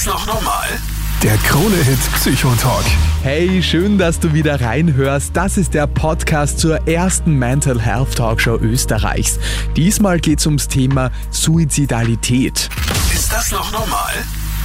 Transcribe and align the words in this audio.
das 0.00 0.06
noch 0.06 0.26
normal? 0.26 0.66
Der 1.22 1.36
Krone-Hit 1.38 1.98
Psychotalk. 2.14 2.84
Hey, 3.22 3.62
schön, 3.62 3.98
dass 3.98 4.18
du 4.18 4.32
wieder 4.32 4.58
reinhörst. 4.58 5.36
Das 5.36 5.58
ist 5.58 5.74
der 5.74 5.86
Podcast 5.86 6.58
zur 6.58 6.88
ersten 6.88 7.34
Mental 7.34 7.78
Health 7.78 8.16
Talkshow 8.16 8.56
Österreichs. 8.56 9.38
Diesmal 9.76 10.18
geht's 10.18 10.46
ums 10.46 10.68
Thema 10.68 11.10
Suizidalität. 11.30 12.70
Ist 13.12 13.30
das 13.30 13.52
noch 13.52 13.70
normal? 13.72 14.12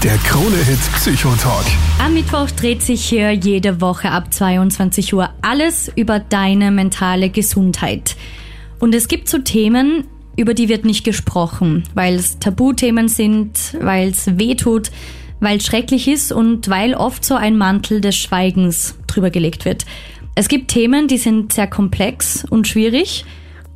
Der 0.04 0.16
Krone-Hit 0.20 0.80
Psychotalk. 0.96 1.66
Am 2.00 2.14
Mittwoch 2.14 2.52
dreht 2.52 2.82
sich 2.82 3.04
hier 3.04 3.34
jede 3.34 3.82
Woche 3.82 4.12
ab 4.12 4.34
22 4.34 5.14
Uhr 5.14 5.32
alles 5.42 5.92
über 5.96 6.20
deine 6.20 6.72
mentale 6.72 7.30
Gesundheit. 7.30 8.16
Und 8.80 8.96
es 8.96 9.10
gibt 9.10 9.28
so 9.28 9.40
Themen, 9.40 10.06
über 10.38 10.54
die 10.54 10.70
wird 10.70 10.86
nicht 10.86 11.04
gesprochen, 11.04 11.84
weil 11.94 12.16
es 12.16 12.40
Tabuthemen 12.40 13.08
sind, 13.08 13.78
weil 13.82 14.10
es 14.10 14.38
weh 14.38 14.56
tut, 14.56 14.92
weil 15.40 15.58
es 15.58 15.66
schrecklich 15.66 16.08
ist 16.08 16.32
und 16.32 16.70
weil 16.70 16.94
oft 16.94 17.24
so 17.24 17.36
ein 17.36 17.58
Mantel 17.58 18.02
des 18.02 18.16
Schweigens 18.16 18.98
drüber 19.08 19.30
gelegt 19.30 19.66
wird. 19.66 19.86
Es 20.36 20.48
gibt 20.48 20.70
Themen, 20.70 21.08
die 21.08 21.18
sind 21.18 21.54
sehr 21.54 21.68
komplex 21.68 22.46
und 22.50 22.68
schwierig. 22.68 23.26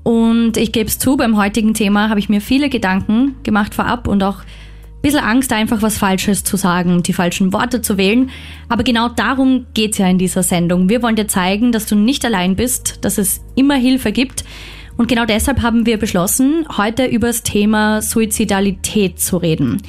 Und 0.04 0.58
ich 0.58 0.72
gebe 0.72 0.88
es 0.88 1.00
zu, 1.00 1.18
beim 1.18 1.38
heutigen 1.38 1.74
Thema 1.74 2.10
habe 2.10 2.20
ich 2.20 2.30
mir 2.30 2.42
viele 2.42 2.70
Gedanken 2.70 3.36
gemacht 3.44 3.76
vorab 3.76 4.08
und 4.08 4.24
auch 4.24 4.40
ein 4.40 5.02
bisschen 5.02 5.20
Angst, 5.20 5.54
einfach 5.54 5.82
was 5.82 5.98
Falsches 5.98 6.44
zu 6.44 6.58
sagen, 6.58 7.04
die 7.04 7.14
falschen 7.14 7.54
Worte 7.54 7.82
zu 7.82 7.98
wählen. 7.98 8.30
Aber 8.68 8.84
genau 8.84 9.08
darum 9.08 9.66
geht 9.74 9.94
es 9.94 9.98
ja 10.00 10.08
in 10.08 10.18
dieser 10.18 10.44
Sendung. 10.44 10.90
Wir 10.90 11.02
wollen 11.02 11.16
dir 11.16 11.28
zeigen, 11.28 11.72
dass 11.72 11.86
du 11.86 11.96
nicht 11.96 12.26
allein 12.26 12.56
bist, 12.56 13.06
dass 13.06 13.18
es 13.18 13.42
immer 13.56 13.76
Hilfe 13.76 14.12
gibt. 14.12 14.44
Und 14.98 15.08
genau 15.08 15.26
deshalb 15.26 15.62
haben 15.62 15.86
wir 15.86 15.98
beschlossen, 15.98 16.66
heute 16.76 17.06
über 17.06 17.28
das 17.28 17.44
Thema 17.44 18.02
Suizidalität 18.02 19.20
zu 19.22 19.38
reden. 19.38 19.82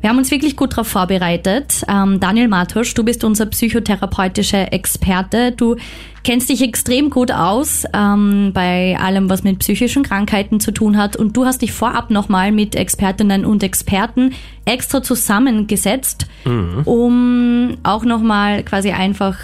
Wir 0.00 0.10
haben 0.10 0.18
uns 0.18 0.30
wirklich 0.30 0.56
gut 0.56 0.72
darauf 0.72 0.86
vorbereitet. 0.86 1.84
Ähm, 1.88 2.20
Daniel 2.20 2.46
Matusch, 2.46 2.94
du 2.94 3.02
bist 3.02 3.24
unser 3.24 3.46
psychotherapeutischer 3.46 4.72
Experte. 4.72 5.50
Du 5.50 5.74
kennst 6.22 6.48
dich 6.48 6.62
extrem 6.62 7.10
gut 7.10 7.32
aus 7.32 7.84
ähm, 7.92 8.52
bei 8.54 8.96
allem, 9.00 9.28
was 9.28 9.42
mit 9.42 9.58
psychischen 9.58 10.04
Krankheiten 10.04 10.60
zu 10.60 10.70
tun 10.70 10.96
hat. 10.96 11.16
Und 11.16 11.36
du 11.36 11.46
hast 11.46 11.62
dich 11.62 11.72
vorab 11.72 12.10
nochmal 12.10 12.52
mit 12.52 12.76
Expertinnen 12.76 13.44
und 13.44 13.64
Experten 13.64 14.34
extra 14.64 15.02
zusammengesetzt, 15.02 16.26
mhm. 16.44 16.82
um 16.84 17.76
auch 17.82 18.04
nochmal 18.04 18.62
quasi 18.62 18.92
einfach 18.92 19.36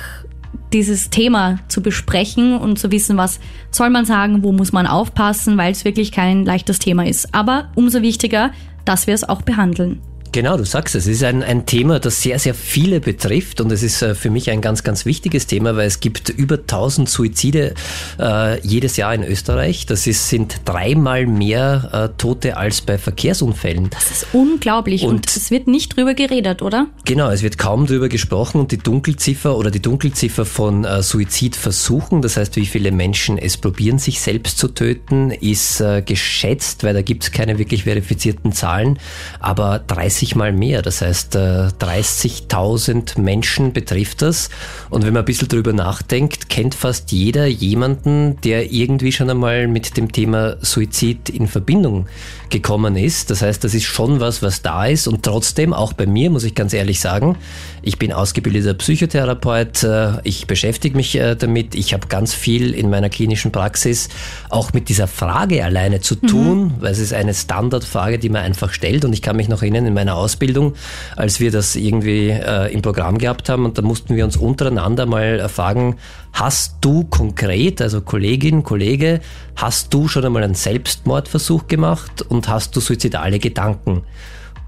dieses 0.72 1.10
Thema 1.10 1.58
zu 1.66 1.82
besprechen 1.82 2.56
und 2.56 2.78
zu 2.78 2.92
wissen, 2.92 3.16
was 3.16 3.40
soll 3.72 3.90
man 3.90 4.04
sagen, 4.04 4.44
wo 4.44 4.52
muss 4.52 4.72
man 4.72 4.86
aufpassen, 4.86 5.56
weil 5.56 5.72
es 5.72 5.84
wirklich 5.84 6.12
kein 6.12 6.44
leichtes 6.44 6.78
Thema 6.78 7.06
ist. 7.06 7.34
Aber 7.34 7.70
umso 7.74 8.02
wichtiger, 8.02 8.52
dass 8.84 9.08
wir 9.08 9.14
es 9.14 9.28
auch 9.28 9.42
behandeln. 9.42 10.00
Genau, 10.34 10.56
du 10.56 10.64
sagst 10.64 10.96
es. 10.96 11.04
Es 11.06 11.18
ist 11.18 11.22
ein, 11.22 11.44
ein 11.44 11.64
Thema, 11.64 12.00
das 12.00 12.20
sehr, 12.20 12.40
sehr 12.40 12.54
viele 12.54 12.98
betrifft 12.98 13.60
und 13.60 13.70
es 13.70 13.84
ist 13.84 14.02
äh, 14.02 14.16
für 14.16 14.30
mich 14.30 14.50
ein 14.50 14.60
ganz, 14.60 14.82
ganz 14.82 15.06
wichtiges 15.06 15.46
Thema, 15.46 15.76
weil 15.76 15.86
es 15.86 16.00
gibt 16.00 16.28
über 16.28 16.56
1000 16.56 17.08
Suizide 17.08 17.74
äh, 18.18 18.60
jedes 18.66 18.96
Jahr 18.96 19.14
in 19.14 19.22
Österreich. 19.22 19.86
Das 19.86 20.08
ist, 20.08 20.28
sind 20.28 20.62
dreimal 20.64 21.26
mehr 21.26 22.10
äh, 22.12 22.18
Tote 22.18 22.56
als 22.56 22.80
bei 22.80 22.98
Verkehrsunfällen. 22.98 23.90
Das 23.90 24.10
ist 24.10 24.26
unglaublich 24.32 25.04
und, 25.04 25.14
und, 25.14 25.36
es 25.36 25.52
wird 25.52 25.68
nicht 25.68 25.96
drüber 25.96 26.14
geredet, 26.14 26.62
oder? 26.62 26.88
Genau, 27.04 27.30
es 27.30 27.44
wird 27.44 27.56
kaum 27.56 27.86
drüber 27.86 28.08
gesprochen 28.08 28.60
und 28.60 28.72
die 28.72 28.78
Dunkelziffer 28.78 29.56
oder 29.56 29.70
die 29.70 29.82
Dunkelziffer 29.82 30.44
von 30.44 30.84
äh, 30.84 31.00
Suizidversuchen, 31.04 32.22
das 32.22 32.36
heißt, 32.36 32.56
wie 32.56 32.66
viele 32.66 32.90
Menschen 32.90 33.38
es 33.38 33.56
probieren, 33.56 34.00
sich 34.00 34.20
selbst 34.20 34.58
zu 34.58 34.66
töten, 34.66 35.30
ist 35.30 35.80
äh, 35.80 36.02
geschätzt, 36.04 36.82
weil 36.82 36.94
da 36.94 37.02
gibt 37.02 37.22
es 37.22 37.30
keine 37.30 37.60
wirklich 37.60 37.84
verifizierten 37.84 38.50
Zahlen, 38.50 38.98
aber 39.38 39.78
30 39.78 40.23
30 40.24 40.36
mal 40.36 40.52
mehr. 40.52 40.82
Das 40.82 41.02
heißt, 41.02 41.36
30.000 41.36 43.16
äh, 43.16 43.20
Menschen 43.20 43.72
betrifft 43.72 44.22
das. 44.22 44.50
Und 44.90 45.04
wenn 45.04 45.12
man 45.12 45.22
ein 45.22 45.26
bisschen 45.26 45.48
drüber 45.48 45.72
nachdenkt, 45.72 46.48
kennt 46.48 46.74
fast 46.74 47.12
jeder 47.12 47.46
jemanden, 47.46 48.40
der 48.42 48.72
irgendwie 48.72 49.12
schon 49.12 49.30
einmal 49.30 49.68
mit 49.68 49.96
dem 49.96 50.10
Thema 50.12 50.56
Suizid 50.60 51.28
in 51.28 51.46
Verbindung 51.46 52.06
gekommen 52.50 52.96
ist. 52.96 53.30
Das 53.30 53.42
heißt, 53.42 53.64
das 53.64 53.74
ist 53.74 53.84
schon 53.84 54.20
was, 54.20 54.42
was 54.42 54.62
da 54.62 54.86
ist. 54.86 55.08
Und 55.08 55.22
trotzdem, 55.22 55.72
auch 55.72 55.92
bei 55.92 56.06
mir, 56.06 56.30
muss 56.30 56.44
ich 56.44 56.54
ganz 56.54 56.72
ehrlich 56.72 57.00
sagen, 57.00 57.36
ich 57.82 57.98
bin 57.98 58.12
ausgebildeter 58.12 58.74
Psychotherapeut. 58.74 59.82
Äh, 59.82 60.12
ich 60.22 60.46
beschäftige 60.46 60.96
mich 60.96 61.14
äh, 61.16 61.34
damit. 61.34 61.74
Ich 61.74 61.92
habe 61.92 62.06
ganz 62.08 62.32
viel 62.32 62.72
in 62.72 62.88
meiner 62.88 63.10
klinischen 63.10 63.52
Praxis 63.52 64.08
auch 64.48 64.72
mit 64.72 64.88
dieser 64.88 65.06
Frage 65.06 65.64
alleine 65.64 66.00
zu 66.00 66.14
tun, 66.14 66.64
mhm. 66.64 66.72
weil 66.80 66.92
es 66.92 66.98
ist 66.98 67.12
eine 67.12 67.34
Standardfrage, 67.34 68.18
die 68.18 68.28
man 68.28 68.42
einfach 68.42 68.72
stellt. 68.72 69.04
Und 69.04 69.12
ich 69.12 69.20
kann 69.20 69.36
mich 69.36 69.48
noch 69.48 69.62
erinnern, 69.62 69.86
in 69.86 69.94
meiner 69.94 70.13
meiner 70.14 70.16
Ausbildung, 70.16 70.74
als 71.16 71.40
wir 71.40 71.50
das 71.50 71.76
irgendwie 71.76 72.30
äh, 72.30 72.72
im 72.72 72.82
Programm 72.82 73.18
gehabt 73.18 73.48
haben 73.48 73.64
und 73.64 73.76
da 73.78 73.82
mussten 73.82 74.16
wir 74.16 74.24
uns 74.24 74.36
untereinander 74.36 75.06
mal 75.06 75.48
fragen, 75.48 75.96
hast 76.32 76.76
du 76.80 77.04
konkret, 77.04 77.82
also 77.82 78.00
Kollegin, 78.00 78.62
Kollege, 78.62 79.20
hast 79.56 79.92
du 79.92 80.08
schon 80.08 80.24
einmal 80.24 80.42
einen 80.42 80.54
Selbstmordversuch 80.54 81.66
gemacht 81.66 82.22
und 82.22 82.48
hast 82.48 82.74
du 82.76 82.80
suizidale 82.80 83.38
Gedanken? 83.38 84.02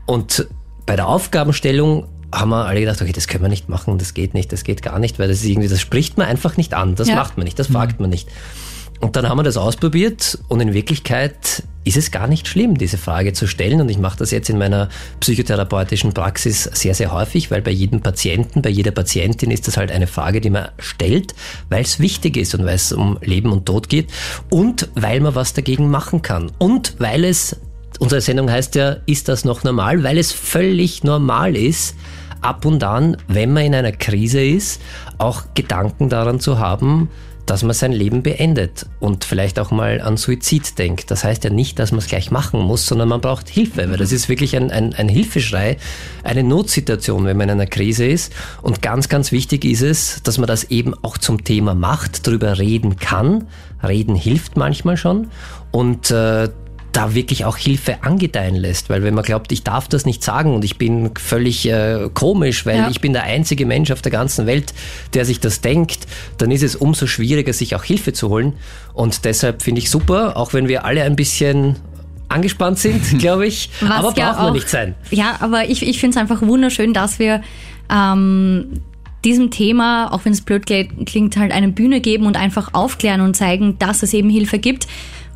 Und 0.06 0.46
bei 0.84 0.96
der 0.96 1.08
Aufgabenstellung 1.08 2.06
haben 2.32 2.50
wir 2.50 2.66
alle 2.66 2.80
gedacht, 2.80 3.00
okay, 3.00 3.12
das 3.12 3.28
können 3.28 3.44
wir 3.44 3.48
nicht 3.48 3.68
machen, 3.68 3.98
das 3.98 4.14
geht 4.14 4.34
nicht, 4.34 4.52
das 4.52 4.64
geht 4.64 4.82
gar 4.82 4.98
nicht, 4.98 5.18
weil 5.18 5.28
das 5.28 5.38
ist 5.38 5.46
irgendwie, 5.46 5.68
das 5.68 5.80
spricht 5.80 6.18
man 6.18 6.26
einfach 6.26 6.56
nicht 6.56 6.74
an, 6.74 6.94
das 6.94 7.08
ja. 7.08 7.14
macht 7.14 7.36
man 7.36 7.44
nicht, 7.44 7.58
das 7.58 7.68
fragt 7.68 8.00
man 8.00 8.10
nicht. 8.10 8.28
Und 9.00 9.16
dann 9.16 9.28
haben 9.28 9.38
wir 9.38 9.42
das 9.42 9.56
ausprobiert 9.56 10.38
und 10.48 10.60
in 10.60 10.72
Wirklichkeit 10.72 11.62
ist 11.86 11.96
es 11.96 12.10
gar 12.10 12.26
nicht 12.26 12.48
schlimm, 12.48 12.76
diese 12.76 12.98
Frage 12.98 13.32
zu 13.32 13.46
stellen. 13.46 13.80
Und 13.80 13.88
ich 13.88 13.98
mache 13.98 14.18
das 14.18 14.32
jetzt 14.32 14.50
in 14.50 14.58
meiner 14.58 14.88
psychotherapeutischen 15.20 16.12
Praxis 16.12 16.64
sehr, 16.64 16.94
sehr 16.94 17.12
häufig, 17.12 17.50
weil 17.52 17.62
bei 17.62 17.70
jedem 17.70 18.00
Patienten, 18.00 18.60
bei 18.60 18.70
jeder 18.70 18.90
Patientin 18.90 19.52
ist 19.52 19.68
das 19.68 19.76
halt 19.76 19.92
eine 19.92 20.08
Frage, 20.08 20.40
die 20.40 20.50
man 20.50 20.68
stellt, 20.78 21.34
weil 21.68 21.82
es 21.82 22.00
wichtig 22.00 22.36
ist 22.36 22.54
und 22.56 22.64
weil 22.64 22.74
es 22.74 22.90
um 22.92 23.18
Leben 23.22 23.52
und 23.52 23.66
Tod 23.66 23.88
geht 23.88 24.10
und 24.50 24.88
weil 24.94 25.20
man 25.20 25.36
was 25.36 25.52
dagegen 25.52 25.88
machen 25.88 26.22
kann 26.22 26.50
und 26.58 26.94
weil 26.98 27.24
es, 27.24 27.56
unsere 28.00 28.20
Sendung 28.20 28.50
heißt 28.50 28.74
ja, 28.74 28.96
ist 29.06 29.28
das 29.28 29.44
noch 29.44 29.62
normal, 29.62 30.02
weil 30.02 30.18
es 30.18 30.32
völlig 30.32 31.04
normal 31.04 31.56
ist, 31.56 31.94
ab 32.40 32.64
und 32.64 32.82
an, 32.82 33.16
wenn 33.28 33.52
man 33.52 33.64
in 33.64 33.74
einer 33.74 33.92
Krise 33.92 34.42
ist, 34.42 34.80
auch 35.18 35.44
Gedanken 35.54 36.08
daran 36.08 36.40
zu 36.40 36.58
haben, 36.58 37.10
dass 37.46 37.62
man 37.62 37.74
sein 37.74 37.92
Leben 37.92 38.22
beendet 38.22 38.86
und 39.00 39.24
vielleicht 39.24 39.58
auch 39.58 39.70
mal 39.70 40.00
an 40.00 40.16
Suizid 40.16 40.78
denkt. 40.78 41.10
Das 41.10 41.24
heißt 41.24 41.44
ja 41.44 41.50
nicht, 41.50 41.78
dass 41.78 41.92
man 41.92 41.98
es 41.98 42.08
gleich 42.08 42.30
machen 42.30 42.60
muss, 42.60 42.86
sondern 42.86 43.08
man 43.08 43.20
braucht 43.20 43.48
Hilfe, 43.48 43.88
weil 43.88 43.96
das 43.96 44.12
ist 44.12 44.28
wirklich 44.28 44.56
ein, 44.56 44.70
ein, 44.70 44.94
ein 44.94 45.08
Hilfeschrei, 45.08 45.76
eine 46.24 46.42
Notsituation, 46.42 47.24
wenn 47.24 47.36
man 47.36 47.48
in 47.48 47.52
einer 47.52 47.66
Krise 47.66 48.06
ist. 48.06 48.32
Und 48.62 48.82
ganz, 48.82 49.08
ganz 49.08 49.32
wichtig 49.32 49.64
ist 49.64 49.82
es, 49.82 50.22
dass 50.22 50.38
man 50.38 50.48
das 50.48 50.64
eben 50.64 50.94
auch 51.02 51.18
zum 51.18 51.44
Thema 51.44 51.74
macht, 51.74 52.26
darüber 52.26 52.58
reden 52.58 52.96
kann. 52.96 53.46
Reden 53.82 54.16
hilft 54.16 54.56
manchmal 54.56 54.96
schon. 54.96 55.28
Und 55.70 56.10
äh, 56.10 56.48
da 56.96 57.14
wirklich 57.14 57.44
auch 57.44 57.58
Hilfe 57.58 58.02
angedeihen 58.02 58.54
lässt. 58.54 58.88
Weil 58.88 59.02
wenn 59.02 59.12
man 59.12 59.22
glaubt, 59.22 59.52
ich 59.52 59.62
darf 59.62 59.86
das 59.86 60.06
nicht 60.06 60.24
sagen 60.24 60.54
und 60.54 60.64
ich 60.64 60.78
bin 60.78 61.10
völlig 61.18 61.68
äh, 61.68 62.08
komisch, 62.14 62.64
weil 62.64 62.76
ja. 62.78 62.88
ich 62.88 63.02
bin 63.02 63.12
der 63.12 63.24
einzige 63.24 63.66
Mensch 63.66 63.90
auf 63.90 64.00
der 64.00 64.12
ganzen 64.12 64.46
Welt, 64.46 64.72
der 65.12 65.26
sich 65.26 65.38
das 65.38 65.60
denkt, 65.60 66.06
dann 66.38 66.50
ist 66.50 66.62
es 66.62 66.74
umso 66.74 67.06
schwieriger, 67.06 67.52
sich 67.52 67.74
auch 67.74 67.84
Hilfe 67.84 68.14
zu 68.14 68.30
holen. 68.30 68.54
Und 68.94 69.26
deshalb 69.26 69.62
finde 69.62 69.82
ich 69.82 69.90
super, 69.90 70.38
auch 70.38 70.54
wenn 70.54 70.68
wir 70.68 70.86
alle 70.86 71.02
ein 71.02 71.16
bisschen 71.16 71.76
angespannt 72.28 72.78
sind, 72.78 73.18
glaube 73.18 73.46
ich. 73.46 73.68
Was 73.80 73.90
aber 73.90 74.02
braucht 74.08 74.18
ja 74.18 74.32
man 74.32 74.54
nicht 74.54 74.70
sein. 74.70 74.94
Ja, 75.10 75.36
aber 75.40 75.68
ich, 75.68 75.86
ich 75.86 76.00
finde 76.00 76.16
es 76.16 76.20
einfach 76.20 76.40
wunderschön, 76.40 76.94
dass 76.94 77.18
wir 77.18 77.42
ähm, 77.90 78.80
diesem 79.22 79.50
Thema, 79.50 80.12
auch 80.12 80.24
wenn 80.24 80.32
es 80.32 80.40
blöd 80.40 80.64
klingt, 80.64 81.36
halt 81.36 81.52
eine 81.52 81.68
Bühne 81.68 82.00
geben 82.00 82.24
und 82.24 82.38
einfach 82.38 82.72
aufklären 82.72 83.20
und 83.20 83.36
zeigen, 83.36 83.78
dass 83.78 84.02
es 84.02 84.14
eben 84.14 84.30
Hilfe 84.30 84.58
gibt. 84.58 84.86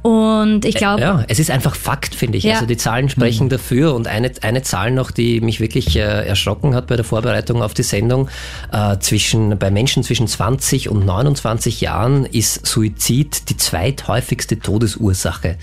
Und 0.02 0.64
ich 0.64 0.76
glaube. 0.76 1.02
Ja, 1.02 1.24
es 1.28 1.38
ist 1.38 1.50
einfach 1.50 1.74
Fakt, 1.74 2.14
finde 2.14 2.38
ich. 2.38 2.44
Ja. 2.44 2.54
Also 2.54 2.66
die 2.66 2.76
Zahlen 2.76 3.08
sprechen 3.08 3.44
mhm. 3.44 3.50
dafür. 3.50 3.94
Und 3.94 4.08
eine, 4.08 4.32
eine 4.40 4.62
Zahl 4.62 4.90
noch, 4.90 5.10
die 5.10 5.40
mich 5.40 5.60
wirklich 5.60 5.94
äh, 5.96 6.00
erschrocken 6.00 6.74
hat 6.74 6.86
bei 6.86 6.96
der 6.96 7.04
Vorbereitung 7.04 7.62
auf 7.62 7.74
die 7.74 7.82
Sendung, 7.82 8.28
äh, 8.72 8.98
zwischen, 8.98 9.58
bei 9.58 9.70
Menschen 9.70 10.02
zwischen 10.02 10.26
20 10.26 10.88
und 10.88 11.04
29 11.04 11.80
Jahren 11.82 12.24
ist 12.24 12.66
Suizid 12.66 13.50
die 13.50 13.56
zweithäufigste 13.56 14.58
Todesursache. 14.58 15.56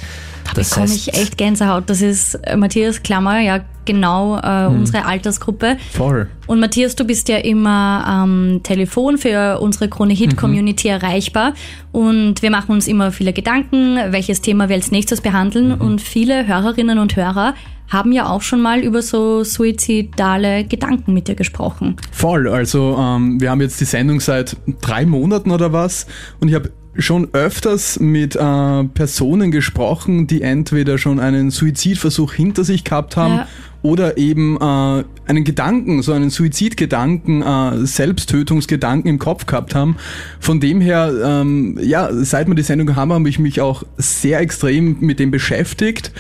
Da 0.50 0.62
das 0.62 0.70
bekomme 0.72 0.94
ich 0.94 1.14
echt 1.14 1.38
Gänsehaut. 1.38 1.90
Das 1.90 2.02
ist 2.02 2.36
äh, 2.36 2.56
Matthias 2.56 3.04
Klammer, 3.04 3.40
ja 3.40 3.62
genau 3.88 4.38
äh, 4.38 4.68
hm. 4.68 4.80
unsere 4.80 5.06
Altersgruppe. 5.06 5.78
Voll. 5.92 6.28
Und 6.46 6.60
Matthias, 6.60 6.96
du 6.96 7.06
bist 7.06 7.30
ja 7.30 7.38
immer 7.38 8.06
am 8.06 8.50
ähm, 8.50 8.64
Telefon 8.64 9.18
für 9.18 9.60
unsere 9.60 9.90
Krone 9.90 10.14
Hit 10.14 10.34
mhm. 10.34 10.36
Community 10.36 10.90
mhm. 10.90 10.96
erreichbar 10.96 11.54
und 11.92 12.42
wir 12.42 12.52
machen 12.52 12.72
uns 12.72 12.88
immer 12.88 13.12
viele 13.12 13.34
Gedanken, 13.34 13.98
welches 14.12 14.42
Thema 14.42 14.70
wir 14.70 14.76
als 14.76 14.92
nächstes 14.92 15.22
behandeln 15.22 15.76
mhm. 15.76 15.82
und 15.82 16.02
viele 16.02 16.48
Hörerinnen 16.48 17.00
und 17.00 17.16
Hörer 17.16 17.56
haben 17.90 18.12
ja 18.12 18.30
auch 18.30 18.42
schon 18.42 18.62
mal 18.62 18.80
über 18.80 19.02
so 19.02 19.46
suizidale 19.46 20.66
Gedanken 20.66 21.14
mit 21.14 21.30
dir 21.30 21.36
gesprochen. 21.36 21.96
Voll, 22.12 22.50
also 22.50 22.98
ähm, 23.00 23.40
wir 23.40 23.50
haben 23.50 23.62
jetzt 23.62 23.80
die 23.80 23.86
Sendung 23.86 24.20
seit 24.20 24.58
drei 24.82 25.06
Monaten 25.06 25.52
oder 25.52 25.72
was 25.72 26.06
und 26.42 26.50
ich 26.50 26.56
habe 26.56 26.72
schon 26.98 27.30
öfters 27.34 28.00
mit 28.00 28.36
äh, 28.36 28.84
Personen 28.84 29.52
gesprochen, 29.52 30.28
die 30.28 30.42
entweder 30.42 30.98
schon 30.98 31.20
einen 31.20 31.52
Suizidversuch 31.52 32.34
hinter 32.34 32.64
sich 32.64 32.84
gehabt 32.84 33.18
haben 33.18 33.36
ja. 33.36 33.48
oder 33.84 34.18
eben 34.18 34.58
äh, 34.58 35.04
einen 35.28 35.44
Gedanken, 35.44 36.02
so 36.02 36.14
einen 36.14 36.30
Suizidgedanken, 36.30 37.42
äh, 37.42 37.86
Selbsttötungsgedanken 37.86 39.10
im 39.10 39.20
Kopf 39.20 39.46
gehabt 39.46 39.76
haben. 39.76 39.98
Von 40.40 40.60
dem 40.60 40.82
her, 40.82 41.12
ähm, 41.24 41.78
ja, 41.82 42.10
seit 42.12 42.48
wir 42.48 42.56
die 42.56 42.64
Sendung 42.64 42.96
haben, 42.96 43.14
habe 43.14 43.30
ich 43.30 43.40
mich 43.40 43.62
auch 43.62 43.84
sehr 43.98 44.40
extrem 44.40 44.98
mit 45.00 45.20
dem 45.20 45.32
beschäftigt 45.32 46.12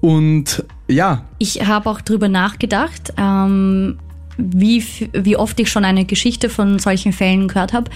und 0.00 0.64
ja. 0.88 1.24
Ich 1.38 1.66
habe 1.66 1.88
auch 1.88 2.00
drüber 2.00 2.28
nachgedacht, 2.28 3.12
ähm, 3.16 3.98
wie, 4.36 4.84
wie 5.12 5.36
oft 5.36 5.60
ich 5.60 5.70
schon 5.70 5.84
eine 5.84 6.04
Geschichte 6.04 6.48
von 6.48 6.78
solchen 6.78 7.12
Fällen 7.12 7.48
gehört 7.48 7.72
habe. 7.72 7.90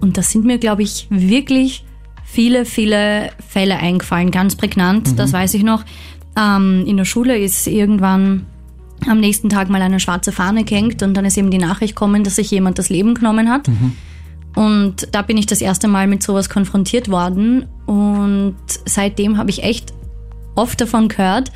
Und 0.00 0.16
da 0.16 0.22
sind 0.22 0.44
mir, 0.44 0.58
glaube 0.58 0.82
ich, 0.82 1.06
wirklich 1.10 1.84
viele, 2.24 2.64
viele 2.64 3.30
Fälle 3.46 3.78
eingefallen, 3.78 4.30
ganz 4.30 4.56
prägnant, 4.56 5.12
mhm. 5.12 5.16
das 5.16 5.32
weiß 5.32 5.54
ich 5.54 5.62
noch. 5.62 5.84
Ähm, 6.38 6.84
in 6.86 6.96
der 6.96 7.04
Schule 7.04 7.36
ist 7.36 7.66
irgendwann 7.66 8.46
am 9.08 9.18
nächsten 9.18 9.48
Tag 9.48 9.68
mal 9.70 9.82
eine 9.82 10.00
schwarze 10.00 10.32
Fahne 10.32 10.64
gehängt 10.64 11.02
und 11.02 11.14
dann 11.14 11.24
ist 11.24 11.36
eben 11.36 11.50
die 11.50 11.58
Nachricht 11.58 11.94
gekommen, 11.94 12.22
dass 12.22 12.36
sich 12.36 12.50
jemand 12.50 12.78
das 12.78 12.88
Leben 12.88 13.14
genommen 13.14 13.48
hat. 13.50 13.68
Mhm. 13.68 13.92
Und 14.54 15.08
da 15.12 15.22
bin 15.22 15.36
ich 15.36 15.46
das 15.46 15.60
erste 15.60 15.88
Mal 15.88 16.06
mit 16.06 16.22
sowas 16.22 16.48
konfrontiert 16.48 17.08
worden 17.08 17.66
und 17.86 18.56
seitdem 18.84 19.38
habe 19.38 19.50
ich 19.50 19.62
echt 19.62 19.92
oft 20.54 20.80
davon 20.80 21.08
gehört. 21.08 21.52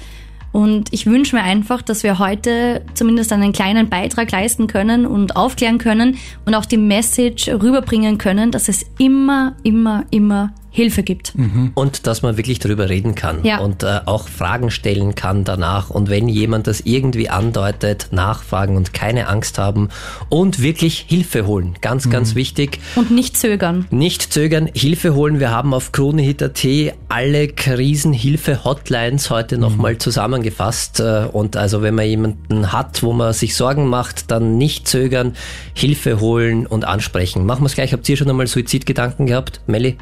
Und 0.55 0.93
ich 0.93 1.06
wünsche 1.06 1.35
mir 1.35 1.43
einfach, 1.43 1.83
dass 1.83 2.05
wir 2.05 2.21
heute 2.21 2.83
zumindest 2.95 3.33
einen 3.33 3.51
kleinen 3.51 3.89
Beitrag 3.89 4.31
leisten 4.31 4.69
können 4.69 5.05
und 5.05 5.35
aufklären 5.35 5.79
können 5.79 6.17
und 6.47 6.55
auch 6.55 6.65
die 6.65 6.77
Message 6.77 7.49
rüberbringen 7.49 8.19
können, 8.19 8.53
dass 8.53 8.69
es 8.69 8.87
immer, 8.97 9.56
immer, 9.65 10.05
immer 10.12 10.53
Hilfe 10.75 11.05
gibt. 11.05 11.38
Mhm. 11.38 11.71
Und 11.75 12.09
dass 12.09 12.23
man 12.23 12.37
wirklich 12.37 12.59
darüber 12.59 12.88
reden 12.88 13.15
kann 13.15 13.44
ja. 13.44 13.59
und 13.59 13.85
äh, 13.85 14.00
auch 14.06 14.26
Fragen 14.26 14.73
stellen 14.73 15.15
kann 15.15 15.44
danach. 15.44 15.88
Und 15.88 16.11
wenn 16.11 16.29
jemand 16.29 16.67
das 16.67 16.81
irgendwie 16.81 17.31
andeutet, 17.31 18.09
nachfragen 18.11 18.76
und 18.76 18.93
keine 18.93 19.29
Angst 19.29 19.56
haben 19.56 19.91
und 20.31 20.61
wirklich 20.61 21.06
Hilfe 21.09 21.47
holen. 21.47 21.76
Ganz, 21.81 22.06
mhm. 22.06 22.11
ganz 22.11 22.35
wichtig. 22.35 22.81
Und 22.97 23.12
nicht 23.12 23.37
zögern. 23.37 23.87
Nicht 23.93 24.32
zögern, 24.32 24.69
Hilfe 24.75 25.15
holen. 25.15 25.38
Wir 25.38 25.53
haben 25.53 25.73
auf 25.73 25.93
KroneHit.at 25.93 26.67
alle 27.09 27.47
Krisenhilfe-Hotlines 27.47 29.31
heute 29.31 29.59
nochmal 29.59 29.94
mhm. 29.94 30.00
zusammengefasst. 30.00 30.99
Äh, 30.99 31.29
und 31.31 31.56
also 31.56 31.82
wenn 31.82 31.94
man 31.94 32.06
jemanden 32.06 32.73
hat, 32.73 33.05
wo 33.05 33.12
man 33.12 33.32
sich 33.32 33.55
Sorgen 33.55 33.87
macht, 33.87 34.32
dann 34.32 34.59
nicht 34.59 34.88
zögern, 34.88 35.37
Hilfe 35.73 36.19
holen 36.19 36.67
und 36.67 36.85
ansprechen. 36.85 37.47
Machen 37.47 37.62
wir 37.62 37.67
es 37.67 37.77
gleich. 37.77 37.93
Habt 37.93 38.09
ihr 38.09 38.17
schon 38.17 38.29
einmal 38.29 38.49
Suizidgedanken 38.49 39.27
gehabt, 39.27 39.61
Melli? 39.69 39.99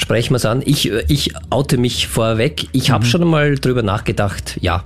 Sprechen 0.00 0.32
wir 0.32 0.36
es 0.36 0.46
an. 0.46 0.62
Ich, 0.64 0.90
ich 1.08 1.34
oute 1.50 1.78
mich 1.78 2.08
vorweg. 2.08 2.66
Ich 2.72 2.88
mhm. 2.88 2.92
habe 2.94 3.06
schon 3.06 3.28
mal 3.28 3.56
drüber 3.56 3.82
nachgedacht, 3.82 4.58
ja. 4.60 4.84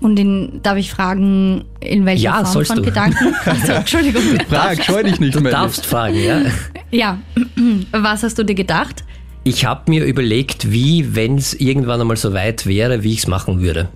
Und 0.00 0.18
in, 0.18 0.60
darf 0.62 0.76
ich 0.76 0.90
fragen, 0.90 1.64
in 1.80 2.04
welcher 2.04 2.22
ja, 2.22 2.44
Form 2.44 2.64
von 2.64 2.76
du. 2.76 2.82
Gedanken? 2.82 3.34
Also, 3.44 3.72
Entschuldigung. 3.72 4.22
Frag, 4.48 4.84
scheu 4.84 5.02
dich 5.02 5.18
nicht. 5.20 5.34
Du 5.34 5.40
mehr. 5.40 5.52
darfst 5.52 5.86
fragen, 5.86 6.22
ja. 6.22 6.42
Ja. 6.90 7.18
Was 7.92 8.22
hast 8.22 8.38
du 8.38 8.44
dir 8.44 8.54
gedacht? 8.54 9.04
Ich 9.44 9.64
habe 9.64 9.90
mir 9.90 10.04
überlegt, 10.04 10.72
wie, 10.72 11.14
wenn 11.14 11.36
es 11.36 11.54
irgendwann 11.54 12.00
einmal 12.00 12.16
so 12.16 12.32
weit 12.34 12.66
wäre, 12.66 13.04
wie 13.04 13.12
ich 13.12 13.20
es 13.20 13.26
machen 13.26 13.60
würde. 13.60 13.88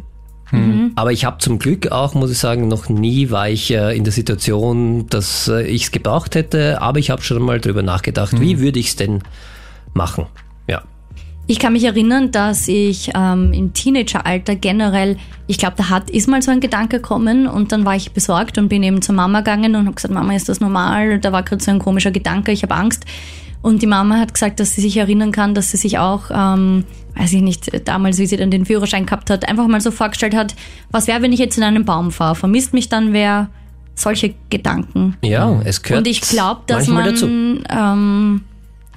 Mhm. 0.53 0.93
Aber 0.95 1.13
ich 1.13 1.25
habe 1.25 1.39
zum 1.39 1.59
Glück 1.59 1.91
auch, 1.91 2.15
muss 2.15 2.31
ich 2.31 2.39
sagen, 2.39 2.69
noch 2.69 2.89
nie 2.89 3.31
war 3.31 3.49
ich 3.49 3.73
äh, 3.73 3.97
in 3.97 4.05
der 4.05 4.13
Situation, 4.13 5.07
dass 5.09 5.49
äh, 5.49 5.63
ich 5.63 5.85
es 5.85 5.91
gebraucht 5.91 6.35
hätte. 6.35 6.81
Aber 6.81 6.99
ich 6.99 7.11
habe 7.11 7.23
schon 7.23 7.43
mal 7.43 7.61
drüber 7.61 7.83
nachgedacht, 7.83 8.35
mhm. 8.35 8.41
wie 8.41 8.61
würde 8.61 8.79
ich 8.79 8.89
es 8.89 8.97
denn 8.97 9.23
machen. 9.95 10.27
Ja. 10.69 10.83
Ich 11.47 11.59
kann 11.59 11.73
mich 11.73 11.85
erinnern, 11.85 12.31
dass 12.31 12.69
ich 12.69 13.11
ähm, 13.15 13.53
im 13.53 13.73
Teenageralter 13.73 14.55
generell, 14.55 15.17
ich 15.49 15.59
glaube, 15.59 15.75
da 15.77 15.91
hat 15.91 16.09
ist 16.09 16.29
mal 16.29 16.41
so 16.43 16.51
ein 16.51 16.61
Gedanke 16.61 16.99
gekommen 16.99 17.49
und 17.49 17.73
dann 17.73 17.85
war 17.85 17.97
ich 17.97 18.13
besorgt 18.13 18.57
und 18.57 18.69
bin 18.69 18.83
eben 18.83 19.03
zur 19.03 19.17
Mama 19.17 19.41
gegangen 19.41 19.75
und 19.75 19.87
habe 19.87 19.95
gesagt, 19.95 20.15
Mama, 20.15 20.35
ist 20.35 20.49
das 20.49 20.61
normal? 20.61 21.19
Da 21.19 21.33
war 21.33 21.43
gerade 21.43 21.63
so 21.63 21.71
ein 21.73 21.81
komischer 21.81 22.13
Gedanke, 22.13 22.53
ich 22.53 22.63
habe 22.63 22.75
Angst. 22.75 23.05
Und 23.63 23.83
die 23.83 23.87
Mama 23.87 24.19
hat 24.19 24.33
gesagt, 24.33 24.61
dass 24.61 24.75
sie 24.75 24.81
sich 24.81 24.97
erinnern 24.97 25.33
kann, 25.33 25.55
dass 25.55 25.71
sie 25.71 25.77
sich 25.77 25.99
auch, 25.99 26.31
ähm, 26.33 26.85
weiß 27.17 27.33
ich 27.33 27.43
nicht, 27.43 27.87
damals, 27.87 28.19
wie 28.19 28.27
sie 28.27 28.37
dann 28.37 28.51
den 28.51 28.65
Führerschein 28.65 29.05
gehabt 29.05 29.29
hat, 29.29 29.47
einfach 29.49 29.67
mal 29.67 29.81
so 29.81 29.91
vorgestellt 29.91 30.35
hat, 30.35 30.55
was 30.91 31.09
wäre, 31.09 31.21
wenn 31.21 31.33
ich 31.33 31.41
jetzt 31.41 31.59
in 31.59 31.65
einen 31.65 31.85
Baum 31.85 32.11
fahre? 32.11 32.37
Vermisst 32.37 32.73
mich 32.73 32.89
dann 32.89 33.13
wer? 33.13 33.49
Solche 33.97 34.35
Gedanken. 34.49 35.17
Ja, 35.23 35.61
es 35.65 35.83
gehört. 35.83 35.99
Und 35.99 36.07
ich 36.07 36.23
glaube, 36.23 36.63
dass 36.67 36.87
man 36.87 37.05
dazu. 37.05 37.27
Ähm, 37.27 38.43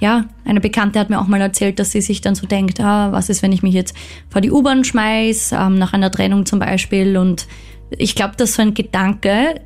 ja, 0.04 0.26
eine 0.44 0.60
Bekannte 0.60 1.00
hat 1.00 1.08
mir 1.08 1.18
auch 1.18 1.28
mal 1.28 1.40
erzählt, 1.40 1.78
dass 1.78 1.92
sie 1.92 2.02
sich 2.02 2.20
dann 2.20 2.34
so 2.34 2.46
denkt, 2.46 2.78
ah, 2.78 3.10
was 3.10 3.30
ist, 3.30 3.42
wenn 3.42 3.52
ich 3.52 3.62
mich 3.62 3.72
jetzt 3.72 3.96
vor 4.28 4.42
die 4.42 4.50
U-Bahn 4.50 4.84
schmeiß, 4.84 5.52
ähm, 5.52 5.78
nach 5.78 5.94
einer 5.94 6.10
Trennung 6.10 6.44
zum 6.44 6.58
Beispiel. 6.58 7.16
Und 7.16 7.46
ich 7.88 8.14
glaube, 8.14 8.36
dass 8.36 8.52
so 8.52 8.60
ein 8.60 8.74
Gedanke 8.74 9.62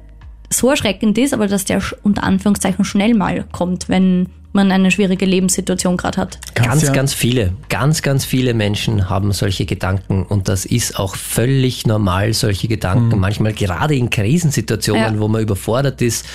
so 0.48 0.70
erschreckend 0.70 1.18
ist, 1.18 1.34
aber 1.34 1.48
dass 1.48 1.64
der 1.64 1.82
unter 2.04 2.22
Anführungszeichen 2.22 2.84
schnell 2.84 3.14
mal 3.14 3.46
kommt, 3.50 3.88
wenn 3.88 4.28
man 4.52 4.72
eine 4.72 4.90
schwierige 4.90 5.26
Lebenssituation 5.26 5.96
gerade 5.96 6.20
hat. 6.20 6.38
Ganz, 6.54 6.82
ja. 6.82 6.92
ganz 6.92 7.12
viele, 7.12 7.52
ganz, 7.68 8.02
ganz 8.02 8.24
viele 8.24 8.54
Menschen 8.54 9.10
haben 9.10 9.32
solche 9.32 9.66
Gedanken 9.66 10.24
und 10.24 10.48
das 10.48 10.64
ist 10.64 10.98
auch 10.98 11.16
völlig 11.16 11.86
normal, 11.86 12.32
solche 12.32 12.68
Gedanken. 12.68 13.16
Mhm. 13.16 13.20
Manchmal 13.20 13.52
gerade 13.52 13.94
in 13.94 14.10
Krisensituationen, 14.10 15.14
ja. 15.14 15.20
wo 15.20 15.28
man 15.28 15.42
überfordert 15.42 16.00
ist 16.02 16.26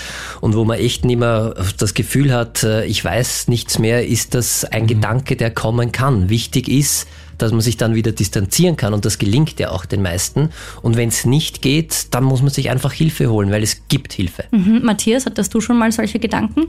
und 0.42 0.56
wo 0.56 0.64
man 0.64 0.78
echt 0.78 1.06
nicht 1.06 1.20
mehr 1.20 1.56
das 1.78 1.94
Gefühl 1.94 2.34
hat, 2.34 2.64
äh, 2.64 2.86
ich 2.86 3.04
weiß 3.04 3.48
nichts 3.48 3.80
mehr, 3.80 4.08
ist 4.08 4.36
das 4.36 4.64
ein 4.66 4.84
mhm. 4.84 4.88
Gedanke, 4.88 5.36
der 5.36 5.52
kommen 5.52 5.92
kann. 5.92 6.30
Wichtig 6.30 6.70
ist, 6.70 7.08
dass 7.38 7.52
man 7.52 7.62
sich 7.62 7.78
dann 7.78 7.96
wieder 7.96 8.12
distanzieren 8.12 8.78
kann 8.78 8.94
und 8.94 9.06
das 9.06 9.18
gelingt 9.18 9.60
ja 9.60 9.72
auch 9.72 9.86
den 9.86 10.02
meisten. 10.02 10.50
Und 10.82 10.98
wenn 10.98 11.10
es 11.10 11.26
nicht 11.26 11.62
geht, 11.62 12.14
dann 12.14 12.24
muss 12.24 12.42
man 12.42 12.52
sich 12.52 12.70
einfach 12.70 12.94
Hilfe 12.94 13.30
holen, 13.30 13.52
weil 13.52 13.64
es 13.64 13.88
gibt 13.88 14.14
Hilfe. 14.14 14.46
Mhm. 14.52 14.82
Matthias, 14.84 15.26
hattest 15.26 15.54
du 15.54 15.62
schon 15.62 15.78
mal 15.78 15.92
solche 15.92 16.20
Gedanken? 16.20 16.68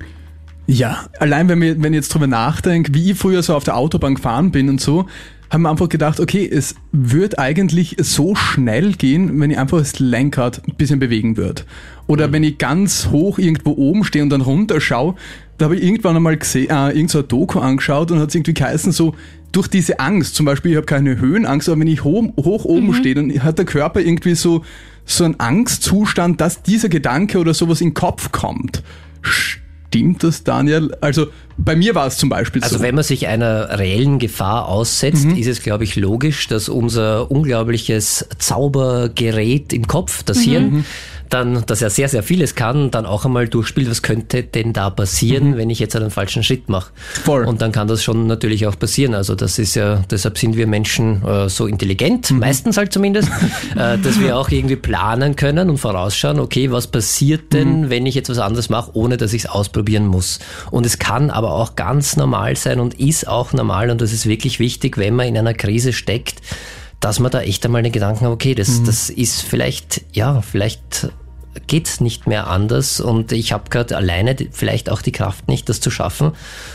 Ja, 0.67 1.07
allein 1.19 1.49
wenn, 1.49 1.61
wir, 1.61 1.83
wenn 1.83 1.93
ich 1.93 1.99
jetzt 1.99 2.15
drüber 2.15 2.27
nachdenke, 2.27 2.95
wie 2.95 3.11
ich 3.11 3.19
früher 3.19 3.43
so 3.43 3.55
auf 3.55 3.65
der 3.65 3.77
Autobahn 3.77 4.15
gefahren 4.15 4.51
bin 4.51 4.69
und 4.69 4.81
so, 4.81 5.07
haben 5.51 5.63
wir 5.63 5.71
einfach 5.71 5.89
gedacht, 5.89 6.21
okay, 6.21 6.49
es 6.51 6.75
wird 6.91 7.39
eigentlich 7.39 7.97
so 8.01 8.35
schnell 8.35 8.93
gehen, 8.93 9.41
wenn 9.41 9.51
ich 9.51 9.59
einfach 9.59 9.79
das 9.79 9.99
Lenkrad 10.01 10.63
ein 10.67 10.75
bisschen 10.75 10.99
bewegen 10.99 11.37
würde. 11.37 11.63
Oder 12.07 12.29
mhm. 12.29 12.33
wenn 12.33 12.43
ich 12.45 12.59
ganz 12.59 13.09
hoch 13.11 13.39
irgendwo 13.39 13.73
oben 13.73 14.05
stehe 14.05 14.25
und 14.25 14.31
dann 14.31 14.41
runterschaue, 14.41 15.15
da 15.59 15.67
habe 15.67 15.77
ich 15.77 15.85
irgendwann 15.85 16.17
einmal 16.17 16.37
gesehen, 16.37 16.71
äh, 16.71 16.91
irgend 16.91 17.11
so 17.11 17.21
ein 17.21 17.29
Doku 17.29 17.61
angeschaut 17.61 18.11
und 18.11 18.19
hat 18.19 18.31
es 18.31 18.35
irgendwie 18.35 18.55
geheißen, 18.55 18.91
so 18.91 19.15
durch 19.53 19.69
diese 19.69 20.01
Angst, 20.01 20.35
zum 20.35 20.47
Beispiel, 20.47 20.73
ich 20.73 20.77
habe 20.77 20.87
keine 20.87 21.21
Höhenangst, 21.21 21.69
aber 21.69 21.79
wenn 21.79 21.87
ich 21.87 22.03
hoch, 22.03 22.25
hoch 22.37 22.65
oben 22.65 22.89
mhm. 22.89 22.95
stehe, 22.95 23.15
dann 23.15 23.31
hat 23.43 23.59
der 23.59 23.65
Körper 23.65 24.01
irgendwie 24.01 24.35
so, 24.35 24.65
so 25.05 25.25
einen 25.25 25.39
Angstzustand, 25.39 26.41
dass 26.41 26.63
dieser 26.63 26.89
Gedanke 26.89 27.39
oder 27.39 27.55
sowas 27.55 27.81
in 27.81 27.91
den 27.91 27.95
Kopf 27.95 28.33
kommt. 28.33 28.83
Stimmt 29.95 30.25
das, 30.25 30.43
Daniel? 30.43 30.93
Also 31.01 31.29
bei 31.57 31.77
mir 31.77 31.95
war 31.95 32.09
es 32.09 32.17
zum 32.17 32.29
Beispiel 32.29 32.61
also 32.63 32.73
so. 32.73 32.77
Also 32.79 32.85
wenn 32.85 32.97
man 32.97 33.05
sich 33.05 33.29
einer 33.29 33.79
reellen 33.79 34.19
Gefahr 34.19 34.67
aussetzt, 34.67 35.27
mhm. 35.27 35.37
ist 35.37 35.47
es, 35.47 35.63
glaube 35.63 35.85
ich, 35.85 35.95
logisch, 35.95 36.49
dass 36.49 36.69
unser 36.69 37.31
unglaubliches 37.31 38.27
Zaubergerät 38.39 39.73
im 39.73 39.87
Kopf, 39.87 40.25
das 40.25 40.39
mhm. 40.39 40.43
Hirn, 40.43 40.85
dann, 41.35 41.67
dass 41.67 41.83
er 41.83 41.91
sehr, 41.91 42.09
sehr 42.09 42.23
vieles 42.23 42.55
kann, 42.55 42.93
dann 42.93 43.07
auch 43.07 43.25
einmal 43.25 43.49
durchspielt, 43.49 43.91
was 43.91 44.03
könnte 44.03 44.45
denn 44.45 44.73
da 44.73 44.89
passieren, 44.89 45.51
mhm. 45.51 45.57
wenn 45.57 45.69
ich 45.69 45.81
jetzt 45.81 45.97
einen 45.97 46.11
falschen 46.11 46.45
Schritt 46.45 46.69
mache. 46.69 46.93
Voll. 47.25 47.45
Und 47.45 47.61
dann 47.61 47.73
kann 47.73 47.89
das 47.89 48.05
schon 48.05 48.29
natürlich 48.29 48.69
auch 48.69 48.79
passieren. 48.79 49.15
Also 49.15 49.35
das 49.35 49.59
ist 49.59 49.75
ja, 49.75 50.05
deshalb 50.09 50.39
sind 50.39 50.57
wir 50.57 50.69
Menschen 50.69 51.25
äh, 51.27 51.49
so 51.49 51.67
intelligent, 51.67 52.31
mhm. 52.31 52.39
meistens 52.39 52.77
halt 52.77 52.93
zumindest, 52.93 53.29
äh, 53.75 53.99
dass 53.99 54.21
wir 54.21 54.37
auch 54.37 54.49
irgendwie 54.49 54.77
planen 54.77 55.35
können 55.35 55.71
und 55.71 55.79
vorausschauen, 55.79 56.39
okay, 56.39 56.71
was 56.71 56.87
passiert 56.87 57.53
denn, 57.53 57.83
mhm. 57.83 57.91
wenn 57.91 58.07
ich 58.07 58.15
jetzt 58.15 58.31
was 58.31 58.39
anderes 58.39 58.71
mache, 58.71 58.93
ohne 58.95 59.17
dass 59.17 59.33
ich 59.33 59.43
es 59.43 59.51
ausprobieren 59.51 60.07
muss. 60.07 60.39
Und 60.71 60.87
es 60.87 61.01
kann 61.01 61.31
aber 61.31 61.51
auch 61.51 61.75
ganz 61.75 62.17
normal 62.17 62.55
sein 62.55 62.79
und 62.79 63.01
ist 63.01 63.27
auch 63.27 63.53
normal 63.53 63.91
und 63.91 64.01
das 64.01 64.13
ist 64.13 64.27
wirklich 64.27 64.61
wichtig, 64.61 64.99
wenn 64.99 65.17
man 65.17 65.27
in 65.27 65.37
einer 65.37 65.55
Krise 65.55 65.93
steckt, 65.93 66.43
dass 67.01 67.19
man 67.19 67.33
da 67.33 67.43
echt 67.43 67.65
einmal 67.67 67.83
den 67.83 67.93
Gedanken 67.93 68.25
hat, 68.25 68.33
okay, 68.33 68.55
das, 68.55 68.79
mhm. 68.79 68.85
das 68.87 69.11
ist 69.11 69.43
vielleicht, 69.43 70.03
ja, 70.13 70.41
vielleicht 70.41 71.11
geht's 71.67 72.01
nicht 72.01 72.27
mehr 72.27 72.47
anders 72.47 73.01
und 73.01 73.33
ich 73.33 73.53
habe 73.53 73.71
gerade 73.71 73.97
alleine 73.97 74.37
vielleicht 74.53 74.91
auch 74.91 75.03
die 75.03 75.13
Kraft 75.13 75.49
nicht, 75.49 75.69
das 75.69 75.81
zu 75.81 75.91
schaffen. 75.91 76.33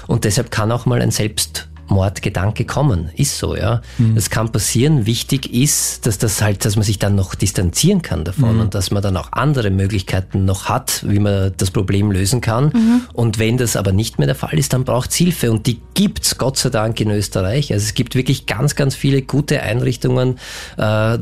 Und 0.07 0.25
deshalb 0.25 0.51
kann 0.51 0.71
auch 0.71 0.85
mal 0.85 1.01
ein 1.01 1.11
Selbst 1.11 1.68
Mordgedanke 1.89 2.65
kommen. 2.65 3.09
Ist 3.15 3.37
so, 3.37 3.55
ja. 3.55 3.81
Mhm. 3.97 4.15
Das 4.15 4.29
kann 4.29 4.51
passieren. 4.51 5.05
Wichtig 5.05 5.53
ist, 5.53 6.05
dass 6.05 6.17
das 6.17 6.41
halt, 6.41 6.65
dass 6.65 6.75
man 6.75 6.83
sich 6.83 6.99
dann 6.99 7.15
noch 7.15 7.35
distanzieren 7.35 8.01
kann 8.01 8.23
davon 8.23 8.55
mhm. 8.55 8.61
und 8.61 8.75
dass 8.75 8.91
man 8.91 9.03
dann 9.03 9.17
auch 9.17 9.31
andere 9.31 9.69
Möglichkeiten 9.69 10.45
noch 10.45 10.69
hat, 10.69 11.03
wie 11.07 11.19
man 11.19 11.53
das 11.57 11.71
Problem 11.71 12.11
lösen 12.11 12.41
kann. 12.41 12.65
Mhm. 12.65 13.01
Und 13.13 13.39
wenn 13.39 13.57
das 13.57 13.75
aber 13.75 13.91
nicht 13.91 14.19
mehr 14.19 14.27
der 14.27 14.35
Fall 14.35 14.57
ist, 14.57 14.73
dann 14.73 14.83
braucht 14.83 15.11
es 15.11 15.15
Hilfe 15.15 15.51
und 15.51 15.67
die 15.67 15.79
gibt's 15.93 16.37
Gott 16.37 16.57
sei 16.57 16.69
Dank 16.69 16.99
in 16.99 17.09
Österreich. 17.11 17.73
Also 17.73 17.83
es 17.83 17.93
gibt 17.93 18.15
wirklich 18.15 18.45
ganz, 18.45 18.75
ganz 18.75 18.95
viele 18.95 19.21
gute 19.21 19.61
Einrichtungen, 19.61 20.39
äh, 20.77 21.17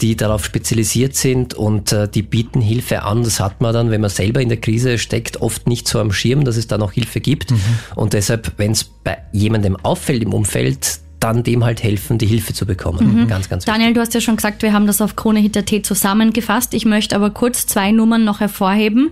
die 0.00 0.16
darauf 0.16 0.44
spezialisiert 0.44 1.16
sind 1.16 1.54
und 1.54 1.92
äh, 1.92 2.08
die 2.08 2.22
bieten 2.22 2.60
Hilfe 2.60 3.02
an. 3.02 3.22
Das 3.24 3.40
hat 3.40 3.60
man 3.60 3.72
dann, 3.72 3.90
wenn 3.90 4.00
man 4.00 4.10
selber 4.10 4.40
in 4.40 4.48
der 4.48 4.60
Krise 4.60 4.98
steckt, 4.98 5.40
oft 5.40 5.66
nicht 5.66 5.88
so 5.88 6.00
am 6.00 6.12
Schirm, 6.12 6.44
dass 6.44 6.56
es 6.56 6.66
da 6.66 6.78
noch 6.78 6.92
Hilfe 6.92 7.20
gibt. 7.20 7.50
Mhm. 7.50 7.60
Und 7.94 8.12
deshalb, 8.12 8.52
wenn 8.56 8.72
es 8.72 8.84
bei 8.84 9.18
jemandem 9.32 9.76
auffällt, 9.76 10.11
Umfeld 10.12 10.22
im 10.22 10.34
Umfeld, 10.34 11.00
dann 11.20 11.42
dem 11.42 11.64
halt 11.64 11.82
helfen, 11.82 12.18
die 12.18 12.26
Hilfe 12.26 12.52
zu 12.52 12.66
bekommen. 12.66 13.22
Mhm. 13.22 13.28
Ganz, 13.28 13.48
ganz 13.48 13.64
wichtig. 13.64 13.72
Daniel, 13.72 13.94
du 13.94 14.00
hast 14.00 14.12
ja 14.12 14.20
schon 14.20 14.36
gesagt, 14.36 14.62
wir 14.62 14.72
haben 14.72 14.86
das 14.86 15.00
auf 15.00 15.16
Krone 15.16 15.50
T 15.50 15.82
zusammengefasst. 15.82 16.74
Ich 16.74 16.84
möchte 16.84 17.16
aber 17.16 17.30
kurz 17.30 17.66
zwei 17.66 17.90
Nummern 17.92 18.24
noch 18.24 18.40
hervorheben. 18.40 19.10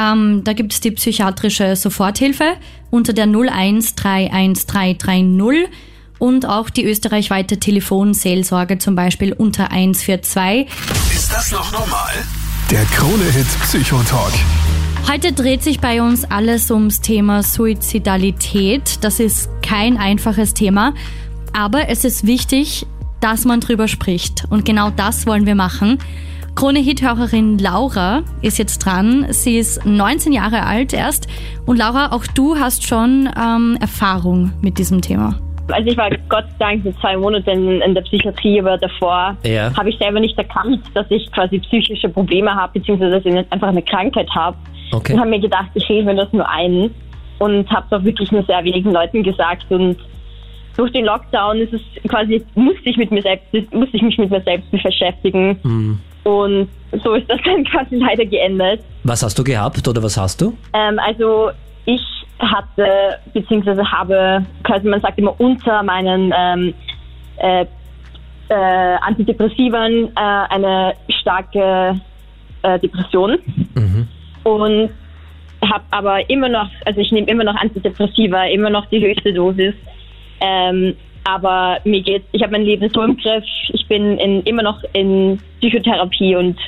Ähm, 0.00 0.42
da 0.44 0.52
gibt 0.54 0.72
es 0.72 0.80
die 0.80 0.92
psychiatrische 0.92 1.76
Soforthilfe 1.76 2.54
unter 2.90 3.12
der 3.12 3.26
01313330 3.26 5.66
und 6.18 6.46
auch 6.46 6.70
die 6.70 6.84
österreichweite 6.84 7.58
Telefonseelsorge 7.58 8.78
zum 8.78 8.94
Beispiel 8.94 9.34
unter 9.34 9.70
142. 9.70 10.66
Ist 11.14 11.32
das 11.32 11.52
noch 11.52 11.70
normal? 11.72 12.12
Der 12.70 12.84
Krone-Hit 12.86 13.46
Psychotalk. 13.62 14.32
Heute 15.08 15.32
dreht 15.32 15.62
sich 15.62 15.80
bei 15.80 16.02
uns 16.02 16.30
alles 16.30 16.70
ums 16.70 17.00
Thema 17.00 17.42
Suizidalität. 17.42 19.04
Das 19.04 19.20
ist 19.20 19.50
kein 19.62 19.96
einfaches 19.96 20.54
Thema, 20.54 20.94
aber 21.52 21.88
es 21.88 22.04
ist 22.04 22.26
wichtig, 22.26 22.86
dass 23.20 23.44
man 23.44 23.60
drüber 23.60 23.88
spricht. 23.88 24.44
Und 24.50 24.64
genau 24.64 24.90
das 24.90 25.26
wollen 25.26 25.46
wir 25.46 25.54
machen. 25.54 25.98
Krone-Hit-Hörerin 26.54 27.58
Laura 27.58 28.22
ist 28.42 28.58
jetzt 28.58 28.78
dran. 28.78 29.26
Sie 29.30 29.58
ist 29.58 29.84
19 29.86 30.32
Jahre 30.32 30.64
alt 30.64 30.92
erst. 30.92 31.28
Und 31.66 31.78
Laura, 31.78 32.12
auch 32.12 32.26
du 32.26 32.56
hast 32.56 32.86
schon 32.86 33.28
ähm, 33.36 33.78
Erfahrung 33.80 34.52
mit 34.60 34.78
diesem 34.78 35.00
Thema. 35.00 35.38
Also 35.72 35.88
ich 35.88 35.96
war 35.96 36.10
Gott 36.28 36.46
sei 36.58 36.70
Dank 36.70 36.82
für 36.82 36.94
zwei 37.00 37.16
Monate 37.16 37.50
in, 37.52 37.80
in 37.80 37.94
der 37.94 38.02
Psychiatrie, 38.02 38.60
aber 38.60 38.76
davor 38.78 39.36
ja. 39.44 39.74
habe 39.76 39.90
ich 39.90 39.98
selber 39.98 40.20
nicht 40.20 40.36
erkannt, 40.36 40.82
dass 40.94 41.06
ich 41.10 41.30
quasi 41.32 41.58
psychische 41.60 42.08
Probleme 42.08 42.54
habe, 42.54 42.78
beziehungsweise 42.78 43.20
dass 43.20 43.24
ich 43.24 43.52
einfach 43.52 43.68
eine 43.68 43.82
Krankheit 43.82 44.28
habe. 44.34 44.56
Okay. 44.92 45.14
Und 45.14 45.20
habe 45.20 45.30
mir 45.30 45.40
gedacht, 45.40 45.70
ich 45.74 45.88
rede 45.88 46.04
mir 46.04 46.14
das 46.14 46.32
nur 46.32 46.48
ein 46.48 46.90
und 47.38 47.70
habe 47.70 47.86
es 47.86 47.92
auch 47.92 48.04
wirklich 48.04 48.30
nur 48.32 48.42
sehr 48.44 48.62
wenigen 48.64 48.92
Leuten 48.92 49.22
gesagt 49.22 49.66
und 49.70 49.96
durch 50.76 50.92
den 50.92 51.04
Lockdown 51.04 51.58
ist 51.58 51.72
es 51.72 51.82
quasi, 52.08 52.42
musste 52.54 52.88
ich 52.88 52.96
mit 52.96 53.10
mir 53.10 53.22
selbst, 53.22 53.52
musste 53.72 53.96
ich 53.96 54.02
mich 54.02 54.16
mit 54.18 54.30
mir 54.30 54.40
selbst 54.42 54.70
beschäftigen. 54.70 55.58
Mhm. 55.62 56.00
Und 56.24 56.68
so 57.02 57.14
ist 57.14 57.28
das 57.30 57.38
dann 57.44 57.64
quasi 57.64 57.96
leider 57.96 58.24
geendet. 58.24 58.82
Was 59.04 59.22
hast 59.22 59.38
du 59.38 59.44
gehabt 59.44 59.86
oder 59.86 60.02
was 60.02 60.16
hast 60.16 60.40
du? 60.40 60.56
Ähm, 60.72 60.98
also 60.98 61.50
ich 61.84 62.00
hatte, 62.38 63.18
beziehungsweise 63.34 63.90
habe, 63.90 64.44
quasi 64.64 64.88
man 64.88 65.00
sagt 65.00 65.18
immer 65.18 65.38
unter 65.38 65.82
meinen 65.82 66.32
ähm, 66.36 66.74
äh, 67.36 67.66
äh, 68.48 68.96
Antidepressiven 69.02 70.08
äh, 70.08 70.10
eine 70.16 70.94
starke 71.20 72.00
äh, 72.62 72.78
Depression. 72.78 73.38
Mhm. 73.74 74.08
Und 74.44 74.90
habe 75.62 75.84
aber 75.90 76.28
immer 76.30 76.48
noch, 76.48 76.70
also 76.86 77.00
ich 77.00 77.12
nehme 77.12 77.28
immer 77.28 77.44
noch 77.44 77.54
Antidepressiva, 77.56 78.44
immer 78.46 78.70
noch 78.70 78.86
die 78.86 79.00
höchste 79.00 79.32
Dosis. 79.32 79.74
Ähm, 80.40 80.94
aber 81.24 81.78
mir 81.84 82.02
geht, 82.02 82.24
ich 82.32 82.42
habe 82.42 82.52
mein 82.52 82.62
Leben 82.62 82.88
so 82.92 83.02
im 83.02 83.16
Griff. 83.16 83.44
Ich 83.72 83.86
bin 83.88 84.18
in, 84.18 84.42
immer 84.44 84.62
noch 84.62 84.82
in 84.94 85.38
Psychotherapie 85.60 86.34
und 86.34 86.58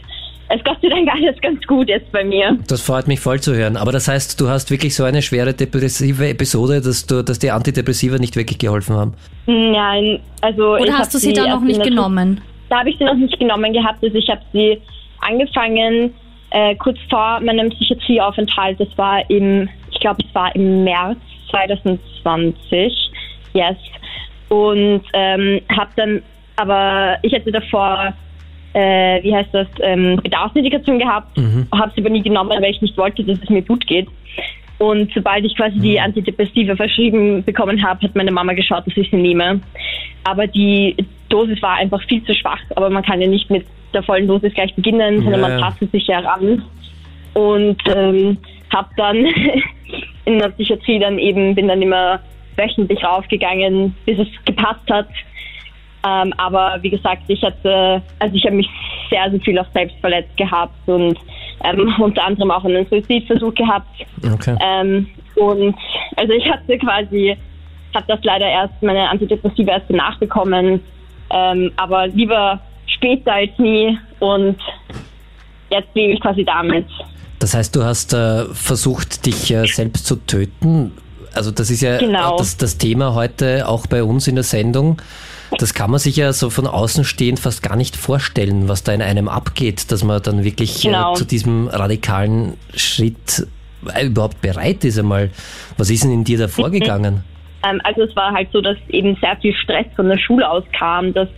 es 0.49 0.63
Gott 0.65 0.77
sei 0.83 0.89
Dank 0.91 1.09
alles 1.11 1.41
ganz 1.41 1.67
gut 1.67 1.89
jetzt 1.89 2.13
bei 2.13 2.23
mir. 2.23 2.59
Das 2.69 2.83
freut 2.83 3.09
mich 3.09 3.21
voll 3.21 3.41
zu 3.41 3.55
hören. 3.55 3.77
Aber 3.79 3.93
das 3.93 4.09
heißt, 4.09 4.39
du 4.39 4.49
hast 4.49 4.71
wirklich 4.71 4.95
so 4.95 5.05
eine 5.05 5.23
schwere 5.23 5.55
depressive 5.55 6.29
Episode, 6.29 6.83
dass 6.83 7.07
du, 7.07 7.23
dass 7.23 7.39
die 7.39 7.51
Antidepressiva 7.51 8.19
nicht 8.19 8.37
wirklich 8.37 8.59
geholfen 8.59 8.95
haben? 8.95 9.15
Nein, 9.47 10.21
also 10.43 10.75
oder 10.77 10.99
hast 10.99 11.15
du 11.15 11.19
sie 11.19 11.33
da 11.33 11.47
noch 11.47 11.63
nicht 11.63 11.83
genommen? 11.83 12.43
Da 12.69 12.81
habe 12.81 12.91
ich 12.91 12.99
sie 12.99 13.05
noch 13.05 13.15
nicht 13.15 13.39
genommen 13.39 13.73
gehabt. 13.73 14.05
Also 14.05 14.17
ich 14.17 14.29
habe 14.29 14.43
sie 14.53 14.79
angefangen 15.21 16.13
äh, 16.53 16.75
kurz 16.77 16.99
vor 17.09 17.41
meinem 17.41 17.71
Psychiatrieaufenthalt. 17.71 18.79
Das 18.79 18.89
war 18.97 19.29
im, 19.31 19.69
ich 19.91 20.01
glaube, 20.01 20.23
es 20.27 20.35
war 20.35 20.55
im 20.55 20.85
März 20.85 21.19
2020. 21.51 23.11
Yes. 23.55 23.77
Und 24.49 25.03
ähm, 25.15 25.61
habe 25.75 25.91
dann, 25.97 26.23
aber 26.57 27.17
ich 27.23 27.33
hatte 27.35 27.51
davor, 27.51 28.13
äh, 28.75 29.23
wie 29.23 29.35
heißt 29.35 29.53
das, 29.53 29.67
ähm, 29.81 30.21
Bedarfsindikation 30.23 30.99
gehabt, 30.99 31.37
mhm. 31.39 31.67
habe 31.75 31.91
sie 31.95 32.03
aber 32.03 32.11
nie 32.11 32.23
genommen, 32.23 32.51
weil 32.51 32.71
ich 32.71 32.83
nicht 32.83 32.97
wollte, 32.99 33.25
dass 33.25 33.39
es 33.43 33.49
mir 33.49 33.63
gut 33.63 33.87
geht. 33.87 34.09
Und 34.79 35.11
sobald 35.15 35.45
ich 35.45 35.57
quasi 35.57 35.79
die 35.79 35.93
mhm. 35.93 36.05
Antidepressiva 36.05 36.77
verschrieben 36.77 37.45
bekommen 37.45 37.83
habe, 37.83 38.03
hat 38.03 38.15
meine 38.15 38.33
Mama 38.33 38.53
geschaut, 38.53 38.87
dass 38.87 38.97
ich 38.97 39.11
sie 39.11 39.17
nehme. 39.17 39.61
Aber 40.25 40.47
die 40.47 40.97
Dosis 41.29 41.63
war 41.63 41.77
einfach 41.77 42.03
viel 42.09 42.23
zu 42.25 42.35
schwach. 42.35 42.61
Aber 42.77 42.91
man 42.91 43.03
kann 43.03 43.23
ja 43.23 43.29
nicht 43.29 43.49
mit 43.49 43.65
der 43.95 44.03
vollen 44.03 44.27
Dosis 44.27 44.55
gleich 44.55 44.75
beginnen, 44.75 45.23
sondern 45.23 45.41
ja, 45.41 45.49
man 45.49 45.59
tastet 45.61 45.91
sich 45.93 46.07
ja 46.07 46.21
ran. 46.21 46.65
Und 47.35 47.79
ähm, 47.87 48.39
habe 48.73 48.89
dann 48.97 49.17
in 50.25 50.39
der 50.39 50.49
Psychiatrie 50.51 50.99
dann 50.99 51.19
eben, 51.19 51.55
bin 51.55 51.69
dann 51.69 51.83
immer 51.83 52.21
wöchentlich 52.57 53.03
raufgegangen, 53.05 53.95
bis 54.05 54.19
es 54.19 54.29
gepasst 54.45 54.89
hat. 54.91 55.09
Ähm, 56.05 56.33
aber 56.37 56.79
wie 56.83 56.91
gesagt, 56.91 57.23
ich 57.29 57.43
hatte, 57.43 58.03
also 58.19 58.35
ich 58.35 58.45
habe 58.45 58.57
mich 58.57 58.69
sehr, 59.09 59.31
sehr 59.31 59.41
viel 59.41 59.59
auch 59.59 59.71
selbst 59.73 59.97
verletzt 60.01 60.37
gehabt 60.37 60.75
und 60.87 61.17
ähm, 61.65 61.95
unter 62.01 62.25
anderem 62.25 62.51
auch 62.51 62.65
einen 62.65 62.87
Suizidversuch 62.87 63.55
gehabt. 63.55 63.87
Okay. 64.35 64.57
Ähm, 64.61 65.07
und 65.37 65.75
also 66.17 66.33
ich 66.33 66.51
hatte 66.51 66.77
quasi, 66.79 67.37
habe 67.95 68.05
das 68.09 68.19
leider 68.23 68.47
erst, 68.49 68.83
meine 68.83 69.09
Antidepressiva 69.09 69.73
erst 69.73 69.91
nachbekommen, 69.91 70.81
ähm, 71.31 71.73
aber 71.77 72.09
lieber 72.09 72.61
später 72.87 73.33
als 73.33 73.51
nie 73.59 73.99
und 74.21 74.57
jetzt 75.71 75.89
lebe 75.95 76.15
ich 76.15 76.21
quasi 76.21 76.45
damit. 76.45 76.87
Das 77.39 77.55
heißt, 77.55 77.75
du 77.75 77.83
hast 77.83 78.15
äh, 78.15 78.45
versucht, 78.53 79.27
dich 79.27 79.51
äh, 79.53 79.67
selbst 79.67 80.07
zu 80.07 80.17
töten. 80.17 80.93
Also 81.35 81.51
das 81.51 81.71
ist 81.71 81.81
ja 81.81 81.99
genau. 81.99 82.37
das, 82.37 82.57
das 82.57 82.79
Thema 82.79 83.15
heute 83.15 83.67
auch 83.67 83.87
bei 83.87 84.05
uns 84.05 84.29
in 84.29 84.37
der 84.37 84.45
Sendung. 84.45 85.01
Das 85.59 85.75
kann 85.75 85.91
man 85.91 85.99
sich 85.99 86.17
ja 86.17 86.33
so 86.33 86.51
von 86.51 86.67
außen 86.67 87.05
stehend 87.05 87.41
fast 87.41 87.63
gar 87.63 87.77
nicht 87.77 87.97
vorstellen, 87.97 88.69
was 88.69 88.85
da 88.85 88.93
in 88.93 89.03
einem 89.03 89.29
abgeht, 89.29 89.91
dass 89.91 90.05
man 90.05 90.23
dann 90.23 90.45
wirklich 90.45 90.85
äh, 90.85 90.89
genau. 90.89 91.13
äh, 91.13 91.17
zu 91.17 91.25
diesem 91.25 91.69
radikalen 91.69 92.55
Schritt 92.75 93.47
äh, 93.95 94.07
überhaupt 94.07 94.41
bereit 94.41 94.85
ist 94.85 94.99
einmal. 94.99 95.31
Was 95.77 95.91
ist 95.91 96.05
denn 96.05 96.13
in 96.13 96.25
dir 96.25 96.39
da 96.39 96.49
vorgegangen? 96.49 97.25
Ähm, 97.65 97.81
also 97.85 98.03
es 98.03 98.15
war 98.17 98.33
halt 98.33 98.51
so, 98.53 98.61
dass 98.61 98.77
eben 98.89 99.17
sehr 99.21 99.37
viel 99.39 99.55
Stress 99.55 99.87
von 99.95 100.09
der 100.09 100.19
Schule 100.19 100.49
aus 100.49 100.65
kam, 100.79 101.13
dass 101.13 101.29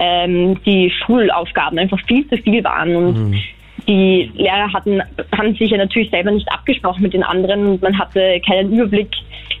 ähm, 0.00 0.60
die 0.64 0.90
Schulaufgaben 1.04 1.78
einfach 1.78 2.00
viel 2.08 2.26
zu 2.28 2.36
viel 2.38 2.64
waren 2.64 2.96
und 2.96 3.30
mhm. 3.30 3.38
die 3.86 4.32
Lehrer 4.34 4.72
hatten, 4.72 5.02
haben 5.36 5.54
sich 5.54 5.70
ja 5.70 5.76
natürlich 5.76 6.10
selber 6.10 6.30
nicht 6.30 6.50
abgesprochen 6.50 7.02
mit 7.02 7.12
den 7.12 7.22
anderen 7.22 7.66
und 7.66 7.82
man 7.82 7.96
hatte 7.98 8.40
keinen 8.46 8.72
Überblick, 8.72 9.10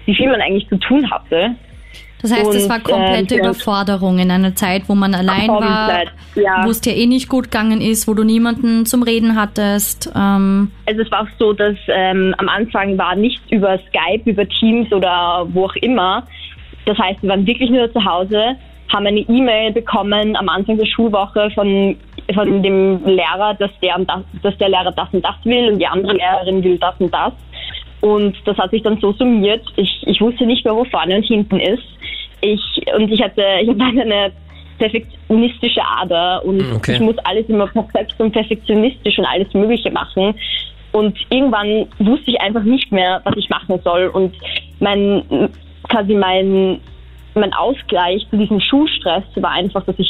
wie 0.06 0.14
viel 0.14 0.30
man 0.30 0.40
eigentlich 0.40 0.66
zu 0.68 0.78
tun 0.78 1.08
hatte. 1.10 1.54
Das 2.22 2.32
heißt, 2.32 2.46
und, 2.46 2.56
es 2.56 2.68
war 2.68 2.80
komplette 2.80 3.36
äh, 3.36 3.38
Überforderung 3.38 4.18
in 4.18 4.30
einer 4.30 4.54
Zeit, 4.54 4.88
wo 4.88 4.94
man 4.94 5.14
allein 5.14 5.48
war, 5.48 6.04
ja. 6.34 6.64
wo 6.64 6.70
es 6.70 6.80
dir 6.80 6.94
eh 6.94 7.06
nicht 7.06 7.28
gut 7.28 7.44
gegangen 7.44 7.80
ist, 7.80 8.08
wo 8.08 8.14
du 8.14 8.24
niemanden 8.24 8.84
zum 8.84 9.02
Reden 9.02 9.36
hattest. 9.36 10.10
Ähm. 10.14 10.70
Also 10.86 11.02
es 11.02 11.10
war 11.10 11.22
auch 11.22 11.28
so, 11.38 11.52
dass 11.52 11.76
ähm, 11.88 12.34
am 12.38 12.48
Anfang 12.48 12.98
war 12.98 13.14
nichts 13.14 13.42
über 13.50 13.78
Skype, 13.88 14.28
über 14.28 14.46
Teams 14.48 14.92
oder 14.92 15.46
wo 15.50 15.66
auch 15.66 15.76
immer. 15.76 16.26
Das 16.84 16.98
heißt, 16.98 17.22
wir 17.22 17.30
waren 17.30 17.46
wirklich 17.46 17.70
nur 17.70 17.90
zu 17.92 18.04
Hause 18.04 18.56
haben 18.92 19.06
eine 19.06 19.20
E-Mail 19.20 19.72
bekommen 19.72 20.36
am 20.36 20.48
Anfang 20.48 20.76
der 20.76 20.86
Schulwoche 20.86 21.50
von, 21.54 21.96
von 22.34 22.62
dem 22.62 23.04
Lehrer, 23.04 23.54
dass 23.54 23.70
der, 23.82 23.98
das, 23.98 24.22
dass 24.42 24.58
der 24.58 24.68
Lehrer 24.68 24.92
das 24.92 25.08
und 25.12 25.24
das 25.24 25.36
will 25.44 25.72
und 25.72 25.78
die 25.78 25.86
andere 25.86 26.14
Lehrerin 26.14 26.62
will 26.62 26.78
das 26.78 26.94
und 26.98 27.12
das. 27.12 27.32
Und 28.00 28.36
das 28.46 28.56
hat 28.56 28.70
sich 28.70 28.82
dann 28.82 28.98
so 29.00 29.12
summiert. 29.12 29.62
Ich, 29.76 30.02
ich 30.06 30.20
wusste 30.20 30.46
nicht 30.46 30.64
mehr, 30.64 30.74
wo 30.74 30.84
vorne 30.84 31.16
und 31.16 31.24
hinten 31.24 31.60
ist. 31.60 31.84
Ich, 32.40 32.62
und 32.96 33.12
ich 33.12 33.22
hatte, 33.22 33.42
ich 33.62 33.68
hatte 33.68 33.82
eine 34.00 34.32
perfektionistische 34.78 35.82
Ader 35.84 36.42
und 36.44 36.62
okay. 36.74 36.94
ich 36.94 37.00
muss 37.00 37.18
alles 37.18 37.46
immer 37.48 37.66
perfekt 37.66 38.14
und 38.18 38.32
perfektionistisch 38.32 39.18
und 39.18 39.26
alles 39.26 39.52
Mögliche 39.52 39.90
machen. 39.90 40.34
Und 40.92 41.16
irgendwann 41.28 41.86
wusste 41.98 42.30
ich 42.30 42.40
einfach 42.40 42.62
nicht 42.62 42.90
mehr, 42.90 43.20
was 43.24 43.36
ich 43.36 43.48
machen 43.50 43.78
soll. 43.84 44.06
Und 44.08 44.34
mein, 44.80 45.50
quasi 45.88 46.14
mein, 46.14 46.80
mein 47.34 47.52
Ausgleich 47.52 48.26
zu 48.30 48.36
diesem 48.36 48.60
Schulstress 48.60 49.24
war 49.36 49.52
einfach, 49.52 49.84
dass 49.84 49.98
ich 49.98 50.08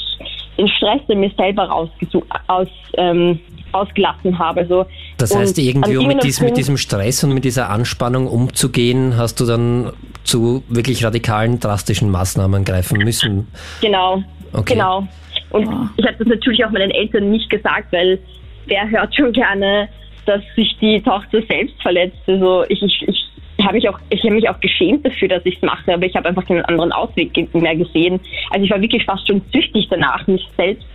den 0.56 0.68
Stress 0.68 1.00
in 1.08 1.20
mir 1.20 1.30
selber 1.36 1.72
aus, 1.72 2.68
ähm, 2.94 3.40
ausgelassen 3.72 4.38
habe. 4.38 4.60
Also, 4.60 4.86
das 5.16 5.34
heißt, 5.34 5.58
irgendwie 5.58 5.96
um 5.96 6.06
mit, 6.06 6.22
diesem, 6.22 6.46
mit 6.46 6.56
diesem 6.56 6.76
Stress 6.76 7.22
und 7.24 7.32
mit 7.32 7.44
dieser 7.44 7.70
Anspannung 7.70 8.26
umzugehen, 8.26 9.16
hast 9.16 9.40
du 9.40 9.46
dann 9.46 9.92
zu 10.24 10.62
wirklich 10.68 11.04
radikalen, 11.04 11.60
drastischen 11.60 12.10
Maßnahmen 12.10 12.64
greifen 12.64 12.98
müssen. 12.98 13.48
Genau, 13.80 14.22
okay. 14.52 14.74
genau. 14.74 15.06
Und 15.50 15.66
oh. 15.66 15.88
ich 15.96 16.06
habe 16.06 16.16
das 16.18 16.28
natürlich 16.28 16.64
auch 16.64 16.70
meinen 16.70 16.90
Eltern 16.90 17.30
nicht 17.30 17.48
gesagt, 17.50 17.92
weil 17.92 18.18
wer 18.66 18.88
hört 18.88 19.14
schon 19.14 19.32
gerne, 19.32 19.88
dass 20.26 20.42
sich 20.54 20.76
die 20.80 21.00
Tochter 21.02 21.40
selbst 21.48 21.80
verletzt. 21.82 22.18
Also 22.26 22.64
ich, 22.68 22.82
ich, 22.82 23.02
ich 23.08 23.29
habe 23.64 23.74
mich 23.74 23.88
auch, 23.88 23.98
ich 24.10 24.22
habe 24.22 24.34
mich 24.34 24.48
auch 24.48 24.60
geschämt 24.60 25.04
dafür, 25.04 25.28
dass 25.28 25.44
ich 25.44 25.56
es 25.56 25.62
mache, 25.62 25.92
aber 25.92 26.06
ich 26.06 26.14
habe 26.14 26.28
einfach 26.28 26.46
keinen 26.46 26.64
anderen 26.64 26.92
Ausweg 26.92 27.32
mehr 27.54 27.76
gesehen. 27.76 28.20
Also 28.50 28.64
ich 28.64 28.70
war 28.70 28.80
wirklich 28.80 29.04
fast 29.04 29.26
schon 29.26 29.42
süchtig 29.52 29.88
danach, 29.90 30.26
mich 30.26 30.46
selbst 30.56 30.86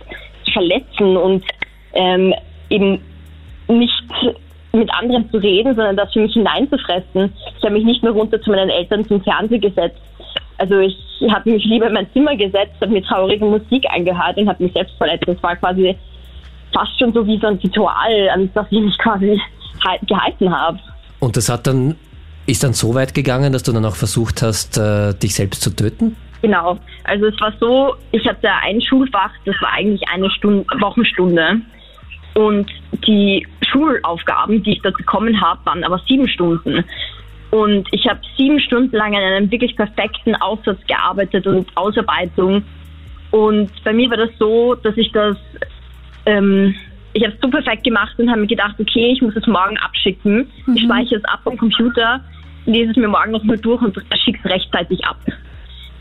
zu 0.44 0.52
verletzen 0.52 1.16
und 1.16 1.44
ähm, 1.92 2.34
eben 2.70 3.00
nicht 3.68 4.04
mit 4.72 4.92
anderen 4.94 5.30
zu 5.30 5.38
reden, 5.38 5.74
sondern 5.74 5.96
das 5.96 6.12
für 6.12 6.20
mich 6.20 6.32
hineinzufressen. 6.34 7.32
Ich 7.58 7.64
habe 7.64 7.74
mich 7.74 7.84
nicht 7.84 8.02
mehr 8.02 8.12
runter 8.12 8.40
zu 8.40 8.50
meinen 8.50 8.70
Eltern 8.70 9.04
zum 9.06 9.22
Fernseher 9.22 9.58
gesetzt 9.58 10.00
Also 10.58 10.78
ich 10.78 10.96
habe 11.30 11.50
mich 11.50 11.64
lieber 11.64 11.86
in 11.88 11.94
mein 11.94 12.10
Zimmer 12.12 12.36
gesetzt, 12.36 12.74
habe 12.80 12.92
mir 12.92 13.02
traurige 13.02 13.44
Musik 13.44 13.84
angehört 13.90 14.36
und 14.36 14.48
habe 14.48 14.62
mich 14.62 14.72
selbst 14.72 14.96
verletzt. 14.96 15.24
Das 15.26 15.42
war 15.42 15.56
quasi 15.56 15.96
fast 16.72 16.98
schon 16.98 17.12
so 17.12 17.26
wie 17.26 17.38
so 17.38 17.46
ein 17.46 17.56
Ritual, 17.56 18.28
an 18.32 18.50
das 18.54 18.66
ich 18.70 18.80
mich 18.80 18.98
quasi 18.98 19.40
halt 19.86 20.06
gehalten 20.06 20.54
habe. 20.54 20.78
Und 21.20 21.36
das 21.36 21.48
hat 21.48 21.66
dann, 21.66 21.96
ist 22.46 22.62
dann 22.64 22.72
so 22.72 22.94
weit 22.94 23.14
gegangen, 23.14 23.52
dass 23.52 23.62
du 23.62 23.72
dann 23.72 23.84
auch 23.84 23.96
versucht 23.96 24.42
hast, 24.42 24.78
äh, 24.78 25.14
dich 25.14 25.34
selbst 25.34 25.62
zu 25.62 25.74
töten? 25.74 26.16
Genau. 26.42 26.78
Also 27.04 27.26
es 27.26 27.40
war 27.40 27.52
so, 27.58 27.96
ich 28.12 28.26
hatte 28.26 28.48
ein 28.62 28.80
Schulfach, 28.80 29.30
das 29.44 29.56
war 29.60 29.72
eigentlich 29.72 30.02
eine 30.12 30.30
Stunde, 30.30 30.64
Wochenstunde. 30.78 31.60
Und 32.34 32.70
die 33.06 33.46
Schulaufgaben, 33.70 34.62
die 34.62 34.74
ich 34.74 34.82
dort 34.82 34.96
bekommen 34.96 35.40
habe, 35.40 35.64
waren 35.64 35.82
aber 35.84 36.00
sieben 36.06 36.28
Stunden. 36.28 36.84
Und 37.50 37.88
ich 37.92 38.06
habe 38.06 38.20
sieben 38.36 38.60
Stunden 38.60 38.94
lang 38.94 39.14
an 39.14 39.22
einem 39.22 39.50
wirklich 39.50 39.74
perfekten 39.76 40.34
Aufsatz 40.36 40.78
gearbeitet 40.86 41.46
und 41.46 41.66
Ausarbeitung. 41.76 42.62
Und 43.30 43.70
bei 43.84 43.92
mir 43.92 44.10
war 44.10 44.18
das 44.18 44.30
so, 44.38 44.74
dass 44.74 44.96
ich 44.96 45.10
das, 45.12 45.36
ähm, 46.26 46.74
ich 47.12 47.24
habe 47.24 47.34
es 47.34 47.40
so 47.40 47.48
perfekt 47.48 47.84
gemacht 47.84 48.14
und 48.18 48.30
habe 48.30 48.40
mir 48.40 48.46
gedacht, 48.46 48.74
okay, 48.78 49.12
ich 49.12 49.22
muss 49.22 49.34
es 49.36 49.46
morgen 49.46 49.78
abschicken. 49.78 50.50
Mhm. 50.66 50.76
Ich 50.76 50.82
speichere 50.82 51.18
es 51.18 51.24
ab 51.24 51.40
am 51.44 51.56
Computer, 51.56 52.20
lese 52.66 52.90
es 52.90 52.96
mir 52.96 53.08
morgen 53.08 53.32
nochmal 53.32 53.58
durch 53.58 53.80
und 53.82 53.96
schicke 54.24 54.38
es 54.42 54.50
rechtzeitig 54.50 55.04
ab. 55.04 55.18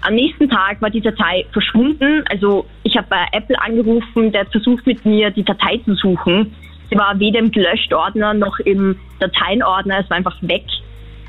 Am 0.02 0.14
nächsten 0.14 0.50
Tag 0.50 0.82
war 0.82 0.90
die 0.90 1.02
Datei 1.02 1.46
verschwunden. 1.52 2.24
Also 2.30 2.66
ich 2.84 2.96
habe 2.96 3.08
bei 3.10 3.26
Apple 3.32 3.60
angerufen, 3.60 4.32
der 4.32 4.42
hat 4.42 4.52
versucht 4.52 4.86
mit 4.86 5.04
mir 5.06 5.32
die 5.32 5.44
Datei 5.44 5.80
zu 5.84 5.96
suchen. 5.96 6.54
Sie 6.90 6.98
war 6.98 7.20
weder 7.20 7.40
im 7.40 7.52
Gelöscht-Ordner 7.52 8.36
noch 8.36 8.60
im 8.60 8.98
Dateienordner, 9.20 10.02
es 10.02 10.10
war 10.10 10.18
einfach 10.18 10.38
weg. 10.42 10.66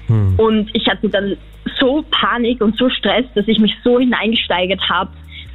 Hm. 0.08 0.34
Und 0.38 0.70
ich 0.74 0.86
hatte 0.88 1.08
dann 1.08 1.36
so 1.78 2.04
Panik 2.10 2.60
und 2.60 2.76
so 2.76 2.90
Stress, 2.90 3.24
dass 3.34 3.48
ich 3.48 3.58
mich 3.58 3.74
so 3.82 3.98
hineingesteigert 3.98 4.82
habe. 4.88 5.10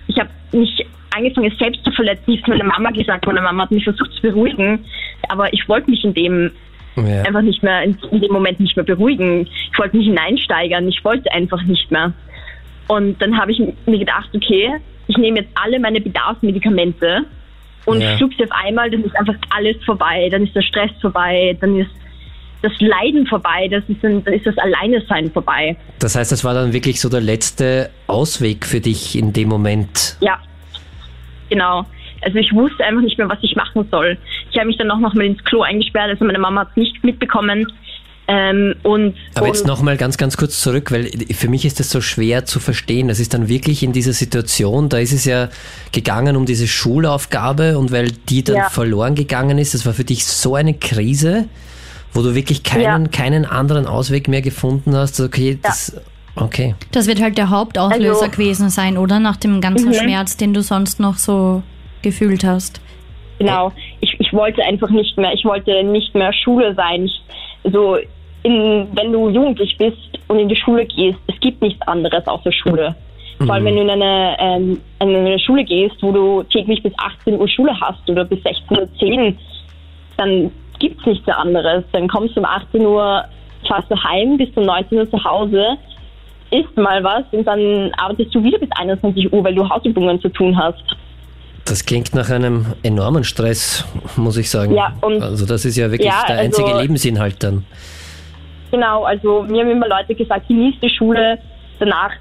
Ich 0.07 0.17
habe 0.19 0.29
mich 0.51 0.85
angefangen 1.15 1.53
selbst 1.59 1.83
zu 1.83 1.91
verletzen. 1.91 2.31
Ich 2.31 2.41
habe 2.41 2.57
meiner 2.57 2.65
Mama 2.65 2.91
gesagt, 2.91 3.25
meine 3.25 3.41
Mama 3.41 3.63
hat 3.63 3.71
mich 3.71 3.83
versucht 3.83 4.11
zu 4.13 4.21
beruhigen, 4.21 4.83
aber 5.29 5.53
ich 5.53 5.67
wollte 5.69 5.89
mich 5.89 6.03
in 6.03 6.13
dem 6.13 6.51
ja. 6.95 7.23
einfach 7.23 7.41
nicht 7.41 7.63
mehr, 7.63 7.83
in, 7.83 7.97
dem 8.11 8.31
Moment 8.31 8.59
nicht 8.59 8.75
mehr 8.75 8.85
beruhigen. 8.85 9.47
Ich 9.71 9.77
wollte 9.77 9.97
mich 9.97 10.07
hineinsteigern, 10.07 10.87
ich 10.87 11.03
wollte 11.03 11.31
einfach 11.31 11.61
nicht 11.63 11.91
mehr. 11.91 12.13
Und 12.87 13.21
dann 13.21 13.37
habe 13.37 13.51
ich 13.51 13.61
mir 13.85 13.99
gedacht, 13.99 14.29
okay, 14.33 14.71
ich 15.07 15.17
nehme 15.17 15.39
jetzt 15.39 15.51
alle 15.55 15.79
meine 15.79 16.01
Bedarfsmedikamente 16.01 17.25
und 17.85 18.01
ja. 18.01 18.17
schluck 18.17 18.31
sie 18.37 18.43
auf 18.43 18.51
einmal, 18.51 18.89
dann 18.89 19.03
ist 19.03 19.15
einfach 19.15 19.35
alles 19.49 19.77
vorbei, 19.85 20.29
dann 20.29 20.43
ist 20.43 20.55
der 20.55 20.61
Stress 20.61 20.91
vorbei, 21.01 21.57
dann 21.59 21.77
ist 21.79 21.91
das 22.61 22.73
Leiden 22.79 23.25
vorbei, 23.25 23.67
das 23.69 23.83
ist 23.87 24.03
dann, 24.03 24.23
dann 24.23 24.33
ist 24.33 24.45
das 24.45 24.57
Alleinesein 24.57 25.31
vorbei. 25.31 25.75
Das 25.99 26.15
heißt, 26.15 26.31
das 26.31 26.43
war 26.43 26.53
dann 26.53 26.73
wirklich 26.73 27.01
so 27.01 27.09
der 27.09 27.21
letzte 27.21 27.89
Ausweg 28.07 28.65
für 28.65 28.79
dich 28.79 29.17
in 29.17 29.33
dem 29.33 29.49
Moment? 29.49 30.17
Ja, 30.19 30.39
genau. 31.49 31.85
Also 32.21 32.37
ich 32.37 32.53
wusste 32.53 32.83
einfach 32.83 33.01
nicht 33.01 33.17
mehr, 33.17 33.29
was 33.29 33.39
ich 33.41 33.55
machen 33.55 33.87
soll. 33.91 34.17
Ich 34.51 34.57
habe 34.57 34.67
mich 34.67 34.77
dann 34.77 34.91
auch 34.91 34.99
noch 34.99 35.13
mal 35.13 35.25
ins 35.25 35.43
Klo 35.43 35.61
eingesperrt, 35.61 36.09
also 36.09 36.25
meine 36.25 36.39
Mama 36.39 36.61
hat 36.61 36.69
es 36.71 36.77
nicht 36.77 37.03
mitbekommen. 37.03 37.67
Ähm, 38.27 38.75
und, 38.83 39.15
Aber 39.35 39.47
jetzt 39.47 39.67
nochmal 39.67 39.97
ganz, 39.97 40.17
ganz 40.17 40.37
kurz 40.37 40.61
zurück, 40.61 40.91
weil 40.91 41.09
für 41.33 41.49
mich 41.49 41.65
ist 41.65 41.81
das 41.81 41.89
so 41.89 41.99
schwer 41.99 42.45
zu 42.45 42.59
verstehen. 42.59 43.09
Das 43.09 43.19
ist 43.19 43.33
dann 43.33 43.49
wirklich 43.49 43.83
in 43.83 43.91
dieser 43.91 44.13
Situation, 44.13 44.87
da 44.87 44.99
ist 44.99 45.11
es 45.11 45.25
ja 45.25 45.49
gegangen 45.91 46.37
um 46.37 46.45
diese 46.45 46.67
Schulaufgabe 46.67 47.77
und 47.77 47.91
weil 47.91 48.11
die 48.29 48.43
dann 48.43 48.55
ja. 48.55 48.69
verloren 48.69 49.15
gegangen 49.15 49.57
ist, 49.57 49.73
das 49.73 49.85
war 49.85 49.93
für 49.93 50.05
dich 50.05 50.25
so 50.25 50.55
eine 50.55 50.73
Krise, 50.73 51.49
wo 52.13 52.21
du 52.21 52.33
wirklich 52.33 52.63
keinen, 52.63 53.05
ja. 53.05 53.11
keinen 53.11 53.45
anderen 53.45 53.85
Ausweg 53.85 54.29
mehr 54.29 54.41
gefunden 54.41 54.95
hast. 54.95 55.19
Okay, 55.19 55.59
das, 55.61 55.93
ja. 55.93 56.41
okay. 56.41 56.75
Das 56.91 57.07
wird 57.07 57.21
halt 57.21 57.37
der 57.37 57.49
Hauptauslöser 57.49 58.21
also, 58.21 58.31
gewesen 58.31 58.69
sein, 58.69 58.97
oder? 58.97 59.19
Nach 59.19 59.35
dem 59.35 59.59
ganzen 59.59 59.89
mhm. 59.89 59.95
Schmerz, 59.95 60.37
den 60.37 60.53
du 60.53 60.61
sonst 60.61 61.01
noch 61.01 61.17
so 61.17 61.63
gefühlt 62.01 62.43
hast. 62.43 62.81
Genau. 63.39 63.71
Ich, 64.01 64.15
ich 64.19 64.33
wollte 64.33 64.63
einfach 64.63 64.89
nicht 64.89 65.17
mehr, 65.17 65.33
ich 65.33 65.43
wollte 65.45 65.83
nicht 65.83 66.13
mehr 66.13 66.31
Schule 66.33 66.75
sein. 66.75 67.05
Ich, 67.05 67.21
so, 67.71 67.97
in, 68.43 68.87
wenn 68.93 69.11
du 69.11 69.29
jugendlich 69.29 69.77
bist 69.77 69.97
und 70.27 70.39
in 70.39 70.49
die 70.49 70.55
Schule 70.55 70.85
gehst, 70.85 71.19
es 71.27 71.39
gibt 71.39 71.61
nichts 71.61 71.81
anderes 71.87 72.25
außer 72.27 72.51
Schule. 72.51 72.95
Vor 73.45 73.55
allem, 73.55 73.65
wenn 73.65 73.75
du 73.75 73.81
in 73.81 73.89
eine, 73.89 74.37
ähm, 74.39 74.81
in 74.99 75.15
eine 75.15 75.39
Schule 75.39 75.63
gehst, 75.63 75.95
wo 76.01 76.11
du 76.11 76.43
täglich 76.43 76.83
bis 76.83 76.93
18 76.97 77.39
Uhr 77.39 77.47
Schule 77.47 77.73
hast 77.79 78.07
oder 78.07 78.23
bis 78.23 78.39
16.10 78.39 79.19
Uhr, 79.19 79.33
dann 80.17 80.51
gibt 80.77 80.99
es 80.99 81.05
nichts 81.07 81.27
anderes. 81.29 81.83
Dann 81.91 82.07
kommst 82.07 82.35
du 82.35 82.41
um 82.41 82.45
18 82.45 82.85
Uhr, 82.85 83.25
fährst 83.67 83.89
du 83.89 83.95
heim, 84.03 84.37
bis 84.37 84.49
um 84.55 84.65
19 84.65 84.97
Uhr 84.99 85.09
zu 85.09 85.23
Hause, 85.23 85.77
isst 86.51 86.77
mal 86.77 87.03
was 87.03 87.23
und 87.31 87.45
dann 87.45 87.91
arbeitest 87.97 88.35
du 88.35 88.43
wieder 88.43 88.59
bis 88.59 88.69
21 88.77 89.31
Uhr, 89.31 89.43
weil 89.43 89.55
du 89.55 89.67
Hausübungen 89.67 90.19
zu 90.21 90.29
tun 90.29 90.55
hast. 90.55 90.83
Das 91.65 91.85
klingt 91.85 92.15
nach 92.15 92.29
einem 92.29 92.65
enormen 92.83 93.23
Stress, 93.23 93.85
muss 94.15 94.37
ich 94.37 94.49
sagen. 94.49 94.75
Ja, 94.75 94.93
und 95.01 95.21
also 95.21 95.45
das 95.45 95.65
ist 95.65 95.77
ja 95.77 95.91
wirklich 95.91 96.09
ja, 96.09 96.23
der 96.27 96.39
einzige 96.39 96.67
also, 96.67 96.81
Lebensinhalt 96.81 97.43
dann. 97.43 97.65
Genau, 98.71 99.03
also 99.03 99.43
mir 99.43 99.61
haben 99.61 99.71
immer 99.71 99.87
Leute 99.87 100.15
gesagt, 100.15 100.47
genieß 100.47 100.75
die 100.81 100.89
Schule, 100.89 101.37
danach 101.79 102.11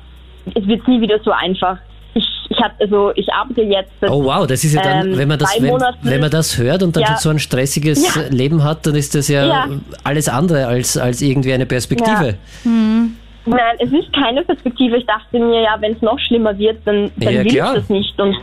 es 0.54 0.66
wird 0.66 0.86
nie 0.88 1.00
wieder 1.00 1.18
so 1.24 1.30
einfach. 1.30 1.78
Ich, 2.14 2.26
ich 2.48 2.58
hab, 2.58 2.72
also 2.80 3.12
ich 3.14 3.32
arbeite 3.32 3.62
jetzt. 3.62 3.92
Seit, 4.00 4.10
oh 4.10 4.24
wow, 4.24 4.46
das 4.46 4.64
ist 4.64 4.74
ja 4.74 4.82
dann, 4.82 5.12
ähm, 5.12 5.18
wenn 5.18 5.28
man 5.28 5.38
das, 5.38 5.54
wenn, 5.60 5.72
wenn, 6.02 6.20
man 6.20 6.30
das 6.30 6.58
hört 6.58 6.82
und 6.82 6.96
dann 6.96 7.04
ja. 7.04 7.16
so 7.16 7.30
ein 7.30 7.38
stressiges 7.38 8.14
ja. 8.14 8.22
Leben 8.30 8.64
hat, 8.64 8.86
dann 8.86 8.96
ist 8.96 9.14
das 9.14 9.28
ja, 9.28 9.68
alles 10.02 10.28
andere 10.28 10.66
als, 10.66 10.96
als 10.96 11.22
irgendwie 11.22 11.52
eine 11.52 11.66
Perspektive. 11.66 12.36
Hm. 12.64 13.16
Nein, 13.46 13.76
es 13.78 13.92
ist 13.92 14.12
keine 14.12 14.42
Perspektive. 14.42 14.98
Ich 14.98 15.06
dachte 15.06 15.38
mir, 15.38 15.62
ja, 15.62 15.76
wenn 15.80 15.92
es 15.92 16.02
noch 16.02 16.18
schlimmer 16.18 16.56
wird, 16.58 16.78
dann, 16.84 17.10
dann 17.16 17.34
will 17.34 17.44
klar. 17.46 17.74
ich 17.74 17.80
das 17.80 17.88
nicht. 17.88 18.20
Und 18.20 18.36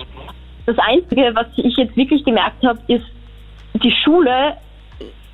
das 0.68 0.78
Einzige, 0.80 1.32
was 1.34 1.48
ich 1.56 1.76
jetzt 1.78 1.96
wirklich 1.96 2.24
gemerkt 2.24 2.64
habe, 2.64 2.80
ist, 2.88 3.06
die 3.74 3.94
Schule 4.04 4.58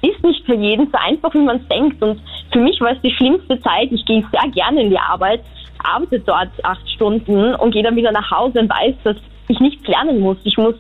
ist 0.02 0.24
nicht 0.24 0.46
für 0.46 0.56
jeden 0.56 0.88
so 0.92 0.98
einfach, 0.98 1.34
wie 1.34 1.40
man 1.40 1.58
es 1.58 1.68
denkt. 1.68 2.02
Und 2.02 2.22
für 2.52 2.60
mich 2.60 2.80
war 2.80 2.92
es 2.92 3.02
die 3.02 3.12
schlimmste 3.12 3.60
Zeit. 3.62 3.92
Ich 3.92 4.06
gehe 4.06 4.24
sehr 4.32 4.52
gerne 4.52 4.84
in 4.84 4.90
die 4.92 5.00
Arbeit, 5.00 5.42
arbeite 5.84 6.20
dort 6.20 6.52
acht 6.64 6.88
Stunden 6.90 7.56
und 7.56 7.72
gehe 7.72 7.84
dann 7.84 7.96
wieder 7.96 8.12
nach 8.12 8.30
Hause 8.30 8.60
und 8.60 8.70
weiß, 8.70 8.96
dass 9.04 9.18
ich 9.48 9.60
nichts 9.60 9.86
lernen 9.88 10.20
muss. 10.20 10.38
Ich 10.44 10.58
muss 10.58 10.76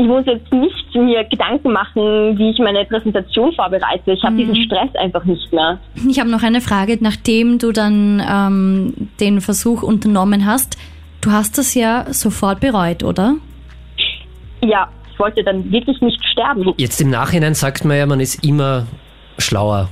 ich 0.00 0.06
muss 0.06 0.24
jetzt 0.26 0.52
nicht 0.52 0.94
mir 0.94 1.24
Gedanken 1.24 1.72
machen, 1.72 2.38
wie 2.38 2.50
ich 2.50 2.58
meine 2.60 2.84
Präsentation 2.84 3.52
vorbereite. 3.52 4.12
Ich 4.12 4.22
habe 4.22 4.34
mhm. 4.34 4.38
diesen 4.38 4.56
Stress 4.56 4.94
einfach 4.94 5.24
nicht 5.24 5.52
mehr. 5.52 5.80
Ich 6.08 6.20
habe 6.20 6.30
noch 6.30 6.44
eine 6.44 6.60
Frage, 6.60 6.98
nachdem 7.00 7.58
du 7.58 7.72
dann 7.72 8.22
ähm, 8.24 9.08
den 9.18 9.40
Versuch 9.40 9.82
unternommen 9.82 10.46
hast. 10.46 10.78
Du 11.20 11.32
hast 11.32 11.58
das 11.58 11.74
ja 11.74 12.06
sofort 12.12 12.60
bereut, 12.60 13.02
oder? 13.02 13.34
Ja, 14.62 14.88
ich 15.12 15.18
wollte 15.18 15.42
dann 15.42 15.70
wirklich 15.70 16.00
nicht 16.00 16.24
sterben. 16.24 16.74
Jetzt 16.76 17.00
im 17.00 17.10
Nachhinein 17.10 17.54
sagt 17.54 17.84
man 17.84 17.96
ja, 17.96 18.06
man 18.06 18.20
ist 18.20 18.44
immer 18.44 18.86
schlauer. 19.38 19.88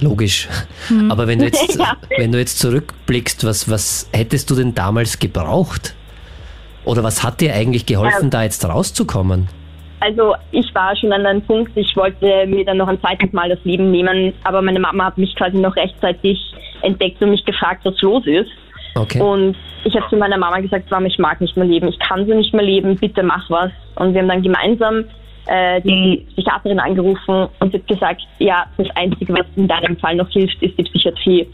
Logisch. 0.00 0.48
Hm. 0.88 1.10
Aber 1.10 1.26
wenn 1.26 1.38
du 1.38 1.46
jetzt, 1.46 1.76
ja. 1.78 1.96
wenn 2.18 2.32
du 2.32 2.38
jetzt 2.38 2.58
zurückblickst, 2.58 3.44
was, 3.46 3.70
was 3.70 4.10
hättest 4.12 4.50
du 4.50 4.54
denn 4.54 4.74
damals 4.74 5.18
gebraucht? 5.18 5.94
Oder 6.84 7.02
was 7.02 7.24
hat 7.24 7.40
dir 7.40 7.54
eigentlich 7.54 7.86
geholfen, 7.86 8.24
ja. 8.24 8.30
da 8.30 8.42
jetzt 8.42 8.64
rauszukommen? 8.64 9.48
Also 10.00 10.34
ich 10.52 10.72
war 10.74 10.94
schon 10.96 11.12
an 11.12 11.24
einem 11.24 11.42
Punkt, 11.42 11.72
ich 11.74 11.96
wollte 11.96 12.46
mir 12.46 12.64
dann 12.64 12.76
noch 12.76 12.88
ein 12.88 13.00
zweites 13.00 13.32
Mal 13.32 13.48
das 13.48 13.58
Leben 13.64 13.90
nehmen, 13.90 14.34
aber 14.44 14.60
meine 14.60 14.78
Mama 14.78 15.06
hat 15.06 15.18
mich 15.18 15.34
quasi 15.34 15.56
noch 15.56 15.74
rechtzeitig 15.74 16.38
entdeckt 16.82 17.20
und 17.22 17.30
mich 17.30 17.44
gefragt, 17.44 17.80
was 17.84 18.00
los 18.02 18.26
ist. 18.26 18.50
Okay. 18.96 19.20
Und 19.20 19.56
ich 19.84 19.94
habe 19.94 20.08
zu 20.08 20.16
meiner 20.16 20.38
Mama 20.38 20.58
gesagt, 20.60 20.90
Mama, 20.90 21.06
ich 21.06 21.18
mag 21.18 21.40
nicht 21.40 21.56
mehr 21.56 21.66
leben, 21.66 21.88
ich 21.88 21.98
kann 21.98 22.26
so 22.26 22.34
nicht 22.34 22.54
mehr 22.54 22.64
leben, 22.64 22.96
bitte 22.96 23.22
mach 23.22 23.48
was. 23.50 23.70
Und 23.96 24.14
wir 24.14 24.22
haben 24.22 24.28
dann 24.28 24.42
gemeinsam 24.42 25.04
äh, 25.46 25.80
die 25.82 26.26
Psychiaterin 26.32 26.80
angerufen 26.80 27.48
und 27.60 27.72
sie 27.72 27.78
hat 27.78 27.86
gesagt, 27.86 28.22
ja, 28.38 28.66
das 28.78 28.88
Einzige, 28.96 29.34
was 29.34 29.46
in 29.56 29.68
deinem 29.68 29.96
Fall 29.98 30.16
noch 30.16 30.28
hilft, 30.30 30.60
ist 30.62 30.76
die 30.78 30.82
Psychiatrie. 30.82 31.46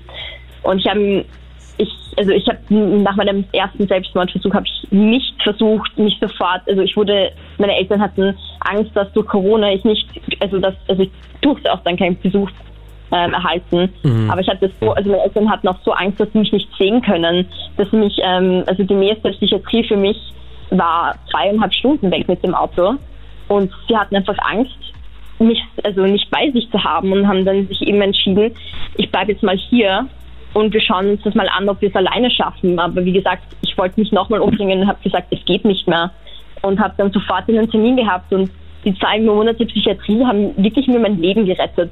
Und 0.62 0.78
ich 0.78 0.88
habe 0.88 1.24
ich, 1.78 1.88
also 2.16 2.30
ich 2.30 2.46
habe 2.46 2.58
nach 2.74 3.16
meinem 3.16 3.44
ersten 3.52 3.86
Selbstmordversuch 3.86 4.52
habe 4.54 4.66
ich 4.66 4.92
nicht 4.92 5.42
versucht, 5.42 5.98
mich 5.98 6.16
sofort, 6.20 6.60
also 6.68 6.82
ich 6.82 6.96
wurde, 6.96 7.32
meine 7.58 7.76
Eltern 7.76 8.00
hatten 8.00 8.36
Angst, 8.60 8.90
dass 8.94 9.12
durch 9.12 9.26
Corona 9.26 9.72
ich 9.72 9.84
nicht, 9.84 10.06
also 10.40 10.58
dass, 10.58 10.74
also 10.88 11.02
ich 11.02 11.10
durfte 11.40 11.72
auch 11.72 11.80
dann 11.80 11.96
keinen 11.96 12.20
Besuch 12.20 12.50
ähm, 13.12 13.34
erhalten. 13.34 13.92
Mhm. 14.02 14.30
Aber 14.30 14.40
ich 14.40 14.48
hatte 14.48 14.70
so, 14.80 14.92
also 14.92 15.10
meine 15.10 15.22
Eltern 15.22 15.50
hatten 15.50 15.68
auch 15.68 15.78
so 15.84 15.92
Angst, 15.92 16.18
dass 16.18 16.32
sie 16.32 16.38
mich 16.38 16.52
nicht 16.52 16.68
sehen 16.78 17.02
können, 17.02 17.46
dass 17.76 17.90
sie 17.90 17.96
mich, 17.96 18.18
ähm, 18.22 18.64
also 18.66 18.82
die 18.82 18.94
nächste 18.94 19.30
Psychiatrie 19.30 19.84
für 19.84 19.96
mich 19.96 20.16
war 20.70 21.14
zweieinhalb 21.30 21.74
Stunden 21.74 22.10
weg 22.10 22.26
mit 22.28 22.42
dem 22.42 22.54
Auto 22.54 22.94
und 23.48 23.70
sie 23.88 23.96
hatten 23.96 24.16
einfach 24.16 24.36
Angst, 24.38 24.76
mich 25.38 25.62
also 25.82 26.02
nicht 26.02 26.30
bei 26.30 26.50
sich 26.50 26.70
zu 26.70 26.82
haben 26.82 27.12
und 27.12 27.26
haben 27.26 27.44
dann 27.44 27.66
sich 27.68 27.82
eben 27.82 28.00
entschieden, 28.00 28.52
ich 28.96 29.10
bleibe 29.10 29.32
jetzt 29.32 29.42
mal 29.42 29.56
hier 29.56 30.06
und 30.54 30.72
wir 30.72 30.80
schauen 30.80 31.10
uns 31.10 31.22
das 31.22 31.34
mal 31.34 31.48
an, 31.48 31.68
ob 31.68 31.80
wir 31.80 31.88
es 31.88 31.96
alleine 31.96 32.30
schaffen. 32.30 32.78
Aber 32.78 33.04
wie 33.04 33.12
gesagt, 33.12 33.42
ich 33.62 33.76
wollte 33.76 33.98
mich 33.98 34.12
nochmal 34.12 34.40
umbringen 34.40 34.80
und 34.80 34.88
habe 34.88 35.02
gesagt, 35.02 35.28
es 35.30 35.44
geht 35.44 35.64
nicht 35.64 35.88
mehr 35.88 36.10
und 36.62 36.78
habe 36.78 36.94
dann 36.96 37.10
sofort 37.12 37.48
einen 37.48 37.70
Termin 37.70 37.96
gehabt 37.96 38.32
und 38.32 38.50
die 38.84 38.94
zwei 38.98 39.20
Monate 39.20 39.64
Psychiatrie 39.66 40.24
haben 40.24 40.56
wirklich 40.56 40.86
mir 40.86 40.98
mein 40.98 41.20
Leben 41.20 41.44
gerettet 41.44 41.90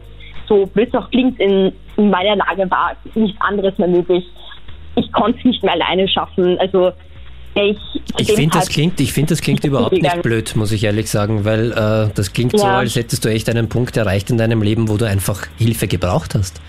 so 0.51 0.67
blöd 0.67 0.89
es 0.89 0.95
auch 0.95 1.09
klingt, 1.11 1.41
in, 1.41 1.73
in 1.97 2.11
meiner 2.11 2.37
Lage 2.37 2.71
war 2.71 2.97
nichts 3.15 3.41
anderes 3.41 3.79
mehr 3.79 3.89
möglich. 3.89 4.25
ich 4.97 5.11
konnte 5.13 5.39
es 5.39 5.45
nicht 5.45 5.63
mehr 5.63 5.73
alleine 5.73 6.07
schaffen. 6.09 6.59
Also 6.59 6.93
ich, 7.55 7.79
ich 8.19 8.33
finde, 8.33 8.59
das 8.59 8.69
klingt, 8.69 9.01
ich 9.01 9.13
finde, 9.13 9.31
das 9.31 9.41
klingt 9.41 9.65
überhaupt 9.65 9.93
nicht 9.93 10.23
blöd, 10.23 10.55
muss 10.57 10.73
ich 10.73 10.85
ehrlich 10.85 11.09
sagen, 11.11 11.45
weil 11.45 11.73
äh, 11.73 12.11
das 12.15 12.33
klingt 12.33 12.53
ja. 12.53 12.59
so, 12.59 12.67
als 12.67 12.97
hättest 12.97 13.25
du 13.25 13.29
echt 13.29 13.49
einen 13.49 13.69
Punkt 13.69 13.97
erreicht 13.97 14.31
in 14.31 14.39
deinem 14.39 14.63
Leben, 14.63 14.89
wo 14.89 14.97
du 14.97 15.05
einfach 15.07 15.47
Hilfe 15.57 15.89
gebraucht 15.89 16.35
hast. 16.35 16.61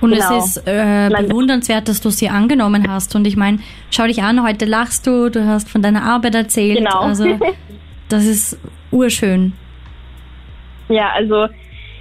Und 0.00 0.12
genau. 0.12 0.38
es 0.38 0.56
ist 0.56 0.66
äh, 0.66 1.10
bewundernswert, 1.10 1.88
dass 1.88 2.00
du 2.00 2.08
sie 2.08 2.30
angenommen 2.30 2.90
hast. 2.90 3.14
Und 3.14 3.26
ich 3.26 3.36
meine, 3.36 3.58
schau 3.90 4.06
dich 4.06 4.22
an, 4.22 4.42
heute 4.42 4.64
lachst 4.64 5.06
du, 5.06 5.28
du 5.28 5.46
hast 5.46 5.68
von 5.68 5.82
deiner 5.82 6.02
Arbeit 6.02 6.34
erzählt. 6.34 6.78
Genau. 6.78 7.00
Also 7.00 7.38
das 8.08 8.24
ist 8.24 8.58
urschön. 8.90 9.52
Ja, 10.88 11.10
also 11.14 11.48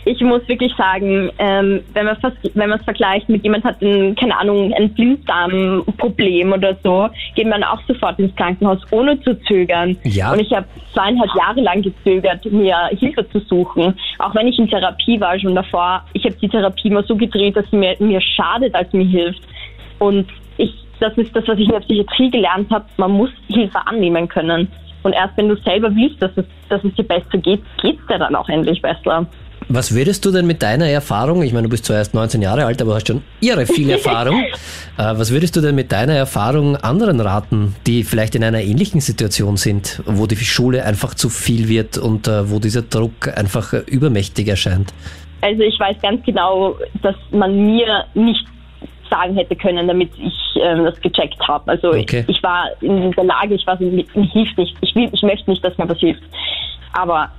ich 0.10 0.22
muss 0.22 0.48
wirklich 0.48 0.74
sagen, 0.76 1.30
ähm, 1.38 1.82
wenn 1.94 2.06
man 2.06 2.18
wenn 2.56 2.70
man 2.70 2.80
es 2.80 2.84
vergleicht 2.84 3.30
mit 3.30 3.44
jemand 3.44 3.64
hat 3.64 3.80
ein, 3.82 4.16
keine 4.16 4.36
Ahnung, 4.40 4.74
ein 4.74 4.92
Blinddarmproblem 4.94 6.52
oder 6.52 6.76
so, 6.84 7.10
geht 7.36 7.48
man 7.48 7.64
auch 7.64 7.80
sofort 7.88 8.18
ins 8.18 8.36
Krankenhaus, 8.36 8.80
ohne 8.90 9.22
zu 9.22 9.40
zögern. 9.44 9.98
Ja. 10.04 10.32
Und 10.32 10.42
ich 10.42 10.52
habe 10.52 10.66
zweieinhalb 10.94 11.30
Jahre 11.36 11.62
lang 11.62 11.84
gezögert, 11.84 12.44
mir 12.46 12.76
Hilfe 12.98 13.30
zu 13.30 13.40
suchen. 13.42 13.94
Auch 14.18 14.34
wenn 14.34 14.48
ich 14.48 14.58
in 14.58 14.68
Therapie 14.68 15.22
war 15.22 15.40
schon 15.40 15.54
davor. 15.54 16.04
Ich 16.14 16.26
habe 16.26 16.36
die 16.42 16.50
Therapie 16.50 16.88
immer 16.88 17.04
so 17.04 17.16
gedreht, 17.16 17.56
dass 17.56 17.70
sie 17.70 17.78
mir, 17.78 17.96
mir 18.00 18.20
schadet, 18.20 18.74
als 18.74 18.92
mir 18.94 19.06
hilft. 19.06 19.42
Und 20.00 20.28
ich, 20.58 20.74
das 21.00 21.16
ist 21.20 21.36
das, 21.36 21.48
was 21.48 21.60
ich 21.60 21.66
in 21.66 21.74
der 21.74 21.82
Psychiatrie 21.82 22.32
gelernt 22.32 22.72
habe. 22.72 22.86
Man 22.98 23.12
muss 23.12 23.30
Hilfe 23.48 23.86
annehmen 23.86 24.28
können. 24.28 24.70
Und 25.04 25.14
erst 25.14 25.38
wenn 25.38 25.50
du 25.50 25.56
selber 25.58 25.96
willst, 25.96 26.22
dass 26.22 26.32
es, 26.36 26.46
dass 26.68 26.84
es 26.84 26.94
dir 26.96 27.04
besser 27.04 27.38
geht, 27.38 27.62
geht 27.82 28.00
es 28.00 28.08
dir 28.08 28.18
dann 28.18 28.36
auch 28.36 28.50
endlich 28.50 28.82
besser. 28.82 29.28
Was 29.72 29.94
würdest 29.94 30.26
du 30.26 30.32
denn 30.32 30.48
mit 30.48 30.64
deiner 30.64 30.88
Erfahrung, 30.88 31.44
ich 31.44 31.54
meine, 31.54 31.68
du 31.68 31.70
bist 31.70 31.86
zwar 31.86 31.98
erst 31.98 32.16
19 32.16 32.42
Jahre 32.42 32.66
alt, 32.66 32.82
aber 32.82 32.96
hast 32.96 33.08
schon 33.08 33.22
irre 33.40 33.68
viel 33.68 33.88
Erfahrung, 33.92 34.44
äh, 34.44 34.54
was 34.98 35.32
würdest 35.32 35.56
du 35.56 35.62
denn 35.62 35.76
mit 35.76 35.92
deiner 35.92 36.16
Erfahrung 36.16 36.76
anderen 36.76 37.20
raten, 37.20 37.76
die 37.86 38.04
vielleicht 38.04 38.34
in 38.34 38.44
einer 38.44 38.62
ähnlichen 38.62 39.00
Situation 39.00 39.58
sind, 39.58 40.02
wo 40.08 40.26
die 40.26 40.36
Schule 40.38 40.84
einfach 40.84 41.14
zu 41.14 41.30
viel 41.30 41.70
wird 41.70 42.00
und 42.00 42.28
äh, 42.28 42.50
wo 42.50 42.58
dieser 42.58 42.82
Druck 42.82 43.28
einfach 43.38 43.74
äh, 43.74 43.84
übermächtig 43.86 44.48
erscheint? 44.48 44.92
Also 45.42 45.62
ich 45.62 45.80
weiß 45.80 45.98
ganz 46.02 46.26
genau, 46.26 46.76
dass 47.04 47.16
man 47.30 47.56
mir 47.56 48.06
nicht 48.16 48.44
sagen 49.08 49.36
hätte 49.36 49.56
können, 49.56 49.88
damit 49.88 50.10
ich 50.18 50.34
ähm, 50.64 50.84
das 50.84 51.00
gecheckt 51.00 51.48
habe. 51.48 51.70
Also 51.70 51.90
okay. 51.90 52.26
ich, 52.28 52.38
ich, 52.38 52.44
war 52.44 52.70
in 52.82 53.12
der 53.12 53.24
Lage, 53.24 53.54
ich 53.54 53.68
war 53.68 53.78
so, 53.78 53.86
mir 53.86 54.04
hilft 54.14 54.58
nicht, 54.58 54.76
ich, 54.82 54.96
will, 54.96 55.10
ich 55.12 55.22
möchte 55.22 55.48
nicht, 55.48 55.64
dass 55.64 55.78
mir 55.78 55.88
was 55.88 56.00
hilft. 56.00 56.24
Aber 56.94 57.30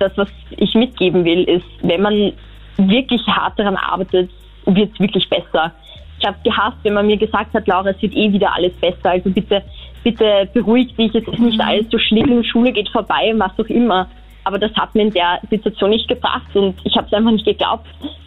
das, 0.00 0.16
was 0.16 0.28
ich 0.50 0.74
mitgeben 0.74 1.24
will, 1.24 1.44
ist, 1.44 1.66
wenn 1.82 2.02
man 2.02 2.32
wirklich 2.76 3.24
hart 3.26 3.58
daran 3.58 3.76
arbeitet, 3.76 4.30
wird 4.66 4.92
es 4.92 5.00
wirklich 5.00 5.28
besser. 5.28 5.72
Ich 6.18 6.26
habe 6.26 6.36
gehasst, 6.44 6.76
wenn 6.82 6.94
man 6.94 7.06
mir 7.06 7.16
gesagt 7.16 7.54
hat, 7.54 7.66
Laura, 7.66 7.90
es 7.90 8.02
wird 8.02 8.14
eh 8.14 8.32
wieder 8.32 8.54
alles 8.54 8.72
besser. 8.74 9.10
Also 9.10 9.30
bitte, 9.30 9.62
bitte 10.02 10.48
beruhig 10.52 10.94
dich, 10.96 11.14
es 11.14 11.26
ist 11.26 11.38
nicht 11.38 11.58
mhm. 11.58 11.64
alles 11.66 11.86
so 11.90 11.98
schlimm, 11.98 12.42
Schule 12.44 12.72
geht 12.72 12.88
vorbei, 12.90 13.32
was 13.36 13.52
auch 13.58 13.70
immer. 13.70 14.08
Aber 14.44 14.58
das 14.58 14.74
hat 14.74 14.94
mir 14.94 15.02
in 15.02 15.12
der 15.12 15.40
Situation 15.50 15.90
nicht 15.90 16.08
gebracht 16.08 16.54
und 16.54 16.74
ich 16.84 16.96
habe 16.96 17.06
es 17.06 17.12
einfach 17.12 17.30
nicht 17.30 17.44
geglaubt. 17.44 17.86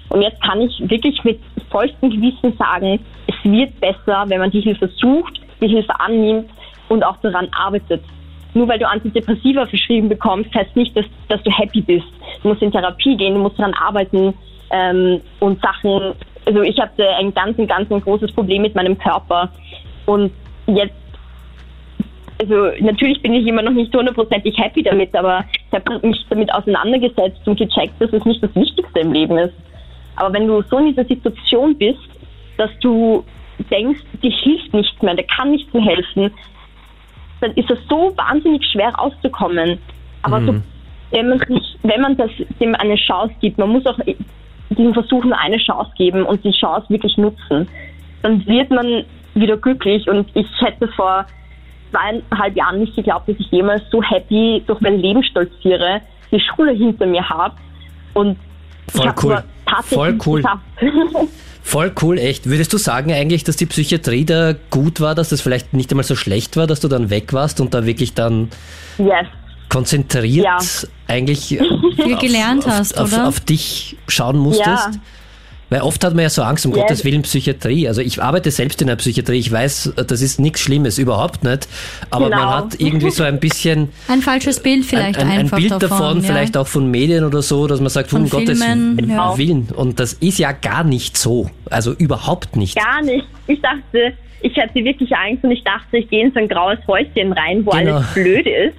Und 0.10 0.22
jetzt 0.22 0.42
kann 0.44 0.62
ich 0.62 0.80
wirklich 0.90 1.24
mit 1.24 1.40
vollstem 1.70 2.12
Gewissen 2.12 2.56
sagen, 2.58 3.00
es 3.28 3.52
wird 3.52 3.80
besser, 3.80 4.26
wenn 4.28 4.40
man 4.40 4.52
die 4.52 4.62
Hilfe 4.62 4.88
sucht, 4.88 5.42
die 5.60 5.68
Hilfe 5.68 6.00
annimmt 6.00 6.50
und 6.90 7.04
auch 7.04 7.18
daran 7.18 7.48
arbeitet 7.52 8.04
nur 8.54 8.68
weil 8.68 8.80
du 8.80 8.88
Antidepressiva 8.88 9.66
verschrieben 9.66 10.10
bekommst, 10.10 10.54
heißt 10.54 10.76
nicht, 10.76 10.96
dass, 10.96 11.06
dass 11.28 11.42
du 11.44 11.52
happy 11.52 11.82
bist. 11.82 12.08
Du 12.42 12.50
musst 12.50 12.62
in 12.62 12.72
Therapie 12.72 13.18
gehen, 13.18 13.36
du 13.36 13.42
musst 13.42 13.58
daran 13.58 13.74
arbeiten 13.74 14.34
ähm, 14.72 15.22
und 15.40 15.62
Sachen. 15.62 16.14
Also 16.46 16.62
ich 16.62 16.80
hatte 16.80 17.08
ein 17.16 17.34
ganz, 17.34 17.58
ein 17.58 17.68
ganz 17.68 17.92
ein 17.92 18.02
großes 18.02 18.32
Problem 18.34 18.62
mit 18.62 18.76
meinem 18.76 18.98
Körper 18.98 19.50
und 20.06 20.32
jetzt 20.68 20.96
also 22.40 22.72
natürlich 22.80 23.22
bin 23.22 23.34
ich 23.34 23.48
immer 23.48 23.62
noch 23.62 23.72
nicht 23.72 23.96
hundertprozentig 23.96 24.58
happy 24.58 24.84
damit, 24.84 25.16
aber 25.16 25.46
ich 25.54 25.74
habe 25.74 26.06
mich 26.06 26.26
damit 26.30 26.54
auseinandergesetzt 26.54 27.48
und 27.48 27.58
gecheckt, 27.58 27.94
dass 28.00 28.12
es 28.12 28.26
nicht 28.26 28.44
das 28.44 28.54
Wichtigste 28.56 29.00
im 29.00 29.14
Leben 29.14 29.38
ist. 29.38 29.54
Aber 30.16 30.34
wenn 30.34 30.48
du 30.48 30.62
so 30.64 30.78
in 30.78 30.88
dieser 30.88 31.06
Situation 31.06 31.78
bist, 31.78 32.00
dass 32.58 32.72
du 32.82 33.24
denkst, 33.72 34.02
dir 34.22 34.32
hilft 34.32 34.74
nicht 34.74 35.02
mehr, 35.02 35.16
der 35.16 35.26
kann 35.26 35.52
nicht 35.52 35.74
mehr 35.74 35.84
helfen, 35.84 36.32
dann 37.44 37.52
ist 37.54 37.70
es 37.70 37.78
so 37.90 38.14
wahnsinnig 38.16 38.64
schwer 38.72 38.94
rauszukommen. 38.96 39.78
Aber 40.22 40.40
mhm. 40.40 40.46
so, 40.46 40.56
wenn, 41.12 41.30
man 41.30 41.40
sich, 41.40 41.78
wenn 41.84 42.02
man 42.02 42.18
das 42.18 42.32
dem 42.60 42.74
eine 42.76 42.96
Chance 42.96 43.34
gibt, 43.42 43.58
man 43.58 43.70
muss 43.70 43.86
auch 43.86 44.00
diesen 44.70 44.94
Versuchen 44.94 45.34
eine 45.34 45.58
Chance 45.58 45.92
geben 45.98 46.24
und 46.24 46.44
die 46.44 46.52
Chance 46.52 46.90
wirklich 46.90 47.18
nutzen, 47.18 47.68
dann 48.22 48.46
wird 48.48 48.72
man 48.72 49.04
wieder 49.36 49.58
glücklich. 49.58 50.10
Und 50.10 50.30
ich 50.34 50.48
hätte 50.60 50.88
vor 50.90 51.26
zweieinhalb 51.92 52.56
Jahren 52.56 52.80
nicht 52.80 52.96
geglaubt, 52.96 53.28
dass 53.28 53.36
ich 53.38 53.52
jemals 53.52 53.84
so 53.92 54.02
happy 54.02 54.64
durch 54.66 54.80
mein 54.82 55.00
Leben 55.00 55.24
stolziere, 55.24 56.02
die 56.32 56.40
Schule 56.40 56.72
hinter 56.72 57.06
mir 57.06 57.28
habe. 57.30 57.56
Und 58.14 58.38
Voll 58.90 59.08
ich 59.16 59.24
cool. 59.24 59.44
Voll 59.84 60.18
cool. 60.26 60.44
Voll 61.66 61.94
cool, 62.02 62.20
echt. 62.20 62.50
Würdest 62.50 62.74
du 62.74 62.78
sagen 62.78 63.14
eigentlich, 63.14 63.46
dass 63.46 63.56
die 63.56 63.66
Psychiatrie 63.66 64.26
da 64.26 64.54
gut 64.70 65.00
war, 65.00 65.16
dass 65.16 65.30
das 65.30 65.40
vielleicht 65.40 65.74
nicht 65.74 65.90
einmal 65.92 66.04
so 66.04 66.16
schlecht 66.16 66.58
war, 66.58 66.68
dass 66.68 66.82
du 66.82 66.90
dann 66.90 67.10
weg 67.10 67.32
warst 67.32 67.62
und 67.62 67.74
da 67.74 67.86
wirklich 67.86 68.14
dann 68.14 68.50
yes. 68.98 69.28
konzentriert 69.70 70.44
ja. 70.46 70.58
eigentlich 71.08 71.48
viel 71.48 72.18
gelernt 72.20 72.66
auf, 72.66 72.72
hast, 72.72 72.98
auf, 72.98 73.14
oder? 73.14 73.28
Auf, 73.30 73.40
dich 73.40 73.96
schauen 74.10 74.38
musstest? 74.38 74.68
Ja. 74.68 74.92
Weil 75.74 75.82
oft 75.82 76.04
hat 76.04 76.14
man 76.14 76.22
ja 76.22 76.30
so 76.30 76.44
Angst, 76.44 76.68
um 76.68 76.72
yes. 76.72 76.82
Gottes 76.82 77.04
Willen, 77.04 77.24
Psychiatrie. 77.24 77.88
Also 77.88 78.02
ich 78.02 78.22
arbeite 78.22 78.52
selbst 78.52 78.80
in 78.84 78.88
der 78.90 78.96
Psychiatrie. 78.96 79.40
Ich 79.40 79.52
weiß, 79.52 79.94
das 79.96 80.22
ist 80.22 80.40
nichts 80.40 80.62
Schlimmes, 80.62 81.00
überhaupt 81.00 81.44
nicht. 81.44 81.68
Aber 82.12 82.26
genau. 82.26 82.38
man 82.38 82.50
hat 82.50 82.80
irgendwie 82.80 83.10
so 83.10 83.24
ein 83.24 83.40
bisschen... 83.40 83.90
Ein 84.08 84.22
falsches 84.22 84.62
Bild 84.62 84.86
vielleicht 84.86 85.18
ein, 85.18 85.28
ein, 85.28 85.40
einfach 85.40 85.58
ein 85.58 85.62
Bild 85.62 85.82
davon, 85.82 85.90
davon 85.90 86.18
ja. 86.18 86.24
vielleicht 86.28 86.58
auch 86.58 86.68
von 86.68 86.92
Medien 86.92 87.24
oder 87.24 87.42
so, 87.42 87.66
dass 87.66 87.80
man 87.80 87.90
sagt, 87.90 88.12
von 88.12 88.22
um 88.22 88.30
Gottes 88.30 88.60
ja. 88.60 89.36
Willen. 89.36 89.70
Und 89.76 90.00
das 90.00 90.14
ist 90.14 90.38
ja 90.38 90.52
gar 90.52 90.84
nicht 90.84 91.18
so. 91.18 91.50
Also 91.72 91.94
überhaupt 91.94 92.56
nicht. 92.56 92.76
Gar 92.76 93.02
nicht. 93.02 93.26
Ich 93.48 93.60
dachte, 93.60 94.14
ich 94.42 94.56
hatte 94.56 94.76
wirklich 94.76 95.12
Angst 95.16 95.44
und 95.44 95.50
ich 95.50 95.64
dachte, 95.64 95.98
ich 95.98 96.08
gehe 96.08 96.24
in 96.24 96.32
so 96.34 96.40
ein 96.40 96.50
graues 96.50 96.78
Häuschen 96.86 97.34
rein, 97.34 97.66
wo 97.66 97.72
genau. 97.72 97.96
alles 97.96 98.14
blöd 98.14 98.46
ist. 98.46 98.76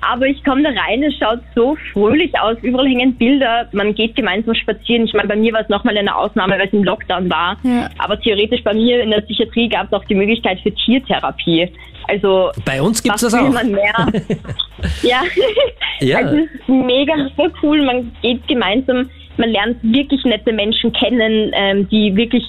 Aber 0.00 0.26
ich 0.26 0.42
komme 0.44 0.62
da 0.62 0.68
rein, 0.68 1.02
es 1.02 1.14
schaut 1.16 1.40
so 1.54 1.76
fröhlich 1.92 2.32
aus, 2.38 2.56
überall 2.62 2.86
hängen 2.86 3.14
Bilder, 3.16 3.68
man 3.72 3.94
geht 3.94 4.14
gemeinsam 4.14 4.54
spazieren. 4.54 5.06
Ich 5.06 5.14
meine, 5.14 5.28
bei 5.28 5.36
mir 5.36 5.52
war 5.52 5.62
es 5.62 5.68
nochmal 5.68 5.96
eine 5.96 6.14
Ausnahme, 6.14 6.58
weil 6.58 6.66
es 6.66 6.72
im 6.72 6.84
Lockdown 6.84 7.30
war. 7.30 7.56
Ja. 7.62 7.88
Aber 7.98 8.20
theoretisch 8.20 8.62
bei 8.62 8.74
mir 8.74 9.02
in 9.02 9.10
der 9.10 9.22
Psychiatrie 9.22 9.68
gab 9.68 9.86
es 9.86 9.92
auch 9.92 10.04
die 10.04 10.14
Möglichkeit 10.14 10.60
für 10.60 10.72
Tiertherapie. 10.72 11.72
Also 12.08 12.50
bei 12.64 12.80
uns 12.80 13.02
gibt 13.02 13.16
es 13.16 13.22
das 13.22 13.34
auch. 13.34 13.50
Mehr? 13.64 14.06
ja, 15.02 15.22
ja. 16.00 16.18
Also, 16.18 16.36
es 16.36 16.50
ist 16.52 16.68
mega, 16.68 17.16
mega 17.16 17.52
cool. 17.62 17.82
Man 17.82 18.12
geht 18.22 18.46
gemeinsam, 18.46 19.08
man 19.38 19.50
lernt 19.50 19.78
wirklich 19.82 20.22
nette 20.24 20.52
Menschen 20.52 20.92
kennen, 20.92 21.50
ähm, 21.54 21.88
die 21.88 22.14
wirklich 22.14 22.44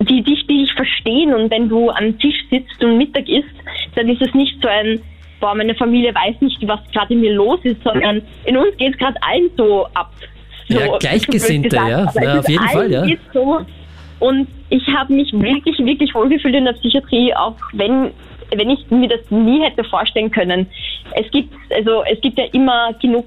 die 0.00 0.22
dich, 0.22 0.46
die 0.46 0.64
dich 0.64 0.72
verstehen 0.74 1.32
und 1.32 1.50
wenn 1.50 1.68
du 1.70 1.88
am 1.90 2.18
Tisch 2.18 2.36
sitzt 2.50 2.84
und 2.84 2.98
Mittag 2.98 3.28
isst, 3.28 3.48
dann 3.94 4.08
ist 4.08 4.20
es 4.20 4.34
nicht 4.34 4.60
so 4.60 4.68
ein 4.68 5.00
boah, 5.46 5.54
meine 5.54 5.74
Familie 5.76 6.12
weiß 6.12 6.40
nicht, 6.40 6.58
was 6.66 6.80
gerade 6.92 7.14
in 7.14 7.20
mir 7.20 7.34
los 7.34 7.60
ist, 7.62 7.82
sondern 7.84 8.20
in 8.44 8.56
uns 8.56 8.76
geht 8.78 8.92
es 8.92 8.98
gerade 8.98 9.16
allen 9.22 9.48
so 9.56 9.86
ab. 9.94 10.12
So, 10.68 10.80
ja, 10.80 10.98
Gleichgesinnte, 10.98 11.76
ja, 11.76 12.10
ja 12.20 12.38
auf 12.40 12.48
jeden 12.48 12.68
Fall, 12.68 12.90
ja. 12.90 13.06
So. 13.32 13.60
Und 14.18 14.48
ich 14.70 14.84
habe 14.88 15.12
mich 15.12 15.32
wirklich, 15.32 15.78
wirklich 15.78 16.12
wohlgefühlt 16.14 16.54
in 16.54 16.64
der 16.64 16.72
Psychiatrie, 16.72 17.32
auch 17.34 17.54
wenn 17.72 18.10
wenn 18.54 18.70
ich 18.70 18.88
mir 18.90 19.08
das 19.08 19.28
nie 19.30 19.60
hätte 19.60 19.82
vorstellen 19.84 20.30
können. 20.30 20.66
Es 21.14 21.30
gibt 21.30 21.52
also 21.70 22.02
es 22.10 22.20
gibt 22.20 22.38
ja 22.38 22.46
immer 22.52 22.92
genug, 23.00 23.26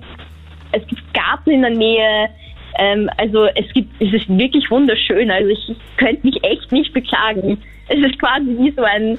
es 0.72 0.86
gibt 0.88 1.02
Garten 1.14 1.52
in 1.52 1.62
der 1.62 1.72
Nähe, 1.72 2.30
ähm, 2.78 3.10
also 3.18 3.46
es 3.46 3.72
gibt, 3.74 3.90
es 4.02 4.14
ist 4.14 4.30
wirklich 4.30 4.70
wunderschön. 4.70 5.30
Also 5.32 5.50
ich, 5.50 5.70
ich 5.70 5.98
könnte 5.98 6.26
mich 6.26 6.44
echt 6.44 6.72
nicht 6.72 6.94
beklagen. 6.94 7.62
Es 7.88 8.00
ist 8.00 8.20
quasi 8.20 8.46
wie 8.58 8.72
so 8.72 8.84
ein 8.84 9.18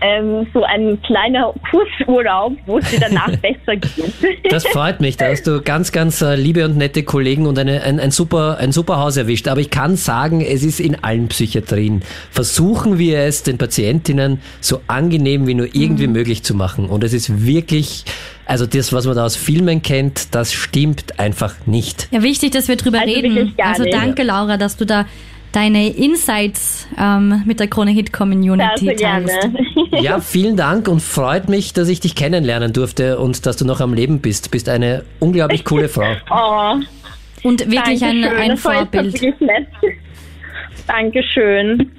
ähm, 0.00 0.46
so 0.52 0.62
ein 0.62 1.00
kleiner 1.02 1.52
Kursurlaub, 1.70 2.56
wo 2.66 2.78
es 2.78 2.90
dir 2.90 3.00
danach 3.00 3.34
besser 3.36 3.76
geht. 3.76 4.52
Das 4.52 4.66
freut 4.66 5.00
mich. 5.00 5.16
Da 5.16 5.28
hast 5.28 5.46
du 5.46 5.60
ganz, 5.60 5.92
ganz 5.92 6.22
äh, 6.22 6.36
liebe 6.36 6.64
und 6.64 6.76
nette 6.76 7.02
Kollegen 7.02 7.46
und 7.46 7.58
eine, 7.58 7.82
ein, 7.82 7.98
ein, 7.98 8.10
super, 8.10 8.58
ein 8.58 8.72
super 8.72 8.98
Haus 8.98 9.16
erwischt. 9.16 9.48
Aber 9.48 9.60
ich 9.60 9.70
kann 9.70 9.96
sagen, 9.96 10.40
es 10.40 10.62
ist 10.62 10.80
in 10.80 11.02
allen 11.02 11.28
Psychiatrien. 11.28 12.02
Versuchen 12.30 12.98
wir 12.98 13.20
es 13.20 13.42
den 13.42 13.58
Patientinnen 13.58 14.40
so 14.60 14.80
angenehm 14.86 15.46
wie 15.46 15.54
nur 15.54 15.66
irgendwie 15.72 16.06
mhm. 16.06 16.12
möglich 16.12 16.42
zu 16.42 16.54
machen. 16.54 16.88
Und 16.88 17.02
es 17.04 17.12
ist 17.12 17.46
wirklich 17.46 18.04
also 18.46 18.64
das, 18.64 18.94
was 18.94 19.04
man 19.04 19.14
da 19.14 19.26
aus 19.26 19.36
Filmen 19.36 19.82
kennt, 19.82 20.34
das 20.34 20.54
stimmt 20.54 21.20
einfach 21.20 21.54
nicht. 21.66 22.08
Ja, 22.10 22.22
wichtig, 22.22 22.52
dass 22.52 22.66
wir 22.66 22.76
drüber 22.76 23.00
also 23.00 23.12
reden. 23.12 23.54
Also 23.58 23.84
danke, 23.84 24.22
Laura, 24.22 24.56
dass 24.56 24.78
du 24.78 24.86
da 24.86 25.04
deine 25.52 25.88
Insights 25.88 26.86
ähm, 26.98 27.42
mit 27.46 27.60
der 27.60 27.68
Krone 27.68 27.90
Hit 27.90 28.12
Community 28.12 28.94
teilst. 28.96 29.48
Ja, 30.00 30.20
vielen 30.20 30.56
Dank 30.56 30.86
und 30.86 31.00
freut 31.00 31.48
mich, 31.48 31.72
dass 31.72 31.88
ich 31.88 31.98
dich 31.98 32.14
kennenlernen 32.14 32.72
durfte 32.72 33.18
und 33.18 33.46
dass 33.46 33.56
du 33.56 33.64
noch 33.64 33.80
am 33.80 33.94
Leben 33.94 34.20
bist. 34.20 34.46
Du 34.46 34.50
bist 34.50 34.68
eine 34.68 35.04
unglaublich 35.18 35.64
coole 35.64 35.88
Frau. 35.88 36.14
Oh, 36.30 36.74
und 37.42 37.70
wirklich 37.70 38.04
ein, 38.04 38.22
ein 38.24 38.56
Vorbild. 38.56 39.20
Dankeschön. 40.86 41.90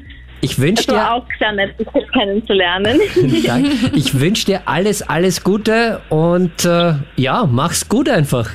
Ich 0.42 0.58
wünsche 0.60 0.84
Es 0.84 0.88
war 0.88 0.96
dir, 0.96 1.14
auch 1.14 1.26
sehr 1.38 1.52
nett, 1.52 1.78
dich 1.80 2.12
kennenzulernen. 2.14 3.00
Dank. 3.46 3.68
ich 3.96 4.20
wünsch 4.20 4.46
dir 4.46 4.62
alles, 4.66 5.02
alles 5.02 5.44
Gute 5.44 6.02
und 6.10 6.64
äh, 6.64 6.94
ja, 7.18 7.46
mach's 7.50 7.90
gut 7.90 8.08
einfach. 8.08 8.50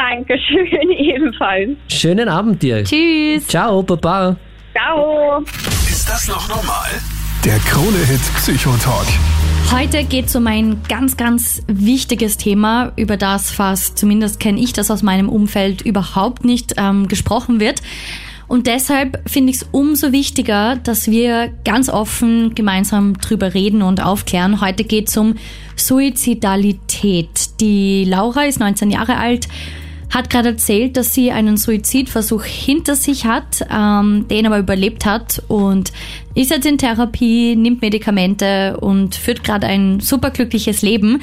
Dankeschön, 0.00 0.90
ebenfalls. 0.98 1.76
Schönen 1.88 2.28
Abend 2.28 2.62
dir. 2.62 2.82
Tschüss. 2.84 3.46
Ciao, 3.46 3.82
Baba. 3.82 4.34
Ciao. 4.72 5.40
Ist 5.40 6.08
das 6.08 6.26
noch 6.26 6.48
normal? 6.48 6.88
Der 7.44 7.58
Krone-Hit 7.58 8.20
Psychotalk. 8.36 9.06
Heute 9.70 10.04
geht 10.04 10.26
es 10.26 10.36
um 10.36 10.46
ein 10.46 10.80
ganz, 10.88 11.18
ganz 11.18 11.62
wichtiges 11.66 12.38
Thema, 12.38 12.92
über 12.96 13.18
das 13.18 13.50
fast, 13.50 13.98
zumindest 13.98 14.40
kenne 14.40 14.58
ich 14.58 14.72
das 14.72 14.90
aus 14.90 15.02
meinem 15.02 15.28
Umfeld, 15.28 15.82
überhaupt 15.82 16.46
nicht 16.46 16.74
ähm, 16.78 17.06
gesprochen 17.06 17.60
wird. 17.60 17.82
Und 18.48 18.66
deshalb 18.66 19.20
finde 19.28 19.50
ich 19.50 19.58
es 19.58 19.68
umso 19.70 20.12
wichtiger, 20.12 20.76
dass 20.76 21.10
wir 21.10 21.52
ganz 21.64 21.90
offen 21.90 22.54
gemeinsam 22.54 23.18
drüber 23.18 23.52
reden 23.52 23.82
und 23.82 24.02
aufklären. 24.02 24.62
Heute 24.62 24.82
geht 24.82 25.08
es 25.08 25.16
um 25.18 25.34
Suizidalität. 25.76 27.60
Die 27.60 28.04
Laura 28.06 28.44
ist 28.44 28.60
19 28.60 28.90
Jahre 28.90 29.18
alt, 29.18 29.46
hat 30.10 30.28
gerade 30.28 30.50
erzählt, 30.50 30.96
dass 30.96 31.14
sie 31.14 31.30
einen 31.30 31.56
Suizidversuch 31.56 32.44
hinter 32.44 32.96
sich 32.96 33.26
hat, 33.26 33.64
ähm, 33.72 34.26
den 34.28 34.46
aber 34.46 34.58
überlebt 34.58 35.06
hat 35.06 35.42
und 35.48 35.92
ist 36.34 36.50
jetzt 36.50 36.66
in 36.66 36.78
Therapie, 36.78 37.56
nimmt 37.56 37.80
Medikamente 37.80 38.76
und 38.78 39.14
führt 39.14 39.44
gerade 39.44 39.66
ein 39.66 40.00
superglückliches 40.00 40.82
Leben. 40.82 41.22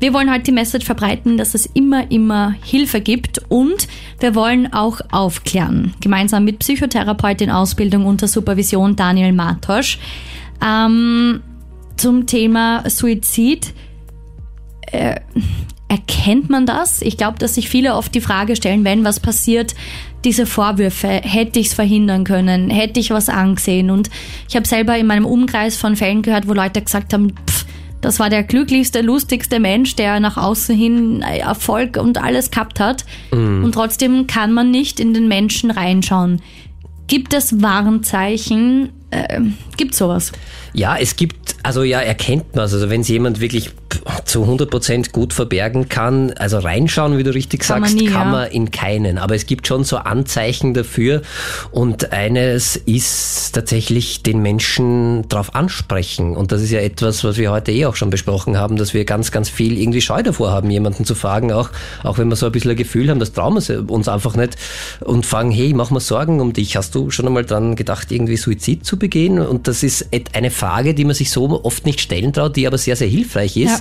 Wir 0.00 0.14
wollen 0.14 0.30
heute 0.30 0.44
die 0.44 0.52
Message 0.52 0.86
verbreiten, 0.86 1.36
dass 1.36 1.54
es 1.54 1.66
immer, 1.66 2.08
immer 2.12 2.54
Hilfe 2.62 3.00
gibt 3.00 3.40
und 3.48 3.88
wir 4.20 4.36
wollen 4.36 4.72
auch 4.72 5.00
aufklären. 5.10 5.94
Gemeinsam 6.00 6.44
mit 6.44 6.60
Psychotherapeut 6.60 7.40
in 7.40 7.50
Ausbildung 7.50 8.06
unter 8.06 8.28
Supervision 8.28 8.94
Daniel 8.94 9.32
Martosch 9.32 9.98
ähm, 10.64 11.40
zum 11.96 12.26
Thema 12.26 12.88
Suizid. 12.88 13.74
Äh, 14.82 15.16
erkennt 15.88 16.50
man 16.50 16.66
das? 16.66 17.02
Ich 17.02 17.16
glaube, 17.16 17.38
dass 17.38 17.54
sich 17.54 17.68
viele 17.68 17.94
oft 17.94 18.14
die 18.14 18.20
Frage 18.20 18.56
stellen, 18.56 18.84
wenn 18.84 19.04
was 19.04 19.20
passiert, 19.20 19.74
diese 20.24 20.46
Vorwürfe, 20.46 21.08
hätte 21.08 21.58
ich 21.58 21.68
es 21.68 21.74
verhindern 21.74 22.24
können, 22.24 22.70
hätte 22.70 23.00
ich 23.00 23.10
was 23.10 23.28
angesehen. 23.28 23.90
Und 23.90 24.10
ich 24.48 24.56
habe 24.56 24.66
selber 24.66 24.96
in 24.98 25.06
meinem 25.06 25.26
Umkreis 25.26 25.76
von 25.76 25.96
Fällen 25.96 26.22
gehört, 26.22 26.48
wo 26.48 26.52
Leute 26.52 26.82
gesagt 26.82 27.14
haben, 27.14 27.32
pff, 27.48 27.64
das 28.00 28.20
war 28.20 28.30
der 28.30 28.44
glücklichste, 28.44 29.00
lustigste 29.00 29.58
Mensch, 29.58 29.96
der 29.96 30.20
nach 30.20 30.36
außen 30.36 30.76
hin 30.76 31.22
Erfolg 31.22 31.96
und 31.96 32.18
alles 32.18 32.50
gehabt 32.50 32.78
hat. 32.78 33.04
Und 33.64 33.72
trotzdem 33.72 34.26
kann 34.28 34.52
man 34.52 34.70
nicht 34.70 35.00
in 35.00 35.14
den 35.14 35.26
Menschen 35.26 35.70
reinschauen. 35.70 36.40
Gibt 37.08 37.34
es 37.34 37.60
Warnzeichen? 37.60 38.90
Äh, 39.10 39.40
gibt 39.76 39.94
sowas? 39.94 40.32
Ja, 40.74 40.96
es 40.98 41.16
gibt, 41.16 41.56
also 41.62 41.82
ja, 41.82 42.00
erkennt 42.00 42.54
man 42.54 42.62
Also 42.62 42.90
wenn 42.90 43.00
es 43.00 43.08
jemand 43.08 43.40
wirklich 43.40 43.70
zu 44.24 44.44
100% 44.44 45.12
gut 45.12 45.32
verbergen 45.32 45.88
kann, 45.88 46.32
also 46.32 46.58
reinschauen, 46.58 47.16
wie 47.18 47.22
du 47.22 47.32
richtig 47.32 47.60
Kann 47.60 47.80
man 47.80 47.88
sagst, 47.88 48.02
nie, 48.02 48.08
kann 48.10 48.28
ja. 48.28 48.32
man 48.32 48.50
in 48.50 48.70
keinen. 48.70 49.18
Aber 49.18 49.34
es 49.34 49.46
gibt 49.46 49.66
schon 49.66 49.84
so 49.84 49.96
Anzeichen 49.96 50.74
dafür. 50.74 51.22
Und 51.70 52.12
eines 52.12 52.76
ist 52.76 53.52
tatsächlich 53.54 54.22
den 54.22 54.40
Menschen 54.40 55.26
darauf 55.28 55.54
ansprechen. 55.54 56.36
Und 56.36 56.52
das 56.52 56.62
ist 56.62 56.70
ja 56.70 56.80
etwas, 56.80 57.24
was 57.24 57.38
wir 57.38 57.50
heute 57.50 57.72
eh 57.72 57.86
auch 57.86 57.96
schon 57.96 58.10
besprochen 58.10 58.58
haben, 58.58 58.76
dass 58.76 58.94
wir 58.94 59.04
ganz, 59.04 59.30
ganz 59.30 59.48
viel 59.48 59.78
irgendwie 59.78 60.00
Scheu 60.00 60.22
davor 60.22 60.50
haben, 60.50 60.70
jemanden 60.70 61.04
zu 61.04 61.14
fragen, 61.14 61.52
auch, 61.52 61.70
auch 62.02 62.18
wenn 62.18 62.28
wir 62.28 62.36
so 62.36 62.46
ein 62.46 62.52
bisschen 62.52 62.72
ein 62.72 62.76
Gefühl 62.76 63.08
haben, 63.08 63.20
das 63.20 63.32
trauen 63.32 63.54
wir 63.54 63.90
uns 63.90 64.08
einfach 64.08 64.36
nicht 64.36 64.56
und 65.00 65.24
fragen, 65.24 65.50
hey, 65.50 65.72
mach 65.72 65.90
mir 65.90 66.00
Sorgen 66.00 66.40
um 66.40 66.52
dich. 66.52 66.76
Hast 66.76 66.94
du 66.94 67.10
schon 67.10 67.26
einmal 67.26 67.44
dran 67.44 67.74
gedacht, 67.74 68.12
irgendwie 68.12 68.36
Suizid 68.36 68.84
zu 68.84 68.97
begehen? 68.98 69.38
Und 69.38 69.68
das 69.68 69.82
ist 69.82 70.08
eine 70.32 70.50
Frage, 70.50 70.94
die 70.94 71.04
man 71.04 71.14
sich 71.14 71.30
so 71.30 71.64
oft 71.64 71.86
nicht 71.86 72.00
stellen 72.00 72.32
traut, 72.32 72.56
die 72.56 72.66
aber 72.66 72.78
sehr, 72.78 72.96
sehr 72.96 73.08
hilfreich 73.08 73.56
ist, 73.56 73.70
Ja. 73.70 73.80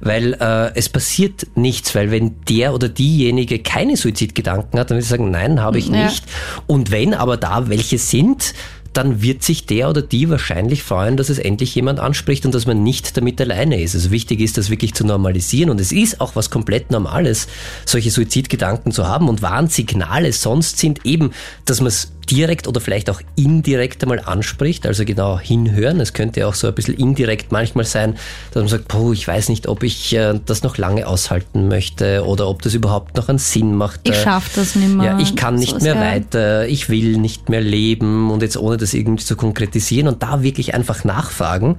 weil 0.00 0.34
äh, 0.34 0.72
es 0.76 0.88
passiert 0.88 1.46
nichts, 1.56 1.94
weil 1.94 2.10
wenn 2.10 2.36
der 2.48 2.74
oder 2.74 2.88
diejenige 2.88 3.58
keine 3.58 3.96
Suizidgedanken 3.96 4.78
hat, 4.78 4.90
dann 4.90 4.96
wird 4.96 5.04
sie 5.04 5.10
sagen, 5.10 5.30
nein, 5.30 5.60
habe 5.60 5.78
ich 5.78 5.88
Ja. 5.88 6.04
nicht. 6.04 6.24
Und 6.66 6.90
wenn 6.90 7.14
aber 7.14 7.36
da 7.36 7.68
welche 7.68 7.98
sind, 7.98 8.54
dann 8.94 9.22
wird 9.22 9.42
sich 9.44 9.66
der 9.66 9.90
oder 9.90 10.02
die 10.02 10.28
wahrscheinlich 10.30 10.82
freuen, 10.82 11.16
dass 11.16 11.28
es 11.28 11.38
endlich 11.38 11.74
jemand 11.74 12.00
anspricht 12.00 12.46
und 12.46 12.54
dass 12.54 12.66
man 12.66 12.82
nicht 12.82 13.16
damit 13.16 13.40
alleine 13.40 13.80
ist. 13.80 13.94
Also 13.94 14.10
wichtig 14.10 14.40
ist, 14.40 14.56
das 14.58 14.70
wirklich 14.70 14.94
zu 14.94 15.04
normalisieren 15.04 15.70
und 15.70 15.80
es 15.80 15.92
ist 15.92 16.20
auch 16.20 16.34
was 16.34 16.50
komplett 16.50 16.90
Normales, 16.90 17.46
solche 17.84 18.10
Suizidgedanken 18.10 18.90
zu 18.90 19.06
haben 19.06 19.28
und 19.28 19.42
Warnsignale 19.42 20.32
sonst 20.32 20.78
sind 20.78 21.04
eben, 21.04 21.30
dass 21.64 21.80
man 21.80 21.88
es 21.88 22.10
direkt 22.30 22.68
oder 22.68 22.80
vielleicht 22.80 23.10
auch 23.10 23.20
indirekt 23.36 24.02
einmal 24.02 24.20
anspricht, 24.20 24.86
also 24.86 25.04
genau 25.04 25.38
hinhören. 25.38 26.00
Es 26.00 26.12
könnte 26.12 26.46
auch 26.46 26.54
so 26.54 26.66
ein 26.68 26.74
bisschen 26.74 26.94
indirekt 26.94 27.52
manchmal 27.52 27.84
sein, 27.84 28.14
dass 28.52 28.62
man 28.62 28.68
sagt, 28.68 28.88
puh, 28.88 29.12
ich 29.12 29.26
weiß 29.26 29.48
nicht, 29.48 29.66
ob 29.68 29.82
ich 29.82 30.14
äh, 30.14 30.38
das 30.44 30.62
noch 30.62 30.76
lange 30.78 31.06
aushalten 31.06 31.68
möchte 31.68 32.24
oder 32.24 32.48
ob 32.48 32.62
das 32.62 32.74
überhaupt 32.74 33.16
noch 33.16 33.28
einen 33.28 33.38
Sinn 33.38 33.74
macht. 33.74 34.00
Ich 34.04 34.12
Äh, 34.12 34.22
schaff 34.22 34.50
das 34.54 34.74
nicht 34.74 34.94
mehr. 34.94 35.12
Ja, 35.12 35.18
ich 35.18 35.36
kann 35.36 35.54
nicht 35.54 35.70
Sowas, 35.70 35.82
mehr 35.84 35.96
weiter, 35.96 36.66
ich 36.68 36.88
will 36.88 37.16
nicht 37.18 37.48
mehr 37.48 37.60
leben 37.60 38.30
und 38.30 38.42
jetzt 38.42 38.56
ohne 38.56 38.76
das 38.76 38.94
irgendwie 38.94 39.24
zu 39.24 39.36
konkretisieren 39.36 40.08
und 40.08 40.22
da 40.22 40.42
wirklich 40.42 40.74
einfach 40.74 41.04
nachfragen, 41.04 41.76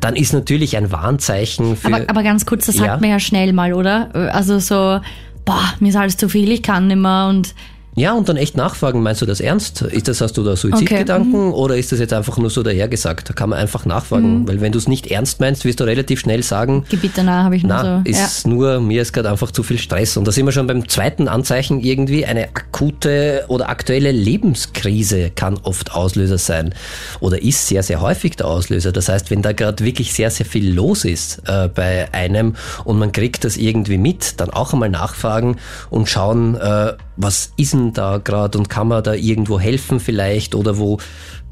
dann 0.00 0.16
ist 0.16 0.32
natürlich 0.32 0.76
ein 0.76 0.90
Warnzeichen 0.92 1.76
für... 1.76 1.88
Aber, 1.88 2.04
aber 2.08 2.22
ganz 2.22 2.46
kurz, 2.46 2.66
das 2.66 2.76
sagt 2.76 2.86
Ja. 2.86 2.96
man 2.98 3.10
ja 3.10 3.20
schnell 3.20 3.52
mal, 3.52 3.72
oder? 3.72 4.10
Also 4.34 4.58
so, 4.58 5.00
boah, 5.44 5.74
mir 5.80 5.88
ist 5.90 5.96
alles 5.96 6.16
zu 6.16 6.28
viel, 6.28 6.50
ich 6.50 6.62
kann 6.62 6.86
nicht 6.88 6.96
mehr 6.96 7.26
und 7.28 7.54
Ja, 7.94 8.14
und 8.14 8.26
dann 8.28 8.38
echt 8.38 8.56
nachfragen, 8.56 9.02
meinst 9.02 9.20
du 9.20 9.26
das 9.26 9.40
ernst? 9.40 9.82
Ist 9.82 10.08
das, 10.08 10.22
hast 10.22 10.38
du 10.38 10.42
da 10.42 10.56
Suizidgedanken 10.56 11.48
Mhm. 11.48 11.52
oder 11.52 11.76
ist 11.76 11.92
das 11.92 11.98
jetzt 11.98 12.14
einfach 12.14 12.38
nur 12.38 12.48
so 12.48 12.62
dahergesagt? 12.62 13.28
Da 13.28 13.34
kann 13.34 13.50
man 13.50 13.58
einfach 13.58 13.84
nachfragen, 13.84 14.48
weil 14.48 14.62
wenn 14.62 14.72
du 14.72 14.78
es 14.78 14.88
nicht 14.88 15.08
ernst 15.08 15.40
meinst, 15.40 15.66
wirst 15.66 15.78
du 15.80 15.84
relativ 15.84 16.20
schnell 16.20 16.42
sagen, 16.42 16.84
Gebiete 16.88 17.22
nah 17.22 17.44
habe 17.44 17.56
ich 17.56 17.64
nur 17.64 17.72
na, 17.74 18.02
so. 18.04 18.10
Ja. 18.10 18.24
ist 18.24 18.46
nur, 18.46 18.80
mir 18.80 19.02
ist 19.02 19.12
gerade 19.12 19.28
einfach 19.30 19.50
zu 19.50 19.62
viel 19.62 19.78
Stress. 19.78 20.16
Und 20.16 20.26
da 20.26 20.32
sind 20.32 20.46
wir 20.46 20.52
schon 20.52 20.66
beim 20.66 20.88
zweiten 20.88 21.28
Anzeichen 21.28 21.80
irgendwie. 21.80 22.24
Eine 22.24 22.44
akute 22.44 23.44
oder 23.48 23.68
aktuelle 23.68 24.10
Lebenskrise 24.10 25.30
kann 25.30 25.58
oft 25.62 25.94
Auslöser 25.94 26.38
sein 26.38 26.74
oder 27.20 27.42
ist 27.42 27.68
sehr, 27.68 27.82
sehr 27.82 28.00
häufig 28.00 28.36
der 28.36 28.46
Auslöser. 28.46 28.92
Das 28.92 29.08
heißt, 29.08 29.30
wenn 29.30 29.42
da 29.42 29.52
gerade 29.52 29.84
wirklich 29.84 30.12
sehr, 30.14 30.30
sehr 30.30 30.46
viel 30.46 30.72
los 30.72 31.04
ist 31.04 31.42
äh, 31.46 31.68
bei 31.68 32.12
einem 32.12 32.54
und 32.84 32.98
man 32.98 33.12
kriegt 33.12 33.44
das 33.44 33.56
irgendwie 33.56 33.98
mit, 33.98 34.40
dann 34.40 34.50
auch 34.50 34.72
einmal 34.72 34.88
nachfragen 34.88 35.56
und 35.90 36.08
schauen, 36.08 36.54
äh, 36.56 36.94
was 37.16 37.52
ist 37.58 37.74
denn 37.74 37.81
da 37.90 38.18
gerade 38.18 38.58
und 38.58 38.68
kann 38.68 38.88
man 38.88 39.02
da 39.02 39.14
irgendwo 39.14 39.58
helfen 39.58 39.98
vielleicht 39.98 40.54
oder 40.54 40.78
wo, 40.78 40.98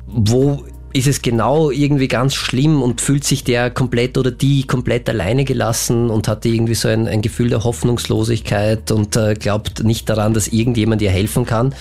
wo 0.06 0.64
ist 0.92 1.06
es 1.06 1.22
genau 1.22 1.70
irgendwie 1.70 2.08
ganz 2.08 2.34
schlimm 2.34 2.82
und 2.82 3.00
fühlt 3.00 3.24
sich 3.24 3.44
der 3.44 3.70
komplett 3.70 4.18
oder 4.18 4.30
die 4.30 4.66
komplett 4.66 5.08
alleine 5.08 5.44
gelassen 5.44 6.10
und 6.10 6.26
hat 6.26 6.44
irgendwie 6.44 6.74
so 6.74 6.88
ein, 6.88 7.06
ein 7.06 7.22
Gefühl 7.22 7.48
der 7.48 7.64
Hoffnungslosigkeit 7.64 8.90
und 8.90 9.16
äh, 9.16 9.34
glaubt 9.34 9.84
nicht 9.84 10.08
daran, 10.08 10.34
dass 10.34 10.48
irgendjemand 10.48 11.00
ihr 11.02 11.10
helfen 11.10 11.46
kann. 11.46 11.74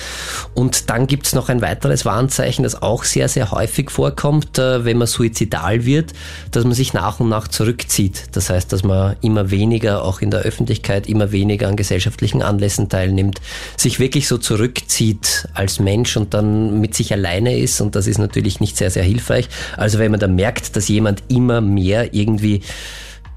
Und 0.53 0.89
dann 0.89 1.07
gibt's 1.07 1.33
noch 1.33 1.49
ein 1.49 1.61
weiteres 1.61 2.05
Warnzeichen, 2.05 2.63
das 2.63 2.81
auch 2.81 3.03
sehr, 3.03 3.27
sehr 3.29 3.51
häufig 3.51 3.89
vorkommt, 3.89 4.59
äh, 4.59 4.85
wenn 4.85 4.97
man 4.97 5.07
suizidal 5.07 5.85
wird, 5.85 6.13
dass 6.51 6.63
man 6.63 6.73
sich 6.73 6.93
nach 6.93 7.19
und 7.19 7.29
nach 7.29 7.47
zurückzieht. 7.47 8.29
Das 8.33 8.49
heißt, 8.49 8.71
dass 8.71 8.83
man 8.83 9.15
immer 9.21 9.49
weniger 9.49 10.03
auch 10.03 10.21
in 10.21 10.29
der 10.29 10.41
Öffentlichkeit, 10.41 11.07
immer 11.07 11.31
weniger 11.31 11.67
an 11.67 11.75
gesellschaftlichen 11.75 12.41
Anlässen 12.41 12.89
teilnimmt, 12.89 13.41
sich 13.75 13.99
wirklich 13.99 14.27
so 14.27 14.37
zurückzieht 14.37 15.47
als 15.53 15.79
Mensch 15.79 16.15
und 16.15 16.33
dann 16.33 16.79
mit 16.79 16.93
sich 16.93 17.11
alleine 17.11 17.57
ist. 17.57 17.81
Und 17.81 17.95
das 17.95 18.05
ist 18.05 18.19
natürlich 18.19 18.59
nicht 18.59 18.77
sehr, 18.77 18.91
sehr 18.91 18.98
hilfreich. 19.03 19.49
Also 19.77 19.99
wenn 19.99 20.11
man 20.11 20.19
dann 20.19 20.35
merkt, 20.35 20.75
dass 20.75 20.87
jemand 20.87 21.23
immer 21.27 21.61
mehr 21.61 22.13
irgendwie 22.13 22.61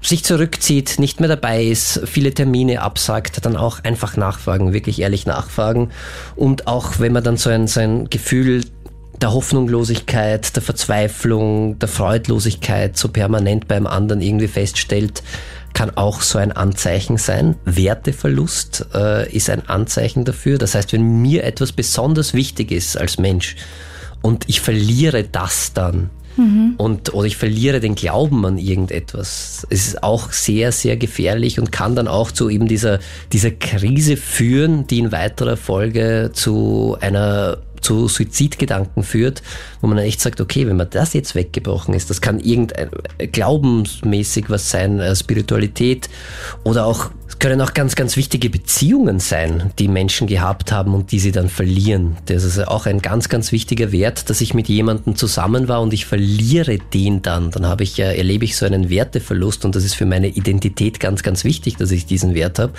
sich 0.01 0.23
zurückzieht, 0.23 0.99
nicht 0.99 1.19
mehr 1.19 1.29
dabei 1.29 1.63
ist, 1.63 2.01
viele 2.05 2.33
Termine 2.33 2.81
absagt, 2.81 3.45
dann 3.45 3.55
auch 3.55 3.83
einfach 3.83 4.17
nachfragen, 4.17 4.73
wirklich 4.73 4.99
ehrlich 4.99 5.25
nachfragen. 5.25 5.91
Und 6.35 6.67
auch 6.67 6.99
wenn 6.99 7.13
man 7.13 7.23
dann 7.23 7.37
so 7.37 7.49
ein, 7.49 7.67
so 7.67 7.79
ein 7.79 8.09
Gefühl 8.09 8.65
der 9.21 9.33
Hoffnungslosigkeit, 9.33 10.55
der 10.55 10.61
Verzweiflung, 10.61 11.79
der 11.79 11.87
Freudlosigkeit 11.87 12.97
so 12.97 13.07
permanent 13.07 13.67
beim 13.69 13.87
anderen 13.87 14.21
irgendwie 14.21 14.49
feststellt, 14.49 15.23
kann 15.73 15.95
auch 15.95 16.21
so 16.21 16.37
ein 16.37 16.51
Anzeichen 16.51 17.17
sein. 17.17 17.55
Werteverlust 17.65 18.87
äh, 18.93 19.31
ist 19.31 19.49
ein 19.49 19.67
Anzeichen 19.67 20.25
dafür. 20.25 20.57
Das 20.57 20.75
heißt, 20.75 20.93
wenn 20.93 21.21
mir 21.21 21.45
etwas 21.45 21.71
besonders 21.71 22.33
wichtig 22.33 22.71
ist 22.71 22.97
als 22.97 23.17
Mensch 23.17 23.55
und 24.23 24.49
ich 24.49 24.61
verliere 24.61 25.23
das 25.23 25.73
dann, 25.73 26.09
und 26.77 27.13
oder 27.13 27.27
ich 27.27 27.37
verliere 27.37 27.79
den 27.79 27.93
Glauben 27.93 28.43
an 28.45 28.57
irgendetwas. 28.57 29.67
Es 29.69 29.87
ist 29.87 30.03
auch 30.03 30.31
sehr, 30.31 30.71
sehr 30.71 30.97
gefährlich 30.97 31.59
und 31.59 31.71
kann 31.71 31.95
dann 31.95 32.07
auch 32.07 32.31
zu 32.31 32.49
eben 32.49 32.67
dieser, 32.67 32.99
dieser 33.31 33.51
Krise 33.51 34.17
führen, 34.17 34.87
die 34.87 34.97
in 34.99 35.11
weiterer 35.11 35.57
Folge 35.57 36.31
zu 36.33 36.97
einer 37.01 37.59
zu 37.83 38.07
Suizidgedanken 38.07 39.03
führt, 39.03 39.41
wo 39.81 39.87
man 39.87 39.97
dann 39.97 40.05
echt 40.05 40.21
sagt, 40.21 40.41
okay, 40.41 40.67
wenn 40.67 40.77
man 40.77 40.89
das 40.89 41.13
jetzt 41.13 41.35
weggebrochen 41.35 41.93
ist, 41.93 42.09
das 42.09 42.21
kann 42.21 42.39
irgendein 42.39 42.89
äh, 43.17 43.27
glaubensmäßig 43.27 44.49
was 44.49 44.69
sein, 44.69 44.99
äh, 44.99 45.15
Spiritualität 45.15 46.09
oder 46.63 46.85
auch 46.85 47.11
es 47.33 47.39
können 47.39 47.61
auch 47.61 47.73
ganz, 47.73 47.95
ganz 47.95 48.15
wichtige 48.15 48.51
Beziehungen 48.51 49.19
sein, 49.19 49.71
die 49.79 49.87
Menschen 49.87 50.27
gehabt 50.27 50.71
haben 50.71 50.93
und 50.93 51.11
die 51.11 51.17
sie 51.17 51.31
dann 51.31 51.49
verlieren. 51.49 52.15
Das 52.27 52.43
ist 52.43 52.59
auch 52.59 52.85
ein 52.85 53.01
ganz, 53.01 53.27
ganz 53.27 53.51
wichtiger 53.51 53.91
Wert, 53.91 54.29
dass 54.29 54.39
ich 54.39 54.53
mit 54.53 54.69
jemandem 54.69 55.15
zusammen 55.15 55.67
war 55.67 55.81
und 55.81 55.93
ich 55.93 56.05
verliere 56.05 56.77
den 56.77 57.23
dann. 57.23 57.49
Dann 57.49 57.65
habe 57.65 57.83
ich, 57.83 57.99
erlebe 57.99 58.45
ich 58.45 58.55
so 58.55 58.67
einen 58.67 58.89
Werteverlust 58.91 59.65
und 59.65 59.75
das 59.75 59.83
ist 59.83 59.95
für 59.95 60.05
meine 60.05 60.27
Identität 60.27 60.99
ganz, 60.99 61.23
ganz 61.23 61.43
wichtig, 61.43 61.75
dass 61.77 61.89
ich 61.89 62.05
diesen 62.05 62.35
Wert 62.35 62.59
habe. 62.59 62.73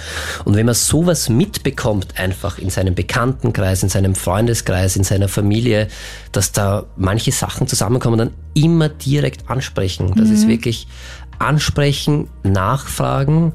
Und 0.44 0.54
wenn 0.54 0.66
man 0.66 0.76
sowas 0.76 1.28
mitbekommt, 1.28 2.16
einfach 2.16 2.58
in 2.58 2.70
seinem 2.70 2.94
Bekanntenkreis, 2.94 3.82
in 3.82 3.88
seinem 3.88 4.14
Freundeskreis, 4.14 4.93
in 4.96 5.04
seiner 5.04 5.28
Familie, 5.28 5.88
dass 6.32 6.52
da 6.52 6.86
manche 6.96 7.32
Sachen 7.32 7.66
zusammenkommen, 7.66 8.18
dann 8.18 8.30
immer 8.54 8.88
direkt 8.88 9.50
ansprechen. 9.50 10.14
Das 10.16 10.28
mhm. 10.28 10.34
ist 10.34 10.48
wirklich 10.48 10.86
ansprechen, 11.38 12.28
nachfragen 12.42 13.54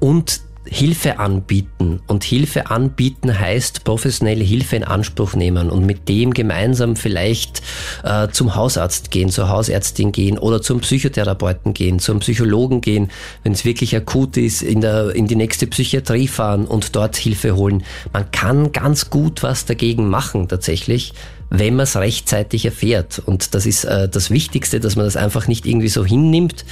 und 0.00 0.40
Hilfe 0.70 1.18
anbieten. 1.18 2.00
Und 2.06 2.24
Hilfe 2.24 2.70
anbieten 2.70 3.38
heißt 3.38 3.84
professionelle 3.84 4.44
Hilfe 4.44 4.76
in 4.76 4.84
Anspruch 4.84 5.34
nehmen 5.34 5.70
und 5.70 5.84
mit 5.84 6.08
dem 6.08 6.34
gemeinsam 6.34 6.96
vielleicht 6.96 7.62
äh, 8.04 8.28
zum 8.28 8.54
Hausarzt 8.54 9.10
gehen, 9.10 9.30
zur 9.30 9.48
Hausärztin 9.48 10.12
gehen 10.12 10.38
oder 10.38 10.60
zum 10.62 10.80
Psychotherapeuten 10.80 11.74
gehen, 11.74 11.98
zum 11.98 12.20
Psychologen 12.20 12.80
gehen, 12.80 13.10
wenn 13.42 13.52
es 13.52 13.64
wirklich 13.64 13.96
akut 13.96 14.36
ist, 14.36 14.62
in, 14.62 14.80
der, 14.80 15.14
in 15.14 15.26
die 15.26 15.36
nächste 15.36 15.66
Psychiatrie 15.66 16.28
fahren 16.28 16.66
und 16.66 16.94
dort 16.94 17.16
Hilfe 17.16 17.56
holen. 17.56 17.84
Man 18.12 18.30
kann 18.30 18.72
ganz 18.72 19.10
gut 19.10 19.42
was 19.42 19.64
dagegen 19.64 20.08
machen 20.08 20.48
tatsächlich 20.48 21.12
wenn 21.50 21.76
man 21.76 21.84
es 21.84 21.96
rechtzeitig 21.96 22.64
erfährt. 22.64 23.20
Und 23.24 23.54
das 23.54 23.66
ist 23.66 23.84
äh, 23.84 24.08
das 24.08 24.30
Wichtigste, 24.30 24.80
dass 24.80 24.96
man 24.96 25.04
das 25.04 25.16
einfach 25.16 25.48
nicht 25.48 25.66
irgendwie 25.66 25.88
so 25.88 26.04
hinnimmt 26.04 26.64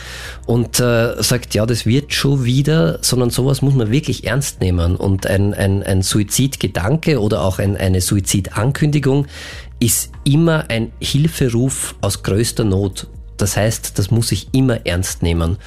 und 0.45 0.81
äh, 0.81 1.23
sagt, 1.23 1.55
ja, 1.55 1.65
das 1.67 1.87
wird 1.87 2.13
schon 2.13 2.45
wieder, 2.45 2.99
sondern 3.03 3.31
sowas 3.31 3.63
muss 3.63 3.75
man 3.75 3.91
wirklich 3.91 4.27
ernst 4.27 4.61
nehmen. 4.61 4.97
Und 4.97 5.27
ein, 5.27 5.55
ein, 5.55 5.83
ein 5.83 6.03
Suizidgedanke 6.03 7.21
oder 7.21 7.43
auch 7.43 7.59
ein, 7.59 7.77
eine 7.77 8.01
Suizidankündigung 8.01 9.27
ist 9.79 10.11
immer 10.25 10.67
ein 10.69 10.93
Hilferuf 11.01 11.95
aus 12.01 12.23
größter 12.23 12.65
Not. 12.65 13.09
Das 13.37 13.57
heißt, 13.57 13.99
das 13.99 14.11
muss 14.11 14.33
ich 14.33 14.49
immer 14.53 14.87
ernst 14.87 15.23
nehmen. 15.23 15.59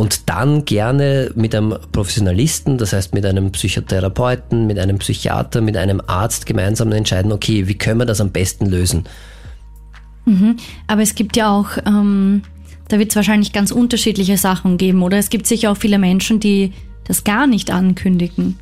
Und 0.00 0.30
dann 0.30 0.64
gerne 0.64 1.30
mit 1.34 1.54
einem 1.54 1.76
Professionalisten, 1.92 2.78
das 2.78 2.94
heißt 2.94 3.12
mit 3.12 3.26
einem 3.26 3.52
Psychotherapeuten, 3.52 4.66
mit 4.66 4.78
einem 4.78 4.96
Psychiater, 4.96 5.60
mit 5.60 5.76
einem 5.76 6.00
Arzt 6.06 6.46
gemeinsam 6.46 6.90
entscheiden, 6.92 7.32
okay, 7.32 7.68
wie 7.68 7.74
können 7.74 8.00
wir 8.00 8.06
das 8.06 8.22
am 8.22 8.30
besten 8.30 8.64
lösen. 8.64 9.04
Mhm. 10.24 10.56
Aber 10.86 11.02
es 11.02 11.14
gibt 11.14 11.36
ja 11.36 11.54
auch, 11.54 11.76
ähm, 11.84 12.40
da 12.88 12.98
wird 12.98 13.10
es 13.10 13.16
wahrscheinlich 13.16 13.52
ganz 13.52 13.72
unterschiedliche 13.72 14.38
Sachen 14.38 14.78
geben, 14.78 15.02
oder? 15.02 15.18
Es 15.18 15.28
gibt 15.28 15.46
sicher 15.46 15.70
auch 15.70 15.76
viele 15.76 15.98
Menschen, 15.98 16.40
die 16.40 16.72
das 17.04 17.22
gar 17.22 17.46
nicht 17.46 17.70
ankündigen. 17.70 18.56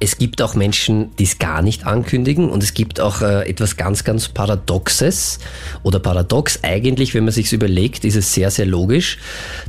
Es 0.00 0.18
gibt 0.18 0.42
auch 0.42 0.54
Menschen, 0.54 1.14
die 1.16 1.24
es 1.24 1.38
gar 1.38 1.62
nicht 1.62 1.86
ankündigen 1.86 2.50
und 2.50 2.62
es 2.62 2.74
gibt 2.74 3.00
auch 3.00 3.22
äh, 3.22 3.48
etwas 3.48 3.76
ganz, 3.76 4.04
ganz 4.04 4.28
Paradoxes 4.28 5.38
oder 5.82 5.98
paradox 5.98 6.58
eigentlich, 6.62 7.14
wenn 7.14 7.24
man 7.24 7.32
sich 7.32 7.52
überlegt, 7.52 8.04
ist 8.04 8.16
es 8.16 8.34
sehr, 8.34 8.50
sehr 8.50 8.66
logisch, 8.66 9.18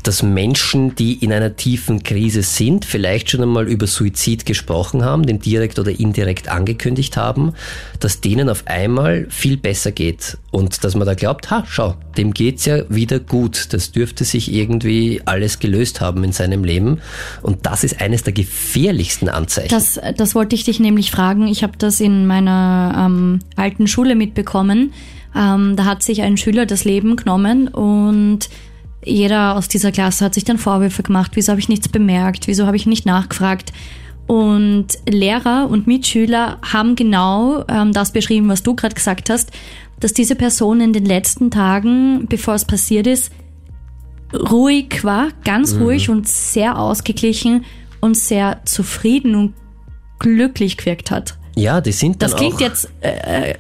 dass 0.04 0.24
Menschen, 0.24 0.96
die 0.96 1.14
in 1.24 1.32
einer 1.32 1.56
tiefen 1.56 2.04
Krise 2.04 2.42
sind, 2.42 2.86
vielleicht 2.86 3.30
schon 3.30 3.42
einmal 3.42 3.68
über 3.68 3.88
Suizid 3.88 4.46
gesprochen 4.46 5.06
haben, 5.06 5.26
den 5.26 5.40
direkt 5.40 5.80
oder 5.80 5.92
indirekt 5.92 6.50
angekündigt 6.50 7.18
haben, 7.18 7.54
dass 8.00 8.22
denen 8.22 8.50
auf 8.50 8.64
einmal 8.66 9.28
viel 9.30 9.58
besser 9.58 9.92
geht 9.92 10.38
und 10.52 10.84
dass 10.84 10.96
man 10.96 11.06
da 11.06 11.14
glaubt, 11.14 11.52
ha, 11.52 11.64
schau, 11.68 11.96
dem 12.18 12.34
geht's 12.34 12.66
ja 12.66 12.90
wieder 12.90 13.20
gut. 13.20 13.74
Das 13.74 13.92
dürfte 13.92 14.24
sich 14.24 14.52
irgendwie 14.52 15.22
alles 15.26 15.60
gelöst 15.60 16.02
haben 16.02 16.24
in 16.24 16.32
seinem 16.32 16.64
Leben 16.64 17.02
und 17.42 17.66
das 17.66 17.84
ist 17.84 18.02
eines 18.02 18.24
der 18.24 18.34
gefährlichsten 18.34 19.30
Anzeichen. 19.30 19.70
Das, 19.70 19.98
das 20.18 20.36
wollte 20.36 20.56
ich 20.56 20.64
dich 20.64 20.80
nämlich 20.80 21.12
fragen. 21.12 21.48
Ich 21.48 21.64
habe 21.64 21.78
das 21.78 22.00
in 22.00 22.28
meiner 22.28 23.06
ähm, 23.06 23.40
alten 23.56 23.88
Schule 23.88 24.16
mitbekommen. 24.16 24.94
Ähm, 25.36 25.76
da 25.76 25.86
hat 25.86 26.04
sich 26.04 26.22
ein 26.22 26.38
Schüler 26.38 26.66
das 26.66 26.86
Leben 26.86 27.16
genommen 27.16 27.68
und 27.68 28.50
jeder 29.04 29.56
aus 29.56 29.68
dieser 29.68 29.92
Klasse 29.92 30.26
hat 30.26 30.34
sich 30.34 30.46
dann 30.46 30.58
Vorwürfe 30.58 31.04
gemacht. 31.04 31.32
Wieso 31.36 31.52
habe 31.52 31.60
ich 31.60 31.70
nichts 31.70 31.90
bemerkt? 31.90 32.48
Wieso 32.48 32.66
habe 32.66 32.76
ich 32.76 32.86
nicht 32.86 33.06
nachgefragt? 33.06 33.72
Und 34.28 34.88
Lehrer 35.08 35.68
und 35.70 35.86
Mitschüler 35.86 36.58
haben 36.64 36.96
genau 36.96 37.64
ähm, 37.68 37.94
das 37.94 38.12
beschrieben, 38.12 38.50
was 38.50 38.64
du 38.64 38.76
gerade 38.76 38.96
gesagt 38.96 39.30
hast, 39.30 39.52
dass 40.00 40.14
diese 40.14 40.36
Person 40.36 40.82
in 40.82 40.94
den 40.94 41.06
letzten 41.06 41.52
Tagen, 41.52 42.26
bevor 42.28 42.56
es 42.56 42.66
passiert 42.66 43.06
ist, 43.06 43.32
ruhig 44.34 45.04
war, 45.04 45.30
ganz 45.44 45.76
mhm. 45.76 45.84
ruhig 45.84 46.10
und 46.10 46.28
sehr 46.28 46.80
ausgeglichen 46.80 47.66
und 48.02 48.18
sehr 48.18 48.62
zufrieden 48.66 49.36
und 49.36 49.54
glücklich 50.20 50.78
gewirkt 50.78 51.12
hat. 51.12 51.38
Ja, 51.56 51.82
die 51.82 51.92
sind 51.92 52.22
dann 52.22 52.32
Das 52.32 52.38
klingt 52.38 52.60
jetzt 52.60 52.90
äh, 53.02 53.52
äh, 53.52 53.56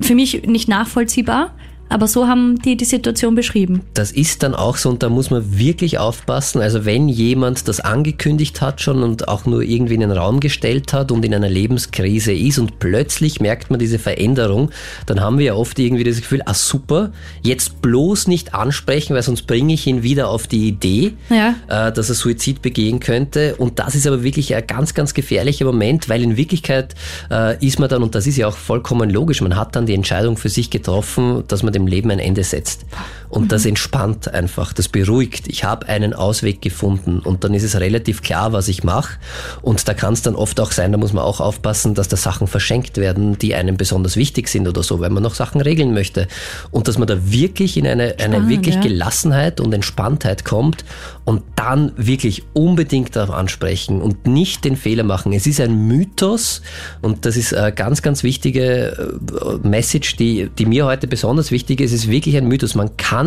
für 0.00 0.14
mich 0.14 0.42
nicht 0.42 0.68
nachvollziehbar, 0.68 1.54
aber 1.88 2.06
so 2.06 2.26
haben 2.26 2.60
die 2.62 2.76
die 2.76 2.84
Situation 2.84 3.34
beschrieben. 3.34 3.82
Das 3.94 4.12
ist 4.12 4.42
dann 4.42 4.54
auch 4.54 4.76
so 4.76 4.88
und 4.88 5.02
da 5.02 5.08
muss 5.08 5.30
man 5.30 5.58
wirklich 5.58 5.98
aufpassen. 5.98 6.60
Also 6.60 6.84
wenn 6.84 7.08
jemand 7.08 7.68
das 7.68 7.80
angekündigt 7.80 8.60
hat 8.60 8.80
schon 8.80 9.02
und 9.02 9.28
auch 9.28 9.46
nur 9.46 9.62
irgendwie 9.62 9.94
in 9.94 10.00
den 10.00 10.10
Raum 10.10 10.40
gestellt 10.40 10.92
hat 10.92 11.10
und 11.12 11.24
in 11.24 11.34
einer 11.34 11.48
Lebenskrise 11.48 12.32
ist 12.32 12.58
und 12.58 12.78
plötzlich 12.78 13.40
merkt 13.40 13.70
man 13.70 13.78
diese 13.78 13.98
Veränderung, 13.98 14.70
dann 15.06 15.20
haben 15.20 15.38
wir 15.38 15.46
ja 15.46 15.54
oft 15.54 15.78
irgendwie 15.78 16.04
das 16.04 16.16
Gefühl, 16.16 16.42
ah 16.44 16.54
super, 16.54 17.12
jetzt 17.42 17.80
bloß 17.82 18.28
nicht 18.28 18.54
ansprechen, 18.54 19.14
weil 19.14 19.22
sonst 19.22 19.46
bringe 19.46 19.74
ich 19.74 19.86
ihn 19.86 20.02
wieder 20.02 20.28
auf 20.28 20.46
die 20.46 20.68
Idee, 20.68 21.14
ja. 21.30 21.54
äh, 21.68 21.92
dass 21.92 22.08
er 22.08 22.14
Suizid 22.14 22.62
begehen 22.62 23.00
könnte. 23.00 23.56
Und 23.56 23.78
das 23.78 23.94
ist 23.94 24.06
aber 24.06 24.22
wirklich 24.22 24.54
ein 24.54 24.66
ganz, 24.66 24.94
ganz 24.94 25.14
gefährlicher 25.14 25.64
Moment, 25.64 26.08
weil 26.08 26.22
in 26.22 26.36
Wirklichkeit 26.36 26.94
äh, 27.30 27.64
ist 27.64 27.78
man 27.78 27.88
dann, 27.88 28.02
und 28.02 28.14
das 28.14 28.26
ist 28.26 28.36
ja 28.36 28.48
auch 28.48 28.56
vollkommen 28.56 29.10
logisch, 29.10 29.40
man 29.40 29.56
hat 29.56 29.76
dann 29.76 29.86
die 29.86 29.94
Entscheidung 29.94 30.36
für 30.36 30.48
sich 30.48 30.70
getroffen, 30.70 31.44
dass 31.48 31.62
man 31.62 31.72
dem 31.78 31.86
Leben 31.86 32.10
ein 32.10 32.18
Ende 32.18 32.44
setzt. 32.44 32.84
Und 33.28 33.44
mhm. 33.44 33.48
das 33.48 33.66
entspannt 33.66 34.32
einfach, 34.32 34.72
das 34.72 34.88
beruhigt. 34.88 35.48
Ich 35.48 35.64
habe 35.64 35.88
einen 35.88 36.14
Ausweg 36.14 36.62
gefunden 36.62 37.20
und 37.20 37.44
dann 37.44 37.54
ist 37.54 37.62
es 37.62 37.78
relativ 37.78 38.22
klar, 38.22 38.52
was 38.52 38.68
ich 38.68 38.84
mache. 38.84 39.18
Und 39.62 39.86
da 39.86 39.94
kann 39.94 40.14
es 40.14 40.22
dann 40.22 40.34
oft 40.34 40.60
auch 40.60 40.72
sein, 40.72 40.92
da 40.92 40.98
muss 40.98 41.12
man 41.12 41.24
auch 41.24 41.40
aufpassen, 41.40 41.94
dass 41.94 42.08
da 42.08 42.16
Sachen 42.16 42.46
verschenkt 42.46 42.96
werden, 42.96 43.38
die 43.38 43.54
einem 43.54 43.76
besonders 43.76 44.16
wichtig 44.16 44.48
sind 44.48 44.66
oder 44.66 44.82
so, 44.82 45.00
weil 45.00 45.10
man 45.10 45.22
noch 45.22 45.34
Sachen 45.34 45.60
regeln 45.60 45.92
möchte. 45.92 46.28
Und 46.70 46.88
dass 46.88 46.98
man 46.98 47.06
da 47.08 47.30
wirklich 47.30 47.76
in 47.76 47.86
eine, 47.86 48.16
eine 48.18 48.48
wirklich 48.48 48.76
ja. 48.76 48.80
Gelassenheit 48.80 49.60
und 49.60 49.72
Entspanntheit 49.72 50.44
kommt 50.44 50.84
und 51.24 51.42
dann 51.56 51.92
wirklich 51.96 52.44
unbedingt 52.54 53.14
darauf 53.14 53.34
ansprechen 53.34 54.00
und 54.00 54.26
nicht 54.26 54.64
den 54.64 54.76
Fehler 54.76 55.04
machen. 55.04 55.32
Es 55.32 55.46
ist 55.46 55.60
ein 55.60 55.86
Mythos 55.86 56.62
und 57.02 57.26
das 57.26 57.36
ist 57.36 57.54
eine 57.54 57.72
ganz, 57.72 58.02
ganz 58.02 58.22
wichtige 58.22 59.18
äh, 59.62 59.66
Message, 59.66 60.16
die, 60.16 60.48
die 60.58 60.66
mir 60.66 60.86
heute 60.86 61.06
besonders 61.06 61.50
wichtig 61.50 61.80
ist. 61.80 61.92
Es 61.92 62.04
ist 62.04 62.10
wirklich 62.10 62.36
ein 62.36 62.46
Mythos. 62.46 62.74
Man 62.74 62.96
kann 62.96 63.17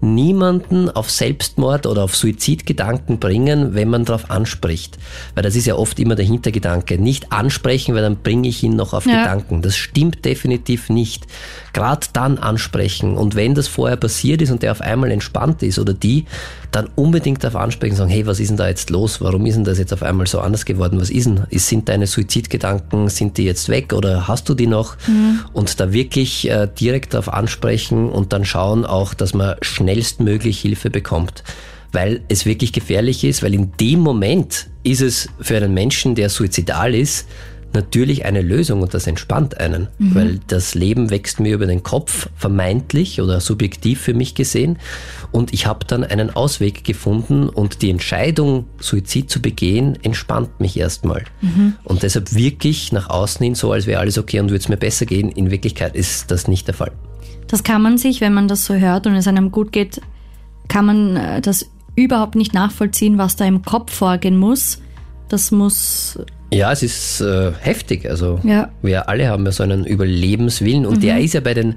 niemanden 0.00 0.90
auf 0.90 1.10
Selbstmord 1.10 1.86
oder 1.86 2.04
auf 2.04 2.16
Suizidgedanken 2.16 3.18
bringen, 3.18 3.74
wenn 3.74 3.88
man 3.88 4.04
darauf 4.04 4.30
anspricht. 4.30 4.98
Weil 5.34 5.42
das 5.42 5.56
ist 5.56 5.66
ja 5.66 5.76
oft 5.76 5.98
immer 5.98 6.14
der 6.14 6.24
Hintergedanke. 6.24 6.98
Nicht 6.98 7.32
ansprechen, 7.32 7.94
weil 7.94 8.02
dann 8.02 8.16
bringe 8.16 8.48
ich 8.48 8.62
ihn 8.62 8.76
noch 8.76 8.92
auf 8.92 9.06
ja. 9.06 9.22
Gedanken. 9.22 9.62
Das 9.62 9.76
stimmt 9.76 10.24
definitiv 10.24 10.90
nicht. 10.90 11.26
Gerade 11.72 12.06
dann 12.12 12.38
ansprechen 12.38 13.16
und 13.16 13.34
wenn 13.34 13.54
das 13.54 13.68
vorher 13.68 13.96
passiert 13.96 14.42
ist 14.42 14.50
und 14.50 14.62
der 14.62 14.72
auf 14.72 14.80
einmal 14.80 15.10
entspannt 15.10 15.62
ist 15.62 15.78
oder 15.78 15.92
die, 15.92 16.24
dann 16.76 16.90
unbedingt 16.94 17.42
darauf 17.42 17.56
ansprechen 17.56 17.92
und 17.92 17.96
sagen, 17.96 18.10
hey, 18.10 18.26
was 18.26 18.38
ist 18.38 18.48
denn 18.48 18.58
da 18.58 18.68
jetzt 18.68 18.90
los? 18.90 19.22
Warum 19.22 19.46
ist 19.46 19.54
denn 19.54 19.64
das 19.64 19.78
jetzt 19.78 19.94
auf 19.94 20.02
einmal 20.02 20.26
so 20.26 20.40
anders 20.40 20.66
geworden? 20.66 21.00
Was 21.00 21.08
ist 21.08 21.24
denn? 21.24 21.46
Sind 21.50 21.88
deine 21.88 22.06
Suizidgedanken, 22.06 23.08
sind 23.08 23.38
die 23.38 23.44
jetzt 23.44 23.70
weg 23.70 23.94
oder 23.94 24.28
hast 24.28 24.48
du 24.48 24.54
die 24.54 24.66
noch? 24.66 24.96
Mhm. 25.06 25.40
Und 25.54 25.80
da 25.80 25.92
wirklich 25.92 26.48
äh, 26.50 26.68
direkt 26.78 27.14
darauf 27.14 27.32
ansprechen 27.32 28.10
und 28.10 28.34
dann 28.34 28.44
schauen 28.44 28.84
auch, 28.84 29.14
dass 29.14 29.32
man 29.32 29.56
schnellstmöglich 29.62 30.60
Hilfe 30.60 30.90
bekommt. 30.90 31.42
Weil 31.92 32.20
es 32.28 32.44
wirklich 32.44 32.74
gefährlich 32.74 33.24
ist, 33.24 33.42
weil 33.42 33.54
in 33.54 33.72
dem 33.80 34.00
Moment 34.00 34.66
ist 34.82 35.00
es 35.00 35.28
für 35.40 35.56
einen 35.56 35.72
Menschen, 35.72 36.14
der 36.14 36.28
suizidal 36.28 36.94
ist, 36.94 37.26
natürlich 37.76 38.24
eine 38.24 38.42
Lösung 38.42 38.82
und 38.82 38.92
das 38.92 39.06
entspannt 39.06 39.60
einen, 39.60 39.86
mhm. 39.98 40.14
weil 40.14 40.40
das 40.48 40.74
Leben 40.74 41.10
wächst 41.10 41.38
mir 41.38 41.54
über 41.54 41.66
den 41.66 41.84
Kopf, 41.84 42.28
vermeintlich 42.34 43.20
oder 43.20 43.40
subjektiv 43.40 44.00
für 44.00 44.14
mich 44.14 44.34
gesehen. 44.34 44.78
Und 45.30 45.54
ich 45.54 45.66
habe 45.66 45.86
dann 45.86 46.02
einen 46.02 46.34
Ausweg 46.34 46.82
gefunden 46.82 47.48
und 47.48 47.82
die 47.82 47.90
Entscheidung, 47.90 48.64
Suizid 48.80 49.30
zu 49.30 49.40
begehen, 49.40 49.96
entspannt 50.02 50.58
mich 50.58 50.76
erstmal. 50.76 51.24
Mhm. 51.40 51.74
Und 51.84 52.02
deshalb 52.02 52.34
wirklich 52.34 52.90
nach 52.90 53.08
außen 53.08 53.44
hin 53.44 53.54
so, 53.54 53.70
als 53.70 53.86
wäre 53.86 54.00
alles 54.00 54.18
okay 54.18 54.40
und 54.40 54.50
würde 54.50 54.58
es 54.58 54.68
mir 54.68 54.76
besser 54.76 55.06
gehen. 55.06 55.30
In 55.30 55.52
Wirklichkeit 55.52 55.94
ist 55.94 56.32
das 56.32 56.48
nicht 56.48 56.66
der 56.66 56.74
Fall. 56.74 56.92
Das 57.46 57.62
kann 57.62 57.82
man 57.82 57.96
sich, 57.96 58.20
wenn 58.20 58.34
man 58.34 58.48
das 58.48 58.66
so 58.66 58.74
hört 58.74 59.06
und 59.06 59.14
es 59.14 59.28
einem 59.28 59.52
gut 59.52 59.70
geht, 59.70 60.00
kann 60.68 60.86
man 60.86 61.16
äh, 61.16 61.40
das 61.40 61.70
überhaupt 61.94 62.34
nicht 62.34 62.54
nachvollziehen, 62.54 63.18
was 63.18 63.36
da 63.36 63.44
im 63.44 63.62
Kopf 63.62 63.92
vorgehen 63.92 64.36
muss. 64.36 64.80
Das 65.28 65.50
muss 65.50 66.18
Ja, 66.52 66.70
es 66.72 66.82
ist 66.82 67.20
äh, 67.20 67.52
heftig. 67.60 68.08
Also 68.08 68.40
Ja. 68.44 68.70
wir 68.82 69.08
alle 69.08 69.28
haben 69.28 69.44
ja 69.46 69.52
so 69.52 69.62
einen 69.62 69.84
Überlebenswillen 69.84 70.86
und 70.86 70.98
Mhm. 70.98 71.00
der 71.00 71.18
ist 71.20 71.34
ja 71.34 71.40
bei 71.40 71.54
den 71.54 71.74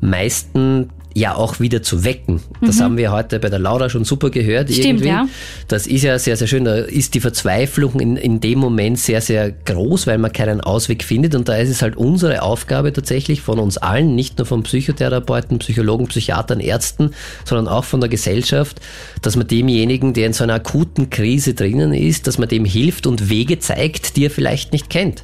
meisten 0.00 0.90
ja 1.14 1.36
auch 1.36 1.60
wieder 1.60 1.82
zu 1.82 2.04
wecken. 2.04 2.40
Das 2.60 2.80
haben 2.80 2.96
wir 2.96 3.12
heute 3.12 3.38
bei 3.38 3.48
der 3.48 3.60
Laura 3.60 3.88
schon 3.88 4.04
super 4.04 4.30
gehört. 4.30 4.68
Mhm. 4.68 4.72
Stimmt, 4.72 4.86
irgendwie. 4.86 5.08
ja. 5.08 5.28
Das 5.68 5.86
ist 5.86 6.02
ja 6.02 6.18
sehr, 6.18 6.36
sehr 6.36 6.48
schön. 6.48 6.64
Da 6.64 6.74
ist 6.76 7.14
die 7.14 7.20
Verzweiflung 7.20 8.00
in, 8.00 8.16
in 8.16 8.40
dem 8.40 8.58
Moment 8.58 8.98
sehr, 8.98 9.20
sehr 9.20 9.52
groß, 9.52 10.08
weil 10.08 10.18
man 10.18 10.32
keinen 10.32 10.60
Ausweg 10.60 11.04
findet. 11.04 11.36
Und 11.36 11.48
da 11.48 11.56
ist 11.56 11.70
es 11.70 11.82
halt 11.82 11.96
unsere 11.96 12.42
Aufgabe 12.42 12.92
tatsächlich 12.92 13.42
von 13.42 13.60
uns 13.60 13.78
allen, 13.78 14.16
nicht 14.16 14.38
nur 14.38 14.46
von 14.46 14.64
Psychotherapeuten, 14.64 15.60
Psychologen, 15.60 16.08
Psychiatern, 16.08 16.58
Ärzten, 16.58 17.12
sondern 17.44 17.68
auch 17.68 17.84
von 17.84 18.00
der 18.00 18.08
Gesellschaft, 18.10 18.80
dass 19.22 19.36
man 19.36 19.46
demjenigen, 19.46 20.14
der 20.14 20.26
in 20.26 20.32
so 20.32 20.42
einer 20.42 20.54
akuten 20.54 21.10
Krise 21.10 21.54
drinnen 21.54 21.94
ist, 21.94 22.26
dass 22.26 22.38
man 22.38 22.48
dem 22.48 22.64
hilft 22.64 23.06
und 23.06 23.28
Wege 23.28 23.60
zeigt, 23.60 24.16
die 24.16 24.26
er 24.26 24.30
vielleicht 24.30 24.72
nicht 24.72 24.90
kennt. 24.90 25.22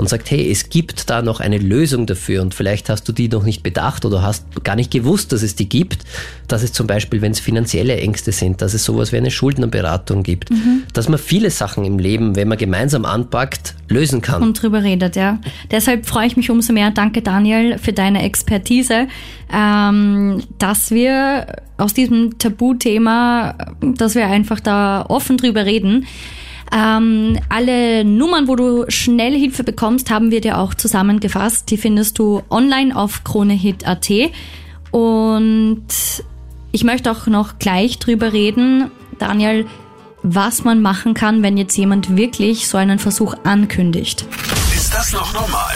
Und 0.00 0.08
sagt, 0.08 0.30
hey, 0.30 0.50
es 0.50 0.70
gibt 0.70 1.10
da 1.10 1.20
noch 1.20 1.40
eine 1.40 1.58
Lösung 1.58 2.06
dafür 2.06 2.40
und 2.40 2.54
vielleicht 2.54 2.88
hast 2.88 3.06
du 3.06 3.12
die 3.12 3.28
noch 3.28 3.44
nicht 3.44 3.62
bedacht 3.62 4.06
oder 4.06 4.22
hast 4.22 4.64
gar 4.64 4.74
nicht 4.74 4.90
gewusst, 4.90 5.30
dass 5.30 5.42
es 5.42 5.56
die 5.56 5.68
gibt. 5.68 6.04
Dass 6.48 6.62
es 6.62 6.72
zum 6.72 6.86
Beispiel, 6.86 7.20
wenn 7.20 7.32
es 7.32 7.40
finanzielle 7.40 7.98
Ängste 7.98 8.32
sind, 8.32 8.62
dass 8.62 8.72
es 8.72 8.82
sowas 8.82 9.12
wie 9.12 9.18
eine 9.18 9.30
Schuldnerberatung 9.30 10.22
gibt. 10.22 10.48
Dass 10.94 11.10
man 11.10 11.18
viele 11.18 11.50
Sachen 11.50 11.84
im 11.84 11.98
Leben, 11.98 12.34
wenn 12.34 12.48
man 12.48 12.56
gemeinsam 12.56 13.04
anpackt, 13.04 13.74
lösen 13.90 14.22
kann. 14.22 14.42
und 14.42 14.62
drüber 14.62 14.82
redet, 14.82 15.16
ja. 15.16 15.38
Deshalb 15.70 16.06
freue 16.06 16.26
ich 16.26 16.36
mich 16.36 16.50
umso 16.50 16.72
mehr. 16.72 16.90
Danke, 16.92 17.20
Daniel, 17.20 17.76
für 17.76 17.92
deine 17.92 18.22
Expertise, 18.22 19.06
ähm, 19.52 20.42
dass 20.58 20.90
wir 20.90 21.46
aus 21.76 21.92
diesem 21.92 22.38
Tabuthema, 22.38 23.54
dass 23.82 24.14
wir 24.14 24.26
einfach 24.26 24.60
da 24.60 25.04
offen 25.08 25.36
drüber 25.36 25.66
reden. 25.66 26.06
Ähm, 26.72 27.38
alle 27.48 28.04
Nummern, 28.04 28.46
wo 28.46 28.56
du 28.56 28.84
schnell 28.88 29.36
Hilfe 29.36 29.64
bekommst, 29.64 30.10
haben 30.10 30.30
wir 30.30 30.40
dir 30.40 30.58
auch 30.58 30.74
zusammengefasst. 30.74 31.70
Die 31.70 31.76
findest 31.76 32.18
du 32.18 32.42
online 32.50 32.94
auf 32.94 33.24
kronehit.at. 33.24 34.10
Und 34.92 35.86
ich 36.72 36.84
möchte 36.84 37.10
auch 37.10 37.26
noch 37.26 37.58
gleich 37.58 37.98
drüber 37.98 38.32
reden, 38.32 38.90
Daniel, 39.18 39.66
was 40.22 40.64
man 40.64 40.80
machen 40.80 41.14
kann, 41.14 41.42
wenn 41.42 41.56
jetzt 41.56 41.76
jemand 41.76 42.16
wirklich 42.16 42.68
so 42.68 42.78
einen 42.78 42.98
Versuch 42.98 43.34
ankündigt. 43.44 44.24
Ist 44.74 44.94
das 44.94 45.12
noch 45.12 45.32
normal? 45.32 45.74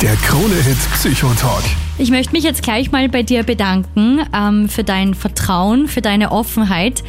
Der 0.00 0.16
Krone-Hit 0.16 0.78
Psychotalk. 0.94 1.62
Ich 1.98 2.10
möchte 2.10 2.32
mich 2.32 2.42
jetzt 2.42 2.62
gleich 2.62 2.90
mal 2.90 3.08
bei 3.08 3.22
dir 3.22 3.44
bedanken 3.44 4.20
ähm, 4.34 4.68
für 4.68 4.82
dein 4.82 5.14
Vertrauen, 5.14 5.86
für 5.86 6.00
deine 6.00 6.32
Offenheit. 6.32 7.04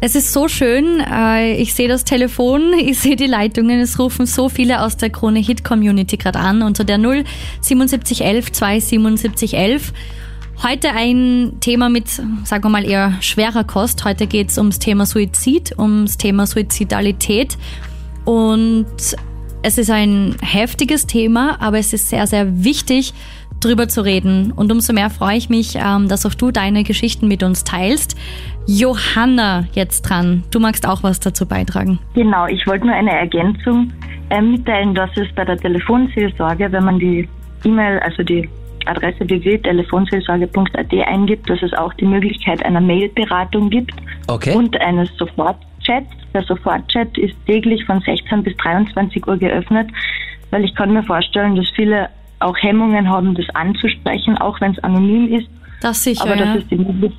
Es 0.00 0.14
ist 0.14 0.32
so 0.32 0.46
schön, 0.46 1.00
äh, 1.00 1.54
ich 1.54 1.74
sehe 1.74 1.88
das 1.88 2.04
Telefon, 2.04 2.72
ich 2.78 3.00
sehe 3.00 3.16
die 3.16 3.26
Leitungen, 3.26 3.80
es 3.80 3.98
rufen 3.98 4.26
so 4.26 4.48
viele 4.48 4.82
aus 4.82 4.96
der 4.96 5.10
Krone 5.10 5.40
Hit 5.40 5.64
Community 5.64 6.16
gerade 6.16 6.38
an 6.38 6.62
unter 6.62 6.84
der 6.84 6.98
07711 7.60 8.52
27711. 8.52 9.92
Heute 10.62 10.90
ein 10.90 11.54
Thema 11.60 11.88
mit, 11.88 12.08
sagen 12.08 12.64
wir 12.64 12.68
mal, 12.68 12.84
eher 12.84 13.14
schwerer 13.20 13.64
Kost. 13.64 14.04
Heute 14.04 14.26
geht 14.26 14.50
es 14.50 14.58
ums 14.58 14.78
Thema 14.78 15.06
Suizid, 15.06 15.76
ums 15.78 16.16
Thema 16.16 16.46
Suizidalität. 16.46 17.56
Und 18.24 18.86
es 19.62 19.78
ist 19.78 19.90
ein 19.90 20.36
heftiges 20.40 21.06
Thema, 21.06 21.60
aber 21.60 21.78
es 21.78 21.92
ist 21.92 22.08
sehr, 22.08 22.26
sehr 22.26 22.64
wichtig, 22.64 23.14
drüber 23.60 23.88
zu 23.88 24.04
reden. 24.04 24.52
Und 24.52 24.70
umso 24.72 24.92
mehr 24.92 25.10
freue 25.10 25.36
ich 25.36 25.48
mich, 25.48 25.76
ähm, 25.76 26.08
dass 26.08 26.26
auch 26.26 26.34
du 26.34 26.50
deine 26.50 26.84
Geschichten 26.84 27.28
mit 27.28 27.42
uns 27.42 27.64
teilst. 27.64 28.16
Johanna 28.66 29.64
jetzt 29.72 30.02
dran. 30.02 30.44
Du 30.50 30.60
magst 30.60 30.86
auch 30.86 31.02
was 31.02 31.20
dazu 31.20 31.46
beitragen. 31.46 31.98
Genau, 32.14 32.46
ich 32.46 32.66
wollte 32.66 32.86
nur 32.86 32.94
eine 32.94 33.12
Ergänzung 33.12 33.92
äh, 34.30 34.40
mitteilen, 34.40 34.94
dass 34.94 35.10
es 35.16 35.26
bei 35.34 35.44
der 35.44 35.56
Telefonseelsorge, 35.56 36.70
wenn 36.70 36.84
man 36.84 36.98
die 36.98 37.28
E-Mail, 37.64 37.98
also 38.00 38.22
die 38.22 38.48
Adresse 38.86 39.20
www.telefonseelsorge.at 39.28 40.92
eingibt, 41.06 41.48
dass 41.48 41.62
es 41.62 41.72
auch 41.74 41.92
die 41.94 42.04
Möglichkeit 42.06 42.64
einer 42.64 42.80
Mailberatung 42.80 43.70
gibt 43.70 43.94
Okay. 44.28 44.54
und 44.54 44.80
eines 44.80 45.08
Sofortchats. 45.16 46.08
Der 46.34 46.42
Sofortchat 46.42 47.16
ist 47.18 47.34
täglich 47.46 47.84
von 47.84 48.00
16 48.00 48.42
bis 48.42 48.56
23 48.58 49.26
Uhr 49.26 49.36
geöffnet, 49.36 49.88
weil 50.50 50.64
ich 50.64 50.74
kann 50.74 50.92
mir 50.92 51.02
vorstellen, 51.02 51.56
dass 51.56 51.68
viele 51.74 52.08
auch 52.40 52.56
Hemmungen 52.58 53.08
haben, 53.08 53.34
das 53.34 53.46
anzusprechen, 53.54 54.36
auch 54.38 54.60
wenn 54.60 54.72
es 54.72 54.78
anonym 54.84 55.32
ist. 55.34 55.48
Das 55.80 56.02
sicher, 56.02 56.22
Aber 56.22 56.36
ja. 56.36 56.54
das 56.54 56.62
ist 56.62 56.70
die 56.70 56.76
Möglichkeit. 56.76 57.12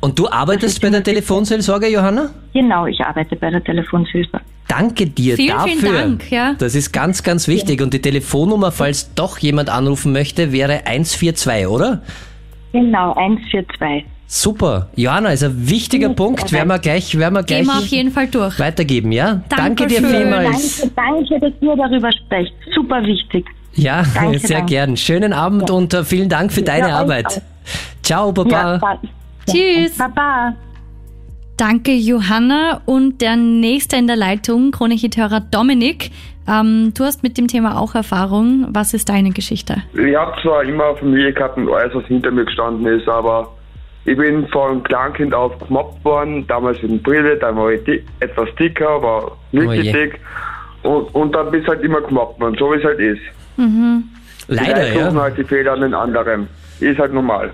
Und 0.00 0.18
du 0.18 0.28
arbeitest 0.30 0.80
bei 0.80 0.90
der 0.90 1.02
Telefonseelsorge, 1.02 1.88
Johanna? 1.88 2.30
Genau, 2.54 2.86
ich 2.86 3.00
arbeite 3.00 3.34
bei 3.34 3.50
der 3.50 3.62
Telefonseelsorge. 3.64 4.44
Danke 4.68 5.06
dir 5.06 5.34
Vielen, 5.34 5.56
dafür. 5.56 5.72
vielen 5.80 5.94
Dank, 5.94 6.30
ja. 6.30 6.54
Das 6.58 6.74
ist 6.74 6.92
ganz, 6.92 7.22
ganz 7.22 7.48
wichtig. 7.48 7.82
Und 7.82 7.94
die 7.94 8.00
Telefonnummer, 8.00 8.70
falls 8.70 9.12
doch 9.14 9.38
jemand 9.38 9.70
anrufen 9.70 10.12
möchte, 10.12 10.52
wäre 10.52 10.86
142, 10.86 11.66
oder? 11.66 12.02
Genau, 12.72 13.12
142. 13.14 14.04
Super. 14.30 14.88
Johanna, 14.94 15.30
ist 15.30 15.42
ein 15.42 15.68
wichtiger 15.70 16.10
Punkt. 16.10 16.52
Werden 16.52 16.68
wir 16.68 16.78
gleich, 16.78 17.18
werden 17.18 17.34
wir 17.34 17.42
gleich 17.42 17.60
Gehen 17.60 17.66
wir 17.66 17.78
auf 17.78 17.86
jeden 17.86 18.10
Fall 18.10 18.28
durch. 18.28 18.58
weitergeben, 18.60 19.10
ja? 19.10 19.40
Danke 19.48 19.86
dir 19.86 20.02
Dankeschön. 20.02 20.20
vielmals. 20.22 20.80
Danke, 20.94 20.94
danke, 21.28 21.40
dass 21.40 21.62
ihr 21.62 21.76
darüber 21.76 22.12
sprecht. 22.12 22.52
Super 22.74 23.02
wichtig. 23.04 23.46
Ja, 23.78 24.02
Danke, 24.14 24.38
sehr 24.40 24.58
danke. 24.58 24.72
gern. 24.74 24.96
Schönen 24.96 25.32
Abend 25.32 25.70
und 25.70 25.94
äh, 25.94 26.04
vielen 26.04 26.28
Dank 26.28 26.52
für 26.52 26.62
deine 26.62 26.86
euch 26.86 26.92
Arbeit. 26.92 27.26
auch. 27.26 28.02
Ciao, 28.02 28.32
Baba. 28.32 28.80
Ja, 28.80 28.98
Tschüss. 29.46 29.96
Baba. 29.96 30.54
Danke, 31.56 31.92
Johanna. 31.92 32.80
Und 32.86 33.20
der 33.20 33.36
nächste 33.36 33.96
in 33.96 34.06
der 34.06 34.16
Leitung, 34.16 34.72
Krone-Hit-Hörer 34.72 35.40
Dominik. 35.40 36.10
Ähm, 36.48 36.92
du 36.96 37.04
hast 37.04 37.22
mit 37.22 37.38
dem 37.38 37.46
Thema 37.46 37.78
auch 37.78 37.94
Erfahrung. 37.94 38.66
Was 38.70 38.94
ist 38.94 39.08
deine 39.08 39.30
Geschichte? 39.30 39.82
Ich 39.92 40.16
habe 40.16 40.34
zwar 40.42 40.64
immer 40.64 40.96
Familie 40.96 41.32
gehabt 41.32 41.56
und 41.56 41.68
alles, 41.72 41.94
was 41.94 42.04
hinter 42.06 42.30
mir 42.30 42.44
gestanden 42.46 42.86
ist, 42.86 43.08
aber 43.08 43.52
ich 44.06 44.16
bin 44.16 44.46
von 44.48 44.82
Kleinkind 44.82 45.34
auf 45.34 45.58
gemobbt 45.58 46.02
worden, 46.04 46.46
damals 46.46 46.80
mit 46.82 47.02
Brille, 47.02 47.36
dann 47.36 47.56
war 47.56 47.70
ich 47.70 47.84
dick, 47.84 48.04
etwas 48.20 48.48
dicker, 48.58 49.02
war 49.02 49.36
wirklich 49.52 49.90
Oh 49.90 49.98
dick 49.98 50.20
und, 50.82 51.14
und 51.14 51.34
dann 51.34 51.50
bist 51.50 51.68
halt 51.68 51.82
immer 51.82 52.00
gemobbt 52.00 52.40
worden, 52.40 52.56
so 52.58 52.72
wie 52.72 52.76
es 52.78 52.84
halt 52.84 52.98
ist. 53.00 53.20
Leider, 53.58 54.76
Vielleicht 54.76 54.96
ja. 54.96 55.12
halt 55.14 55.36
die 55.38 55.44
Fehler 55.44 55.72
an 55.72 55.80
den 55.82 55.94
anderen. 55.94 56.48
Ist 56.80 56.98
halt 56.98 57.12
normal. 57.12 57.50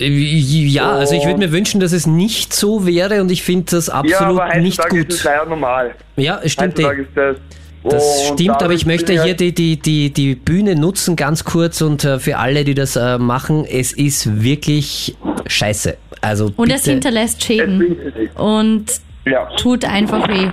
Äh, 0.00 0.08
Ja, 0.08 0.92
also 0.92 1.14
ich 1.14 1.24
würde 1.26 1.38
mir 1.38 1.52
wünschen, 1.52 1.80
dass 1.80 1.92
es 1.92 2.06
nicht 2.06 2.52
so 2.52 2.86
wäre 2.86 3.20
und 3.20 3.30
ich 3.30 3.42
finde 3.42 3.66
das 3.70 3.86
ja, 3.88 3.94
absolut 3.94 4.40
aber 4.40 4.56
nicht 4.58 4.78
heutzutage 4.78 5.00
ist 5.02 5.12
es 5.12 5.22
gut. 5.22 5.24
leider 5.32 5.46
normal. 5.46 5.94
Ja, 6.16 6.40
es 6.42 6.52
stimmt. 6.52 6.78
ist 6.78 6.88
das. 7.14 7.36
Das 7.84 8.30
und 8.30 8.38
stimmt, 8.40 8.62
aber 8.62 8.72
ich 8.74 8.86
möchte 8.86 9.20
hier 9.24 9.34
die, 9.34 9.52
die, 9.52 9.76
die, 9.76 10.10
die 10.12 10.36
Bühne 10.36 10.76
nutzen, 10.76 11.16
ganz 11.16 11.42
kurz 11.44 11.80
und 11.80 12.04
äh, 12.04 12.20
für 12.20 12.38
alle, 12.38 12.62
die 12.64 12.74
das 12.74 12.94
äh, 12.94 13.18
machen, 13.18 13.64
es 13.64 13.92
ist 13.92 14.40
wirklich 14.42 15.16
scheiße. 15.46 15.96
Also 16.20 16.52
Und 16.56 16.70
es 16.70 16.82
bitte, 16.82 16.92
hinterlässt 16.92 17.40
Es 17.40 17.44
Schäden 17.46 17.78
bringt 17.78 18.14
sich. 18.16 18.36
und 18.38 18.84
Ja. 19.26 19.48
tut 19.56 19.84
einfach 19.84 20.28
weh. 20.28 20.50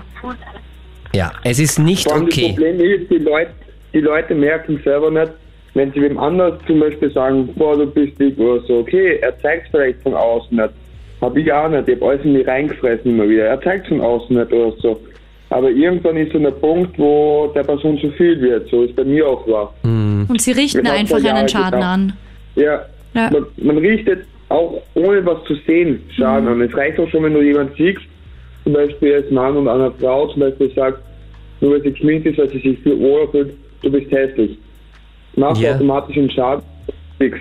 ja, 1.14 1.32
es 1.44 1.60
ist 1.60 1.78
nicht 1.78 2.12
allem 2.12 2.26
Das 2.26 2.34
okay. 2.36 2.50
Problem 2.54 2.80
ist, 2.80 3.12
die 3.12 3.18
Leute, 3.18 3.52
die 3.94 4.02
Leute 4.02 4.36
merken 4.36 4.80
selber 4.84 5.12
nicht, 5.12 5.32
wenn 5.74 5.92
sie 5.94 6.02
wem 6.02 6.18
anders 6.18 6.56
zum 6.68 6.80
Beispiel 6.80 7.12
sagen, 7.12 7.50
boah, 7.56 7.78
du 7.78 7.86
bist 7.86 8.20
dick 8.20 8.38
oder 8.40 8.62
so, 8.62 8.80
okay, 8.80 9.20
er 9.22 9.38
zeigt 9.40 9.66
es 9.66 9.72
vielleicht 9.72 10.02
von 10.02 10.14
außen 10.14 10.58
nicht. 10.58 10.74
Hab 11.22 11.36
ich 11.36 11.52
auch 11.52 11.70
nicht, 11.70 11.88
ich 11.88 11.96
hab 11.96 12.04
alles 12.04 12.24
in 12.24 12.34
mich 12.34 12.48
reingefressen 12.48 13.12
immer 13.12 13.28
wieder. 13.28 13.46
Er 13.46 13.62
zeigt 13.62 13.88
von 13.88 14.02
außen 14.02 14.36
nicht 14.36 14.52
oder 14.54 14.74
so. 14.82 15.00
Aber 15.50 15.70
irgendwann 15.70 16.16
ist 16.18 16.32
so 16.32 16.38
ein 16.38 16.54
Punkt, 16.62 16.98
wo 16.98 17.52
der 17.56 17.64
Person 17.64 18.00
zu 18.00 18.10
viel 18.12 18.40
wird, 18.40 18.70
so 18.70 18.84
ist 18.84 18.96
bei 18.96 19.04
mir 19.04 19.28
auch 19.28 19.46
war. 19.48 19.74
Und 19.84 20.40
sie 20.40 20.52
richten 20.52 20.84
Genau, 20.84 20.96
einfach 20.96 21.24
einen. 21.24 21.50
Schaden 21.50 21.82
an. 21.82 22.14
Ja, 22.56 22.86
Ja. 23.16 23.30
Man, 23.32 23.46
man 23.58 23.78
richtet 23.80 24.26
auch 24.50 24.82
ohne 24.96 25.26
was 25.26 25.44
zu 25.46 25.56
sehen 25.68 26.02
Schaden 26.16 26.48
an. 26.48 26.62
Es 26.62 26.76
reicht 26.76 27.00
auch 27.00 27.10
schon, 27.10 27.24
wenn 27.24 27.34
du 27.34 27.42
jemanden 27.42 27.74
siehst, 27.78 28.02
zum 28.64 28.74
Beispiel 28.74 29.16
als 29.16 29.30
Mann 29.32 29.58
und 29.58 29.68
einer 29.68 29.92
Frau 29.92 30.28
zum 30.28 30.42
Beispiel 30.42 30.72
sagt, 30.76 31.00
nur 31.62 31.74
weil 31.74 31.82
sie 31.82 31.92
geschminkt 31.92 32.28
ist, 32.28 32.38
weil 32.38 32.50
sie 32.50 32.60
sich 32.60 32.80
viel 32.80 33.00
wohler 33.00 33.28
fühlt, 33.30 33.54
du 33.82 33.92
bist 33.92 34.12
hässlich. 34.12 34.58
Machst 35.36 35.62
Ja. 35.62 35.70
du 35.72 35.76
automatisch 35.76 36.18
einen 36.18 36.32
Schaden, 36.32 36.64
siehst. 37.20 37.36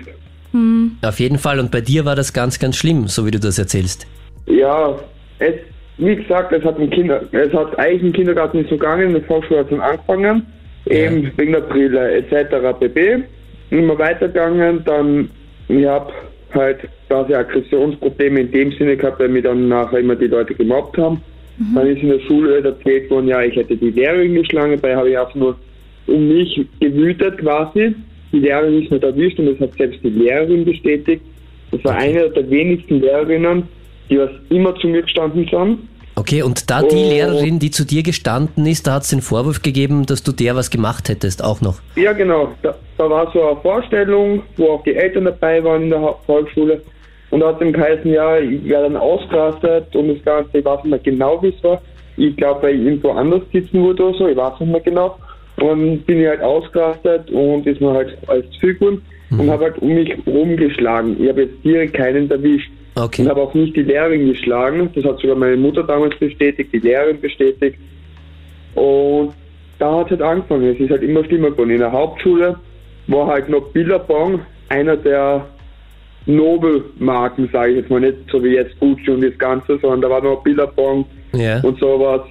Auf 1.03 1.19
jeden 1.19 1.37
Fall. 1.37 1.59
Und 1.59 1.71
bei 1.71 1.81
dir 1.81 2.05
war 2.05 2.15
das 2.15 2.33
ganz, 2.33 2.59
ganz 2.59 2.75
schlimm, 2.77 3.07
so 3.07 3.25
wie 3.25 3.31
du 3.31 3.39
das 3.39 3.59
erzählst. 3.59 4.07
Ja, 4.47 4.97
es, 5.39 5.53
wie 5.97 6.15
gesagt, 6.15 6.51
es 6.51 6.63
hat 6.63 6.79
im 6.79 6.89
Kinder, 6.89 7.21
es 7.31 7.53
hat 7.53 7.77
eigentlich 7.77 8.01
im 8.03 8.13
Kindergarten 8.13 8.57
nicht 8.57 8.69
so 8.69 8.77
gegangen, 8.77 9.07
in 9.09 9.13
der 9.13 9.21
Volksschule 9.23 9.59
hat 9.59 9.71
es 9.71 9.79
angefangen, 9.79 10.45
eben 10.87 11.31
wegen 11.37 11.51
der 11.51 11.61
Brille 11.61 12.11
etc. 12.13 12.79
pp. 12.79 13.23
Immer 13.69 13.99
weitergegangen, 13.99 14.81
dann, 14.85 15.29
ich 15.67 15.85
habe 15.85 16.11
halt 16.55 16.79
quasi 17.07 17.33
Aggressionsprobleme 17.35 18.39
in 18.41 18.51
dem 18.51 18.71
Sinne 18.71 18.97
gehabt, 18.97 19.19
weil 19.19 19.29
mir 19.29 19.43
dann 19.43 19.67
nachher 19.67 19.99
immer 19.99 20.15
die 20.15 20.25
Leute 20.27 20.55
gemobbt 20.55 20.97
haben. 20.97 21.21
Dann 21.75 21.85
ist 21.87 22.01
in 22.01 22.09
der 22.09 22.19
Schule 22.21 22.63
erzählt 22.63 23.11
worden, 23.11 23.27
ja, 23.27 23.41
ich 23.43 23.55
hätte 23.55 23.75
die 23.75 23.91
Lehrerin 23.91 24.33
geschlagen, 24.33 24.71
dabei 24.71 24.95
habe 24.95 25.09
ich 25.11 25.17
einfach 25.19 25.35
nur 25.35 25.55
um 26.09 26.27
mich 26.27 26.65
gewütet 26.79 27.37
quasi. 27.39 27.95
Die 28.31 28.39
Lehrerin 28.39 28.83
ist 28.83 28.91
nicht 28.91 29.03
erwischt 29.03 29.39
und 29.39 29.47
das 29.47 29.59
hat 29.59 29.77
selbst 29.77 30.03
die 30.03 30.09
Lehrerin 30.09 30.65
bestätigt. 30.65 31.21
Das 31.71 31.83
war 31.83 31.95
eine 31.95 32.29
der 32.29 32.49
wenigsten 32.49 32.99
Lehrerinnen, 33.01 33.63
die 34.09 34.19
was 34.19 34.29
immer 34.49 34.75
zu 34.75 34.87
mir 34.87 35.01
gestanden 35.01 35.47
sind. 35.49 35.79
Okay, 36.15 36.41
und 36.43 36.69
da 36.69 36.81
die 36.81 36.95
Oh. 36.95 37.09
Lehrerin, 37.09 37.59
die 37.59 37.71
zu 37.71 37.85
dir 37.85 38.03
gestanden 38.03 38.65
ist, 38.65 38.85
da 38.87 38.95
hat 38.95 39.03
es 39.03 39.09
den 39.09 39.21
Vorwurf 39.21 39.61
gegeben, 39.61 40.05
dass 40.05 40.21
du 40.21 40.33
der 40.33 40.55
was 40.55 40.69
gemacht 40.69 41.07
hättest, 41.07 41.41
auch 41.43 41.61
noch. 41.61 41.79
Ja, 41.95 42.11
genau. 42.11 42.49
Da, 42.61 42.75
da 42.97 43.09
war 43.09 43.31
so 43.31 43.41
eine 43.41 43.55
Vorstellung, 43.61 44.41
wo 44.57 44.71
auch 44.71 44.83
die 44.83 44.95
Eltern 44.95 45.25
dabei 45.25 45.63
waren 45.63 45.83
in 45.83 45.89
der 45.91 46.15
Volksschule. 46.25 46.81
Und 47.29 47.39
da 47.39 47.49
hat 47.49 47.61
es 47.61 47.71
geheißen, 47.71 48.11
ja, 48.11 48.37
ich 48.37 48.65
werde 48.65 48.85
dann 48.85 48.97
ausgerastet 48.97 49.95
und 49.95 50.09
das 50.09 50.25
Ganze, 50.25 50.57
ich 50.57 50.65
weiß 50.65 50.83
nicht 50.83 50.89
mehr 50.89 50.99
genau, 50.99 51.41
wie 51.41 51.49
es 51.49 51.63
war. 51.63 51.81
Ich 52.17 52.35
glaube, 52.35 52.63
weil 52.63 52.75
ich 52.75 52.85
irgendwo 52.85 53.11
anders 53.11 53.41
sitzen 53.53 53.81
wurde 53.81 54.03
oder 54.03 54.17
so, 54.17 54.27
ich 54.27 54.35
weiß 54.35 54.59
nicht 54.59 54.71
mehr 54.71 54.81
genau. 54.81 55.15
Und 55.61 56.05
bin 56.05 56.21
ich 56.21 56.27
halt 56.27 56.41
ausgerastet 56.41 57.29
und 57.31 57.65
ist 57.67 57.81
mir 57.81 57.93
halt 57.93 58.17
zu 58.53 58.59
viel 58.59 58.75
geworden 58.75 59.01
und 59.31 59.49
habe 59.49 59.65
halt 59.65 59.77
um 59.79 59.89
mich 59.93 60.13
rumgeschlagen. 60.25 61.21
Ich 61.21 61.29
habe 61.29 61.41
jetzt 61.43 61.63
direkt 61.63 61.93
keinen 61.93 62.29
erwischt. 62.31 62.71
Okay. 62.95 63.21
Und 63.23 63.29
habe 63.29 63.41
auch 63.41 63.53
nicht 63.53 63.75
die 63.75 63.83
Lehrerin 63.83 64.27
geschlagen. 64.27 64.89
Das 64.95 65.03
hat 65.05 65.19
sogar 65.19 65.35
meine 65.35 65.57
Mutter 65.57 65.83
damals 65.83 66.17
bestätigt, 66.17 66.71
die 66.73 66.79
Lehrerin 66.79 67.19
bestätigt. 67.21 67.77
Und 68.75 69.31
da 69.77 69.97
hat 69.99 70.05
es 70.07 70.11
halt 70.11 70.21
angefangen. 70.21 70.63
Es 70.73 70.79
ist 70.79 70.89
halt 70.89 71.03
immer 71.03 71.23
schlimmer 71.25 71.51
geworden. 71.51 71.69
In 71.71 71.79
der 71.79 71.91
Hauptschule 71.91 72.57
war 73.07 73.27
halt 73.27 73.49
noch 73.49 73.61
Billabong 73.71 74.39
einer 74.69 74.97
der 74.97 75.45
Nobelmarken, 76.25 77.49
sage 77.51 77.71
ich 77.71 77.77
jetzt 77.77 77.89
mal 77.89 77.99
nicht, 78.01 78.15
so 78.31 78.43
wie 78.43 78.49
jetzt 78.55 78.79
Gucci 78.79 79.09
und 79.09 79.21
das 79.23 79.37
Ganze, 79.37 79.77
sondern 79.79 80.01
da 80.01 80.09
war 80.09 80.21
noch 80.23 80.43
Billabong 80.43 81.05
Ja. 81.33 81.59
und 81.61 81.79
sowas. 81.79 82.21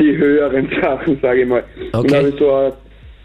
Die 0.00 0.16
höheren 0.16 0.68
Sachen, 0.80 1.18
sage 1.20 1.42
ich 1.42 1.48
mal. 1.48 1.62
Und 1.92 1.98
Okay. 2.00 2.08
da 2.08 2.16
habe 2.18 2.28
ich 2.30 2.38
so 2.38 2.50
eine 2.54 2.72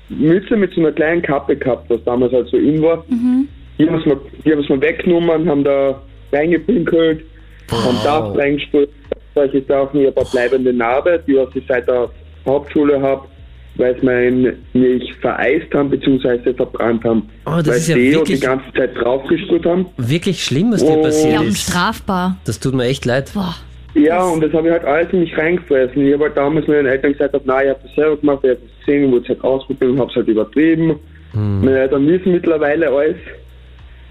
Mütze 0.10 0.56
mit 0.58 0.74
so 0.74 0.82
einer 0.82 0.92
kleinen 0.92 1.22
Kappe 1.22 1.56
gehabt, 1.56 1.90
was 1.90 2.04
damals 2.04 2.34
halt 2.34 2.48
so 2.50 2.58
in 2.58 2.82
war. 2.82 3.04
Die 3.80 3.88
haben 3.90 4.00
es 4.00 4.06
mir, 4.06 4.18
die 4.46 4.52
haben 4.52 4.60
es 4.62 4.70
mir 4.70 4.82
weggenommen, 4.82 5.50
haben 5.50 5.64
da 5.64 6.02
reingepinkelt, 6.32 7.24
haben 7.72 7.98
Saft 8.04 8.38
reingespült. 8.38 8.90
Solche 9.34 9.62
Sachen, 9.64 10.00
ich 10.02 10.08
habe 10.08 10.22
eine 10.22 10.30
bleibende 10.32 10.74
Narbe, 10.74 11.22
die 11.28 11.36
was 11.36 11.50
ich 11.56 11.64
seit 11.68 11.88
der 11.88 12.10
Hauptschule 12.46 13.02
habe, 13.02 13.28
weil 13.76 14.00
sie 14.00 14.06
mein, 14.06 14.54
mich 14.74 15.14
vereist 15.16 15.74
haben 15.74 15.90
bzw. 15.90 16.54
verbrannt 16.54 17.04
haben. 17.04 17.30
Oh, 17.46 17.58
das 17.58 17.68
weil 17.68 17.76
ist 17.78 17.88
ja 17.90 17.96
sie 17.96 18.10
Deo 18.12 18.20
wirklich- 18.20 18.40
die 18.40 18.46
ganze 18.46 18.72
Zeit 18.74 18.96
draufgesprüht 18.96 19.66
haben. 19.66 19.88
Wirklich 19.98 20.44
schlimm, 20.44 20.72
was 20.72 20.86
dir 20.86 20.96
passiert 21.02 21.34
Ja, 21.34 21.40
und 21.42 21.48
ist. 21.48 21.70
strafbar. 21.70 22.38
Das 22.46 22.60
tut 22.62 22.74
mir 22.76 22.86
echt 22.86 23.04
leid. 23.06 23.32
Boah. 23.34 23.56
Ja, 23.96 24.24
und 24.26 24.42
das 24.42 24.52
habe 24.54 24.68
ich 24.68 24.74
halt 24.74 24.86
alles 24.86 25.12
in 25.14 25.22
mich 25.22 25.38
reingefressen. 25.38 26.06
Ich 26.06 26.14
habe 26.14 26.26
halt 26.26 26.38
damals 26.38 26.68
meinen 26.68 26.86
Eltern 26.86 27.14
gesagt, 27.14 27.34
hab, 27.34 27.46
nein, 27.46 27.64
ich 27.66 27.70
habe 27.70 27.80
das 27.84 27.96
selber 27.96 28.18
gemacht, 28.18 28.40
ich 28.44 28.50
habe 28.52 28.60
das 28.62 28.86
gesehen, 28.86 29.12
wurde 29.12 29.22
es 29.24 29.30
halt 29.30 29.44
ausprobiert 29.44 29.92
und 29.92 30.00
habe 30.00 30.10
es 30.12 30.16
halt 30.16 30.28
übertrieben. 30.28 31.00
Meine 31.34 31.80
Eltern 31.80 32.08
wissen 32.08 32.32
mittlerweile 32.32 32.90
alles. 32.90 33.16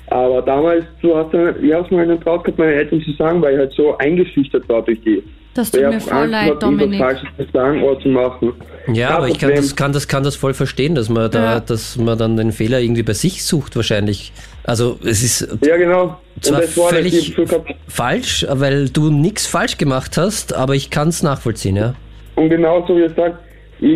Aber 0.09 0.43
damals, 0.43 0.85
du 1.01 1.17
hast, 1.17 1.33
ich 1.33 1.73
habe 1.73 1.85
es 1.85 1.91
mir 1.91 1.99
halt 1.99 2.09
nicht 2.11 2.23
traut 2.23 2.45
gehabt, 2.45 2.59
meinen 2.59 2.75
Eltern 2.75 3.01
zu 3.03 3.13
sagen, 3.13 3.41
weil 3.41 3.55
ich 3.55 3.59
halt 3.61 3.73
so 3.73 3.97
eingeschüchtert 3.99 4.69
war 4.69 4.83
durch 4.83 5.01
die. 5.03 5.23
Das 5.55 5.71
tut 5.71 5.81
ich 5.81 5.87
mir 5.87 6.01
voll 6.01 6.13
Angst 6.19 6.31
leid, 6.33 6.47
gehabt, 6.47 6.63
Dominik. 6.63 7.01
Falsches 7.01 7.29
sagen 7.53 7.83
oder 7.83 8.01
zu 8.01 8.09
machen. 8.09 8.53
Ja, 8.93 9.09
Kein 9.09 9.17
aber 9.17 9.29
ich 9.29 9.39
kann 9.39 9.55
das, 9.55 9.77
kann, 9.77 9.93
das, 9.93 10.09
kann 10.09 10.23
das 10.25 10.37
voll 10.37 10.53
verstehen, 10.53 10.95
dass 10.95 11.09
man 11.09 11.31
da, 11.31 11.55
Ja. 11.55 11.61
dass 11.61 11.97
man 11.97 12.19
dann 12.19 12.37
den 12.37 12.53
Fehler 12.53 12.81
irgendwie 12.81 13.03
bei 13.05 13.15
sich 13.15 13.45
sucht 13.45 13.77
wahrscheinlich. 13.77 14.33
Also 14.65 14.99
es 15.05 15.23
ist 15.23 15.59
Ja, 15.65 15.77
genau. 15.77 16.17
zwar 16.41 16.63
völlig 16.63 17.35
so 17.37 17.45
falsch, 17.87 18.47
weil 18.51 18.89
du 18.89 19.11
nichts 19.11 19.47
falsch 19.47 19.77
gemacht 19.77 20.17
hast, 20.17 20.55
aber 20.55 20.75
ich 20.75 20.91
kann 20.91 21.09
es 21.09 21.23
nachvollziehen, 21.23 21.77
ja. 21.77 21.95
Und 22.37 22.49
genauso 22.49 22.97
wie 22.97 23.03
er 23.03 23.11
sagt, 23.11 23.39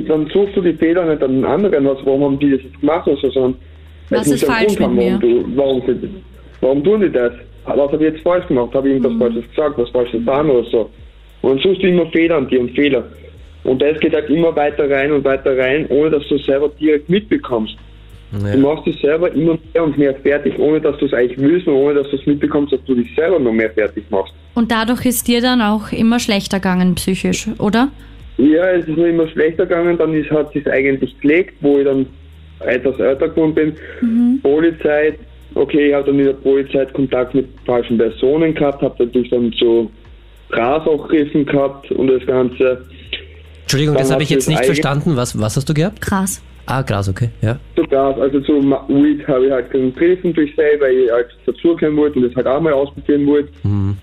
dann 0.08 0.28
suchst 0.32 0.56
du 0.56 0.60
die 0.60 0.74
Fehler 0.74 1.04
nicht 1.06 1.22
an 1.22 1.32
den 1.36 1.44
anderen, 1.44 1.86
was, 1.86 1.98
warum 2.04 2.22
haben 2.24 2.38
die 2.38 2.50
das 2.50 2.60
jetzt 2.62 2.80
gemacht 2.80 3.06
oder 3.06 3.16
so, 3.20 3.30
sondern 3.30 3.54
Was 4.10 4.26
ist 4.28 4.44
falsch 4.44 4.78
haben, 4.78 4.96
warum, 4.96 5.20
du, 5.20 5.44
warum, 6.60 6.84
tun 6.84 7.00
die 7.00 7.10
das? 7.10 7.32
Was 7.64 7.92
habe 7.92 7.96
ich 8.06 8.12
jetzt 8.12 8.22
falsch 8.22 8.46
gemacht? 8.46 8.74
Habe 8.74 8.88
ich 8.88 8.94
irgendwas 8.94 9.12
Mhm. 9.12 9.18
Falsches 9.20 9.50
gesagt, 9.50 9.78
was 9.78 9.90
Falsches 9.90 10.20
getan 10.20 10.50
oder 10.50 10.68
so? 10.70 10.90
Und 11.42 11.50
dann 11.50 11.58
suchst 11.60 11.82
du 11.82 11.88
immer 11.88 12.06
Fehler 12.06 12.36
an 12.36 12.48
dir 12.48 12.60
und 12.60 12.70
Fehler. 12.74 13.04
Und 13.64 13.80
das 13.82 13.98
geht 14.00 14.14
halt 14.14 14.28
immer 14.30 14.54
weiter 14.54 14.88
rein 14.90 15.12
und 15.12 15.24
weiter 15.24 15.56
rein, 15.56 15.86
ohne 15.88 16.10
dass 16.10 16.26
du 16.28 16.36
es 16.36 16.44
selber 16.46 16.70
direkt 16.80 17.08
mitbekommst. 17.08 17.76
Du 18.30 18.46
ja. 18.46 18.56
machst 18.56 18.86
dich 18.86 19.00
selber 19.00 19.32
immer 19.32 19.58
mehr 19.72 19.84
und 19.84 19.96
mehr 19.96 20.14
fertig, 20.14 20.58
ohne 20.58 20.80
dass 20.80 20.98
du 20.98 21.06
es 21.06 21.14
eigentlich 21.14 21.38
willst 21.38 21.66
und 21.66 21.74
ohne 21.74 21.94
dass 21.94 22.10
du 22.10 22.16
es 22.16 22.26
mitbekommst, 22.26 22.72
dass 22.72 22.84
du 22.84 22.94
dich 22.94 23.14
selber 23.14 23.38
noch 23.38 23.52
mehr 23.52 23.70
fertig 23.70 24.04
machst. 24.10 24.34
Und 24.54 24.70
dadurch 24.70 25.06
ist 25.06 25.26
dir 25.28 25.40
dann 25.40 25.62
auch 25.62 25.92
immer 25.92 26.18
schlechter 26.18 26.58
gegangen 26.58 26.94
psychisch, 26.94 27.48
oder? 27.58 27.88
Ja, 28.36 28.70
es 28.70 28.86
ist 28.86 28.96
mir 28.96 29.08
immer 29.08 29.28
schlechter 29.28 29.66
gegangen, 29.66 29.96
dann 29.96 30.12
ist, 30.14 30.30
hat 30.30 30.54
es 30.54 30.66
eigentlich 30.66 31.18
gelegt, 31.20 31.54
wo 31.60 31.78
ich 31.78 31.84
dann 31.84 32.06
etwas 32.60 32.98
älter 32.98 33.28
geworden 33.28 33.54
bin. 33.54 34.40
Polizei, 34.42 35.14
okay, 35.54 35.88
ich 35.88 35.94
habe 35.94 36.06
dann 36.06 36.18
in 36.18 36.26
der 36.26 36.32
Polizei 36.34 36.84
Kontakt 36.86 37.34
mit 37.34 37.48
falschen 37.64 37.96
Personen 37.96 38.54
gehabt, 38.54 38.82
habe 38.82 39.04
natürlich 39.04 39.30
dann 39.30 39.52
so 39.58 39.90
Grasachrissen 40.50 41.46
gehabt 41.46 41.90
und 41.92 42.08
das 42.08 42.24
Ganze. 42.26 42.84
Entschuldigung, 43.62 43.94
Dann 43.94 44.02
das 44.02 44.12
habe 44.12 44.22
ich 44.22 44.30
jetzt 44.30 44.46
du 44.46 44.52
nicht 44.52 44.64
verstanden. 44.64 45.16
Was, 45.16 45.38
was 45.38 45.56
hast 45.56 45.68
du 45.68 45.74
gehabt? 45.74 46.00
Krass. 46.00 46.42
Ah, 46.70 46.82
Gras, 46.82 47.08
okay, 47.08 47.30
ja. 47.40 47.58
Zu 47.76 47.82
Gras, 47.84 48.20
also 48.20 48.40
zu 48.40 48.52
Weed 48.88 49.26
habe 49.26 49.46
ich 49.46 49.52
halt 49.52 49.70
gegriffen 49.70 50.34
durch 50.34 50.54
selber, 50.54 50.84
weil 50.84 50.98
ich 50.98 51.10
halt 51.10 51.28
dazugehören 51.46 51.96
wollte 51.96 52.18
und 52.18 52.28
das 52.28 52.36
halt 52.36 52.46
auch 52.46 52.60
mal 52.60 52.74
ausprobieren 52.74 53.26
wollte. 53.26 53.48
Mhm. 53.62 53.96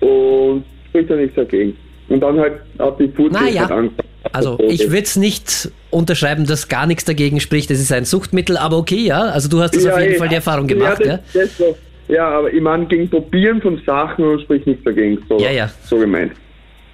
Und 0.00 0.64
spricht 0.88 1.10
da 1.10 1.16
nichts 1.16 1.36
dagegen. 1.36 1.76
Und 2.08 2.20
dann 2.20 2.38
halt 2.38 2.54
hat 2.78 2.98
die 2.98 3.08
Food 3.08 3.32
Na 3.32 3.46
ja. 3.50 3.62
halt 3.62 3.70
angefangen. 3.70 4.08
Also 4.32 4.58
ich 4.60 4.86
würde 4.86 5.02
es 5.02 5.16
nicht 5.16 5.70
unterschreiben, 5.90 6.46
dass 6.46 6.68
gar 6.68 6.86
nichts 6.86 7.04
dagegen 7.04 7.38
spricht. 7.38 7.70
Es 7.70 7.80
ist 7.80 7.92
ein 7.92 8.06
Suchtmittel, 8.06 8.56
aber 8.56 8.78
okay, 8.78 9.04
ja. 9.04 9.20
Also 9.24 9.50
du 9.50 9.60
hast 9.60 9.76
das 9.76 9.84
auf 9.84 10.00
jeden 10.00 10.14
eh. 10.14 10.16
Fall 10.16 10.28
die 10.28 10.36
Erfahrung 10.36 10.66
gemacht, 10.66 11.04
ja. 11.04 11.18
das, 11.18 11.34
Das 11.34 11.58
so. 11.58 11.76
ja, 12.08 12.30
aber 12.30 12.50
ich 12.50 12.62
meine, 12.62 12.86
gegen 12.86 13.10
Probieren 13.10 13.60
von 13.60 13.78
Sachen 13.84 14.24
und 14.24 14.40
spricht 14.40 14.66
nichts 14.66 14.82
dagegen. 14.84 15.18
So, 15.28 15.38
Ja, 15.38 15.50
ja. 15.50 15.70
So 15.84 15.98
gemeint. 15.98 16.32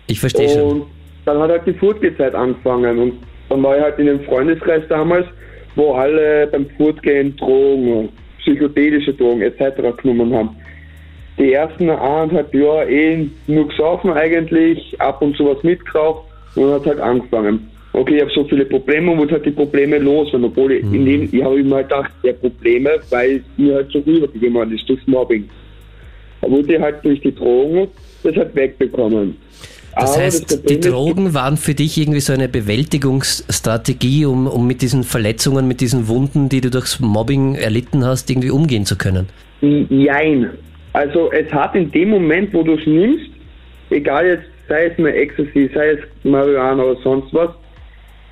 Ich 0.09 0.19
verstehe 0.19 0.49
schon. 0.49 0.81
Und 0.81 0.87
dann 1.25 1.39
hat 1.39 1.51
halt 1.51 1.65
die 1.65 1.75
Furtgezeit 1.75 2.35
angefangen 2.35 2.99
und 2.99 3.13
dann 3.53 3.63
war 3.63 3.77
ich 3.77 3.83
halt 3.83 3.99
in 3.99 4.07
dem 4.07 4.21
Freundeskreis 4.21 4.83
damals, 4.89 5.27
wo 5.77 5.93
alle 5.93 6.47
beim 6.47 6.67
Furtgehen 6.77 7.37
Drogen, 7.37 8.09
psychedelische 8.41 9.13
Drogen 9.13 9.43
etc. 9.43 9.81
genommen 10.03 10.35
haben. 10.35 10.57
Die 11.39 11.53
ersten 11.53 11.91
eineinhalb 11.91 12.55
Jahre 12.55 12.91
eh 12.91 13.27
nur 13.47 13.69
gesoffen 13.69 14.13
eigentlich, 14.13 14.99
ab 15.01 15.21
und 15.23 15.37
zu 15.37 15.47
was 15.47 15.63
mitgeraucht 15.63 16.25
und 16.57 16.63
dann 16.65 16.75
hat 16.75 16.87
halt 16.87 17.01
angefangen. 17.01 17.69
Okay, 17.95 18.17
ich 18.17 18.23
habe 18.23 18.31
so 18.35 18.45
viele 18.45 18.65
Probleme 18.65 19.13
und 19.13 19.19
wurde 19.19 19.33
halt 19.33 19.45
die 19.45 19.51
Probleme 19.51 19.99
los, 19.99 20.33
und 20.33 20.45
obwohl 20.45 20.73
ich, 20.73 20.83
in 20.83 21.05
dem, 21.05 21.29
ich 21.31 21.45
habe 21.45 21.61
immer 21.61 21.77
halt 21.77 21.91
gedacht, 21.91 22.11
der 22.25 22.33
Probleme, 22.33 22.91
weil 23.11 23.37
es 23.37 23.43
mir 23.59 23.75
halt 23.75 23.91
so 23.93 23.99
rübergegeben 23.99 24.55
worden 24.55 24.75
ist 24.75 24.89
durchs 24.89 25.07
Mobbing. 25.07 25.49
Da 26.41 26.51
wurde 26.51 26.81
halt 26.81 27.05
durch 27.05 27.21
die 27.21 27.35
Drogen 27.35 27.89
das 28.23 28.35
halt 28.37 28.55
wegbekommen. 28.55 29.37
Das 29.95 30.15
Aber 30.15 30.23
heißt, 30.25 30.69
die 30.71 30.81
Drogen 30.81 31.35
waren 31.35 31.57
für 31.57 31.75
dich 31.75 31.99
irgendwie 31.99 32.21
so 32.21 32.33
eine 32.33 32.49
Bewältigungsstrategie, 32.49 34.25
um, 34.25 34.47
um 34.47 34.67
mit 34.67 34.81
diesen 34.83 35.03
Verletzungen, 35.05 35.69
mit 35.69 35.81
diesen 35.81 36.09
Wunden, 36.09 36.49
die 36.49 36.61
du 36.61 36.71
durchs 36.71 36.99
Mobbing 37.01 37.55
erlitten 37.57 38.05
hast, 38.05 38.31
irgendwie 38.31 38.51
umgehen 38.51 38.87
zu 38.87 38.97
können. 38.97 39.29
Jein. 39.61 40.51
Also 40.95 41.31
es 41.33 41.51
hat 41.53 41.75
in 41.75 41.91
dem 41.91 42.11
Moment, 42.11 42.53
wo 42.53 42.63
du 42.63 42.75
es 42.75 42.87
nimmst, 42.87 43.31
egal 43.91 44.27
jetzt 44.27 44.45
sei 44.69 44.87
es 44.87 44.99
eine 44.99 45.13
Ecstasy, 45.15 45.71
sei 45.75 45.91
es 45.91 45.99
Marihuana 46.25 46.83
oder 46.83 47.01
sonst 47.03 47.33
was, 47.35 47.51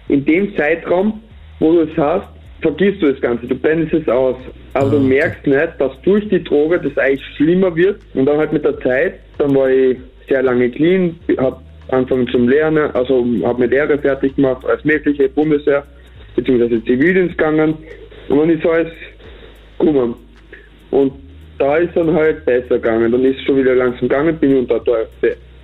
in 0.09 0.25
dem 0.25 0.57
Zeitraum, 0.57 1.21
wo 1.59 1.73
du 1.73 1.81
es 1.83 1.97
hast, 1.97 2.27
vergisst 2.63 3.03
du 3.03 3.13
das 3.13 3.21
Ganze, 3.21 3.47
du 3.47 3.55
blendest 3.55 3.93
es 3.95 4.09
aus. 4.09 4.37
Aber 4.75 4.91
du 4.91 4.97
Ah, 4.97 5.01
okay. 5.01 5.09
merkst 5.09 5.47
nicht, 5.47 5.69
dass 5.79 5.93
durch 6.03 6.29
die 6.29 6.43
Droge 6.43 6.79
das 6.79 6.97
eigentlich 6.97 7.25
schlimmer 7.37 7.75
wird 7.75 8.01
und 8.15 8.27
dann 8.27 8.39
halt 8.39 8.53
mit 8.53 8.65
der 8.65 8.79
Zeit, 8.81 9.15
dann 9.39 9.55
war 9.55 9.69
ich 9.69 9.97
sehr 10.31 10.43
lange 10.43 10.71
clean, 10.71 11.17
habe 11.39 11.57
angefangen 11.89 12.29
zum 12.29 12.49
Lernen, 12.49 12.91
also 12.93 13.27
habe 13.43 13.65
eine 13.65 13.67
Lehre 13.67 13.99
fertig 13.99 14.37
gemacht 14.37 14.65
als 14.65 14.85
mögliche 14.85 15.29
Bundeswehr 15.29 15.85
bzw. 16.37 16.81
Zivildienst 16.85 17.37
gegangen 17.37 17.75
und 18.29 18.39
dann 18.39 18.51
ist 18.51 18.65
alles 18.65 18.93
gekommen. 19.79 20.15
Und 20.91 21.13
da 21.59 21.77
ist 21.77 21.95
dann 21.97 22.13
halt 22.15 22.45
besser 22.45 22.77
gegangen. 22.77 23.13
Dann 23.13 23.25
ist 23.25 23.39
es 23.39 23.45
schon 23.45 23.59
wieder 23.59 23.75
langsam 23.75 24.09
gegangen, 24.09 24.37
bin 24.39 24.53
ich 24.53 24.59
unter 24.59 24.81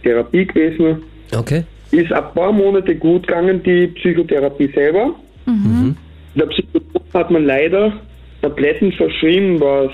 Therapie 0.03 0.47
gewesen. 0.47 1.03
Okay. 1.37 1.65
Ist 1.93 2.13
ein 2.13 2.25
paar 2.35 2.53
Monate 2.53 2.95
gut 2.97 3.27
gegangen, 3.27 3.63
die 3.63 3.87
Psychotherapie 3.89 4.71
selber. 4.75 5.15
In 5.47 5.97
der 6.35 6.47
Psychotherapie 6.47 7.13
hat 7.15 7.31
man 7.31 7.47
leider 7.47 7.93
Tabletten 8.43 8.93
verschrieben, 8.93 9.61
was 9.61 9.91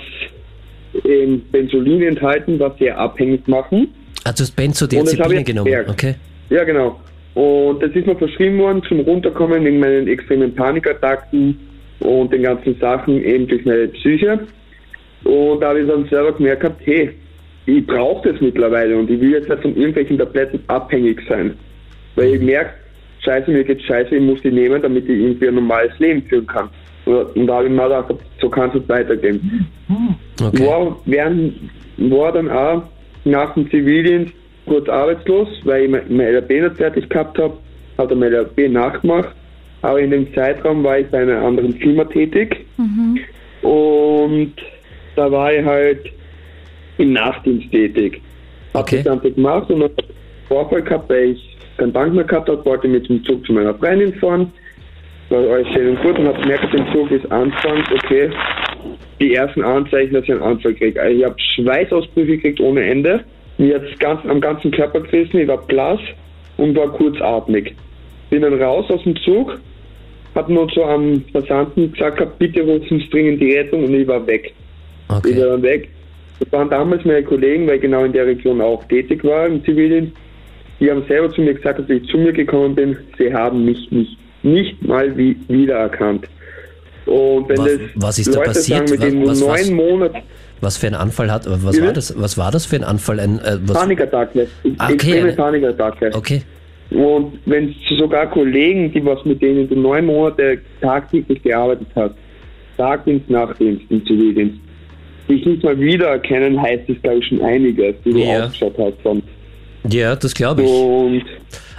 ähm, 1.04 1.42
Benzolin 1.52 2.02
enthalten, 2.02 2.58
was 2.58 2.76
sehr 2.78 2.98
abhängig 2.98 3.46
machen. 3.46 3.88
Also 4.24 4.44
Benzodiazepine 4.54 5.44
genommen. 5.44 5.66
gemerkt. 5.66 5.90
Okay. 5.90 6.14
Ja, 6.50 6.64
genau. 6.64 7.00
Und 7.34 7.82
das 7.82 7.90
ist 7.92 8.06
mir 8.06 8.16
verschrieben 8.16 8.58
worden 8.58 8.82
zum 8.88 9.00
Runterkommen 9.00 9.64
wegen 9.64 9.80
meinen 9.80 10.06
extremen 10.06 10.54
Panikattacken 10.54 11.58
und 12.00 12.32
den 12.32 12.42
ganzen 12.42 12.78
Sachen 12.78 13.24
eben 13.24 13.46
durch 13.46 13.64
meine 13.64 13.88
Psyche. 13.88 14.40
Und 15.24 15.60
da 15.60 15.68
habe 15.68 15.80
ich 15.80 15.88
dann 15.88 16.06
selber 16.08 16.32
gemerkt, 16.32 16.60
gehabt, 16.60 16.82
hey, 16.84 17.10
ich 17.66 17.86
brauche 17.86 18.32
das 18.32 18.40
mittlerweile 18.40 18.96
und 18.98 19.08
ich 19.08 19.20
will 19.20 19.32
jetzt 19.32 19.48
nicht 19.48 19.62
von 19.62 19.76
irgendwelchen 19.76 20.18
Tabletten 20.18 20.60
abhängig 20.66 21.20
sein. 21.28 21.54
Weil 22.16 22.34
ich 22.34 22.42
merke, 22.42 22.72
scheiße, 23.20 23.50
mir 23.50 23.64
geht's 23.64 23.84
scheiße, 23.84 24.16
ich 24.16 24.22
muss 24.22 24.42
die 24.42 24.50
nehmen, 24.50 24.82
damit 24.82 25.04
ich 25.04 25.20
irgendwie 25.20 25.48
ein 25.48 25.54
normales 25.54 25.96
Leben 25.98 26.22
führen 26.22 26.46
kann. 26.46 26.68
Und 27.04 27.46
da 27.46 27.54
habe 27.54 27.66
ich 27.66 27.72
mir 27.72 27.82
gedacht, 27.84 28.14
so 28.40 28.48
kann 28.48 28.70
es 28.74 28.88
weitergehen. 28.88 29.66
okay. 30.40 30.66
War, 30.66 30.96
während, 31.06 31.54
war 31.96 32.32
dann 32.32 32.50
auch 32.50 32.82
nach 33.24 33.54
dem 33.54 33.70
Zivildienst 33.70 34.32
kurz 34.66 34.88
arbeitslos, 34.88 35.48
weil 35.64 35.84
ich 35.84 35.90
mein 35.90 36.20
LRB 36.20 36.50
nicht 36.50 36.76
fertig 36.76 37.08
gehabt 37.08 37.38
habe, 37.38 37.56
habe 37.98 38.14
mein 38.14 38.32
LRB 38.32 38.68
nachgemacht. 38.70 39.34
Aber 39.82 40.00
in 40.00 40.10
dem 40.10 40.32
Zeitraum 40.34 40.84
war 40.84 40.98
ich 40.98 41.08
bei 41.08 41.22
einer 41.22 41.42
anderen 41.42 41.72
Firma 41.74 42.04
tätig. 42.04 42.64
Und 43.62 44.54
da 45.16 45.30
war 45.30 45.52
ich 45.52 45.64
halt 45.64 46.00
im 46.98 47.12
Nachdienst 47.12 47.70
tätig. 47.70 48.20
Okay. 48.74 48.96
das 48.96 49.04
Ganze 49.04 49.32
gemacht 49.32 49.70
und 49.70 49.82
hab 49.82 49.90
einen 49.98 50.08
Vorfall 50.48 50.82
gehabt, 50.82 51.10
weil 51.10 51.32
ich 51.32 51.58
keinen 51.76 51.92
Bank 51.92 52.14
mehr 52.14 52.24
gehabt 52.24 52.48
habe, 52.48 52.64
wollte 52.64 52.88
mit 52.88 53.08
dem 53.08 53.22
Zug 53.24 53.44
zu 53.44 53.52
meiner 53.52 53.74
Freundin 53.74 54.14
fahren. 54.14 54.52
War 55.28 55.40
alles 55.40 55.68
schön 55.68 55.88
und 55.90 56.02
gut 56.02 56.18
und 56.18 56.26
habe 56.26 56.40
gemerkt, 56.40 56.72
der 56.72 56.92
Zug 56.92 57.10
ist 57.10 57.30
anfangs, 57.30 57.86
okay, 57.92 58.30
die 59.20 59.34
ersten 59.34 59.62
Anzeichen, 59.62 60.14
dass 60.14 60.24
ich 60.24 60.32
einen 60.32 60.42
Anfall 60.42 60.74
kriege. 60.74 61.00
Also 61.00 61.16
ich 61.16 61.24
habe 61.24 61.36
Schweißausbrüche 61.38 62.36
gekriegt 62.36 62.60
ohne 62.60 62.82
Ende. 62.82 63.24
Mir 63.58 63.76
hat 63.76 64.00
ganz, 64.00 64.24
am 64.26 64.40
ganzen 64.40 64.70
Körper 64.70 65.00
gerissen, 65.00 65.38
ich 65.38 65.48
war 65.48 65.64
blass 65.66 66.00
und 66.56 66.76
war 66.76 66.88
kurzatmig. 66.88 67.74
Bin 68.30 68.42
dann 68.42 68.60
raus 68.60 68.86
aus 68.88 69.02
dem 69.04 69.16
Zug, 69.16 69.60
hab 70.34 70.48
nur 70.48 70.68
zu 70.68 70.82
einem 70.82 71.22
Passanten 71.32 71.92
gesagt, 71.92 72.18
gehabt, 72.18 72.38
bitte 72.38 72.62
rufen 72.62 72.98
Sie 72.98 73.08
dringend 73.10 73.40
die 73.40 73.52
Rettung 73.54 73.84
und 73.84 73.94
ich 73.94 74.06
war 74.08 74.26
weg. 74.26 74.52
Ich 75.04 75.08
war 75.10 75.18
Okay. 75.18 75.38
dann 75.38 75.62
weg. 75.62 75.88
Das 76.40 76.50
waren 76.52 76.70
damals 76.70 77.04
meine 77.04 77.22
Kollegen, 77.22 77.66
weil 77.68 77.76
ich 77.76 77.82
genau 77.82 78.04
in 78.04 78.12
der 78.12 78.26
Region 78.26 78.60
auch 78.60 78.82
tätig 78.84 79.22
war 79.22 79.46
im 79.46 79.62
Zivildienst. 79.64 80.12
Die 80.80 80.90
haben 80.90 81.04
selber 81.06 81.30
zu 81.30 81.42
mir 81.42 81.54
gesagt, 81.54 81.78
als 81.78 81.90
ich 81.90 82.04
zu 82.08 82.18
mir 82.18 82.32
gekommen 82.32 82.74
bin, 82.74 82.96
sie 83.18 83.32
haben 83.32 83.64
mich 83.64 83.90
nicht, 83.92 84.18
nicht 84.42 84.82
mal 84.82 85.16
wie, 85.16 85.36
wiedererkannt. 85.48 86.26
Und 87.06 87.48
wenn 87.48 87.58
Was- 87.58 87.66
das 87.66 87.78
was 87.96 88.18
ist 88.18 88.28
da 88.34 88.38
Leute 88.38 88.48
passiert? 88.50 88.88
sagen, 88.88 89.18
mit 89.18 89.28
Was- 89.28 89.40
was- 89.40 89.40
neun 89.40 89.50
was- 89.60 89.70
Monate 89.70 90.14
Was 90.60 90.76
für 90.76 90.86
ein 90.86 90.94
Anfall 90.94 91.30
hat, 91.32 91.44
was 91.48 91.80
war 91.82 91.92
das, 91.92 92.14
was 92.16 92.38
war 92.38 92.50
das 92.52 92.66
für 92.66 92.76
ein 92.76 92.84
Anfall? 92.84 93.18
Ein, 93.18 93.40
äh, 93.40 93.58
Panikattacke, 93.58 94.46
Ah, 94.78 94.84
okay, 94.86 94.94
extreme 94.94 95.20
eine- 95.28 95.32
Panikattacke. 95.32 96.10
okay. 96.14 96.42
Und 96.90 97.38
wenn 97.46 97.74
sogar 97.98 98.30
Kollegen, 98.30 98.92
die 98.92 99.04
was 99.04 99.24
mit 99.24 99.42
denen 99.42 99.68
du 99.68 99.74
neun 99.74 100.06
Monate 100.06 100.58
tagtäglich 100.80 101.42
gearbeitet 101.42 101.88
hast, 101.96 102.14
Tagdienst, 102.76 103.28
Nachtdienst 103.28 103.82
im 103.90 104.06
Zivildienst, 104.06 104.56
dich 105.28 105.44
nicht 105.44 105.64
mal 105.64 105.78
wiedererkennen, 105.80 106.60
heißt 106.62 106.88
es 106.88 107.00
glaube 107.02 107.18
ich 107.18 107.26
schon 107.26 107.42
einiges, 107.42 107.94
wie 108.04 108.12
du 108.12 108.18
Ja. 108.20 108.44
ausgeschaut 108.44 108.74
hast. 108.78 108.94
Sonst. 109.02 109.26
Ja, 109.90 110.14
das 110.14 110.32
glaube 110.34 110.62
ich. 110.62 110.70
Und 110.70 111.24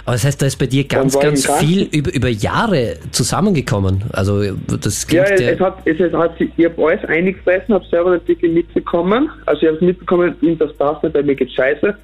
Aber 0.04 0.14
das 0.14 0.24
heißt, 0.24 0.42
da 0.42 0.46
ist 0.46 0.56
bei 0.58 0.66
dir 0.66 0.84
ganz, 0.84 1.18
ganz 1.18 1.50
viel 1.60 1.88
über, 1.90 2.12
über 2.12 2.28
Jahre 2.28 2.96
zusammengekommen. 3.10 4.04
Also 4.12 4.42
das 4.66 5.06
ja, 5.10 5.24
klingt 5.24 5.40
es, 5.40 5.54
es 5.54 5.60
hat, 5.60 5.78
es, 5.86 5.98
es 5.98 6.12
hat, 6.12 6.32
ich 6.38 6.64
habe 6.64 6.86
alles 6.86 7.04
eingefressen, 7.06 7.74
habe 7.74 7.86
selber 7.86 8.14
nicht 8.14 8.28
wirklich 8.28 8.52
mitbekommen. 8.52 9.30
Also 9.46 9.62
ich 9.62 9.68
habe 9.68 9.76
es 9.76 9.82
mitbekommen, 9.82 10.36
das 10.58 10.72
passt 10.74 11.02
nicht, 11.02 11.14
weil 11.14 11.22
mir 11.22 11.34
geht 11.34 11.50
scheiße. 11.52 11.94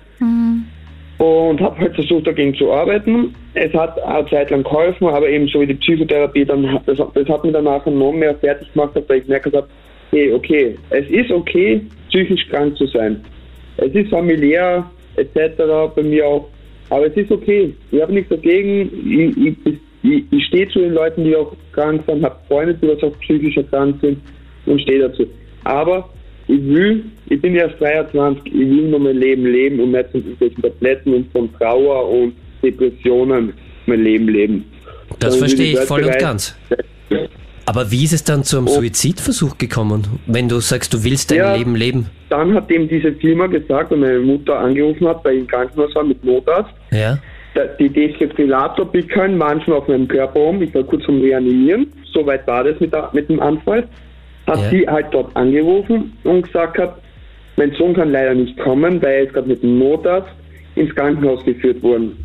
Und 1.18 1.60
habe 1.60 1.78
halt 1.78 1.94
versucht, 1.94 2.26
dagegen 2.26 2.54
zu 2.54 2.72
arbeiten. 2.72 3.34
Es 3.52 3.72
hat 3.74 4.02
eine 4.02 4.26
Zeit 4.28 4.50
lang 4.50 4.62
geholfen, 4.62 5.06
aber 5.06 5.28
eben 5.28 5.46
so 5.48 5.60
wie 5.60 5.66
die 5.66 5.74
Psychotherapie, 5.74 6.46
dann, 6.46 6.80
das, 6.86 6.96
das 6.96 7.28
hat 7.28 7.44
mich 7.44 7.52
danach 7.52 7.84
noch 7.84 8.12
mehr 8.12 8.34
fertig 8.36 8.72
gemacht, 8.72 8.92
weil 8.94 9.18
ich 9.18 9.24
gemerkt 9.24 9.54
habe, 9.54 9.68
hey, 10.10 10.32
okay, 10.32 10.78
es 10.88 11.08
ist 11.10 11.30
okay, 11.30 11.82
psychisch 12.08 12.48
krank 12.48 12.76
zu 12.78 12.86
sein. 12.86 13.22
Es 13.76 13.92
ist 13.94 14.08
familiär 14.08 14.88
etc. 15.16 15.92
bei 15.94 16.02
mir 16.02 16.26
auch, 16.26 16.48
aber 16.90 17.06
es 17.06 17.16
ist 17.16 17.30
okay. 17.30 17.74
Ich 17.90 18.02
habe 18.02 18.12
nichts 18.12 18.28
dagegen. 18.28 18.90
Ich, 19.06 19.36
ich, 19.36 19.80
ich, 20.02 20.24
ich 20.30 20.46
stehe 20.46 20.68
zu 20.68 20.80
den 20.80 20.94
Leuten, 20.94 21.24
die 21.24 21.34
auch 21.36 21.54
krank 21.72 22.02
sind, 22.06 22.24
habe 22.24 22.36
Freunde, 22.48 22.74
die 22.74 22.88
was 22.88 23.02
auch 23.02 23.18
psychisch 23.20 23.56
erkrankt 23.56 24.00
sind 24.00 24.18
und 24.66 24.80
stehe 24.82 25.00
dazu. 25.00 25.26
Aber 25.64 26.08
ich 26.48 26.62
will, 26.62 27.04
ich 27.28 27.40
bin 27.40 27.54
erst 27.54 27.80
23, 27.80 28.46
ich 28.46 28.52
will 28.52 28.88
nur 28.88 28.98
mein 28.98 29.16
Leben 29.16 29.46
leben 29.46 29.80
und 29.80 29.92
nicht 29.92 30.10
von 30.10 30.20
irgendwelchen 30.20 30.62
Tabletten 30.62 31.14
und 31.14 31.32
von 31.32 31.52
Trauer 31.54 32.08
und 32.08 32.34
Depressionen 32.62 33.52
mein 33.86 34.02
Leben 34.02 34.28
leben. 34.28 34.64
Das 35.18 35.36
verstehe 35.36 35.72
ich 35.72 35.80
voll 35.80 36.04
und 36.04 36.18
ganz. 36.18 36.56
Aber 37.70 37.92
wie 37.92 38.02
ist 38.02 38.12
es 38.12 38.24
dann 38.24 38.42
zu 38.42 38.58
einem 38.58 38.66
Oh. 38.66 38.80
Suizidversuch 38.80 39.56
gekommen, 39.56 40.02
wenn 40.26 40.48
du 40.48 40.58
sagst, 40.58 40.92
du 40.92 41.04
willst 41.04 41.30
dein 41.30 41.38
Ja. 41.38 41.54
Leben 41.54 41.76
leben? 41.76 42.06
Dann 42.28 42.52
hat 42.52 42.68
dem 42.68 42.88
diese 42.88 43.12
Firma 43.12 43.46
gesagt, 43.46 43.92
wenn 43.92 44.00
meine 44.00 44.18
Mutter 44.18 44.58
angerufen 44.58 45.06
hat, 45.06 45.24
weil 45.24 45.34
ich 45.34 45.40
im 45.42 45.46
Krankenhaus 45.46 45.94
war 45.94 46.02
mit 46.02 46.24
Notarzt, 46.24 46.72
Ja. 46.90 47.16
Die 47.78 47.88
Defibrillatorpickeln 47.88 49.38
waren 49.38 49.60
schon 49.62 49.74
auf 49.74 49.86
meinem 49.86 50.08
Körper 50.08 50.38
rum. 50.40 50.62
Ich 50.62 50.74
war 50.74 50.82
kurz 50.82 51.04
zum 51.04 51.20
Reanimieren. 51.20 51.92
Soweit 52.12 52.44
war 52.48 52.64
das 52.64 52.78
mit, 52.80 52.92
der, 52.92 53.08
mit 53.12 53.28
dem 53.28 53.38
Anfall. 53.40 53.86
Hat 54.48 54.58
Ja. 54.58 54.70
sie 54.70 54.88
halt 54.88 55.06
dort 55.12 55.36
angerufen 55.36 56.12
und 56.24 56.42
gesagt 56.42 56.76
hat, 56.78 56.96
mein 57.56 57.72
Sohn 57.72 57.94
kann 57.94 58.10
leider 58.10 58.34
nicht 58.34 58.58
kommen, 58.58 59.00
weil 59.02 59.10
er 59.14 59.22
ist 59.24 59.34
gerade 59.34 59.48
mit 59.48 59.62
dem 59.62 59.78
Notarzt 59.78 60.28
ins 60.74 60.92
Krankenhaus 60.94 61.44
geführt 61.44 61.80
worden. 61.84 62.16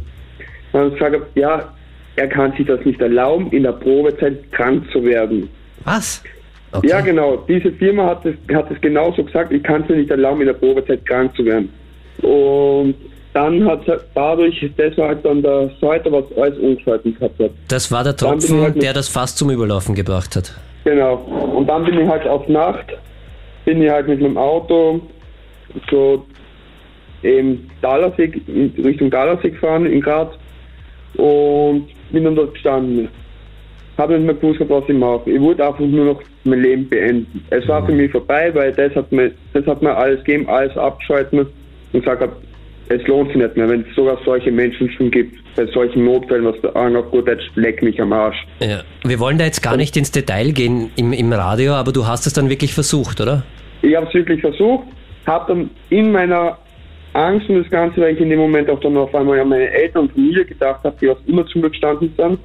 Dann 0.71 0.81
habe 0.85 0.93
ich 0.93 0.99
gesagt, 0.99 1.25
ja, 1.35 1.73
er 2.15 2.27
kann 2.27 2.53
sich 2.53 2.65
das 2.65 2.83
nicht 2.85 3.01
erlauben, 3.01 3.49
in 3.51 3.63
der 3.63 3.73
Probezeit 3.73 4.51
krank 4.51 4.83
zu 4.91 5.03
werden. 5.03 5.49
Was? 5.83 6.23
Okay. 6.71 6.87
Ja, 6.87 7.01
genau. 7.01 7.37
Diese 7.47 7.71
Firma 7.71 8.07
hat 8.07 8.25
es, 8.25 8.35
hat 8.53 8.69
es 8.71 8.79
genauso 8.81 9.23
gesagt, 9.23 9.51
ich 9.51 9.63
kann 9.63 9.83
es 9.83 9.89
mir 9.89 9.97
nicht 9.97 10.11
erlauben, 10.11 10.41
in 10.41 10.47
der 10.47 10.53
Probezeit 10.53 11.05
krank 11.05 11.35
zu 11.35 11.45
werden. 11.45 11.69
Und 12.21 12.95
dann 13.33 13.65
hat 13.65 13.87
es 13.87 14.01
dadurch, 14.13 14.65
das 14.77 14.97
war 14.97 15.09
halt 15.09 15.25
dann 15.25 15.41
der 15.41 15.69
Säuter, 15.81 16.11
was 16.11 16.25
alles 16.37 16.57
umgeschalten 16.57 17.15
gehabt 17.15 17.39
hat. 17.39 17.51
Das 17.67 17.91
war 17.91 18.03
der 18.03 18.15
Tropfen, 18.15 18.61
halt 18.61 18.81
der 18.81 18.93
das 18.93 19.09
fast 19.09 19.37
zum 19.37 19.49
Überlaufen 19.49 19.93
gebracht 19.95 20.35
hat. 20.35 20.53
Genau. 20.85 21.15
Und 21.55 21.67
dann 21.67 21.83
bin 21.83 21.99
ich 21.99 22.07
halt 22.07 22.27
auf 22.27 22.47
Nacht, 22.47 22.85
bin 23.65 23.81
ich 23.81 23.89
halt 23.89 24.07
mit 24.07 24.21
meinem 24.21 24.37
Auto 24.37 25.01
so 25.89 26.25
im 27.23 27.69
Galersee, 27.81 28.31
in 28.47 28.73
Richtung 28.83 29.09
Galersee 29.09 29.49
gefahren, 29.49 29.85
in 29.85 30.01
Graz. 30.01 30.29
Und 31.17 31.87
bin 32.11 32.23
dann 32.23 32.35
dort 32.35 32.53
gestanden. 32.53 33.09
Habe 33.97 34.17
nicht 34.17 34.25
mehr 34.25 34.35
gewusst, 34.35 34.69
was 34.69 34.83
ich 34.87 34.95
mache. 34.95 35.31
Ich 35.31 35.39
wollte 35.39 35.65
einfach 35.65 35.79
nur 35.79 36.05
noch 36.05 36.21
mein 36.43 36.61
Leben 36.61 36.89
beenden. 36.89 37.45
Es 37.49 37.67
war 37.67 37.85
für 37.85 37.93
mich 37.93 38.11
vorbei, 38.11 38.53
weil 38.53 38.71
das 38.73 38.93
hat 38.95 39.11
mir, 39.11 39.31
das 39.53 39.65
hat 39.65 39.81
mir 39.81 39.95
alles 39.95 40.23
gegeben, 40.23 40.47
alles 40.49 40.75
abgeschalten 40.77 41.39
und 41.39 41.47
gesagt 41.93 42.21
hab, 42.21 42.35
es 42.89 43.05
lohnt 43.07 43.29
sich 43.29 43.37
nicht 43.37 43.55
mehr, 43.55 43.67
wenn 43.69 43.81
es 43.81 43.95
sogar 43.95 44.17
solche 44.25 44.51
Menschen 44.51 44.91
schon 44.91 45.09
gibt, 45.09 45.37
bei 45.55 45.65
solchen 45.67 46.05
Notfällen, 46.05 46.45
was 46.45 46.59
der 46.61 46.75
auf 46.75 47.09
gut 47.11 47.27
Deutsch, 47.27 47.43
leck 47.55 47.81
mich 47.81 47.99
am 48.01 48.13
Arsch. 48.13 48.37
Ja. 48.59 48.81
Wir 49.03 49.19
wollen 49.19 49.37
da 49.37 49.45
jetzt 49.45 49.61
gar 49.61 49.77
nicht 49.77 49.97
ins 49.97 50.11
Detail 50.11 50.51
gehen 50.51 50.91
im, 50.95 51.13
im 51.13 51.33
Radio, 51.33 51.73
aber 51.73 51.91
du 51.91 52.05
hast 52.05 52.27
es 52.27 52.33
dann 52.33 52.49
wirklich 52.49 52.73
versucht, 52.73 53.21
oder? 53.21 53.43
Ich 53.81 53.95
habe 53.95 54.07
es 54.07 54.13
wirklich 54.13 54.41
versucht, 54.41 54.85
habe 55.25 55.53
dann 55.53 55.69
in 55.89 56.11
meiner 56.11 56.57
Angst 57.15 57.49
und 57.49 57.63
das 57.63 57.69
Ganze, 57.69 58.01
weil 58.01 58.13
ich 58.13 58.19
in 58.19 58.29
dem 58.29 58.39
Moment 58.39 58.69
auch 58.69 58.79
dann 58.79 58.97
auf 58.97 59.13
einmal 59.15 59.39
an 59.39 59.49
meine 59.49 59.69
Eltern 59.69 60.03
und 60.03 60.11
Familie 60.13 60.45
gedacht 60.45 60.83
habe, 60.83 60.95
die 60.99 61.07
was 61.07 61.17
immer 61.27 61.45
zu 61.47 61.59
mir 61.59 61.69
gestanden 61.69 62.13
sind, 62.17 62.39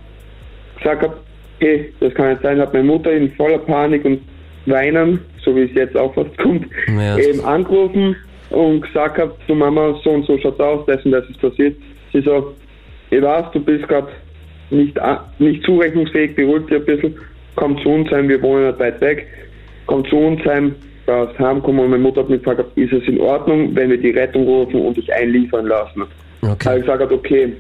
gesagt 0.77 1.03
habe, 1.03 1.16
hey, 1.59 1.93
das 2.01 2.14
kann 2.14 2.31
nicht 2.31 2.43
sein, 2.43 2.61
hat 2.61 2.73
meine 2.73 2.85
Mutter 2.85 3.12
in 3.12 3.31
voller 3.33 3.59
Panik 3.59 4.05
und 4.05 4.21
Weinen, 4.66 5.21
so 5.45 5.55
wie 5.57 5.62
es 5.62 5.75
jetzt 5.75 5.97
auch 5.97 6.14
fast 6.14 6.37
kommt, 6.39 6.66
Ja. 6.87 7.18
eben 7.18 7.41
angerufen 7.45 8.14
und 8.51 8.83
gesagt 8.83 9.18
habe, 9.18 9.35
du 9.47 9.55
Mama, 9.55 9.99
so 10.05 10.11
und 10.11 10.27
so 10.27 10.39
schaut's 10.39 10.61
aus, 10.61 10.87
das 10.87 11.05
und 11.05 11.12
das 11.12 11.29
ist 11.29 11.41
passiert. 11.41 11.77
Sie 12.12 12.21
so, 12.21 12.55
ich 13.11 13.23
weiß, 13.23 13.47
du 13.53 13.61
bist 13.61 13.87
gerade 13.89 14.09
nicht, 14.71 14.97
nicht 15.39 15.64
zurechnungsfähig, 15.64 16.35
beruhig 16.37 16.66
dich 16.66 16.77
ein 16.77 16.85
bisschen, 16.85 17.14
komm 17.57 17.81
zu 17.83 17.89
uns 17.89 18.11
heim, 18.11 18.29
wir 18.29 18.41
wohnen 18.43 18.66
nicht 18.68 18.79
weit 18.79 19.01
weg, 19.01 19.27
komm 19.87 20.05
zu 20.09 20.16
uns 20.16 20.45
heim, 20.45 20.75
darfst 21.11 21.38
heimkommen 21.38 21.84
und 21.84 21.90
meine 21.90 22.02
Mutter 22.02 22.20
hat 22.20 22.30
mich 22.30 22.42
gefragt, 22.42 22.64
ist 22.76 22.92
es 22.92 23.06
in 23.08 23.20
Ordnung, 23.20 23.74
wenn 23.74 23.90
wir 23.90 23.98
die 23.98 24.11
Rettung 24.11 24.44
rufen 24.44 24.80
und 24.80 24.96
dich 24.96 25.12
einliefern 25.12 25.66
lassen? 25.66 26.02
habe 26.42 26.52
Okay. 26.52 26.76
ich 26.78 26.82
gesagt, 26.86 27.12
okay, 27.12 27.52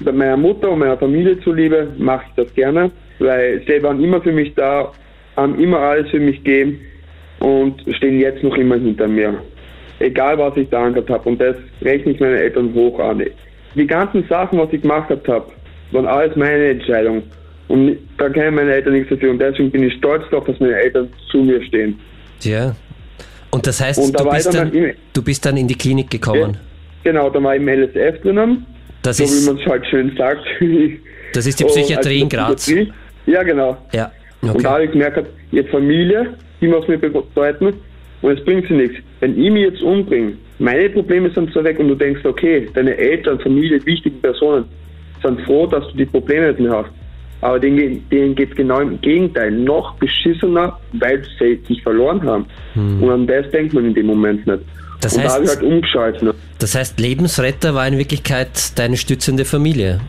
meiner 0.00 0.36
Mutter 0.36 0.70
und 0.70 0.78
meiner 0.78 0.96
Familie 0.96 1.38
zuliebe 1.40 1.88
mache 1.98 2.24
ich 2.28 2.44
das 2.44 2.54
gerne, 2.54 2.90
weil 3.18 3.62
sie 3.66 3.82
waren 3.82 4.02
immer 4.02 4.20
für 4.20 4.32
mich 4.32 4.54
da, 4.54 4.90
haben 5.36 5.58
immer 5.60 5.78
alles 5.78 6.10
für 6.10 6.20
mich 6.20 6.42
gegeben 6.42 6.80
und 7.40 7.82
stehen 7.96 8.20
jetzt 8.20 8.42
noch 8.42 8.56
immer 8.56 8.76
hinter 8.76 9.06
mir. 9.06 9.34
Egal 9.98 10.38
was 10.38 10.56
ich 10.56 10.68
da 10.70 10.84
angehabt 10.84 11.10
habe 11.10 11.28
und 11.28 11.40
das 11.40 11.56
rechne 11.82 12.12
ich 12.12 12.20
meinen 12.20 12.36
Eltern 12.36 12.72
hoch 12.74 12.98
an. 12.98 13.22
Die 13.74 13.86
ganzen 13.86 14.24
Sachen, 14.28 14.58
was 14.58 14.72
ich 14.72 14.82
gemacht 14.82 15.10
habe, 15.10 15.46
waren 15.92 16.06
alles 16.06 16.34
meine 16.36 16.68
Entscheidung. 16.68 17.22
Und 17.68 17.98
da 18.16 18.28
können 18.28 18.54
meine 18.54 18.72
Eltern 18.72 18.92
nichts 18.94 19.10
dafür 19.10 19.30
und 19.30 19.40
deswegen 19.40 19.70
bin 19.70 19.82
ich 19.82 19.94
stolz 19.94 20.22
darauf, 20.30 20.46
dass 20.46 20.60
meine 20.60 20.76
Eltern 20.76 21.08
zu 21.30 21.38
mir 21.38 21.62
stehen. 21.62 21.98
Ja. 22.42 22.74
Und 23.50 23.66
das 23.66 23.80
heißt, 23.80 23.98
Und 23.98 24.18
da 24.18 24.24
du, 24.24 24.30
bist 24.30 24.54
dann 24.54 24.72
du 25.12 25.22
bist 25.22 25.46
dann 25.46 25.56
in 25.56 25.66
die 25.68 25.74
Klinik 25.76 26.10
gekommen. 26.10 26.56
Genau, 27.04 27.30
da 27.30 27.42
war 27.42 27.54
ich 27.54 27.62
im 27.62 27.68
LSF 27.68 28.20
drinnen, 28.22 28.66
Das 29.02 29.16
so 29.18 29.24
wie 29.24 29.28
ist, 29.28 29.46
man 29.46 29.56
es 29.58 29.66
halt 29.66 29.86
schön 29.86 30.14
sagt. 30.16 30.40
das 31.32 31.46
ist 31.46 31.60
die 31.60 31.64
Psychiatrie 31.64 32.20
in 32.20 32.28
Graz. 32.28 32.62
Psychiatrie. 32.66 32.92
Ja, 33.26 33.42
genau. 33.42 33.76
Ja. 33.92 34.10
Und 34.42 34.48
da 34.48 34.54
Okay. 34.54 34.64
habe 34.66 34.84
ich 34.84 34.90
gemerkt, 34.92 35.26
jetzt 35.52 35.70
Familie, 35.70 36.34
die 36.60 36.68
muss 36.68 36.86
mir 36.88 36.98
bedeuten 36.98 37.72
und 38.22 38.38
es 38.38 38.44
bringt 38.44 38.66
sie 38.68 38.74
nichts. 38.74 38.96
Wenn 39.20 39.40
ich 39.40 39.50
mich 39.50 39.62
jetzt 39.62 39.82
umbringe, 39.82 40.32
meine 40.58 40.88
Probleme 40.90 41.30
sind 41.30 41.52
zwar 41.52 41.64
weg 41.64 41.78
und 41.78 41.88
du 41.88 41.94
denkst, 41.94 42.24
okay, 42.24 42.68
deine 42.74 42.96
Eltern, 42.96 43.38
Familie, 43.40 43.84
wichtige 43.86 44.16
Personen 44.16 44.64
sind 45.22 45.40
froh, 45.42 45.66
dass 45.66 45.86
du 45.88 45.96
die 45.96 46.06
Probleme 46.06 46.48
nicht 46.48 46.60
mehr 46.60 46.72
hast. 46.72 46.90
Aber 47.40 47.60
denen, 47.60 48.08
denen 48.10 48.34
geht 48.34 48.50
es 48.50 48.56
genau 48.56 48.80
im 48.80 49.00
Gegenteil, 49.00 49.50
noch 49.50 49.94
beschissener, 49.96 50.78
weil 50.92 51.22
sie 51.38 51.60
sich 51.68 51.82
verloren 51.82 52.22
haben. 52.22 52.46
Und 52.74 53.10
an 53.10 53.26
das 53.26 53.50
denkt 53.50 53.74
man 53.74 53.84
in 53.84 53.94
dem 53.94 54.06
Moment 54.06 54.46
nicht. 54.46 54.58
Hm. 54.58 54.66
Das 55.00 55.14
und 55.14 55.24
da 55.24 55.34
habe 55.34 55.44
ich 55.44 55.50
heißt, 55.50 55.62
halt 55.62 55.72
umgeschaltet. 55.72 56.22
Ne? 56.22 56.34
das 56.58 56.74
heißt, 56.74 56.98
Lebensretter 56.98 57.74
war 57.74 57.86
in 57.86 57.98
Wirklichkeit 57.98 58.78
deine 58.78 58.96
stützende 58.96 59.44
Familie. 59.44 60.00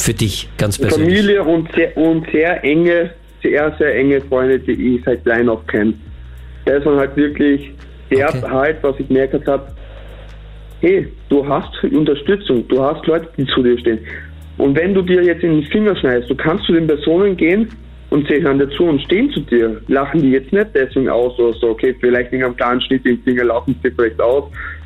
Für 0.00 0.14
dich 0.14 0.48
ganz 0.56 0.78
persönlich. 0.78 1.18
Familie 1.18 1.42
und 1.42 1.72
sehr, 1.74 1.96
und 1.96 2.26
sehr 2.30 2.64
enge, 2.64 3.10
sehr, 3.42 3.74
sehr 3.78 3.94
enge 3.94 4.20
Freunde, 4.22 4.58
die 4.58 4.96
ich 4.96 5.04
seit 5.04 5.22
klein 5.24 5.48
auf 5.48 5.66
kenne. 5.66 5.94
Das 6.64 6.84
waren 6.84 6.98
halt 6.98 7.16
wirklich 7.16 7.72
der 8.10 8.28
Okay. 8.28 8.42
halt, 8.48 8.82
was 8.82 8.98
ich 8.98 9.08
gemerkt 9.08 9.46
habe, 9.46 9.66
hey, 10.80 11.08
du 11.28 11.46
hast 11.46 11.70
Unterstützung, 11.84 12.66
du 12.68 12.82
hast 12.82 13.06
Leute, 13.06 13.28
die 13.36 13.46
zu 13.46 13.62
dir 13.62 13.78
stehen. 13.78 14.00
Und 14.58 14.76
wenn 14.76 14.94
du 14.94 15.02
dir 15.02 15.22
jetzt 15.22 15.42
in 15.42 15.60
den 15.60 15.64
Finger 15.70 15.96
schneidest, 15.96 16.30
du 16.30 16.34
kannst 16.34 16.64
zu 16.64 16.72
den 16.72 16.86
Personen 16.86 17.36
gehen 17.36 17.68
und 18.10 18.28
sie 18.28 18.42
hören 18.42 18.58
dir 18.58 18.68
zu 18.70 18.84
und 18.84 19.00
stehen 19.02 19.30
zu 19.30 19.40
dir. 19.40 19.80
Lachen 19.88 20.20
die 20.20 20.30
jetzt 20.30 20.52
nicht 20.52 20.68
deswegen 20.74 21.08
aus 21.08 21.38
oder 21.38 21.56
so, 21.58 21.70
okay, 21.70 21.94
vielleicht 21.98 22.30
wegen 22.32 22.44
einem 22.44 22.56
kleinen 22.56 22.80
Schnitt 22.82 23.06
im 23.06 23.22
Finger 23.22 23.44
laufen 23.44 23.74
sie 23.82 23.90
vielleicht 23.90 24.20
aus. 24.20 24.44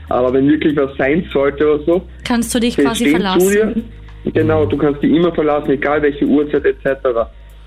Aber 0.09 0.33
wenn 0.33 0.49
wirklich 0.49 0.77
was 0.77 0.97
sein 0.97 1.29
sollte 1.33 1.67
oder 1.67 1.85
so, 1.85 2.03
Kannst 2.25 2.55
du 2.55 2.61
dich 2.61 2.77
quasi 2.77 3.09
stehen 3.09 3.21
zu 3.39 3.51
dir. 3.51 3.59
verlassen? 3.59 3.85
Genau, 4.33 4.65
du 4.65 4.77
kannst 4.77 5.03
die 5.03 5.15
immer 5.17 5.33
verlassen, 5.35 5.71
egal 5.73 6.03
welche 6.03 6.25
Uhrzeit 6.25 6.65
etc. 6.65 6.87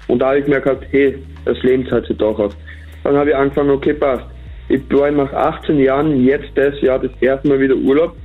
Und 0.08 0.20
da 0.20 0.30
habe 0.30 0.40
ich 0.40 0.48
mir 0.48 0.60
gedacht, 0.60 0.86
hey, 0.92 1.18
das 1.46 1.62
Leben 1.64 1.86
zahlt 1.88 2.06
sich 2.08 2.18
doch 2.18 2.38
aus. 2.40 2.56
Dann 3.04 3.16
habe 3.16 3.30
ich 3.30 3.36
angefangen, 3.36 3.70
okay, 3.72 3.94
passt. 3.94 4.26
Ich 4.68 4.82
war 4.92 5.10
nach 5.12 5.32
18 5.34 5.80
Jahren 5.80 6.24
jetzt 6.24 6.50
das 6.56 6.80
Jahr 6.82 7.00
das 7.00 7.12
erste 7.22 7.48
Mal 7.48 7.60
wieder 7.60 7.76
Urlaub. 7.76 8.16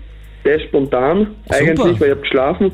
Das 0.44 0.60
spontan 0.62 1.28
eigentlich, 1.48 2.00
weil 2.00 2.08
ich 2.08 2.10
habe 2.10 2.20
geschlafen. 2.20 2.70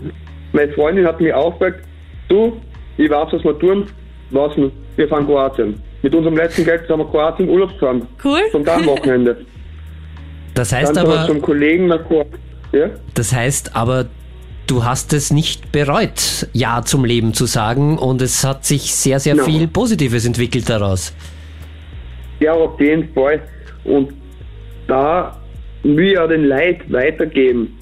Meine 0.52 0.72
Freundin 0.72 1.06
hat 1.06 1.20
mich 1.20 1.32
aufgeweckt, 1.32 1.84
du, 2.28 2.60
ich 2.96 3.08
weiß, 3.10 3.28
was 3.32 3.44
wir 3.44 3.58
tun, 3.58 3.86
was 4.30 4.56
wir, 4.56 4.70
wir 4.96 5.08
fahren 5.08 5.26
Kroatien. 5.26 5.80
Mit 6.02 6.14
unserem 6.14 6.36
letzten 6.36 6.64
Geld 6.64 6.86
sind 6.86 6.98
wir 6.98 7.04
Kroatien 7.06 7.48
Urlaub 7.48 7.72
gefahren. 7.72 8.06
Cool. 8.24 8.40
Spontan 8.48 8.86
Wochenende. 8.86 9.44
Das 10.54 10.70
Dann 10.70 10.80
heißt 10.80 10.94
wir 10.96 11.02
aber, 11.02 11.26
zum 11.26 11.40
Kollegen 11.40 11.86
nach 11.86 12.04
Kroatien. 12.06 12.38
Ja? 12.72 12.88
das 13.14 13.32
heißt 13.34 13.74
aber, 13.74 14.06
du 14.68 14.84
hast 14.84 15.12
es 15.12 15.32
nicht 15.32 15.72
bereut, 15.72 16.48
Ja 16.52 16.82
zum 16.84 17.04
Leben 17.04 17.34
zu 17.34 17.46
sagen 17.46 17.98
und 17.98 18.22
es 18.22 18.44
hat 18.44 18.64
sich 18.64 18.94
sehr, 18.94 19.18
sehr 19.18 19.34
No. 19.34 19.44
viel 19.44 19.66
Positives 19.66 20.24
entwickelt 20.24 20.70
daraus. 20.70 21.12
Ja, 22.38 22.52
auf 22.52 22.80
jeden 22.80 23.12
Fall. 23.12 23.40
Und 23.84 24.12
da 24.86 25.36
will 25.82 26.12
ich 26.12 26.18
auch 26.18 26.28
den 26.28 26.44
Leid 26.44 26.90
weitergeben. 26.92 27.76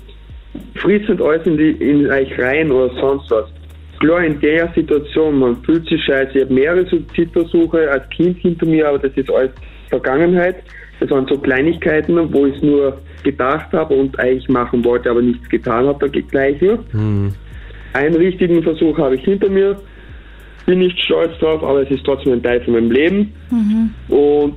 Frisst 0.76 1.09
nicht 1.09 1.22
alles 1.22 1.46
in, 1.46 1.56
die, 1.56 1.70
in 1.72 2.11
euch 2.11 2.38
rein 2.38 2.70
oder 2.70 2.92
sonst 3.00 3.30
was. 3.30 3.46
Klar, 4.00 4.24
in 4.24 4.38
der 4.40 4.72
Situation, 4.74 5.38
man 5.38 5.56
fühlt 5.64 5.88
sich 5.88 6.02
scheiße. 6.04 6.32
Ich 6.34 6.44
habe 6.44 6.54
mehrere 6.54 6.86
Suizidversuche 6.86 7.90
als 7.90 8.09
Kind 8.11 8.38
hinter 8.38 8.66
mir, 8.66 8.88
aber 8.88 8.98
das 8.98 9.12
ist 9.16 9.30
alles 9.30 9.50
Vergangenheit. 9.88 10.56
Das 11.00 11.11
waren 11.11 11.26
so 11.26 11.36
Kleinigkeiten, 11.38 12.32
wo 12.32 12.46
ich 12.46 12.56
es 12.56 12.62
nur 12.62 12.98
gedacht 13.24 13.72
habe 13.72 13.94
und 13.94 14.18
eigentlich 14.20 14.48
machen 14.48 14.84
wollte, 14.84 15.11
aber 15.11 15.22
nichts 15.22 15.48
getan 15.48 15.86
habe, 15.86 15.98
da 16.00 16.20
gleich 16.30 16.61
nur. 16.61 16.84
Einen 17.92 18.14
richtigen 18.14 18.62
Versuch 18.62 18.96
habe 18.98 19.16
ich 19.16 19.24
hinter 19.24 19.48
mir. 19.48 19.76
Bin 20.66 20.80
nicht 20.80 20.98
stolz 21.00 21.36
drauf, 21.38 21.62
aber 21.62 21.82
es 21.82 21.90
ist 21.90 22.04
trotzdem 22.04 22.34
ein 22.34 22.42
Teil 22.42 22.61
von 22.61 22.74
meinem 22.74 22.90
Leben. 22.90 23.32
Und 24.09 24.56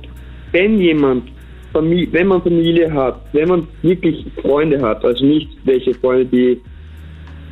wenn 0.52 0.78
jemand, 0.78 1.30
Famili 1.72 2.08
wenn 2.12 2.26
man 2.26 2.42
Familie 2.42 2.92
hat, 2.92 3.20
wenn 3.32 3.48
man 3.48 3.68
wirklich 3.82 4.24
Freunde 4.40 4.80
hat, 4.80 5.04
also 5.04 5.24
nicht 5.24 5.48
welche 5.64 5.94
Freunde, 5.94 6.26
die 6.26 6.60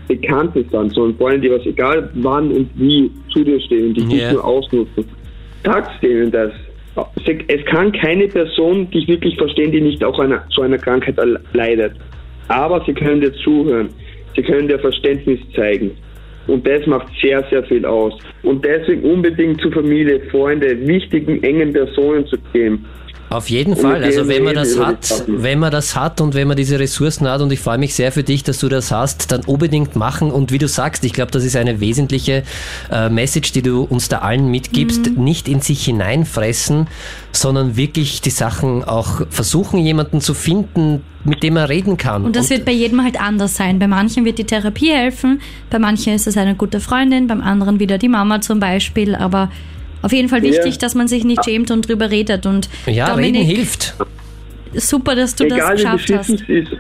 Bekannte 0.08 0.64
sind, 0.70 0.92
sondern 0.92 1.16
Freunde, 1.16 1.40
die 1.40 1.50
was 1.50 1.64
egal 1.66 2.10
wann 2.14 2.50
und 2.50 2.68
wie 2.74 3.10
zu 3.32 3.44
dir 3.44 3.60
stehen 3.60 3.88
und 3.88 3.96
dich 3.96 4.04
Ja. 4.04 4.10
nicht 4.10 4.32
nur 4.32 4.44
ausnutzen, 4.44 5.04
sagst 5.64 6.02
denen 6.02 6.30
das. 6.30 6.52
Es 7.46 7.64
kann 7.66 7.92
keine 7.92 8.26
Person 8.26 8.90
dich 8.90 9.06
wirklich 9.06 9.36
verstehen, 9.36 9.70
die 9.70 9.80
nicht 9.80 10.02
auch 10.02 10.18
einer, 10.18 10.44
so 10.50 10.62
einer 10.62 10.76
Krankheit 10.76 11.16
leidet. 11.52 11.92
Aber 12.48 12.82
sie 12.84 12.92
können 12.92 13.20
dir 13.20 13.32
zuhören. 13.32 13.88
Sie 14.34 14.42
können 14.42 14.66
dir 14.66 14.78
Verständnis 14.78 15.38
zeigen. 15.54 15.92
Und 16.48 16.66
das 16.66 16.84
macht 16.86 17.06
sehr, 17.22 17.44
sehr 17.48 17.62
viel 17.64 17.84
aus. 17.86 18.14
Und 18.42 18.64
deswegen 18.64 19.02
unbedingt 19.02 19.60
zu 19.60 19.70
Familie, 19.70 20.20
Freunde, 20.30 20.76
wichtigen, 20.86 21.42
engen 21.44 21.72
Personen 21.72 22.26
zu 22.26 22.36
gehen. 22.52 22.84
Auf 23.30 23.48
jeden 23.48 23.74
Und 23.74 23.80
Fall. 23.80 24.02
Also 24.02 24.26
wenn 24.26 24.42
man 24.42 24.56
das 24.56 24.76
hat, 24.76 25.22
wenn 25.28 25.60
man 25.60 25.70
das 25.70 25.94
hat 25.94 26.20
und 26.20 26.34
wenn 26.34 26.48
man 26.48 26.56
diese 26.56 26.80
Ressourcen 26.80 27.28
hat 27.28 27.40
und 27.40 27.52
ich 27.52 27.60
freue 27.60 27.78
mich 27.78 27.94
sehr 27.94 28.10
für 28.10 28.24
dich, 28.24 28.42
dass 28.42 28.58
du 28.58 28.68
das 28.68 28.90
hast, 28.90 29.30
dann 29.30 29.42
unbedingt 29.44 29.94
machen 29.94 30.32
und 30.32 30.50
wie 30.50 30.58
du 30.58 30.66
sagst, 30.66 31.04
ich 31.04 31.12
glaube, 31.12 31.30
das 31.30 31.44
ist 31.44 31.54
eine 31.54 31.78
wesentliche 31.78 32.42
äh, 32.90 33.08
Message, 33.08 33.52
die 33.52 33.62
du 33.62 33.82
uns 33.82 34.08
da 34.08 34.18
allen 34.18 34.50
mitgibst, 34.50 35.16
nicht 35.16 35.48
in 35.48 35.60
sich 35.60 35.84
hineinfressen, 35.84 36.88
sondern 37.30 37.76
wirklich 37.76 38.20
die 38.20 38.30
Sachen 38.30 38.82
auch 38.82 39.22
versuchen, 39.30 39.78
jemanden 39.78 40.20
zu 40.20 40.34
finden, 40.34 41.04
mit 41.22 41.44
dem 41.44 41.54
man 41.54 41.66
reden 41.66 41.96
kann. 41.96 42.24
Und 42.24 42.34
das 42.34 42.50
wird 42.50 42.64
bei 42.64 42.72
jedem 42.72 43.00
halt 43.00 43.20
anders 43.20 43.54
sein. 43.54 43.78
Bei 43.78 43.86
manchen 43.86 44.24
wird 44.24 44.38
die 44.38 44.44
Therapie 44.44 44.90
helfen, 44.90 45.40
bei 45.70 45.78
manchen 45.78 46.14
ist 46.14 46.26
es 46.26 46.36
eine 46.36 46.56
gute 46.56 46.80
Freundin, 46.80 47.28
beim 47.28 47.42
anderen 47.42 47.78
wieder 47.78 47.96
die 47.96 48.08
Mama 48.08 48.40
zum 48.40 48.58
Beispiel. 48.58 49.14
Aber 49.14 49.50
auf 50.02 50.12
jeden 50.12 50.28
Fall 50.28 50.42
wichtig, 50.42 50.74
Ja. 50.74 50.78
dass 50.80 50.94
man 50.94 51.08
sich 51.08 51.24
nicht 51.24 51.44
schämt 51.44 51.70
und 51.70 51.88
drüber 51.88 52.10
redet. 52.10 52.46
Und 52.46 52.68
ja, 52.86 53.14
reden 53.14 53.34
Dominik, 53.34 53.56
hilft. 53.56 53.94
super, 54.74 55.14
dass 55.14 55.34
du 55.36 55.44
Egal 55.44 55.58
das 55.58 55.68
wie 55.70 55.74
geschafft 55.82 56.06
beschissen 56.06 56.38
hast. 56.38 56.48
es 56.48 56.70
ist. 56.70 56.76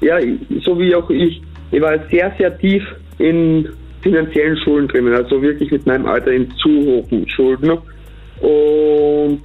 Ja, 0.00 0.18
so 0.64 0.78
wie 0.78 0.94
auch 0.94 1.08
ich. 1.10 1.40
Ich 1.70 1.80
war 1.80 1.94
sehr, 2.10 2.32
sehr 2.38 2.58
tief 2.58 2.82
in 3.18 3.68
finanziellen 4.02 4.56
Schulden 4.58 4.88
drinnen, 4.88 5.14
also 5.14 5.40
wirklich 5.40 5.70
mit 5.70 5.86
meinem 5.86 6.06
Alter 6.06 6.32
in 6.32 6.50
zu 6.56 6.68
hohen 7.10 7.28
Schulden. 7.28 7.70
Und 8.40 9.40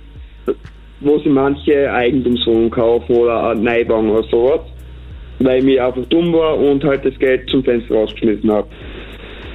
wo 1.00 1.20
sie 1.20 1.30
manche 1.30 1.92
Eigentumswohnungen 1.94 2.72
kaufen 2.72 3.16
oder 3.16 3.52
eine 3.52 3.62
Neubauung 3.62 4.10
oder 4.10 4.28
sowas, 4.30 4.62
weil 5.38 5.60
ich 5.60 5.64
mir 5.66 5.86
einfach 5.86 6.04
dumm 6.10 6.34
war 6.34 6.58
und 6.58 6.84
halt 6.84 7.06
das 7.06 7.18
Geld 7.20 7.48
zum 7.52 7.64
Fenster 7.64 7.94
rausgeschmissen 7.94 8.52
habe. 8.52 8.68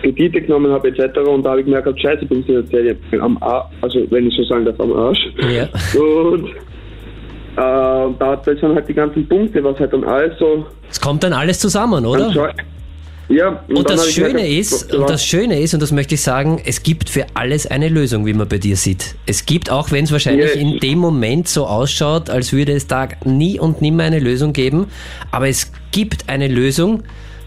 Kredite 0.02 0.40
genommen 0.42 0.70
habe 0.72 0.88
etc. 0.88 1.18
Und 1.20 1.44
da 1.44 1.50
habe 1.50 1.60
ich 1.60 1.66
gemerkt, 1.66 1.88
scheiße, 2.00 2.22
ich 2.24 2.28
bin 2.28 2.44
finanziell 2.44 2.96
am 3.20 3.38
Arsch, 3.42 3.66
also 3.80 4.00
wenn 4.10 4.26
ich 4.26 4.36
so 4.36 4.42
sagen 4.44 4.64
darf, 4.64 4.78
am 4.80 4.92
Arsch. 4.92 5.20
Ja. 5.54 5.68
Und 6.00 6.48
äh, 6.48 8.14
da 8.18 8.36
das 8.44 8.60
sind 8.60 8.74
halt 8.74 8.88
die 8.88 8.94
ganzen 8.94 9.26
Punkte, 9.28 9.62
was 9.62 9.78
halt 9.78 9.92
dann 9.92 10.04
alles 10.04 10.38
so 10.38 10.66
Es 10.90 11.00
kommt 11.00 11.22
dann 11.22 11.32
alles 11.32 11.58
zusammen, 11.58 12.04
oder? 12.06 12.52
Ja, 13.28 13.62
Und 13.68 13.88
dann 13.88 13.96
das 13.96 14.08
ich 14.08 14.14
Schöne 14.14 14.46
ist, 14.46 14.92
und 14.94 15.08
das 15.08 15.24
Schöne 15.24 15.58
ist, 15.60 15.72
und 15.72 15.80
das 15.82 15.90
möchte 15.90 16.16
ich 16.16 16.20
sagen, 16.20 16.60
es 16.66 16.82
gibt 16.82 17.08
für 17.08 17.24
alles 17.32 17.66
eine 17.66 17.88
Lösung, 17.88 18.26
wie 18.26 18.34
man 18.34 18.46
bei 18.46 18.58
dir 18.58 18.76
sieht. 18.76 19.14
Es 19.26 19.46
gibt, 19.46 19.70
auch 19.70 19.90
wenn 19.90 20.04
es 20.04 20.12
wahrscheinlich 20.12 20.54
Ja. 20.54 20.60
in 20.60 20.78
dem 20.80 20.98
Moment 20.98 21.48
so 21.48 21.64
ausschaut, 21.66 22.28
als 22.28 22.52
würde 22.52 22.72
es 22.72 22.88
da 22.88 23.08
nie 23.24 23.58
und 23.58 23.80
nimmer 23.80 24.02
eine 24.02 24.18
Lösung 24.18 24.52
geben, 24.52 24.86
aber 25.30 25.48
es 25.48 25.72
gibt 25.92 26.28
eine 26.28 26.48
Lösung, 26.48 27.04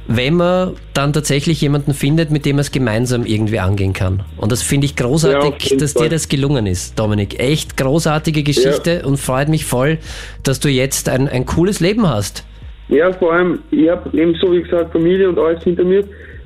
wenn 0.08 0.36
man 0.36 0.76
dann 0.94 1.14
tatsächlich 1.14 1.62
jemanden 1.62 1.94
findet, 1.94 2.32
mit 2.32 2.46
dem 2.46 2.58
man 2.58 2.62
es 2.62 2.72
gemeinsam 2.72 3.26
irgendwie 3.26 3.60
angehen 3.60 3.94
kann. 3.94 4.24
Und 4.38 4.52
das 4.52 4.62
finde 4.62 4.86
ich 4.86 5.00
Ja, 5.00 5.06
großartig, 5.06 5.70
jeden 5.70 5.80
dass 5.80 5.94
dir 5.94 6.10
das 6.10 6.30
gelungen 6.30 6.68
ist, 6.68 7.00
Dominik. 7.00 7.40
Echt 7.40 7.78
großartige 7.78 8.44
Geschichte 8.44 9.04
und 9.06 9.18
freut 9.18 9.50
mich 9.50 9.66
voll, 9.66 9.98
dass 10.44 10.60
du 10.60 10.70
jetzt 10.70 11.10
ein, 11.10 11.28
ein 11.28 11.46
cooles 11.46 11.80
Leben 11.80 12.08
hast. 12.08 12.46
Ja, 12.88 13.12
vor 13.14 13.34
allem, 13.34 13.60
ich 13.72 13.90
habe 13.90 14.16
eben 14.18 14.36
so 14.36 14.52
wie 14.52 14.62
gesagt 14.62 14.92
Familie 14.92 15.28
und 15.30 15.40
alles 15.40 15.64
hinter 15.64 15.84
mir. 15.84 16.04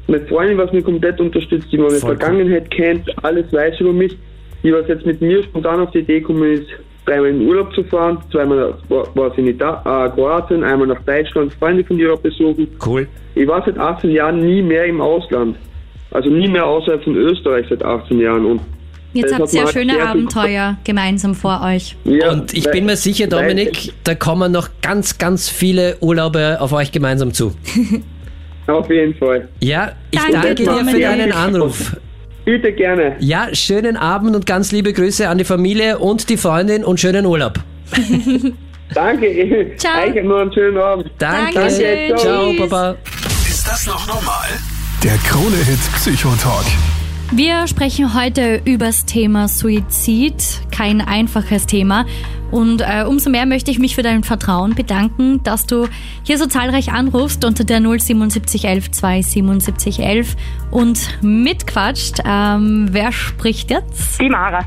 Meine 0.07 0.25
Freundin, 0.25 0.57
was 0.57 0.71
mich 0.71 0.85
komplett 0.85 1.19
unterstützt, 1.19 1.67
die 1.71 1.77
meine. 1.77 1.95
Vergangenheit 1.95 2.71
kennt, 2.71 3.07
alles 3.23 3.51
weiß 3.51 3.79
über 3.81 3.93
mich. 3.93 4.17
Die, 4.63 4.73
was 4.73 4.87
jetzt 4.87 5.05
mit 5.05 5.21
mir 5.21 5.43
spontan 5.43 5.79
auf 5.79 5.91
die 5.91 5.99
Idee 5.99 6.19
gekommen 6.19 6.51
ist, 6.53 6.67
dreimal 7.09 7.29
in 7.29 7.47
Urlaub 7.47 7.73
zu 7.73 7.83
fahren, 7.83 8.17
zweimal 8.31 8.75
war, 8.87 9.15
war 9.15 9.33
sie 9.35 9.41
in 9.41 9.47
Ita 9.47 9.81
äh, 9.85 10.09
Kroatien, 10.09 10.63
einmal 10.63 10.87
nach 10.87 11.01
Deutschland, 11.03 11.53
Freunde 11.53 11.83
von 11.83 11.97
ihr 11.97 12.13
auch 12.13 12.19
besuchen. 12.19 12.67
Cool. 12.85 13.07
Ich 13.35 13.47
war 13.47 13.63
seit 13.65 13.77
18 13.77 14.11
Jahren 14.11 14.39
nie 14.45 14.61
mehr 14.61 14.85
im 14.85 15.01
Ausland. 15.01 15.57
Also 16.11 16.29
nie 16.29 16.47
mehr 16.47 16.65
außerhalb 16.65 17.03
von 17.03 17.15
Österreich 17.15 17.65
seit 17.69 17.83
18 17.83 18.19
Jahren. 18.19 18.45
Und 18.45 18.61
Jetzt 19.13 19.33
habt 19.33 19.53
ihr 19.53 19.61
mir 19.61 19.67
schöne 19.71 20.01
Abenteuer 20.03 20.77
gemeinsam 20.83 21.33
vor 21.33 21.61
euch. 21.65 21.95
Ja, 22.03 22.31
Und 22.31 22.53
ich 22.53 22.69
bin 22.69 22.85
mir 22.85 22.95
sicher, 22.95 23.27
Dominik, 23.27 23.93
da 24.03 24.13
kommen 24.13 24.51
noch 24.51 24.69
ganz, 24.81 25.17
ganz 25.17 25.49
viele 25.49 25.97
Urlaube 25.99 26.57
auf 26.59 26.73
euch 26.73 26.91
gemeinsam 26.91 27.33
zu. 27.33 27.53
Auf 28.67 28.87
jeden 28.91 29.15
Fall. 29.15 29.47
Ja, 29.61 29.93
ich 30.11 30.19
Danke, 30.19 30.33
danke, 30.33 30.55
dir 30.55 30.85
für 30.85 30.99
deinen 30.99 31.31
Anruf. 31.31 31.97
Bitte 32.49 32.73
gerne. 32.73 33.15
Ja, 33.19 33.53
schönen 33.53 33.95
Abend 33.95 34.35
und 34.35 34.47
ganz 34.47 34.71
liebe 34.71 34.91
Grüße 34.91 35.29
an 35.29 35.37
die 35.37 35.43
Familie 35.43 35.99
und 35.99 36.29
die 36.31 36.37
Freundin 36.37 36.83
und 36.83 36.99
schönen 36.99 37.27
Urlaub. 37.27 37.59
Danke. 38.95 39.71
Ciao. 39.77 40.01
Euch 40.01 40.23
nur 40.23 40.41
einen 40.41 40.51
schönen 40.51 40.79
Abend. 40.79 41.11
Danke. 41.19 41.53
Dankeschön. 41.53 42.17
Ciao, 42.17 42.49
Tschüss. 42.49 42.59
Papa. 42.61 42.95
Ist 43.47 43.67
das 43.67 43.85
noch 43.85 44.07
normal? 44.07 44.47
Der 45.03 45.17
Krone-Hit 45.17 45.79
Psychotalk. 45.97 46.65
Wir 47.31 47.67
sprechen 47.67 48.15
heute 48.15 48.59
übers 48.65 49.05
Thema 49.05 49.47
Suizid. 49.47 50.61
Kein 50.71 50.99
einfaches 50.99 51.67
Thema. 51.67 52.05
Und 52.49 52.81
äh, 52.81 53.03
umso 53.07 53.29
mehr 53.29 53.45
möchte 53.45 53.69
ich 53.69 53.77
mich 53.77 53.93
für 53.93 54.01
dein 54.01 54.23
Vertrauen 54.23 54.73
bedanken, 54.73 55.43
dass 55.43 55.67
du 55.67 55.87
hier 56.23 56.39
so 56.39 56.47
zahlreich 56.47 56.91
anrufst 56.91 57.45
unter 57.45 57.63
der 57.63 57.81
07711 57.81 58.89
27711 58.89 60.35
und 60.71 61.23
mitquatscht. 61.23 62.17
Ähm, 62.25 62.87
wer 62.89 63.11
spricht 63.11 63.69
jetzt? 63.69 64.19
Die 64.19 64.29
Mara. 64.29 64.65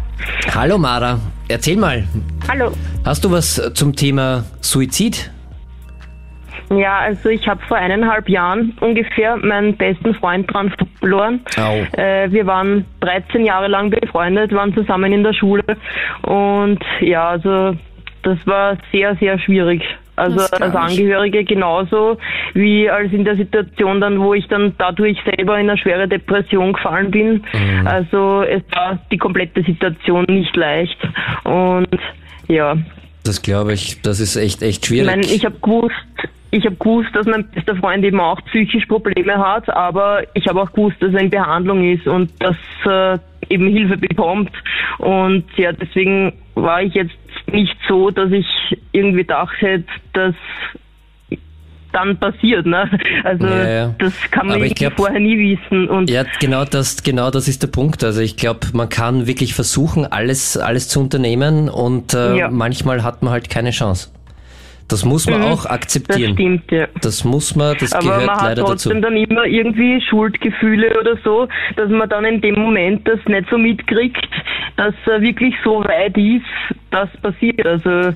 Hallo 0.55 0.79
Mara, 0.79 1.19
erzähl 1.49 1.77
mal, 1.77 2.07
Hallo. 2.47 2.73
hast 3.05 3.25
du 3.25 3.33
was 3.33 3.61
zum 3.75 3.97
Thema 3.97 4.45
Suizid 4.61 5.33
Ja, 6.71 6.99
also 6.99 7.29
ich 7.29 7.47
habe 7.49 7.61
vor 7.67 7.77
eineinhalb 7.77 8.29
Jahren 8.29 8.77
ungefähr 8.81 9.37
meinen 9.37 9.77
besten 9.77 10.15
Freund 10.15 10.53
dran 10.53 10.73
verloren. 10.99 11.41
Au. 11.57 11.85
Äh, 12.01 12.31
wir 12.33 12.47
waren 12.47 12.85
13 13.01 13.45
Jahre 13.45 13.69
lang 13.69 13.91
befreundet, 13.91 14.53
waren 14.53 14.75
zusammen 14.75 15.13
in 15.13 15.23
der 15.23 15.33
Schule 15.35 15.65
und 16.23 16.79
ja, 17.01 17.31
also 17.31 17.77
das 18.23 18.39
war 18.47 18.77
sehr, 18.93 19.17
sehr 19.17 19.39
schwierig. 19.39 19.83
Also 20.15 20.41
als 20.41 20.75
ich. 20.75 20.79
Angehörige 20.79 21.43
genauso 21.43 22.19
wie 22.53 22.89
als 22.89 23.13
in 23.13 23.25
der 23.25 23.35
Situation 23.37 24.01
dann, 24.01 24.21
wo 24.21 24.35
ich 24.35 24.47
dann 24.47 24.75
dadurch 24.77 25.19
selber 25.25 25.59
in 25.59 25.71
eine 25.71 25.79
schwere 25.79 26.07
Depression 26.07 26.75
gefallen 26.75 27.11
bin. 27.11 27.43
Also 27.87 28.43
es 28.43 28.63
war 28.75 28.99
die 29.11 29.17
komplette 29.17 29.63
Situation 29.63 30.27
nicht 30.29 30.55
leicht 30.55 30.99
und 31.45 31.89
ja, 32.47 32.77
Das 33.25 33.41
glaube 33.41 33.73
ich, 33.73 34.03
das 34.03 34.21
ist 34.21 34.37
echt, 34.37 34.63
echt 34.63 34.83
ich 34.83 34.89
schwierig. 34.89 35.07
meine, 35.07 35.23
ich 35.23 35.45
habe 35.47 35.57
gewusst, 35.63 35.95
ich 36.55 36.65
habe 36.67 36.77
gewusst, 36.77 37.09
dass 37.15 37.27
mein 37.27 37.49
bester 37.49 37.75
Freund 37.77 38.05
eben 38.05 38.21
auch 38.21 38.39
psychisch 38.45 38.85
Probleme 38.87 39.37
hat, 39.39 39.69
aber 39.71 40.23
ich 40.35 40.47
habe 40.47 40.61
auch 40.63 40.71
gewusst, 40.71 40.97
dass 41.01 41.13
er 41.15 41.21
in 41.21 41.31
Behandlung 41.31 41.83
ist 41.93 42.07
und 42.07 42.31
dass 42.41 42.57
er 42.85 43.21
eben 43.49 43.69
Hilfe 43.69 43.97
bekommt. 43.97 44.51
Und 44.99 45.45
ja, 45.57 45.73
deswegen 45.73 46.35
war 46.55 46.83
ich 46.83 46.93
jetzt 46.95 47.15
nicht 47.51 47.75
so, 47.89 48.11
dass 48.11 48.31
ich 48.31 48.47
irgendwie 48.93 49.25
dachte, 49.25 49.83
dass 50.13 50.35
dann 51.93 52.17
passiert, 52.19 52.65
ne? 52.67 52.89
Also 53.25 53.47
Ja, 53.47 53.69
ja. 53.69 53.95
das 53.99 54.15
kann 54.31 54.47
man 54.47 54.61
glaub- 54.63 54.95
vorher 54.97 55.21
nie 55.21 55.39
wissen. 55.59 55.89
Und 55.89 56.09
Ja, 56.09 56.25
genau 56.41 56.65
das, 56.65 57.03
genau 57.03 57.31
das 57.31 57.49
ist 57.49 57.63
der 57.63 57.69
Punkt. 57.69 58.03
Also 58.03 58.21
ich 58.23 58.37
glaube, 58.39 58.61
man 58.73 58.89
kann 58.89 59.27
wirklich 59.27 59.55
versuchen, 59.55 60.07
alles, 60.11 60.57
alles 60.57 60.89
zu 60.89 61.01
unternehmen 61.01 61.69
und 61.69 62.15
äh, 62.15 62.37
Ja. 62.37 62.51
manchmal 62.51 63.03
hat 63.05 63.23
man 63.23 63.33
halt 63.33 63.51
keine 63.51 63.71
Chance. 63.73 64.11
Das 64.93 65.05
muss 65.07 65.27
man 65.27 65.43
auch 65.43 65.63
das 65.63 65.67
akzeptieren. 65.67 66.35
stimmt, 66.35 66.71
ja. 66.71 66.87
Das 67.01 67.25
muss 67.25 67.57
man, 67.57 67.77
das 67.79 67.93
Aber 67.95 68.05
gehört 68.05 68.27
man 68.27 68.37
hat 68.37 68.43
leider 68.43 68.65
trotzdem 68.65 69.01
dazu. 69.01 69.15
dann 69.15 69.17
immer 69.17 69.45
irgendwie 69.47 70.01
Schuldgefühle 70.03 71.01
oder 71.01 71.17
so, 71.25 71.49
dass 71.77 71.89
man 71.89 72.09
dann 72.11 72.27
in 72.27 72.41
dem 72.43 72.57
Moment 72.61 73.09
das 73.09 73.19
nicht 73.27 73.49
so 73.51 73.57
mitkriegt, 73.57 74.29
dass 74.77 74.95
er 75.07 75.23
wirklich 75.23 75.55
so 75.65 75.83
weit 75.85 76.17
ist, 76.19 76.45
dass 76.91 77.09
passiert. 77.23 77.67
Also 77.67 78.15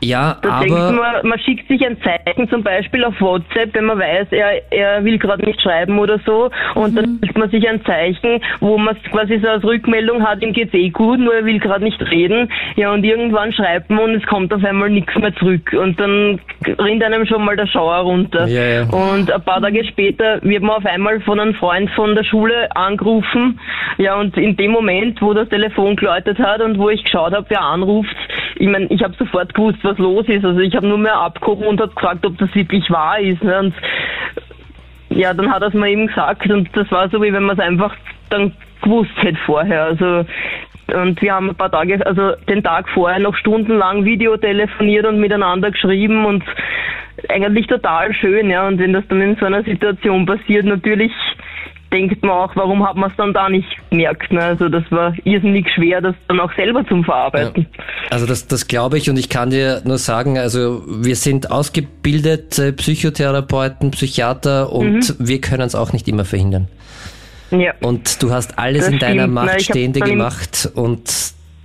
Ja, 0.00 0.36
da 0.42 0.60
denkt 0.60 0.74
aber 0.74 0.92
man, 0.92 1.28
man 1.28 1.38
schickt 1.38 1.68
sich 1.68 1.84
ein 1.86 1.98
Zeichen 2.02 2.48
zum 2.48 2.62
Beispiel 2.62 3.04
auf 3.04 3.20
WhatsApp, 3.20 3.74
wenn 3.74 3.84
man 3.84 3.98
weiß, 3.98 4.28
er, 4.30 4.62
er 4.72 5.04
will 5.04 5.18
gerade 5.18 5.44
nicht 5.44 5.60
schreiben 5.60 5.98
oder 5.98 6.18
so, 6.24 6.50
und 6.74 6.96
dann 6.96 7.18
schickt 7.22 7.36
man 7.36 7.50
sich 7.50 7.68
ein 7.68 7.84
Zeichen, 7.84 8.40
wo 8.60 8.78
man 8.78 8.96
quasi 9.10 9.38
so 9.42 9.48
als 9.48 9.64
Rückmeldung 9.64 10.26
hat, 10.26 10.42
ihm 10.42 10.52
geht's 10.52 10.74
eh 10.74 10.90
gut, 10.90 11.18
nur 11.18 11.34
er 11.34 11.44
will 11.44 11.58
gerade 11.58 11.84
nicht 11.84 12.00
reden. 12.10 12.50
Ja, 12.76 12.92
und 12.92 13.04
irgendwann 13.04 13.52
schreibt 13.52 13.90
man 13.90 14.04
und 14.04 14.14
es 14.14 14.26
kommt 14.26 14.52
auf 14.52 14.64
einmal 14.64 14.90
nichts 14.90 15.14
mehr 15.16 15.34
zurück. 15.36 15.72
Und 15.72 15.98
dann 16.00 16.40
rinnt 16.78 17.02
einem 17.02 17.26
schon 17.26 17.44
mal 17.44 17.56
der 17.56 17.66
Schauer 17.66 17.98
runter. 17.98 18.46
Ja, 18.46 18.64
ja. 18.64 18.82
Und 18.82 19.30
ein 19.30 19.42
paar 19.42 19.60
Tage 19.60 19.84
später 19.84 20.40
wird 20.42 20.62
man 20.62 20.76
auf 20.76 20.86
einmal 20.86 21.20
von 21.20 21.40
einem 21.40 21.54
Freund 21.54 21.90
von 21.90 22.14
der 22.14 22.24
Schule 22.24 22.74
angerufen. 22.74 23.58
Ja, 23.98 24.16
und 24.18 24.36
in 24.36 24.56
dem 24.56 24.70
Moment, 24.70 25.20
wo 25.20 25.34
das 25.34 25.48
Telefon 25.48 25.96
geläutet 25.96 26.38
hat 26.38 26.60
und 26.60 26.78
wo 26.78 26.90
ich 26.90 27.04
geschaut 27.04 27.32
habe, 27.32 27.46
wer 27.48 27.62
anruft, 27.62 28.16
ich 28.56 28.68
meine, 28.68 28.86
ich 28.86 29.02
habe 29.02 29.14
sofort 29.18 29.54
gewusst, 29.54 29.78
was 29.82 29.98
los 29.98 30.26
ist. 30.28 30.44
Also 30.44 30.60
ich 30.60 30.74
habe 30.74 30.86
nur 30.86 30.98
mehr 30.98 31.16
abgehoben 31.16 31.66
und 31.66 31.80
habe 31.80 31.94
gefragt, 31.94 32.24
ob 32.24 32.38
das 32.38 32.54
wirklich 32.54 32.90
wahr 32.90 33.18
ist. 33.18 33.42
Ne? 33.42 33.58
Und 33.58 33.74
ja, 35.10 35.34
dann 35.34 35.50
hat 35.50 35.62
er 35.62 35.68
es 35.68 35.74
mir 35.74 35.88
eben 35.88 36.06
gesagt 36.06 36.48
und 36.50 36.68
das 36.74 36.90
war 36.90 37.08
so, 37.08 37.22
wie 37.22 37.32
wenn 37.32 37.44
man 37.44 37.58
es 37.58 37.64
einfach 37.64 37.94
dann 38.30 38.52
gewusst 38.82 39.10
hätte 39.16 39.38
vorher. 39.44 39.84
Also 39.84 40.24
und 40.92 41.22
wir 41.22 41.34
haben 41.34 41.50
ein 41.50 41.54
paar 41.54 41.70
Tage, 41.70 42.04
also 42.04 42.32
den 42.48 42.62
Tag 42.62 42.88
vorher 42.88 43.20
noch 43.20 43.36
stundenlang 43.36 44.04
Video 44.04 44.36
telefoniert 44.36 45.06
und 45.06 45.20
miteinander 45.20 45.70
geschrieben 45.70 46.24
und 46.24 46.42
eigentlich 47.28 47.66
total 47.66 48.12
schön, 48.14 48.50
ja. 48.50 48.66
Und 48.66 48.78
wenn 48.78 48.92
das 48.92 49.06
dann 49.08 49.20
in 49.20 49.36
so 49.36 49.46
einer 49.46 49.62
Situation 49.62 50.26
passiert, 50.26 50.64
natürlich 50.64 51.12
denkt 51.92 52.22
man 52.22 52.30
auch, 52.32 52.54
warum 52.56 52.86
hat 52.86 52.96
man 52.96 53.10
es 53.10 53.16
dann 53.16 53.32
da 53.32 53.48
nicht 53.48 53.66
gemerkt. 53.90 54.32
Ne? 54.32 54.40
Also 54.40 54.68
das 54.68 54.84
war 54.90 55.12
irrsinnig 55.24 55.68
schwer, 55.74 56.00
das 56.00 56.14
dann 56.28 56.38
auch 56.40 56.52
selber 56.54 56.86
zum 56.86 57.04
Verarbeiten. 57.04 57.66
Also 58.10 58.26
das, 58.26 58.46
das 58.46 58.68
glaube 58.68 58.96
ich 58.98 59.10
und 59.10 59.18
ich 59.18 59.28
kann 59.28 59.50
dir 59.50 59.82
nur 59.84 59.98
sagen, 59.98 60.38
also 60.38 60.82
wir 60.86 61.16
sind 61.16 61.50
ausgebildete 61.50 62.72
Psychotherapeuten, 62.72 63.90
Psychiater 63.90 64.72
und 64.72 64.90
Mhm. 64.90 65.14
wir 65.18 65.40
können 65.40 65.62
es 65.62 65.74
auch 65.74 65.92
nicht 65.92 66.06
immer 66.08 66.24
verhindern. 66.24 66.68
Ja. 67.50 67.72
Und 67.80 68.22
du 68.22 68.30
hast 68.30 68.58
alles 68.58 68.84
Das 68.84 68.92
in 68.92 68.98
deiner 69.00 69.22
stimmt? 69.22 69.34
Macht 69.34 69.50
hab 69.54 69.60
Stehende 69.60 70.00
gemacht 70.00 70.70
und 70.74 71.02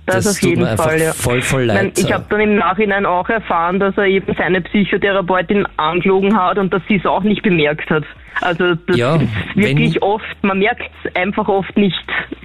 das, 0.06 0.24
Das 0.24 0.34
auf 0.36 0.40
tut 0.40 0.50
jeden 0.50 0.62
mir 0.62 0.76
Fall, 0.76 1.00
ja. 1.00 1.12
voll, 1.12 1.42
voll 1.42 1.62
Ich, 1.62 1.66
leid. 1.68 1.98
ich 1.98 2.12
habe 2.12 2.24
dann 2.30 2.40
im 2.40 2.56
Nachhinein 2.56 3.04
auch 3.06 3.28
erfahren, 3.28 3.78
dass 3.80 3.96
er 3.98 4.04
eben 4.06 4.34
seine 4.38 4.60
Psychotherapeutin 4.60 5.66
angelogen 5.76 6.36
hat 6.38 6.58
und 6.58 6.72
dass 6.72 6.82
sie 6.88 6.96
es 6.96 7.06
auch 7.06 7.22
nicht 7.22 7.42
bemerkt 7.42 7.90
hat. 7.90 8.04
Also 8.40 8.74
das 8.74 8.96
Ja, 8.96 9.16
ist 9.16 9.28
wirklich 9.56 10.02
oft, 10.02 10.24
man 10.42 10.58
merkt 10.58 10.82
es 11.04 11.14
einfach 11.16 11.48
oft 11.48 11.76
nicht 11.76 11.96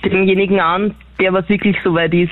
demjenigen 0.03 0.59
an, 0.59 0.95
der 1.19 1.33
was 1.33 1.47
wirklich 1.49 1.75
so 1.83 1.93
weit 1.93 2.13
ist. 2.13 2.31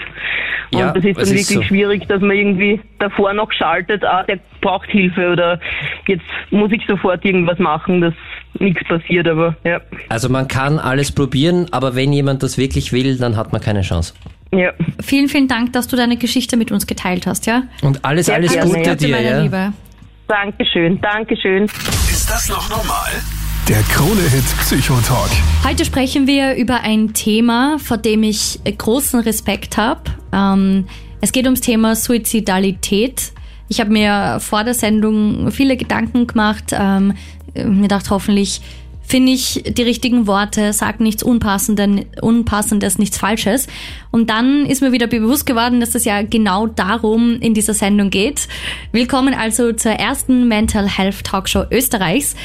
Und 0.72 0.80
Ja, 0.80 0.92
das 0.92 1.04
ist 1.04 1.18
dann 1.18 1.26
wirklich 1.26 1.42
ist 1.42 1.50
so. 1.50 1.62
schwierig, 1.64 2.08
dass 2.08 2.22
man 2.22 2.32
irgendwie 2.32 2.80
davor 3.00 3.34
noch 3.34 3.52
schaltet, 3.52 4.04
ah, 4.06 4.24
der 4.24 4.40
braucht 4.62 4.90
Hilfe 4.90 5.32
oder 5.32 5.60
jetzt 6.08 6.24
muss 6.52 6.72
ich 6.72 6.84
sofort 6.88 7.24
irgendwas 7.26 7.60
machen, 7.60 8.02
dass 8.02 8.14
nichts 8.60 8.84
passiert, 8.88 9.28
aber 9.28 9.56
ja. 9.64 9.82
Also 10.10 10.30
man 10.30 10.48
kann 10.48 10.80
alles 10.80 11.12
probieren, 11.12 11.68
aber 11.72 11.96
wenn 11.96 12.14
jemand 12.14 12.42
das 12.44 12.58
wirklich 12.58 12.94
will, 12.94 13.18
dann 13.18 13.36
hat 13.38 13.52
man 13.52 13.62
keine 13.62 13.82
Chance. 13.82 14.14
Ja. 14.52 14.74
Vielen, 15.02 15.30
vielen 15.30 15.48
Dank, 15.48 15.74
dass 15.74 15.88
du 15.88 15.96
deine 15.96 16.18
Geschichte 16.18 16.58
mit 16.58 16.72
uns 16.72 16.88
geteilt 16.88 17.28
hast, 17.28 17.46
ja? 17.46 17.64
Und 17.82 18.04
alles, 18.04 18.26
Sehr 18.26 18.36
alles 18.36 18.60
Gute 18.60 18.82
ja. 18.82 18.96
dir, 18.96 19.10
meine 19.10 19.30
ja. 19.30 19.42
Liebe. 19.42 19.74
Dankeschön, 20.28 21.00
Dankeschön. 21.02 21.66
Ist 21.66 22.30
das 22.30 22.50
noch 22.50 22.70
normal? 22.70 23.12
Der 23.68 23.82
Krone-Hit 23.84 24.46
Psychotalk. 24.62 25.30
Heute 25.64 25.86
sprechen 25.86 26.26
wir 26.26 26.56
über 26.56 26.82
ein 26.82 27.14
Thema, 27.14 27.78
vor 27.78 27.98
dem 27.98 28.24
ich 28.24 28.60
großen 28.66 29.20
Respekt 29.20 29.78
habe. 29.78 30.02
Ähm, 30.34 30.88
es 31.22 31.32
geht 31.32 31.46
ums 31.46 31.62
Thema 31.62 31.96
Suizidalität. 31.96 33.32
Ich 33.68 33.80
habe 33.80 33.92
mir 33.92 34.40
vor 34.40 34.64
der 34.64 34.74
Sendung 34.74 35.52
viele 35.52 35.78
Gedanken 35.78 36.26
gemacht, 36.26 36.72
ähm, 36.72 37.14
mir 37.54 37.84
gedacht, 37.84 38.10
hoffentlich 38.10 38.62
finde 39.10 39.32
ich 39.32 39.64
die 39.68 39.82
richtigen 39.82 40.28
Worte, 40.28 40.72
sag 40.72 41.00
nichts 41.00 41.24
Unpassendes, 41.24 42.06
Unpassendes, 42.22 43.00
nichts 43.00 43.18
Falsches. 43.18 43.68
Und 44.12 44.30
dann 44.30 44.68
ist 44.68 44.82
mir 44.82 44.92
wieder 44.92 45.08
bewusst 45.08 45.48
geworden, 45.48 45.80
dass 45.80 45.96
es 45.96 46.06
ja 46.06 46.22
genau 46.22 46.68
darum 46.68 47.40
in 47.42 47.56
dieser 47.56 47.74
Sendung 47.74 48.12
geht. 48.12 48.48
Willkommen 48.92 49.34
also 49.34 49.74
zur 49.74 49.94
ersten 49.94 50.48
Mental 50.48 50.88
Health 50.88 51.24
Talkshow 51.24 51.64
Österreichs. 51.72 52.36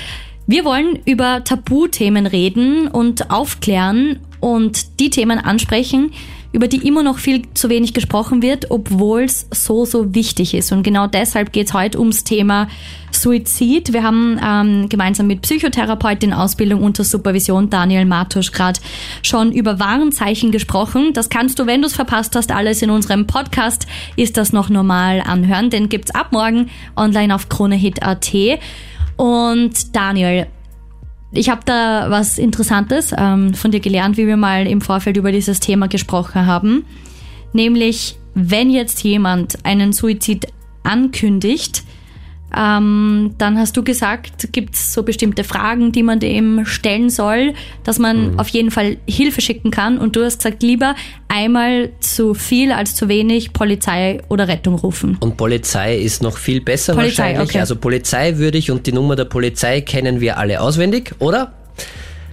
Wir 0.47 0.65
wollen 0.65 0.99
über 1.05 1.45
Tabuthemen 1.45 2.27
reden 2.27 2.89
und 2.89 3.31
aufklären 3.31 4.21
und 4.41 5.01
die 5.01 5.11
Themen 5.11 5.39
ansprechen, 5.39 6.13
über 6.55 6.69
die 6.69 6.87
immer 6.87 7.03
noch 7.03 7.19
viel 7.19 7.43
zu 7.53 7.69
wenig 7.69 7.95
gesprochen 7.95 8.41
wird, 8.41 8.71
obwohl 8.71 9.23
es 9.23 9.49
so, 9.51 9.85
so 9.85 10.15
wichtig 10.15 10.55
ist. 10.55 10.71
Und 10.71 10.85
genau 10.85 11.09
deshalb 11.09 11.53
geht 11.53 11.67
es 11.67 11.75
heute 11.75 11.99
ums 11.99 12.23
Thema 12.23 12.69
Suizid. 13.11 13.93
Wir 13.93 14.05
haben 14.05 14.41
ähm, 14.41 14.89
gemeinsam 14.89 15.27
mit 15.27 15.43
Psychotherapeutin 15.43 16.33
Ausbildung 16.33 16.83
unter 16.83 17.03
Supervision 17.03 17.71
Daniel 17.71 18.05
Matusch 18.05 18.53
gerade 18.53 18.79
schon 19.23 19.51
über 19.51 19.81
Warnzeichen 19.81 20.53
gesprochen. 20.53 21.13
Das 21.13 21.29
kannst 21.29 21.59
du, 21.59 21.67
wenn 21.67 21.83
du 21.83 21.89
es 21.89 21.95
verpasst 21.95 22.37
hast, 22.37 22.53
alles 22.53 22.83
in 22.83 22.91
unserem 22.91 23.27
Podcast 23.27 23.89
ist 24.15 24.37
das 24.37 24.53
noch 24.53 24.69
normal 24.69 25.23
anhören. 25.27 25.71
Den 25.71 25.89
gibt's 25.89 26.15
ab 26.15 26.29
morgen 26.31 26.71
online 26.97 27.35
auf 27.35 27.49
kronehit.at. 27.49 28.33
Und 29.17 29.97
Daniel, 29.97 30.47
ich 31.35 31.51
habe 31.51 31.63
da 31.65 32.11
was 32.11 32.39
Interessantes 32.39 33.15
ähm, 33.17 33.55
von 33.55 33.71
dir 33.71 33.81
gelernt, 33.81 34.17
wie 34.17 34.27
wir 34.27 34.37
mal 34.37 34.67
im 34.67 34.81
Vorfeld 34.81 35.17
über 35.17 35.33
dieses 35.33 35.61
Thema 35.61 35.89
gesprochen 35.89 36.47
haben. 36.47 36.85
Nämlich, 37.53 38.17
wenn 38.35 38.71
jetzt 38.71 39.03
jemand 39.03 39.65
einen 39.65 39.93
Suizid 39.93 40.47
ankündigt, 40.83 41.85
ähm, 42.57 43.35
dann 43.39 43.59
hast 43.59 43.77
du 43.77 43.83
gesagt, 43.83 44.53
gibt 44.53 44.75
es 44.75 44.93
so 44.93 45.03
bestimmte 45.03 45.45
Fragen, 45.45 45.93
die 45.93 46.03
man 46.03 46.21
dem 46.21 46.65
stellen 46.65 47.11
soll, 47.11 47.55
dass 47.83 47.99
man 47.99 48.39
auf 48.39 48.49
jeden 48.49 48.71
Fall 48.71 48.97
Hilfe 49.09 49.41
schicken 49.41 49.71
kann. 49.71 49.99
Und 49.99 50.17
du 50.17 50.25
hast 50.25 50.39
gesagt, 50.39 50.63
lieber 50.63 50.95
einmal 51.29 51.91
zu 52.01 52.35
viel 52.35 52.73
als 52.73 52.95
zu 52.95 53.09
wenig 53.09 53.53
Polizei 53.53 54.21
oder 54.29 54.49
Rettung 54.49 54.77
rufen. 54.77 55.17
Und 55.21 55.37
Polizei 55.37 55.97
ist 55.97 56.23
noch 56.23 56.37
viel 56.37 56.61
besser 56.61 56.95
Polizei, 56.95 57.23
wahrscheinlich. 57.23 57.51
okay. 57.51 57.61
Also 57.61 57.77
Polizei 57.77 58.39
würde 58.39 58.59
ich 58.59 58.71
und 58.71 58.87
die 58.87 58.93
Nummer 58.93 59.17
der 59.17 59.25
Polizei 59.25 59.81
kennen 59.81 60.21
wir 60.21 60.39
alle 60.39 60.61
auswendig, 60.61 61.15
oder? 61.19 61.53